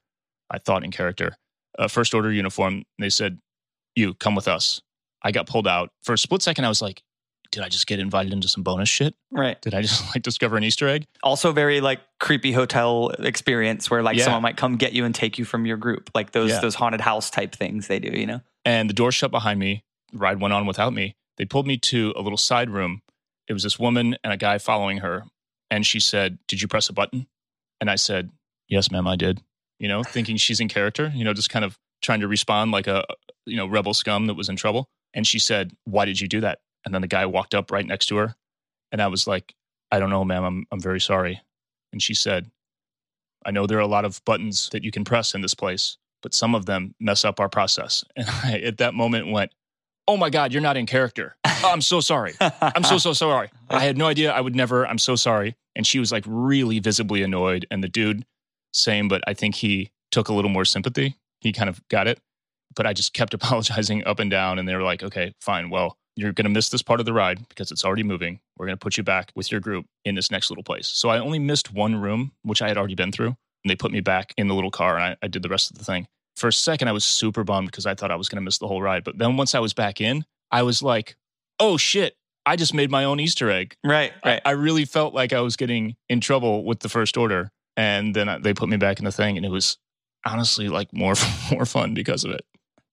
I 0.50 0.58
thought 0.60 0.84
in 0.84 0.92
character, 0.92 1.36
uh, 1.78 1.88
first 1.88 2.14
order 2.14 2.32
uniform. 2.32 2.84
They 3.00 3.10
said, 3.10 3.40
you 3.96 4.14
come 4.14 4.36
with 4.36 4.48
us. 4.48 4.82
I 5.24 5.32
got 5.32 5.48
pulled 5.48 5.68
out. 5.68 5.90
For 6.04 6.14
a 6.14 6.18
split 6.18 6.42
second, 6.42 6.66
I 6.66 6.70
was 6.70 6.82
like, 6.82 7.02
did 7.52 7.64
I 7.64 7.70
just 7.70 7.88
get 7.88 8.00
invited 8.00 8.34
into 8.34 8.48
some 8.48 8.64
bonus 8.64 8.90
shit? 8.90 9.16
right. 9.32 9.62
Did 9.62 9.74
I 9.74 9.82
just 9.82 10.04
like 10.16 10.24
discover 10.24 10.58
an 10.58 10.64
Easter 10.64 10.88
egg? 10.88 11.06
Also, 11.24 11.52
very 11.52 11.82
like 11.82 12.00
creepy 12.20 12.52
hotel 12.52 13.10
experience 13.20 13.90
where 13.90 14.02
like 14.04 14.18
Yeah. 14.18 14.26
someone 14.26 14.42
might 14.42 14.58
come 14.58 14.78
get 14.78 14.94
you 14.94 15.06
and 15.06 15.14
take 15.14 15.38
you 15.38 15.46
from 15.46 15.66
your 15.66 15.78
group, 15.78 16.10
like 16.16 16.32
those 16.32 16.52
Yeah. 16.52 16.60
those 16.60 16.76
haunted 16.76 17.02
house 17.02 17.30
type 17.30 17.56
things 17.56 17.88
they 17.88 18.00
do. 18.00 18.10
You 18.18 18.26
know. 18.26 18.42
and 18.66 18.90
the 18.90 18.94
door 18.94 19.12
shut 19.12 19.32
behind 19.32 19.60
me. 19.60 19.84
The 20.12 20.18
ride 20.20 20.40
went 20.42 20.54
on 20.54 20.66
without 20.66 20.94
me. 20.94 21.16
They 21.38 21.46
pulled 21.46 21.68
me 21.68 21.78
to 21.78 22.14
a 22.16 22.22
little 22.22 22.38
side 22.38 22.70
room. 22.70 23.02
It 23.48 23.54
was 23.54 23.64
this 23.64 23.78
woman 23.80 24.18
and 24.24 24.34
a 24.34 24.38
guy 24.38 24.58
following 24.58 24.98
her. 25.00 25.24
And 25.70 25.86
she 25.86 26.00
said, 26.00 26.38
Did 26.48 26.62
you 26.62 26.68
press 26.68 26.90
a 26.90 26.94
button? 26.94 27.28
And 27.80 27.90
I 27.90 27.96
said, 27.96 28.32
Yes, 28.68 28.92
ma'am, 28.92 29.08
I 29.08 29.16
did. 29.16 29.42
You 29.80 29.88
know, 29.88 30.02
thinking 30.04 30.38
she's 30.38 30.60
in 30.60 30.68
character, 30.70 31.12
you 31.14 31.24
know, 31.24 31.34
just 31.34 31.50
kind 31.50 31.64
of 31.64 31.78
trying 32.02 32.20
to 32.22 32.28
respond 32.28 32.72
like 32.72 32.88
a, 32.88 33.06
you 33.46 33.56
know, 33.56 33.68
rebel 33.68 33.94
scum 33.94 34.26
that 34.28 34.34
was 34.34 34.50
in 34.50 34.56
trouble. 34.56 34.90
And 35.14 35.26
she 35.28 35.40
said, 35.40 35.72
Why 35.86 36.06
did 36.06 36.20
you 36.20 36.28
do 36.28 36.42
that? 36.42 36.60
And 36.88 36.94
then 36.94 37.02
the 37.02 37.08
guy 37.08 37.26
walked 37.26 37.54
up 37.54 37.70
right 37.70 37.86
next 37.86 38.06
to 38.06 38.16
her. 38.16 38.34
And 38.94 39.02
I 39.02 39.08
was 39.08 39.28
like, 39.28 39.54
I 39.92 40.00
don't 40.00 40.10
know, 40.10 40.24
ma'am. 40.24 40.46
I'm, 40.46 40.66
I'm 40.72 40.80
very 40.80 41.02
sorry. 41.02 41.42
And 41.92 42.02
she 42.02 42.14
said, 42.14 42.50
I 43.46 43.52
know 43.52 43.68
there 43.68 43.78
are 43.78 43.82
a 43.82 43.88
lot 43.88 44.06
of 44.06 44.24
buttons 44.24 44.70
that 44.70 44.86
you 44.86 44.92
can 44.92 45.04
press 45.04 45.36
in 45.36 45.42
this 45.42 45.54
place, 45.54 45.98
but 46.22 46.34
some 46.34 46.56
of 46.56 46.66
them 46.66 46.96
mess 46.98 47.26
up 47.26 47.42
our 47.42 47.50
process. 47.50 48.06
And 48.16 48.30
I, 48.30 48.60
at 48.60 48.78
that 48.78 48.94
moment, 48.94 49.30
went, 49.30 49.52
Oh 50.08 50.16
my 50.16 50.30
God, 50.30 50.54
you're 50.54 50.62
not 50.62 50.78
in 50.78 50.86
character. 50.86 51.36
Oh, 51.44 51.72
I'm 51.74 51.82
so 51.82 52.00
sorry. 52.00 52.36
I'm 52.40 52.86
so, 52.86 52.98
so 52.98 53.12
sorry. 53.12 53.50
I 53.70 53.84
had 53.84 53.98
no 53.98 54.06
idea. 54.06 54.32
I 54.32 54.40
would 54.40 54.56
never. 54.56 54.88
I'm 54.88 54.98
so 54.98 55.18
sorry. 55.18 55.58
And 55.76 55.86
she 55.86 56.00
was 56.00 56.14
like 56.14 56.24
really 56.26 56.80
visibly 56.80 57.22
annoyed. 57.22 57.66
And 57.70 57.84
the 57.84 57.90
dude, 57.90 58.26
same, 58.72 59.10
but 59.10 59.22
I 59.28 59.34
think 59.34 59.56
he 59.56 59.92
took 60.12 60.30
a 60.30 60.34
little 60.34 60.50
more 60.50 60.64
sympathy. 60.64 61.18
He 61.42 61.52
kind 61.52 61.68
of 61.68 61.86
got 61.90 62.08
it. 62.08 62.22
But 62.74 62.86
I 62.86 62.94
just 62.94 63.14
kept 63.14 63.34
apologizing 63.34 64.06
up 64.06 64.20
and 64.20 64.32
down. 64.32 64.58
And 64.58 64.70
they 64.70 64.76
were 64.76 64.84
like, 64.84 65.04
okay, 65.04 65.34
fine. 65.42 65.70
Well, 65.70 65.98
you're 66.18 66.34
going 66.34 66.46
to 66.46 66.50
miss 66.50 66.70
this 66.70 66.82
part 66.82 67.00
of 67.00 67.06
the 67.06 67.14
ride 67.14 67.48
because 67.48 67.72
it's 67.72 67.86
already 67.86 68.04
moving. 68.04 68.40
We're 68.58 68.66
going 68.66 68.78
to 68.78 68.84
put 68.84 68.98
you 68.98 69.04
back 69.04 69.32
with 69.36 69.52
your 69.52 69.62
group 69.62 69.86
in 70.04 70.16
this 70.16 70.32
next 70.32 70.50
little 70.50 70.64
place. 70.64 70.88
So 70.88 71.10
I 71.10 71.20
only 71.20 71.40
missed 71.40 71.72
one 71.74 71.96
room, 71.96 72.32
which 72.42 72.62
I 72.62 72.68
had 72.68 72.78
already 72.78 72.96
been 72.96 73.12
through. 73.12 73.28
And 73.64 73.70
they 73.72 73.76
put 73.76 73.92
me 73.92 74.02
back 74.02 74.34
in 74.38 74.48
the 74.48 74.56
little 74.56 74.72
car 74.72 74.96
and 74.96 75.04
I, 75.04 75.18
I 75.22 75.28
did 75.28 75.44
the 75.44 75.50
rest 75.50 75.72
of 75.72 75.78
the 75.78 75.84
thing. 75.86 76.08
For 76.36 76.48
a 76.48 76.54
second, 76.54 76.88
I 76.88 76.92
was 76.92 77.06
super 77.06 77.44
bummed 77.44 77.70
because 77.70 77.86
I 77.86 77.94
thought 77.96 78.12
I 78.12 78.16
was 78.16 78.30
going 78.30 78.38
to 78.38 78.46
miss 78.46 78.58
the 78.58 78.68
whole 78.68 78.82
ride. 78.82 79.04
But 79.04 79.18
then 79.18 79.38
once 79.38 79.56
I 79.56 79.60
was 79.60 79.74
back 79.74 80.02
in, 80.02 80.26
I 80.52 80.64
was 80.64 80.82
like, 80.84 81.16
oh 81.60 81.78
shit, 81.78 82.16
I 82.46 82.56
just 82.56 82.74
made 82.74 82.90
my 82.92 83.04
own 83.04 83.20
Easter 83.20 83.50
egg. 83.52 83.76
right. 83.84 84.12
Right. 84.26 84.42
I, 84.46 84.50
I 84.50 84.54
really 84.54 84.86
felt 84.86 85.14
like 85.14 85.34
I 85.34 85.42
was 85.42 85.56
getting 85.56 85.96
in 86.10 86.20
trouble 86.22 86.64
with 86.64 86.80
the 86.80 86.90
first 86.90 87.18
order. 87.18 87.52
And 87.76 88.16
then 88.16 88.28
I- 88.30 88.38
they 88.40 88.54
put 88.54 88.70
me 88.70 88.78
back 88.78 89.00
in 89.00 89.06
the 89.06 89.12
thing, 89.12 89.38
and 89.38 89.46
it 89.46 89.50
was 89.52 89.78
honestly 90.26 90.68
like 90.70 90.92
more 90.94 91.14
more 91.52 91.66
fun 91.66 91.94
because 91.94 92.24
of 92.24 92.32
it. 92.32 92.46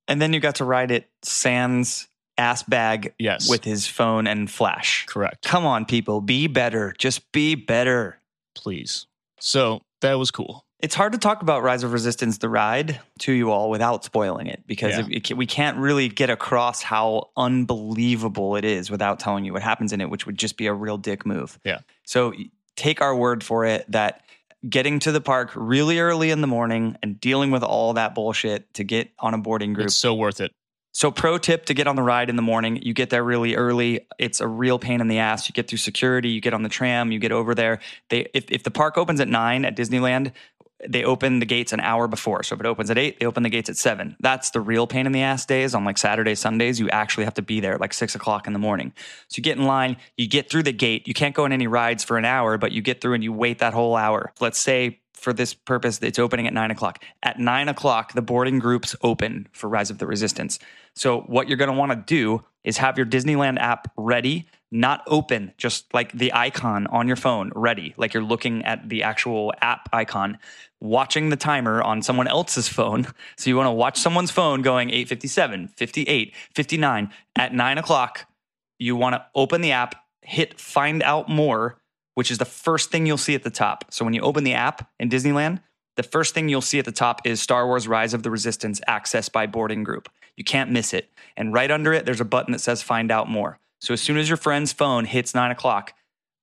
and 0.08 0.20
then 0.20 0.32
you 0.32 0.40
got 0.40 0.56
to 0.56 0.64
ride 0.64 0.90
it 0.90 1.08
sans 1.22 2.06
ass 2.38 2.62
bag 2.62 3.14
Yes, 3.18 3.48
with 3.48 3.64
his 3.64 3.86
phone 3.86 4.26
and 4.26 4.50
flash. 4.50 5.06
correct. 5.06 5.44
Come 5.44 5.64
on, 5.66 5.84
people, 5.84 6.20
be 6.20 6.46
better. 6.46 6.94
Just 6.98 7.30
be 7.32 7.54
better. 7.54 8.18
Please. 8.54 9.06
So 9.40 9.82
that 10.00 10.14
was 10.14 10.30
cool. 10.30 10.64
It's 10.80 10.94
hard 10.94 11.12
to 11.12 11.18
talk 11.18 11.40
about 11.40 11.62
Rise 11.62 11.82
of 11.82 11.92
Resistance, 11.92 12.38
the 12.38 12.48
ride, 12.48 13.00
to 13.20 13.32
you 13.32 13.50
all 13.50 13.70
without 13.70 14.04
spoiling 14.04 14.48
it 14.48 14.62
because 14.66 14.98
Yeah. 14.98 15.06
it- 15.10 15.30
it 15.30 15.36
we 15.36 15.46
can't 15.46 15.78
really 15.78 16.08
get 16.08 16.28
across 16.28 16.82
how 16.82 17.30
unbelievable 17.36 18.56
it 18.56 18.64
is 18.64 18.90
without 18.90 19.18
telling 19.18 19.44
you 19.44 19.52
what 19.52 19.62
happens 19.62 19.92
in 19.92 20.00
it, 20.00 20.10
which 20.10 20.26
would 20.26 20.38
just 20.38 20.56
be 20.56 20.66
a 20.66 20.74
real 20.74 20.98
dick 20.98 21.24
move. 21.24 21.58
Yeah. 21.64 21.78
So 22.04 22.34
take 22.76 23.00
our 23.00 23.14
word 23.16 23.42
for 23.42 23.64
it 23.64 23.90
that 23.90 24.22
getting 24.68 24.98
to 25.00 25.12
the 25.12 25.20
park 25.20 25.50
really 25.54 25.98
early 25.98 26.30
in 26.30 26.40
the 26.40 26.46
morning 26.46 26.96
and 27.02 27.20
dealing 27.20 27.50
with 27.50 27.62
all 27.62 27.94
that 27.94 28.14
bullshit 28.14 28.72
to 28.74 28.84
get 28.84 29.10
on 29.18 29.34
a 29.34 29.38
boarding 29.38 29.72
group 29.74 29.86
It's 29.86 29.96
so 29.96 30.14
worth 30.14 30.40
it. 30.40 30.52
So, 30.94 31.10
pro 31.10 31.38
tip 31.38 31.66
to 31.66 31.74
get 31.74 31.88
on 31.88 31.96
the 31.96 32.02
ride 32.02 32.30
in 32.30 32.36
the 32.36 32.42
morning, 32.42 32.80
you 32.80 32.94
get 32.94 33.10
there 33.10 33.24
really 33.24 33.56
early. 33.56 34.06
It's 34.16 34.40
a 34.40 34.46
real 34.46 34.78
pain 34.78 35.00
in 35.00 35.08
the 35.08 35.18
ass. 35.18 35.48
You 35.48 35.52
get 35.52 35.66
through 35.66 35.78
security, 35.78 36.28
you 36.28 36.40
get 36.40 36.54
on 36.54 36.62
the 36.62 36.68
tram, 36.68 37.10
you 37.10 37.18
get 37.18 37.32
over 37.32 37.52
there. 37.52 37.80
They 38.10 38.28
if, 38.32 38.44
if 38.48 38.62
the 38.62 38.70
park 38.70 38.96
opens 38.96 39.20
at 39.20 39.26
nine 39.26 39.64
at 39.64 39.76
Disneyland, 39.76 40.30
they 40.88 41.02
open 41.02 41.40
the 41.40 41.46
gates 41.46 41.72
an 41.72 41.80
hour 41.80 42.06
before. 42.06 42.44
So 42.44 42.54
if 42.54 42.60
it 42.60 42.66
opens 42.66 42.90
at 42.90 42.98
eight, 42.98 43.18
they 43.18 43.26
open 43.26 43.42
the 43.42 43.48
gates 43.48 43.68
at 43.68 43.76
seven. 43.76 44.16
That's 44.20 44.50
the 44.50 44.60
real 44.60 44.86
pain 44.86 45.06
in 45.06 45.10
the 45.10 45.22
ass 45.22 45.44
days 45.44 45.74
on 45.74 45.84
like 45.84 45.98
Saturdays, 45.98 46.38
Sundays. 46.38 46.78
You 46.78 46.88
actually 46.90 47.24
have 47.24 47.34
to 47.34 47.42
be 47.42 47.58
there 47.58 47.76
like 47.76 47.92
six 47.92 48.14
o'clock 48.14 48.46
in 48.46 48.52
the 48.52 48.60
morning. 48.60 48.92
So 49.26 49.38
you 49.38 49.42
get 49.42 49.58
in 49.58 49.64
line, 49.64 49.96
you 50.16 50.28
get 50.28 50.48
through 50.48 50.62
the 50.62 50.72
gate. 50.72 51.08
You 51.08 51.14
can't 51.14 51.34
go 51.34 51.44
on 51.44 51.52
any 51.52 51.66
rides 51.66 52.04
for 52.04 52.18
an 52.18 52.24
hour, 52.24 52.56
but 52.56 52.70
you 52.70 52.82
get 52.82 53.00
through 53.00 53.14
and 53.14 53.24
you 53.24 53.32
wait 53.32 53.58
that 53.58 53.74
whole 53.74 53.96
hour. 53.96 54.32
Let's 54.40 54.58
say 54.58 55.00
for 55.24 55.32
this 55.32 55.54
purpose, 55.54 55.98
it's 56.02 56.18
opening 56.18 56.46
at 56.46 56.52
nine 56.52 56.70
o'clock. 56.70 57.02
At 57.22 57.40
nine 57.40 57.68
o'clock, 57.68 58.12
the 58.12 58.22
boarding 58.22 58.58
groups 58.58 58.94
open 59.02 59.48
for 59.52 59.68
Rise 59.68 59.90
of 59.90 59.98
the 59.98 60.06
Resistance. 60.06 60.58
So 60.94 61.22
what 61.22 61.48
you're 61.48 61.56
going 61.56 61.72
to 61.72 61.76
want 61.76 61.90
to 61.92 61.96
do 61.96 62.44
is 62.62 62.76
have 62.76 62.96
your 62.96 63.06
Disneyland 63.06 63.58
app 63.58 63.90
ready, 63.96 64.46
not 64.70 65.02
open, 65.06 65.52
just 65.56 65.92
like 65.92 66.12
the 66.12 66.32
icon 66.34 66.86
on 66.88 67.06
your 67.06 67.16
phone 67.16 67.50
ready, 67.54 67.94
like 67.96 68.14
you're 68.14 68.22
looking 68.22 68.64
at 68.64 68.88
the 68.88 69.02
actual 69.02 69.52
app 69.60 69.88
icon, 69.92 70.38
watching 70.80 71.30
the 71.30 71.36
timer 71.36 71.82
on 71.82 72.02
someone 72.02 72.28
else's 72.28 72.68
phone. 72.68 73.06
So 73.36 73.50
you 73.50 73.56
want 73.56 73.66
to 73.66 73.72
watch 73.72 73.98
someone's 73.98 74.30
phone 74.30 74.62
going 74.62 74.90
857, 74.90 75.68
58, 75.68 76.34
59 76.54 77.10
at 77.36 77.52
nine 77.52 77.78
o'clock. 77.78 78.26
You 78.78 78.96
want 78.96 79.14
to 79.14 79.24
open 79.34 79.60
the 79.60 79.72
app, 79.72 79.96
hit 80.22 80.60
find 80.60 81.02
out 81.02 81.28
more, 81.28 81.78
which 82.14 82.30
is 82.30 82.38
the 82.38 82.44
first 82.44 82.90
thing 82.90 83.06
you'll 83.06 83.16
see 83.16 83.34
at 83.34 83.42
the 83.42 83.50
top. 83.50 83.86
So 83.90 84.04
when 84.04 84.14
you 84.14 84.20
open 84.22 84.44
the 84.44 84.54
app 84.54 84.90
in 84.98 85.08
Disneyland, 85.08 85.60
the 85.96 86.02
first 86.02 86.34
thing 86.34 86.48
you'll 86.48 86.60
see 86.60 86.78
at 86.78 86.84
the 86.84 86.92
top 86.92 87.26
is 87.26 87.40
Star 87.40 87.66
Wars 87.66 87.86
Rise 87.86 88.14
of 88.14 88.22
the 88.22 88.30
Resistance 88.30 88.80
access 88.86 89.28
by 89.28 89.46
boarding 89.46 89.84
group. 89.84 90.08
You 90.36 90.44
can't 90.44 90.70
miss 90.70 90.92
it. 90.92 91.10
And 91.36 91.52
right 91.52 91.70
under 91.70 91.92
it, 91.92 92.04
there's 92.04 92.20
a 92.20 92.24
button 92.24 92.52
that 92.52 92.60
says 92.60 92.82
find 92.82 93.12
out 93.12 93.28
more. 93.28 93.58
So 93.80 93.92
as 93.94 94.00
soon 94.00 94.16
as 94.16 94.28
your 94.28 94.36
friend's 94.36 94.72
phone 94.72 95.04
hits 95.04 95.34
nine 95.34 95.50
o'clock, 95.50 95.94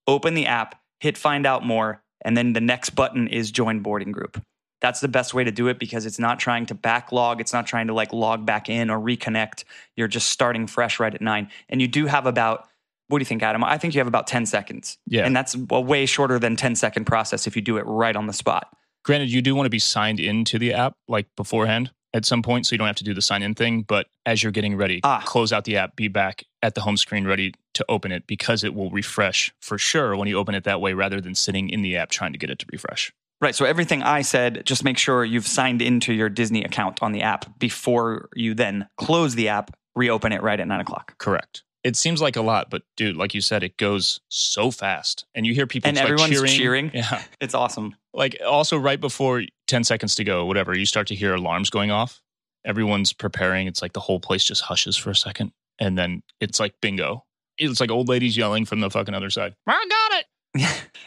open 0.07 0.36
the 0.36 0.45
app, 0.45 0.80
hit 0.99 1.17
find 1.17 1.45
out 1.45 1.65
more, 1.65 2.01
and 2.24 2.38
then 2.38 2.53
the 2.53 2.61
next 2.61 2.91
button 2.91 3.28
is 3.28 3.51
join 3.51 3.80
boarding 3.80 4.11
group. 4.11 4.41
That's 4.80 4.99
the 4.99 5.07
best 5.07 5.34
way 5.34 5.43
to 5.43 5.51
do 5.51 5.67
it 5.67 5.80
because 5.80 6.05
it's 6.05 6.19
not 6.19 6.39
trying 6.39 6.65
to 6.67 6.74
backlog. 6.74 7.39
It's 7.39 7.53
not 7.53 7.67
trying 7.67 7.88
to 7.88 7.93
like 7.93 8.13
log 8.13 8.45
back 8.45 8.69
in 8.69 8.89
or 8.89 8.99
reconnect. 8.99 9.63
You're 9.95 10.07
just 10.07 10.30
starting 10.30 10.65
fresh 10.65 10.99
right 10.99 11.13
at 11.13 11.22
nine. 11.22 11.49
And 11.69 11.82
you 11.82 11.88
do 11.88 12.07
have 12.07 12.26
about, 12.26 12.67
what 13.12 13.20
do 13.20 13.22
you 13.24 13.28
think, 13.28 13.43
Adam? 13.43 13.64
I 13.64 13.78
think 13.78 13.93
you 13.93 13.99
have 13.99 14.07
about 14.07 14.28
10 14.28 14.45
seconds. 14.45 14.97
Yeah. 15.07 15.26
And 15.26 15.36
that's 15.36 15.55
a 15.70 15.82
way 15.82 16.05
shorter 16.05 16.39
than 16.39 16.55
10 16.55 16.76
second 16.76 17.05
process 17.05 17.45
if 17.47 17.55
you 17.55 17.62
do 17.62 17.78
it 17.78 17.84
right 17.86 18.16
on 18.16 18.28
the 18.28 18.34
spot. 18.34 18.76
Granted, 19.03 19.32
you 19.32 19.41
do 19.41 19.55
want 19.55 19.66
to 19.66 19.70
be 19.72 19.80
signed 19.80 20.20
into 20.20 20.57
the 20.59 20.74
app 20.74 20.93
like 21.07 21.28
beforehand 21.36 21.91
at 22.14 22.26
some 22.26 22.41
point, 22.41 22.66
so 22.68 22.74
you 22.74 22.78
don't 22.78 22.88
have 22.88 22.95
to 22.97 23.03
do 23.03 23.14
the 23.14 23.22
sign 23.22 23.41
in 23.41 23.55
thing. 23.55 23.84
But 23.84 24.07
as 24.26 24.43
you're 24.43 24.51
getting 24.51 24.76
ready, 24.76 24.99
Ah. 25.03 25.22
close 25.26 25.51
out 25.53 25.64
the 25.64 25.78
app, 25.78 25.95
be 25.95 26.07
back 26.07 26.43
at 26.62 26.76
the 26.76 26.82
home 26.82 26.97
screen 26.97 27.26
ready 27.26 27.53
to 27.74 27.86
open 27.89 28.12
it 28.12 28.28
because 28.28 28.64
it 28.64 28.74
will 28.76 28.89
refresh 28.91 29.51
for 29.62 29.78
sure 29.78 30.16
when 30.16 30.28
you 30.28 30.38
open 30.38 30.53
it 30.53 30.66
that 30.66 30.82
way 30.82 30.93
rather 30.93 31.20
than 31.22 31.34
sitting 31.36 31.70
in 31.70 31.82
the 31.82 31.95
app 31.97 32.09
trying 32.09 32.34
to 32.34 32.38
get 32.38 32.49
it 32.49 32.59
to 32.59 32.66
refresh. 32.72 33.12
Right. 33.39 33.55
So 33.55 33.66
everything 33.66 34.03
I 34.03 34.22
said, 34.22 34.62
just 34.66 34.84
make 34.84 34.99
sure 34.99 35.24
you've 35.26 35.47
signed 35.47 35.82
into 35.82 36.14
your 36.14 36.30
Disney 36.30 36.64
account 36.64 37.01
on 37.01 37.12
the 37.12 37.24
app 37.24 37.57
before 37.57 38.30
you 38.36 38.53
then 38.53 38.88
close 38.97 39.34
the 39.34 39.47
app, 39.47 39.72
reopen 39.95 40.32
it 40.32 40.43
right 40.43 40.59
at 40.59 40.68
nine 40.68 40.80
o'clock. 40.82 41.18
Correct. 41.18 41.64
It 41.84 41.96
seems 41.96 42.22
like 42.22 42.36
a 42.36 42.42
lot, 42.42 42.70
but 42.70 42.84
dude, 42.96 43.16
like 43.18 43.34
you 43.34 43.42
said, 43.42 43.64
it 43.64 43.76
goes 43.78 44.20
so 44.30 44.70
fast, 44.72 45.26
and 45.34 45.46
you 45.48 45.54
hear 45.54 45.66
people 45.66 45.88
And 45.88 45.98
like, 45.98 46.04
everyone's 46.06 46.34
cheering. 46.34 46.90
cheering. 46.90 46.92
Yeah, 46.94 47.24
It's 47.42 47.56
awesome. 47.56 47.96
like 48.14 48.38
also 48.46 48.78
right 48.78 49.00
before 49.02 49.44
ten 49.68 49.84
seconds 49.84 50.16
to 50.16 50.24
go, 50.24 50.46
whatever, 50.46 50.78
you 50.78 50.86
start 50.86 51.08
to 51.08 51.16
hear 51.16 51.34
alarms 51.34 51.70
going 51.70 51.90
off. 51.92 52.22
Everyone's 52.66 53.14
preparing. 53.14 53.66
It's 53.68 53.82
like 53.82 53.94
the 53.94 54.00
whole 54.00 54.20
place 54.20 54.44
just 54.44 54.62
hushes 54.62 54.96
for 54.96 55.10
a 55.10 55.16
second, 55.16 55.52
and 55.80 55.98
then 55.98 56.22
it's 56.40 56.60
like 56.60 56.76
bingo. 56.82 57.26
It's 57.58 57.80
like 57.80 57.90
old 57.92 58.08
ladies 58.10 58.38
yelling 58.38 58.66
from 58.66 58.80
the 58.80 58.90
fucking 58.90 59.14
other 59.16 59.30
side. 59.32 59.56
I 59.68 59.86
got 59.90 60.20
it. 60.20 60.26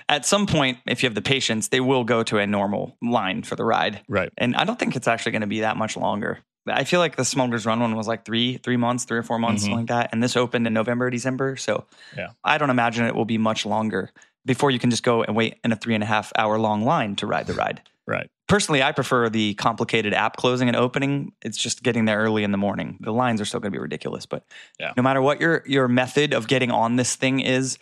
At 0.09 0.25
some 0.27 0.47
point, 0.47 0.79
if 0.87 1.03
you 1.03 1.07
have 1.09 1.15
the 1.15 1.23
patience, 1.23 1.69
they 1.69 1.81
will 1.81 2.03
go 2.05 2.23
to 2.25 2.39
a 2.39 2.47
normal 2.47 2.97
line 3.03 3.43
for 3.43 3.57
the 3.57 3.65
ride. 3.65 4.03
Right. 4.09 4.31
And 4.39 4.57
I 4.57 4.65
don't 4.65 4.79
think 4.79 4.97
it's 4.97 5.07
actually 5.09 5.33
going 5.33 5.43
to 5.43 5.47
be 5.47 5.61
that 5.61 5.77
much 5.77 5.97
longer. 5.97 6.41
I 6.67 6.85
feel 6.85 7.01
like 7.01 7.17
the 7.17 7.25
Smuggler's 7.25 7.67
Run 7.67 7.81
one 7.81 7.95
was 7.97 8.09
like 8.09 8.25
three, 8.25 8.57
three 8.59 8.77
months, 8.77 9.05
three 9.05 9.19
or 9.19 9.23
four 9.23 9.39
months, 9.39 9.63
Mhm. 9.63 9.65
something 9.65 9.79
like 9.79 9.87
that. 9.89 10.11
And 10.13 10.23
this 10.23 10.37
opened 10.37 10.67
in 10.67 10.73
November, 10.73 11.11
December. 11.11 11.57
So 11.57 11.85
Yeah. 12.17 12.29
I 12.43 12.59
don't 12.59 12.71
imagine 12.71 13.05
it 13.07 13.15
will 13.15 13.25
be 13.25 13.39
much 13.39 13.67
longer 13.67 14.11
before 14.47 14.71
you 14.71 14.79
can 14.79 14.91
just 14.91 15.03
go 15.03 15.23
and 15.23 15.35
wait 15.37 15.59
in 15.65 15.73
a 15.73 15.77
three 15.77 15.95
and 15.95 16.03
a 16.03 16.07
half 16.07 16.33
hour 16.37 16.59
long 16.59 16.83
line 16.85 17.17
to 17.17 17.27
ride 17.27 17.47
the 17.47 17.55
ride. 17.55 17.83
Right. 18.07 18.29
Personally, 18.49 18.83
I 18.83 18.93
prefer 18.93 19.31
the 19.31 19.55
complicated 19.55 20.13
app 20.13 20.37
closing 20.37 20.69
and 20.69 20.77
opening. 20.77 21.33
It's 21.43 21.57
just 21.57 21.83
getting 21.83 22.05
there 22.05 22.19
early 22.19 22.45
in 22.45 22.51
the 22.53 22.59
morning. 22.59 22.99
The 23.01 23.13
lines 23.13 23.41
are 23.41 23.47
still 23.47 23.61
going 23.61 23.73
to 23.73 23.77
be 23.77 23.81
ridiculous, 23.81 24.27
but 24.27 24.45
Yeah. 24.79 24.93
no 24.97 25.03
matter 25.03 25.23
what 25.23 25.41
your 25.41 25.63
your 25.67 25.89
method 25.89 26.35
of 26.35 26.47
getting 26.47 26.71
on 26.71 26.97
this 26.97 27.15
thing 27.17 27.41
is, 27.41 27.79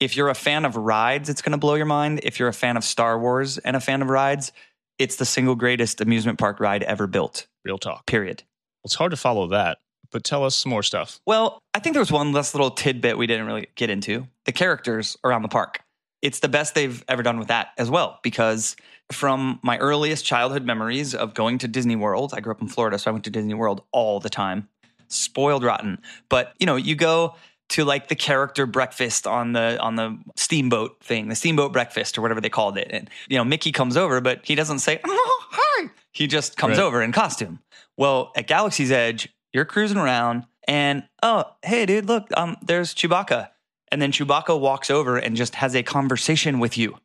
if 0.00 0.16
you're 0.16 0.28
a 0.28 0.34
fan 0.34 0.64
of 0.64 0.76
rides, 0.76 1.28
it's 1.28 1.40
going 1.42 1.52
to 1.52 1.58
blow 1.58 1.74
your 1.74 1.86
mind. 1.86 2.20
If 2.24 2.40
you're 2.40 2.48
a 2.48 2.52
fan 2.52 2.76
of 2.76 2.82
Star 2.84 3.16
Wars 3.18 3.58
and 3.58 3.76
a 3.76 3.80
fan 3.80 4.02
of 4.02 4.08
rides, 4.08 4.50
it's 4.98 5.14
the 5.16 5.24
single 5.24 5.54
greatest 5.54 6.00
amusement 6.00 6.38
park 6.40 6.58
ride 6.58 6.82
ever 6.82 7.06
built. 7.06 7.46
Real 7.64 7.78
talk. 7.78 8.06
Period. 8.06 8.42
It's 8.84 8.94
hard 8.94 9.10
to 9.12 9.16
follow 9.16 9.46
that, 9.48 9.78
but 10.10 10.24
tell 10.24 10.44
us 10.44 10.54
some 10.54 10.70
more 10.70 10.82
stuff. 10.82 11.20
Well, 11.26 11.58
I 11.72 11.78
think 11.78 11.94
there 11.94 12.00
was 12.00 12.12
one 12.12 12.32
less 12.32 12.54
little 12.54 12.70
tidbit 12.70 13.16
we 13.16 13.26
didn't 13.26 13.46
really 13.46 13.68
get 13.74 13.90
into 13.90 14.26
the 14.44 14.52
characters 14.52 15.16
around 15.24 15.42
the 15.42 15.48
park. 15.48 15.80
It's 16.20 16.40
the 16.40 16.48
best 16.48 16.74
they've 16.74 17.02
ever 17.08 17.22
done 17.22 17.38
with 17.38 17.48
that 17.48 17.68
as 17.78 17.90
well, 17.90 18.18
because 18.22 18.76
from 19.12 19.60
my 19.62 19.78
earliest 19.78 20.24
childhood 20.24 20.64
memories 20.64 21.14
of 21.14 21.34
going 21.34 21.58
to 21.58 21.68
Disney 21.68 21.96
World, 21.96 22.32
I 22.34 22.40
grew 22.40 22.52
up 22.52 22.62
in 22.62 22.68
Florida, 22.68 22.98
so 22.98 23.10
I 23.10 23.12
went 23.12 23.24
to 23.24 23.30
Disney 23.30 23.54
World 23.54 23.82
all 23.92 24.20
the 24.20 24.30
time. 24.30 24.68
Spoiled 25.08 25.62
rotten. 25.62 25.98
But, 26.30 26.54
you 26.58 26.66
know, 26.66 26.76
you 26.76 26.94
go 26.94 27.36
to 27.70 27.84
like 27.84 28.08
the 28.08 28.14
character 28.14 28.66
breakfast 28.66 29.26
on 29.26 29.52
the 29.52 29.78
on 29.80 29.96
the 29.96 30.18
steamboat 30.36 31.02
thing, 31.02 31.28
the 31.28 31.34
steamboat 31.34 31.72
breakfast 31.72 32.18
or 32.18 32.22
whatever 32.22 32.40
they 32.40 32.48
called 32.50 32.76
it. 32.78 32.88
And 32.90 33.08
you 33.28 33.36
know, 33.38 33.44
Mickey 33.44 33.72
comes 33.72 33.96
over, 33.96 34.20
but 34.20 34.40
he 34.44 34.54
doesn't 34.54 34.80
say, 34.80 35.00
"Oh, 35.04 35.44
hi." 35.50 35.90
He 36.12 36.26
just 36.26 36.56
comes 36.56 36.78
Right. 36.78 36.84
over 36.84 37.02
in 37.02 37.10
costume. 37.12 37.58
Well, 37.96 38.32
at 38.36 38.46
Galaxy's 38.46 38.92
Edge, 38.92 39.28
you're 39.52 39.64
cruising 39.64 39.98
around 39.98 40.44
and 40.68 41.04
oh, 41.22 41.44
hey 41.64 41.86
dude, 41.86 42.06
look, 42.06 42.28
um 42.36 42.56
there's 42.62 42.94
Chewbacca. 42.94 43.48
And 43.90 44.00
then 44.02 44.12
Chewbacca 44.12 44.58
walks 44.58 44.90
over 44.90 45.16
and 45.18 45.36
just 45.36 45.54
has 45.56 45.74
a 45.76 45.82
conversation 45.82 46.58
with 46.58 46.76
you. 46.76 46.96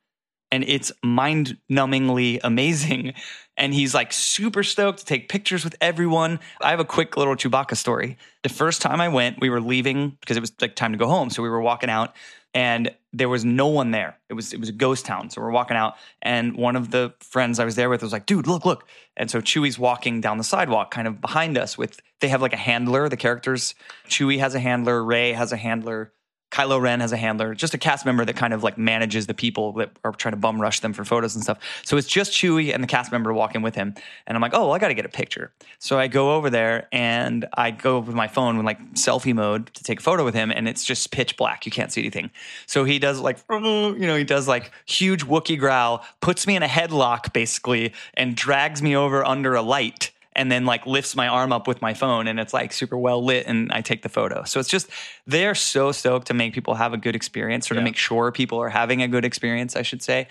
And 0.51 0.64
it's 0.68 0.91
mind 1.03 1.57
numbingly 1.72 2.39
amazing. 2.43 3.14
And 3.60 3.74
he's 3.74 3.93
like 3.93 4.14
super 4.14 4.64
stoked 4.64 4.99
to 4.99 5.05
take 5.05 5.30
pictures 5.30 5.64
with 5.64 5.76
everyone. 5.82 6.39
I 6.62 6.72
have 6.72 6.80
a 6.80 6.86
quick 6.86 7.18
little 7.18 7.36
Chewbacca 7.36 7.76
story. 7.76 8.18
The 8.41 8.49
first 8.49 8.82
time 8.82 9.01
I 9.01 9.10
went, 9.10 9.39
we 9.41 9.49
were 9.49 9.62
leaving 9.62 10.18
because 10.22 10.38
it 10.38 10.39
was 10.39 10.53
like 10.62 10.76
time 10.76 10.93
to 10.93 10.97
go 10.97 11.07
home. 11.07 11.30
So 11.30 11.43
we 11.43 11.49
were 11.49 11.62
walking 11.62 11.89
out 11.89 12.16
and 12.53 12.95
there 13.14 13.30
was 13.30 13.45
no 13.45 13.68
one 13.68 13.91
there. 13.91 14.18
It 14.30 14.34
was 14.34 14.53
it 14.53 14.60
was 14.60 14.70
a 14.70 14.74
ghost 14.74 15.05
town. 15.05 15.30
So 15.30 15.41
we're 15.41 15.51
walking 15.51 15.78
out 15.78 15.95
and 16.22 16.55
one 16.55 16.76
of 16.76 16.91
the 16.91 17.14
friends 17.20 17.60
I 17.60 17.66
was 17.66 17.76
there 17.76 17.89
with 17.89 18.01
was 18.01 18.14
like, 18.14 18.26
dude, 18.26 18.47
look, 18.47 18.66
look. 18.66 18.88
And 19.18 19.30
so 19.30 19.41
Chewie's 19.41 19.78
walking 19.78 20.22
down 20.22 20.38
the 20.38 20.43
sidewalk 20.43 20.89
kind 20.89 21.07
of 21.07 21.22
behind 21.22 21.57
us 21.57 21.78
with 21.78 21.99
they 22.22 22.30
have 22.30 22.41
like 22.41 22.53
a 22.53 22.57
handler, 22.57 23.10
the 23.10 23.18
characters. 23.18 23.76
Chewie 24.07 24.39
has 24.39 24.55
a 24.55 24.60
handler, 24.60 25.03
Rey 25.03 25.34
has 25.34 25.51
a 25.51 25.57
handler. 25.57 26.14
Kylo 26.52 26.82
Ren 26.82 27.00
has 27.00 27.12
a 27.12 27.18
handler, 27.18 27.54
just 27.54 27.74
a 27.74 27.78
cast 27.78 28.06
member 28.06 28.26
that 28.26 28.36
kind 28.36 28.54
of 28.54 28.64
like 28.64 28.78
manages 28.78 29.28
the 29.28 29.34
people 29.34 29.74
that 29.74 29.91
are 30.04 30.12
trying 30.12 30.34
to 30.34 30.38
bum 30.38 30.60
rush 30.60 30.80
them 30.80 30.93
for 30.93 31.06
photos 31.06 31.36
and 31.36 31.43
stuff. 31.43 31.60
So 31.84 31.95
it's 31.95 32.08
just 32.08 32.32
Chewie 32.32 32.74
and 32.74 32.84
the 32.84 32.88
cast 32.88 33.12
member 33.12 33.32
walking 33.34 33.62
with 33.62 33.76
him. 33.76 33.93
And 34.26 34.36
I'm 34.36 34.41
like, 34.41 34.54
oh, 34.54 34.62
well, 34.62 34.74
I 34.74 34.80
got 34.80 34.88
to 34.88 34.95
get 34.95 35.06
a 35.06 35.10
picture. 35.10 35.52
So 35.78 36.00
I 36.00 36.08
go 36.08 36.36
over 36.36 36.50
there 36.50 36.88
and 36.91 37.47
I 37.54 37.72
go 37.72 38.00
with 38.00 38.16
my 38.16 38.28
phone 38.28 38.58
with 38.58 38.66
like 38.66 38.80
selfie 38.93 39.34
mode 39.34 39.68
to 39.76 39.84
take 39.84 40.00
a 40.00 40.04
photo 40.04 40.26
with 40.26 40.34
him. 40.34 40.52
And 40.52 40.68
it's 40.68 40.84
just 40.84 41.12
pitch 41.12 41.38
black. 41.38 41.66
You 41.66 41.72
can't 41.72 41.91
see 41.91 42.02
anything. 42.02 42.32
So 42.66 42.84
he 42.84 42.97
does 42.97 43.20
like, 43.20 43.38
you 43.50 43.95
know, 44.00 44.16
he 44.16 44.24
does 44.24 44.47
like 44.47 44.72
huge 44.86 45.26
Wookiee 45.26 45.60
growl, 45.60 46.04
puts 46.20 46.47
me 46.47 46.56
in 46.56 46.64
a 46.64 46.68
headlock 46.68 47.32
basically, 47.32 47.93
and 48.16 48.36
drags 48.36 48.82
me 48.82 48.95
over 48.95 49.24
under 49.24 49.54
a 49.54 49.62
light 49.62 50.12
and 50.40 50.50
then 50.50 50.66
like 50.66 50.86
lifts 50.86 51.18
my 51.18 51.28
arm 51.28 51.52
up 51.52 51.68
with 51.68 51.82
my 51.82 51.94
phone 51.94 52.26
and 52.26 52.40
it's 52.40 52.54
like 52.54 52.72
super 52.72 52.98
well 52.98 53.22
lit 53.22 53.46
and 53.46 53.70
I 53.74 53.82
take 53.82 54.04
the 54.04 54.10
photo. 54.10 54.46
So 54.46 54.62
it's 54.62 54.70
just 54.70 54.90
they're 55.28 55.54
so 55.54 55.92
stoked 55.92 56.28
to 56.28 56.34
make 56.34 56.54
people 56.54 56.76
have 56.76 56.94
a 56.94 56.98
good 56.98 57.14
experience 57.14 57.70
or 57.70 57.76
to 57.76 57.82
make 57.82 57.98
sure 57.98 58.32
people 58.32 58.58
are 58.58 58.70
having 58.70 59.02
a 59.02 59.08
good 59.10 59.26
experience, 59.26 59.76
I 59.76 59.82
should 59.82 60.02
say. 60.02 60.30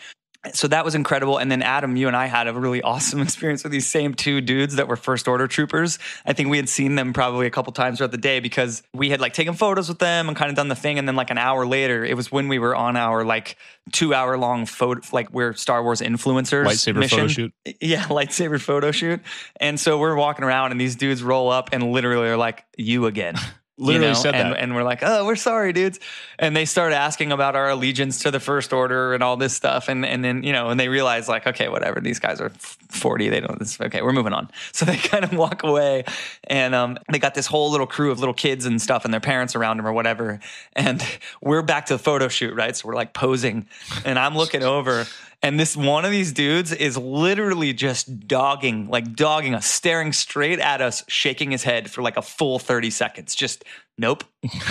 So 0.54 0.68
that 0.68 0.84
was 0.84 0.94
incredible. 0.94 1.38
And 1.38 1.50
then 1.50 1.62
Adam, 1.62 1.96
you 1.96 2.06
and 2.06 2.16
I 2.16 2.26
had 2.26 2.46
a 2.46 2.52
really 2.54 2.80
awesome 2.82 3.20
experience 3.20 3.64
with 3.64 3.72
these 3.72 3.86
same 3.86 4.14
two 4.14 4.40
dudes 4.40 4.76
that 4.76 4.86
were 4.86 4.96
first 4.96 5.26
order 5.26 5.48
troopers. 5.48 5.98
I 6.24 6.32
think 6.32 6.48
we 6.48 6.56
had 6.56 6.68
seen 6.68 6.94
them 6.94 7.12
probably 7.12 7.46
a 7.46 7.50
couple 7.50 7.72
times 7.72 7.98
throughout 7.98 8.12
the 8.12 8.18
day 8.18 8.38
because 8.38 8.82
we 8.94 9.10
had 9.10 9.20
like 9.20 9.32
taken 9.32 9.54
photos 9.54 9.88
with 9.88 9.98
them 9.98 10.28
and 10.28 10.36
kind 10.36 10.48
of 10.48 10.56
done 10.56 10.68
the 10.68 10.76
thing. 10.76 10.98
And 10.98 11.08
then 11.08 11.16
like 11.16 11.30
an 11.30 11.38
hour 11.38 11.66
later, 11.66 12.04
it 12.04 12.16
was 12.16 12.30
when 12.30 12.46
we 12.48 12.58
were 12.60 12.74
on 12.76 12.96
our 12.96 13.24
like 13.24 13.56
two 13.90 14.14
hour 14.14 14.38
long 14.38 14.64
photo, 14.64 15.00
like 15.12 15.32
we're 15.32 15.54
Star 15.54 15.82
Wars 15.82 16.00
influencers 16.00 16.66
Lightsaber 16.66 16.98
mission. 16.98 17.18
photo 17.18 17.28
shoot. 17.28 17.52
Yeah, 17.80 18.04
lightsaber 18.04 18.60
photo 18.60 18.92
shoot. 18.92 19.20
And 19.60 19.78
so 19.78 19.98
we're 19.98 20.14
walking 20.14 20.44
around 20.44 20.70
and 20.70 20.80
these 20.80 20.96
dudes 20.96 21.22
roll 21.22 21.50
up 21.50 21.70
and 21.72 21.92
literally 21.92 22.28
are 22.28 22.36
like, 22.36 22.64
you 22.76 23.06
again. 23.06 23.34
You 23.78 23.86
Literally 23.86 24.08
know? 24.08 24.14
said 24.14 24.34
and, 24.34 24.52
that. 24.52 24.58
and 24.58 24.74
we're 24.74 24.82
like, 24.82 25.00
oh, 25.02 25.24
we're 25.24 25.36
sorry, 25.36 25.72
dudes. 25.72 26.00
And 26.36 26.56
they 26.56 26.64
start 26.64 26.92
asking 26.92 27.30
about 27.30 27.54
our 27.54 27.70
allegiance 27.70 28.18
to 28.20 28.32
the 28.32 28.40
First 28.40 28.72
Order 28.72 29.14
and 29.14 29.22
all 29.22 29.36
this 29.36 29.54
stuff. 29.54 29.88
And 29.88 30.04
and 30.04 30.24
then 30.24 30.42
you 30.42 30.52
know, 30.52 30.70
and 30.70 30.80
they 30.80 30.88
realize 30.88 31.28
like, 31.28 31.46
okay, 31.46 31.68
whatever. 31.68 32.00
These 32.00 32.18
guys 32.18 32.40
are 32.40 32.50
forty. 32.88 33.28
They 33.28 33.38
don't. 33.38 33.56
This, 33.56 33.80
okay, 33.80 34.02
we're 34.02 34.12
moving 34.12 34.32
on. 34.32 34.50
So 34.72 34.84
they 34.84 34.96
kind 34.96 35.24
of 35.24 35.32
walk 35.32 35.64
away, 35.64 36.04
and 36.44 36.72
um, 36.74 36.98
they 37.10 37.18
got 37.18 37.34
this 37.34 37.46
whole 37.46 37.70
little 37.70 37.86
crew 37.86 38.12
of 38.12 38.20
little 38.20 38.34
kids 38.34 38.64
and 38.64 38.80
stuff, 38.80 39.04
and 39.04 39.12
their 39.12 39.20
parents 39.20 39.56
around 39.56 39.78
them 39.78 39.86
or 39.86 39.92
whatever. 39.92 40.38
And 40.74 41.04
we're 41.42 41.62
back 41.62 41.86
to 41.86 41.94
the 41.94 41.98
photo 41.98 42.28
shoot, 42.28 42.54
right? 42.54 42.76
So 42.76 42.86
we're 42.86 42.94
like 42.94 43.12
posing, 43.12 43.66
and 44.04 44.18
I'm 44.18 44.36
looking 44.36 44.62
over. 44.62 45.06
And 45.42 45.58
this 45.58 45.76
one 45.76 46.04
of 46.04 46.10
these 46.10 46.32
dudes 46.32 46.72
is 46.72 46.96
literally 46.96 47.72
just 47.72 48.26
dogging, 48.26 48.88
like 48.88 49.14
dogging 49.14 49.54
us, 49.54 49.66
staring 49.66 50.12
straight 50.12 50.58
at 50.58 50.80
us, 50.80 51.04
shaking 51.06 51.52
his 51.52 51.62
head 51.62 51.90
for 51.90 52.02
like 52.02 52.16
a 52.16 52.22
full 52.22 52.58
30 52.58 52.90
seconds. 52.90 53.36
Just 53.36 53.64
nope, 53.96 54.24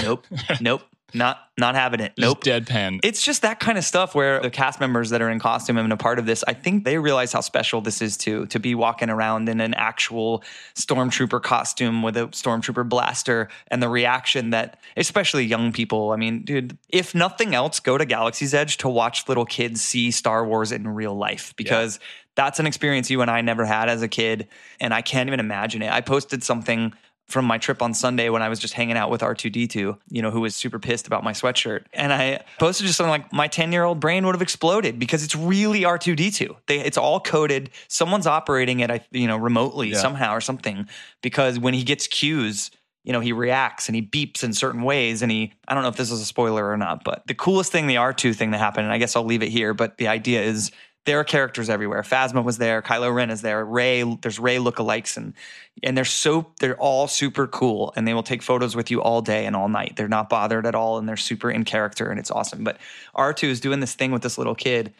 nope, 0.04 0.28
nope, 0.62 0.82
not 1.14 1.40
not 1.58 1.74
having 1.74 2.00
it. 2.00 2.14
Nope. 2.18 2.44
Just 2.44 2.66
deadpan. 2.66 3.00
It's 3.04 3.24
just 3.24 3.42
that 3.42 3.60
kind 3.60 3.78
of 3.78 3.84
stuff 3.84 4.14
where 4.14 4.40
the 4.42 4.50
cast 4.50 4.80
members 4.80 5.10
that 5.10 5.22
are 5.22 5.30
in 5.30 5.40
costume 5.40 5.78
and 5.78 5.92
a 5.92 5.98
part 5.98 6.20
of 6.20 6.26
this, 6.26 6.44
I 6.48 6.54
think 6.54 6.84
they 6.84 6.98
realize 6.98 7.34
how 7.34 7.42
special 7.42 7.82
this 7.82 8.02
is 8.02 8.16
too, 8.16 8.46
to 8.48 8.60
be 8.60 8.76
walking 8.76 9.10
around 9.10 9.50
in 9.50 9.60
an 9.60 9.74
actual 9.74 10.44
stormtrooper 10.76 11.42
costume 11.42 12.04
with 12.04 12.16
a 12.16 12.28
stormtrooper 12.28 12.88
blaster 12.88 13.50
and 13.70 13.82
the 13.82 13.90
reaction 13.90 14.52
that, 14.52 14.80
especially 14.98 15.46
young 15.46 15.72
people, 15.72 16.12
I 16.12 16.18
mean, 16.18 16.44
dude, 16.44 16.78
if 16.90 17.16
nothing 17.16 17.56
else, 17.56 17.80
go 17.80 17.98
to 17.98 18.06
Galaxy's 18.06 18.54
Edge 18.54 18.78
to 18.78 18.90
watch 18.90 19.28
little 19.28 19.46
kids 19.46 19.82
see 19.82 20.12
Star 20.12 20.46
Wars 20.46 20.72
in 20.72 20.88
real 20.88 21.16
life 21.16 21.56
because 21.56 22.00
that's 22.36 22.60
an 22.60 22.68
experience 22.68 23.10
you 23.10 23.22
and 23.22 23.32
I 23.32 23.42
never 23.42 23.66
had 23.66 23.90
as 23.90 24.04
a 24.04 24.08
kid. 24.08 24.48
And 24.80 24.94
I 24.94 25.02
can't 25.02 25.28
even 25.28 25.40
imagine 25.40 25.82
it. 25.82 25.92
I 25.92 26.02
posted 26.02 26.44
something 26.44 26.94
from 27.28 27.44
my 27.46 27.58
trip 27.58 27.82
on 27.82 27.94
Sunday 27.94 28.30
when 28.30 28.42
I 28.42 28.48
was 28.48 28.58
just 28.58 28.74
hanging 28.74 28.96
out 28.96 29.10
with 29.10 29.22
R2D2, 29.22 29.98
you 30.10 30.22
know, 30.22 30.32
who 30.32 30.40
was 30.42 30.56
super 30.56 30.80
pissed 30.80 31.08
about 31.08 31.24
my 31.26 31.34
sweatshirt. 31.34 31.84
And 31.94 32.14
I 32.14 32.42
posted 32.58 32.88
just 32.88 32.98
something 32.98 33.12
like 33.12 33.34
my 33.34 33.48
10 33.50 33.72
year 33.74 33.84
old 33.84 34.00
brain 34.00 34.26
would 34.26 34.34
have 34.36 34.42
exploded 34.42 34.98
because 34.98 35.24
it's 35.24 35.36
really 35.36 35.82
R2D2. 35.82 36.56
They, 36.68 36.80
it's 36.80 36.98
all 36.98 37.20
coded. 37.20 37.70
Someone's 37.90 38.28
operating 38.28 38.80
it, 38.80 39.04
you 39.12 39.28
know, 39.28 39.36
remotely 39.38 39.90
Yeah. 39.92 39.98
somehow 40.02 40.34
or 40.34 40.42
something 40.42 40.88
because 41.22 41.60
when 41.60 41.74
he 41.74 41.84
gets 41.84 42.08
cues, 42.08 42.72
you 43.04 43.14
know, 43.14 43.20
he 43.22 43.32
reacts 43.32 43.88
and 43.88 43.96
he 43.96 44.02
beeps 44.02 44.44
in 44.44 44.54
certain 44.54 44.82
ways. 44.84 45.22
And 45.22 45.32
he, 45.32 45.54
I 45.68 45.74
don't 45.74 45.84
know 45.84 45.90
if 45.90 45.96
this 45.98 46.12
is 46.12 46.20
a 46.22 46.26
spoiler 46.26 46.70
or 46.70 46.78
not, 46.78 47.04
but 47.04 47.24
the 47.28 47.34
coolest 47.34 47.72
thing, 47.72 47.88
the 47.88 47.96
R2 47.96 48.36
thing 48.36 48.52
that 48.52 48.58
happened, 48.58 48.86
and 48.86 48.94
I 48.94 48.98
guess 48.98 49.16
I'll 49.16 49.24
leave 49.26 49.44
it 49.44 49.50
here, 49.50 49.74
but 49.74 49.98
the 49.98 50.08
idea 50.10 50.42
is 50.44 50.72
there 51.08 51.20
are 51.22 51.24
characters 51.24 51.70
everywhere. 51.70 52.04
Phasma 52.04 52.44
was 52.44 52.58
there, 52.58 52.82
Kylo 52.82 53.16
Ren 53.16 53.32
is 53.32 53.42
there, 53.42 53.64
Rey, 53.64 54.04
there's 54.22 54.40
Rey 54.40 54.58
lookalikes, 54.58 55.16
and 55.16 55.34
and 55.82 55.98
they're 55.98 56.06
so 56.06 56.52
they're 56.60 56.78
all 56.78 57.08
super 57.08 57.48
cool, 57.48 57.94
and 57.96 58.06
they 58.06 58.14
will 58.14 58.24
take 58.24 58.44
photos 58.44 58.76
with 58.76 58.92
you 58.92 59.02
all 59.02 59.22
day 59.22 59.46
and 59.46 59.56
all 59.56 59.70
night. 59.70 59.96
They're 59.96 60.10
not 60.10 60.30
bothered 60.30 60.66
at 60.66 60.76
all, 60.76 60.98
and 60.98 61.08
they're 61.08 61.16
super 61.16 61.50
in 61.50 61.64
character, 61.64 62.10
and 62.10 62.20
it's 62.20 62.30
awesome. 62.30 62.64
But 62.66 62.78
R2 63.16 63.48
is 63.48 63.60
doing 63.62 63.80
this 63.80 63.96
thing 63.96 64.12
with 64.12 64.22
this 64.22 64.38
little 64.38 64.54
kid, 64.54 64.94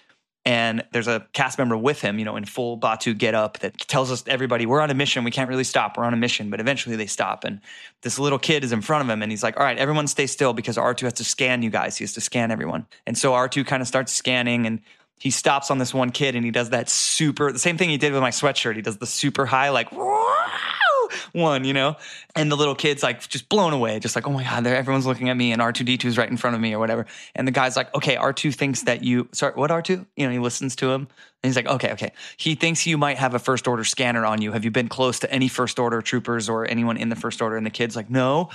and 0.46 0.86
there's 0.94 1.10
a 1.10 1.28
cast 1.34 1.58
member 1.58 1.76
with 1.76 2.00
him, 2.00 2.20
you 2.20 2.24
know, 2.24 2.38
in 2.38 2.46
full 2.46 2.80
Batuu 2.80 3.18
get 3.18 3.36
up 3.36 3.60
that 3.60 3.78
tells 3.78 4.10
us 4.10 4.24
everybody 4.28 4.66
we're 4.66 4.80
on 4.80 4.90
a 4.90 4.94
mission. 4.94 5.26
We 5.26 5.32
can't 5.32 5.50
really 5.50 5.66
stop. 5.66 5.98
We're 5.98 6.06
on 6.06 6.14
a 6.14 6.18
mission, 6.18 6.50
but 6.50 6.62
eventually 6.62 6.96
they 6.96 7.08
stop. 7.08 7.44
And 7.44 7.60
this 8.02 8.18
little 8.18 8.40
kid 8.40 8.64
is 8.64 8.72
in 8.72 8.82
front 8.82 9.04
of 9.04 9.10
him, 9.10 9.22
and 9.22 9.30
he's 9.30 9.44
like, 9.44 9.58
"All 9.58 9.66
right, 9.66 9.78
everyone 9.78 10.08
stay 10.08 10.26
still 10.26 10.54
because 10.54 10.78
R2 10.78 11.02
has 11.02 11.14
to 11.14 11.26
scan 11.26 11.64
you 11.64 11.70
guys. 11.70 11.98
He 11.98 12.06
has 12.06 12.14
to 12.14 12.22
scan 12.22 12.50
everyone." 12.50 12.86
And 13.06 13.18
so 13.18 13.34
R2 13.34 13.66
kind 13.66 13.82
of 13.82 13.90
starts 13.90 14.14
scanning, 14.14 14.66
and 14.66 14.80
he 15.18 15.32
stops 15.32 15.72
on 15.72 15.78
this 15.78 15.94
one 15.94 16.12
kid, 16.12 16.36
and 16.36 16.46
he 16.46 16.52
does 16.52 16.70
that 16.72 16.90
super 16.90 17.52
the 17.52 17.60
same 17.60 17.78
thing 17.78 17.90
he 17.90 17.98
did 17.98 18.14
with 18.14 18.22
my 18.22 18.32
sweatshirt. 18.32 18.76
He 18.76 18.82
does 18.82 18.98
the 18.98 19.08
super 19.08 19.46
high 19.46 19.70
like. 19.70 19.90
One, 21.32 21.64
you 21.64 21.74
know, 21.74 21.96
and 22.36 22.52
the 22.52 22.58
little 22.58 22.76
kid's 22.76 23.02
like 23.02 23.26
just 23.28 23.48
blown 23.48 23.72
away, 23.72 24.00
just 24.00 24.16
like, 24.16 24.28
oh 24.28 24.32
my 24.32 24.44
God, 24.44 24.68
everyone's 24.68 25.06
looking 25.06 25.30
at 25.30 25.38
me, 25.38 25.52
and 25.52 25.62
R2D2 25.62 26.04
is 26.06 26.18
right 26.18 26.30
in 26.30 26.36
front 26.36 26.56
of 26.56 26.62
me, 26.62 26.74
or 26.74 26.80
whatever. 26.80 27.06
And 27.34 27.48
the 27.48 27.52
guy's 27.52 27.78
like, 27.78 27.94
okay, 27.96 28.18
R2 28.18 28.54
thinks 28.54 28.84
that 28.84 29.04
you, 29.04 29.30
sorry, 29.32 29.54
what 29.54 29.72
R2? 29.72 30.06
You 30.18 30.26
know, 30.26 30.34
he 30.34 30.40
listens 30.40 30.76
to 30.78 30.90
him, 30.90 31.02
and 31.02 31.10
he's 31.44 31.56
like, 31.56 31.68
okay, 31.68 31.92
okay. 31.94 32.12
He 32.36 32.56
thinks 32.56 32.86
you 32.86 32.98
might 32.98 33.18
have 33.18 33.34
a 33.34 33.40
first 33.40 33.68
order 33.68 33.86
scanner 33.86 34.26
on 34.26 34.42
you. 34.42 34.52
Have 34.52 34.66
you 34.66 34.72
been 34.72 34.90
close 34.90 35.20
to 35.20 35.32
any 35.32 35.48
first 35.48 35.80
order 35.80 36.02
troopers 36.02 36.50
or 36.50 36.70
anyone 36.70 36.98
in 36.98 37.08
the 37.10 37.16
first 37.16 37.42
order? 37.42 37.56
And 37.56 37.66
the 37.66 37.72
kid's 37.72 37.96
like, 37.96 38.10
no. 38.10 38.50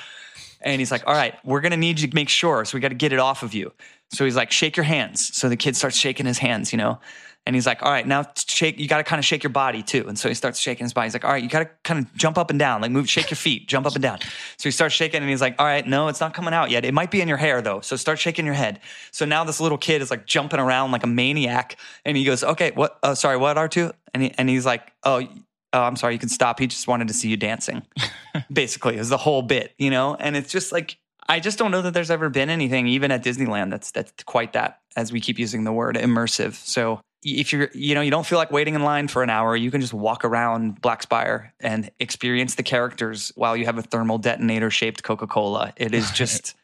And 0.60 0.78
he's 0.78 0.90
like, 0.90 1.04
all 1.06 1.14
right, 1.14 1.34
we're 1.44 1.60
going 1.60 1.72
to 1.72 1.78
need 1.78 2.00
you 2.00 2.08
to 2.08 2.14
make 2.14 2.28
sure. 2.28 2.64
So 2.64 2.76
we 2.76 2.80
got 2.80 2.88
to 2.88 2.94
get 2.94 3.12
it 3.12 3.18
off 3.18 3.42
of 3.42 3.54
you. 3.54 3.72
So 4.12 4.24
he's 4.24 4.36
like, 4.36 4.50
shake 4.50 4.76
your 4.76 4.84
hands. 4.84 5.34
So 5.34 5.48
the 5.48 5.56
kid 5.56 5.74
starts 5.76 5.96
shaking 5.96 6.26
his 6.26 6.38
hands, 6.38 6.72
you 6.72 6.78
know? 6.78 7.00
And 7.44 7.56
he's 7.56 7.66
like, 7.66 7.82
all 7.82 7.90
right, 7.90 8.06
now 8.06 8.24
shake, 8.36 8.78
you 8.78 8.86
got 8.86 8.98
to 8.98 9.02
kind 9.02 9.18
of 9.18 9.24
shake 9.24 9.42
your 9.42 9.50
body 9.50 9.82
too. 9.82 10.04
And 10.06 10.16
so 10.16 10.28
he 10.28 10.34
starts 10.34 10.60
shaking 10.60 10.84
his 10.84 10.92
body. 10.92 11.06
He's 11.06 11.14
like, 11.14 11.24
all 11.24 11.32
right, 11.32 11.42
you 11.42 11.48
got 11.48 11.60
to 11.60 11.70
kind 11.82 11.98
of 11.98 12.14
jump 12.14 12.38
up 12.38 12.50
and 12.50 12.58
down, 12.58 12.80
like 12.82 12.92
move, 12.92 13.10
shake 13.10 13.30
your 13.30 13.36
feet, 13.36 13.66
jump 13.66 13.84
up 13.84 13.94
and 13.94 14.02
down. 14.02 14.20
So 14.58 14.68
he 14.68 14.70
starts 14.70 14.94
shaking 14.94 15.22
and 15.22 15.28
he's 15.28 15.40
like, 15.40 15.56
all 15.58 15.66
right, 15.66 15.84
no, 15.84 16.06
it's 16.06 16.20
not 16.20 16.34
coming 16.34 16.54
out 16.54 16.70
yet. 16.70 16.84
It 16.84 16.94
might 16.94 17.10
be 17.10 17.20
in 17.20 17.26
your 17.26 17.38
hair 17.38 17.60
though. 17.60 17.80
So 17.80 17.96
start 17.96 18.20
shaking 18.20 18.46
your 18.46 18.54
head. 18.54 18.78
So 19.10 19.24
now 19.24 19.42
this 19.42 19.60
little 19.60 19.78
kid 19.78 20.02
is 20.02 20.10
like 20.10 20.24
jumping 20.24 20.60
around 20.60 20.92
like 20.92 21.02
a 21.02 21.08
maniac. 21.08 21.76
And 22.04 22.16
he 22.16 22.22
goes, 22.22 22.44
okay, 22.44 22.70
what, 22.70 22.98
uh, 23.02 23.16
sorry, 23.16 23.38
what, 23.38 23.56
R2? 23.56 23.92
And, 24.14 24.22
he, 24.22 24.34
and 24.38 24.48
he's 24.48 24.64
like, 24.64 24.92
oh, 25.02 25.26
oh, 25.72 25.82
I'm 25.82 25.96
sorry, 25.96 26.12
you 26.12 26.20
can 26.20 26.28
stop. 26.28 26.60
He 26.60 26.68
just 26.68 26.86
wanted 26.86 27.08
to 27.08 27.14
see 27.14 27.28
you 27.28 27.36
dancing. 27.36 27.82
Basically, 28.52 28.96
was 28.98 29.08
the 29.08 29.16
whole 29.16 29.42
bit, 29.42 29.72
you 29.78 29.90
know? 29.90 30.14
And 30.14 30.36
it's 30.36 30.52
just 30.52 30.70
like, 30.70 30.96
I 31.28 31.40
just 31.40 31.58
don't 31.58 31.70
know 31.70 31.82
that 31.82 31.94
there's 31.94 32.10
ever 32.10 32.28
been 32.28 32.50
anything, 32.50 32.86
even 32.86 33.10
at 33.10 33.22
Disneyland, 33.22 33.70
that's 33.70 33.90
that's 33.90 34.12
quite 34.24 34.52
that. 34.54 34.80
As 34.96 35.12
we 35.12 35.20
keep 35.20 35.38
using 35.38 35.64
the 35.64 35.72
word 35.72 35.96
immersive, 35.96 36.54
so 36.54 37.00
if 37.22 37.52
you're 37.52 37.70
you 37.72 37.94
know 37.94 38.00
you 38.00 38.10
don't 38.10 38.26
feel 38.26 38.38
like 38.38 38.50
waiting 38.50 38.74
in 38.74 38.82
line 38.82 39.08
for 39.08 39.22
an 39.22 39.30
hour, 39.30 39.56
you 39.56 39.70
can 39.70 39.80
just 39.80 39.94
walk 39.94 40.24
around 40.24 40.80
Black 40.80 41.02
Spire 41.02 41.54
and 41.60 41.90
experience 42.00 42.56
the 42.56 42.62
characters 42.62 43.32
while 43.34 43.56
you 43.56 43.64
have 43.64 43.78
a 43.78 43.82
thermal 43.82 44.18
detonator 44.18 44.70
shaped 44.70 45.02
Coca 45.02 45.26
Cola. 45.26 45.72
It 45.76 45.94
is 45.94 46.10
just 46.14 46.54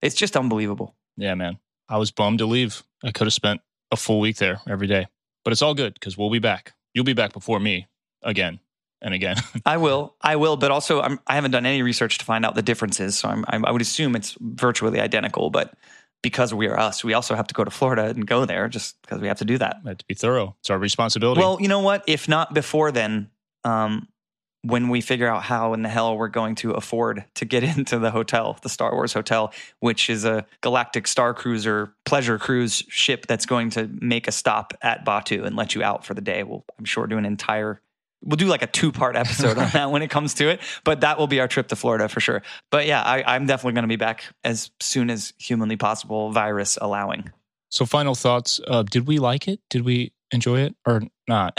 it's 0.00 0.14
just 0.14 0.36
unbelievable. 0.36 0.94
Yeah, 1.16 1.34
man. 1.34 1.58
I 1.88 1.98
was 1.98 2.10
bummed 2.10 2.38
to 2.38 2.46
leave. 2.46 2.82
I 3.04 3.10
could 3.12 3.26
have 3.26 3.34
spent 3.34 3.60
a 3.90 3.96
full 3.96 4.20
week 4.20 4.36
there 4.36 4.60
every 4.68 4.86
day, 4.86 5.06
but 5.44 5.52
it's 5.52 5.62
all 5.62 5.74
good 5.74 5.94
because 5.94 6.18
we'll 6.18 6.30
be 6.30 6.38
back. 6.38 6.72
You'll 6.94 7.04
be 7.04 7.14
back 7.14 7.32
before 7.32 7.60
me 7.60 7.86
again 8.22 8.60
and 9.02 9.12
again. 9.12 9.36
I 9.66 9.76
will, 9.76 10.14
I 10.22 10.36
will, 10.36 10.56
but 10.56 10.70
also 10.70 11.02
I'm, 11.02 11.20
I 11.26 11.34
have 11.34 11.42
not 11.44 11.50
done 11.50 11.66
any 11.66 11.82
research 11.82 12.18
to 12.18 12.24
find 12.24 12.46
out 12.46 12.54
the 12.54 12.62
differences. 12.62 13.18
So 13.18 13.28
I'm, 13.28 13.44
I'm, 13.48 13.66
I 13.66 13.70
would 13.70 13.82
assume 13.82 14.16
it's 14.16 14.36
virtually 14.40 15.00
identical, 15.00 15.50
but 15.50 15.74
because 16.22 16.54
we 16.54 16.68
are 16.68 16.78
us, 16.78 17.02
we 17.02 17.14
also 17.14 17.34
have 17.34 17.48
to 17.48 17.54
go 17.54 17.64
to 17.64 17.70
Florida 17.70 18.06
and 18.06 18.26
go 18.26 18.44
there 18.44 18.68
just 18.68 19.00
because 19.02 19.20
we 19.20 19.28
have 19.28 19.38
to 19.38 19.44
do 19.44 19.58
that. 19.58 19.80
We 19.84 19.90
have 19.90 19.98
to 19.98 20.06
be 20.06 20.14
thorough. 20.14 20.56
It's 20.60 20.70
our 20.70 20.78
responsibility. 20.78 21.40
Well, 21.40 21.58
you 21.60 21.68
know 21.68 21.80
what? 21.80 22.04
If 22.06 22.28
not 22.28 22.54
before 22.54 22.92
then, 22.92 23.28
um, 23.64 24.08
when 24.64 24.88
we 24.88 25.00
figure 25.00 25.26
out 25.26 25.42
how 25.42 25.74
in 25.74 25.82
the 25.82 25.88
hell 25.88 26.16
we're 26.16 26.28
going 26.28 26.54
to 26.54 26.70
afford 26.70 27.24
to 27.34 27.44
get 27.44 27.64
into 27.76 27.98
the 27.98 28.12
hotel, 28.12 28.56
the 28.62 28.68
Star 28.68 28.92
Wars 28.92 29.12
hotel, 29.12 29.52
which 29.80 30.08
is 30.08 30.24
a 30.24 30.46
galactic 30.60 31.08
star 31.08 31.34
cruiser 31.34 31.94
pleasure 32.04 32.38
cruise 32.38 32.84
ship 32.88 33.26
that's 33.26 33.46
going 33.46 33.70
to 33.70 33.90
make 34.00 34.28
a 34.28 34.32
stop 34.32 34.74
at 34.80 35.04
Batuu 35.04 35.44
and 35.44 35.56
let 35.56 35.74
you 35.74 35.82
out 35.82 36.04
for 36.04 36.14
the 36.14 36.20
day. 36.20 36.44
We'll, 36.44 36.64
I'm 36.78 36.84
sure, 36.84 37.08
do 37.08 37.18
an 37.18 37.26
entire 37.26 37.80
we'll 38.22 38.36
do 38.36 38.46
like 38.46 38.62
a 38.62 38.66
two 38.66 38.92
part 38.92 39.16
episode 39.16 39.58
on 39.58 39.68
that 39.70 39.90
when 39.90 40.02
it 40.02 40.10
comes 40.10 40.34
to 40.34 40.48
it. 40.48 40.60
But 40.84 41.00
that 41.00 41.18
will 41.18 41.26
be 41.26 41.40
our 41.40 41.48
trip 41.48 41.68
to 41.68 41.76
Florida 41.76 42.08
for 42.08 42.20
sure. 42.20 42.42
But 42.70 42.86
yeah, 42.86 43.02
I, 43.02 43.36
am 43.36 43.46
definitely 43.46 43.74
going 43.74 43.84
to 43.84 43.88
be 43.88 43.96
back 43.96 44.24
as 44.44 44.70
soon 44.80 45.10
as 45.10 45.32
humanly 45.38 45.76
possible, 45.76 46.30
virus 46.30 46.78
allowing. 46.80 47.30
So, 47.70 47.86
final 47.86 48.14
thoughts. 48.14 48.60
Uh, 48.66 48.82
did 48.82 49.06
we 49.06 49.18
like 49.18 49.48
it? 49.48 49.60
Did 49.70 49.84
we 49.84 50.12
enjoy 50.30 50.60
it 50.60 50.76
or 50.86 51.02
not? 51.28 51.58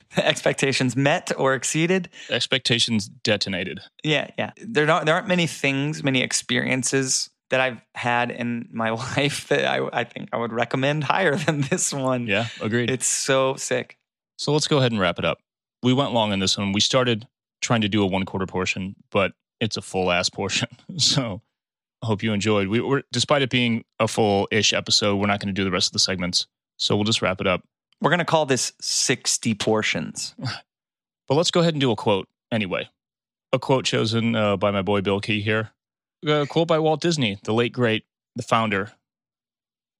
Expectations 0.16 0.96
met 0.96 1.30
or 1.36 1.54
exceeded. 1.54 2.08
Expectations 2.30 3.08
detonated. 3.08 3.80
Yeah, 4.02 4.30
yeah. 4.36 4.50
There 4.56 4.84
not 4.84 5.06
there 5.06 5.14
aren't 5.14 5.28
many 5.28 5.46
things, 5.46 6.02
many 6.02 6.20
experiences 6.20 7.30
that 7.50 7.60
I've 7.60 7.80
had 7.94 8.32
in 8.32 8.68
my 8.72 8.90
life 9.16 9.46
that 9.48 9.66
I, 9.66 9.88
I 9.92 10.04
think 10.04 10.30
I 10.32 10.38
would 10.38 10.52
recommend 10.52 11.04
higher 11.04 11.36
than 11.36 11.60
this 11.60 11.92
one. 11.92 12.26
Yeah, 12.26 12.48
agreed. 12.60 12.90
It's 12.90 13.06
so 13.06 13.54
sick. 13.54 13.98
So 14.36 14.52
let's 14.52 14.66
go 14.66 14.78
ahead 14.78 14.90
and 14.90 15.00
wrap 15.00 15.18
it 15.18 15.24
up 15.24 15.38
we 15.82 15.92
went 15.92 16.12
long 16.12 16.32
on 16.32 16.38
this 16.38 16.58
one. 16.58 16.72
We 16.72 16.80
started 16.80 17.26
trying 17.60 17.80
to 17.82 17.88
do 17.88 18.02
a 18.02 18.06
one 18.06 18.24
quarter 18.24 18.46
portion, 18.46 18.96
but 19.10 19.32
it's 19.60 19.76
a 19.76 19.82
full 19.82 20.10
ass 20.10 20.28
portion. 20.28 20.68
So 20.98 21.40
I 22.02 22.06
hope 22.06 22.22
you 22.22 22.32
enjoyed. 22.32 22.68
We 22.68 22.80
were, 22.80 23.02
despite 23.12 23.42
it 23.42 23.50
being 23.50 23.84
a 23.98 24.08
full 24.08 24.48
ish 24.50 24.72
episode, 24.72 25.16
we're 25.16 25.26
not 25.26 25.40
going 25.40 25.54
to 25.54 25.58
do 25.58 25.64
the 25.64 25.70
rest 25.70 25.88
of 25.88 25.92
the 25.92 25.98
segments. 25.98 26.46
So 26.78 26.96
we'll 26.96 27.04
just 27.04 27.22
wrap 27.22 27.40
it 27.40 27.46
up. 27.46 27.62
We're 28.00 28.10
going 28.10 28.18
to 28.20 28.24
call 28.24 28.46
this 28.46 28.72
60 28.80 29.54
portions. 29.54 30.34
but 31.28 31.34
let's 31.34 31.50
go 31.50 31.60
ahead 31.60 31.74
and 31.74 31.80
do 31.80 31.90
a 31.90 31.96
quote 31.96 32.28
anyway. 32.50 32.88
A 33.52 33.58
quote 33.58 33.84
chosen 33.84 34.34
uh, 34.34 34.56
by 34.56 34.70
my 34.70 34.82
boy 34.82 35.00
Bill 35.00 35.20
Key 35.20 35.40
here. 35.42 35.70
A 36.26 36.46
quote 36.46 36.68
by 36.68 36.78
Walt 36.78 37.00
Disney, 37.00 37.38
the 37.44 37.52
late 37.52 37.72
great, 37.72 38.04
the 38.36 38.42
founder. 38.42 38.92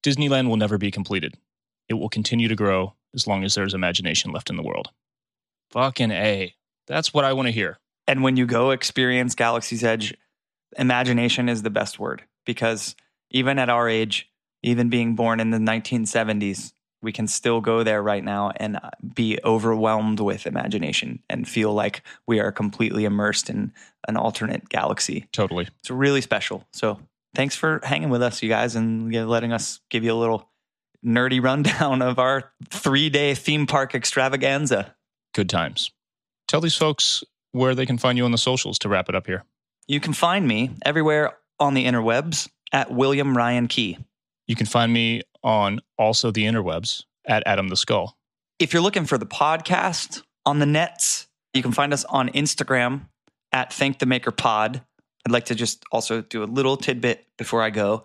Disneyland 0.03 0.49
will 0.49 0.57
never 0.57 0.79
be 0.79 0.91
completed. 0.91 1.35
It 1.89 1.95
will 1.95 2.09
continue 2.09 2.49
to 2.49 2.55
grow 2.55 2.95
as 3.15 3.27
long 3.27 3.45
as 3.45 3.55
there's 3.55 3.75
imagination 3.75 4.33
left 4.33 4.51
in 4.51 4.57
the 4.57 4.63
world. 4.63 4.91
Fucking 5.71 6.11
A. 6.11 6.55
That's 6.87 7.15
what 7.15 7.25
I 7.25 7.33
want 7.33 7.47
to 7.47 7.53
hear. 7.53 7.79
And 8.07 8.23
when 8.23 8.37
you 8.37 8.47
go 8.47 8.71
experience 8.71 9.35
Galaxy's 9.35 9.85
Edge, 9.85 10.15
imagination 10.77 11.49
is 11.49 11.63
the 11.63 11.71
best 11.71 11.99
word 11.99 12.25
because 12.45 12.97
even 13.31 13.59
at 13.59 13.69
our 13.69 13.89
age, 13.89 14.29
even 14.63 14.89
being 14.89 15.15
born 15.15 15.41
in 15.41 15.51
the 15.51 15.59
1970s, 15.59 16.73
we 17.03 17.13
can 17.13 17.27
still 17.27 17.61
go 17.61 17.83
there 17.83 18.03
right 18.03 18.23
now 18.23 18.53
and 18.57 18.77
uh, 18.77 18.91
be 19.15 19.39
overwhelmed 19.45 20.21
with 20.21 20.47
imagination 20.47 21.23
and 21.31 21.49
feel 21.49 21.73
like 21.73 22.03
we 22.27 22.41
are 22.41 22.53
completely 22.53 23.05
immersed 23.05 23.49
in 23.49 23.73
an 24.07 24.17
alternate 24.17 24.69
galaxy. 24.69 25.29
Totally. 25.33 25.69
It's 25.81 25.91
really 25.91 26.21
special. 26.21 26.67
So 26.73 26.99
thanks 27.35 27.57
for 27.57 27.81
hanging 27.85 28.11
with 28.11 28.23
us, 28.23 28.43
you 28.43 28.49
guys, 28.49 28.77
and 28.77 29.15
letting 29.29 29.53
us 29.53 29.81
give 29.89 30.05
you 30.05 30.13
a 30.13 30.15
little 30.15 30.49
nerdy 31.05 31.43
rundown 31.43 32.03
of 32.03 32.19
our 32.19 32.53
three 32.69 33.09
day 33.09 33.35
theme 33.35 33.67
park 33.67 33.95
extravaganza 33.95 34.95
good 35.35 35.49
times. 35.49 35.91
Tell 36.49 36.61
these 36.61 36.77
folks 36.77 37.23
where 37.53 37.75
they 37.75 37.87
can 37.87 37.99
find 37.99 38.19
you 38.19 38.25
on 38.25 38.33
the 38.33 38.39
socials 38.39 38.79
to 38.81 38.89
wrap 38.89 39.09
it 39.09 39.15
up 39.15 39.27
here. 39.27 39.45
You 39.87 40.01
can 40.01 40.13
find 40.13 40.47
me 40.47 40.71
everywhere 40.85 41.37
on 41.59 41.75
the 41.75 41.85
interwebs 41.87 42.49
at 42.73 42.91
William 42.91 43.37
Ryan 43.37 43.69
Key. 43.69 43.99
You 44.47 44.57
can 44.57 44.67
find 44.67 44.93
me 44.93 45.23
on 45.43 45.81
also 45.99 46.31
the 46.31 46.45
interwebs 46.45 47.05
at 47.27 47.43
Adam 47.47 47.69
the 47.69 47.77
Skull. 47.77 48.17
If 48.59 48.73
you're 48.73 48.83
looking 48.83 49.07
for 49.07 49.19
the 49.19 49.27
podcast 49.27 50.23
on 50.45 50.59
the 50.59 50.67
nets, 50.67 51.27
you 51.55 51.63
can 51.63 51.73
find 51.73 51.93
us 51.93 52.05
on 52.05 52.29
Instagram 52.31 53.07
at 53.53 53.73
Thank 53.73 53.99
the 53.99 54.07
Maker 54.07 54.31
Pod. 54.31 54.83
I'd 55.27 55.33
like 55.33 55.47
to 55.47 55.55
just 55.55 55.85
also 55.93 56.23
do 56.23 56.43
a 56.43 56.47
little 56.47 56.77
tidbit 56.77 57.27
before 57.37 57.63
I 57.63 57.71
go. 57.71 58.05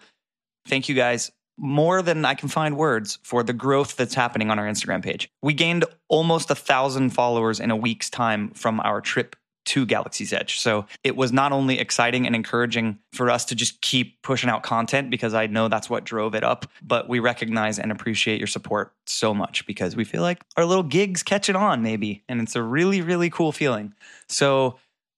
Thank 0.67 0.89
you 0.89 0.95
guys 0.95 1.31
more 1.57 2.01
than 2.01 2.25
I 2.25 2.33
can 2.33 2.49
find 2.49 2.77
words 2.77 3.19
for 3.23 3.43
the 3.43 3.53
growth 3.53 3.95
that's 3.95 4.13
happening 4.13 4.49
on 4.49 4.59
our 4.59 4.65
Instagram 4.65 5.03
page. 5.03 5.29
We 5.41 5.53
gained 5.53 5.85
almost 6.07 6.51
a 6.51 6.55
thousand 6.55 7.11
followers 7.11 7.59
in 7.59 7.71
a 7.71 7.75
week's 7.75 8.09
time 8.09 8.51
from 8.51 8.79
our 8.81 9.01
trip 9.01 9.35
to 9.65 9.85
Galaxy's 9.85 10.31
Edge. 10.31 10.59
So 10.59 10.85
it 11.03 11.15
was 11.15 11.31
not 11.31 11.51
only 11.51 11.79
exciting 11.79 12.27
and 12.27 12.35
encouraging 12.35 12.99
for 13.13 13.29
us 13.29 13.45
to 13.45 13.55
just 13.55 13.81
keep 13.81 14.21
pushing 14.21 14.49
out 14.49 14.63
content 14.63 15.09
because 15.09 15.33
I 15.33 15.47
know 15.47 15.67
that's 15.67 15.89
what 15.89 16.03
drove 16.03 16.35
it 16.35 16.43
up, 16.43 16.67
but 16.83 17.09
we 17.09 17.19
recognize 17.19 17.79
and 17.79 17.91
appreciate 17.91 18.39
your 18.39 18.47
support 18.47 18.93
so 19.07 19.33
much 19.33 19.65
because 19.65 19.95
we 19.95 20.03
feel 20.03 20.21
like 20.21 20.41
our 20.55 20.65
little 20.65 20.83
gigs 20.83 21.23
catching 21.23 21.55
on 21.55 21.81
maybe. 21.81 22.23
And 22.29 22.41
it's 22.41 22.55
a 22.55 22.61
really, 22.61 23.01
really 23.01 23.29
cool 23.31 23.51
feeling. 23.51 23.93
So 24.29 24.77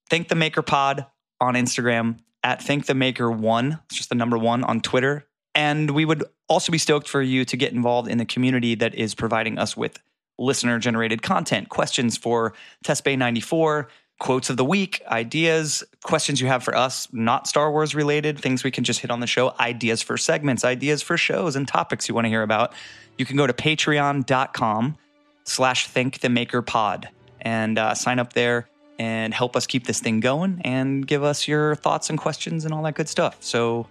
thank 0.10 0.30
the 0.30 0.36
Maker 0.36 0.62
Pod 0.62 1.06
on 1.42 1.56
Instagram 1.56 2.20
at 2.42 2.62
Thank 2.62 2.86
the 2.86 2.96
Maker 2.96 3.30
One. 3.30 3.80
It's 3.88 3.98
just 3.98 4.10
the 4.10 4.16
number 4.16 4.38
one 4.38 4.64
on 4.64 4.80
Twitter 4.80 5.28
and 5.58 5.90
we 5.90 6.06
would 6.06 6.24
also 6.48 6.72
be 6.72 6.78
stoked 6.78 7.10
for 7.10 7.20
you 7.20 7.44
to 7.44 7.58
get 7.58 7.74
involved 7.74 8.08
in 8.08 8.20
the 8.20 8.26
community 8.26 8.76
that 8.76 8.94
is 8.94 9.16
providing 9.16 9.58
us 9.58 9.76
with 9.76 9.98
listener 10.38 10.78
generated 10.78 11.24
content, 11.24 11.70
questions 11.70 12.16
for 12.16 12.54
Test 12.84 13.04
Bay 13.04 13.16
94, 13.16 13.90
quotes 14.20 14.52
of 14.52 14.58
the 14.58 14.64
week, 14.64 15.02
ideas, 15.08 15.84
questions 16.04 16.40
you 16.40 16.46
have 16.46 16.64
for 16.64 16.76
us, 16.76 17.08
not 17.12 17.48
Star 17.48 17.72
Wars 17.72 17.96
related, 17.96 18.40
things 18.40 18.64
we 18.64 18.70
can 18.70 18.84
just 18.84 19.00
hit 19.00 19.10
on 19.10 19.20
the 19.20 19.26
show, 19.26 19.52
ideas 19.60 20.04
for 20.04 20.16
segments, 20.16 20.64
ideas 20.64 21.02
for 21.02 21.18
shows 21.18 21.56
and 21.56 21.68
topics 21.68 22.08
you 22.08 22.14
want 22.14 22.26
to 22.26 22.30
hear 22.30 22.44
about. 22.44 22.74
You 23.18 23.26
can 23.26 23.36
go 23.36 23.48
to 23.48 23.54
patreon.com 23.54 24.96
slash 25.44 25.88
thank 25.88 26.20
the 26.20 26.30
maker 26.30 26.62
pod 26.62 27.10
and 27.42 27.80
uh, 27.80 27.96
sign 27.96 28.20
up 28.20 28.34
there 28.34 28.70
and 29.00 29.34
help 29.34 29.56
us 29.56 29.66
keep 29.66 29.88
this 29.88 30.00
thing 30.00 30.20
going 30.20 30.62
and 30.64 31.08
give 31.08 31.24
us 31.24 31.48
your 31.48 31.74
thoughts 31.74 32.12
and 32.12 32.20
questions 32.20 32.64
and 32.64 32.76
all 32.76 32.84
that 32.84 32.94
good 32.94 33.10
stuff. 33.10 33.38
So 33.40 33.88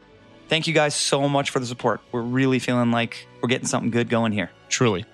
Thank 0.48 0.66
you 0.66 0.74
guys 0.74 0.94
so 0.94 1.28
much 1.28 1.50
for 1.50 1.58
the 1.58 1.66
support. 1.66 2.00
We're 2.12 2.22
really 2.22 2.58
feeling 2.58 2.92
like 2.92 3.26
we're 3.42 3.48
getting 3.48 3.66
something 3.66 3.90
good 3.90 4.08
going 4.08 4.32
here. 4.32 4.50
Truly. 4.68 5.04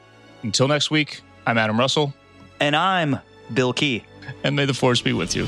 Until 0.42 0.68
next 0.68 0.90
week, 0.90 1.22
I'm 1.46 1.56
Adam 1.58 1.78
Russell. 1.78 2.12
And 2.60 2.76
I'm 2.76 3.18
Bill 3.52 3.72
Key. 3.72 4.04
And 4.44 4.54
may 4.54 4.66
the 4.66 4.74
force 4.74 5.00
be 5.00 5.12
with 5.12 5.34
you. 5.34 5.46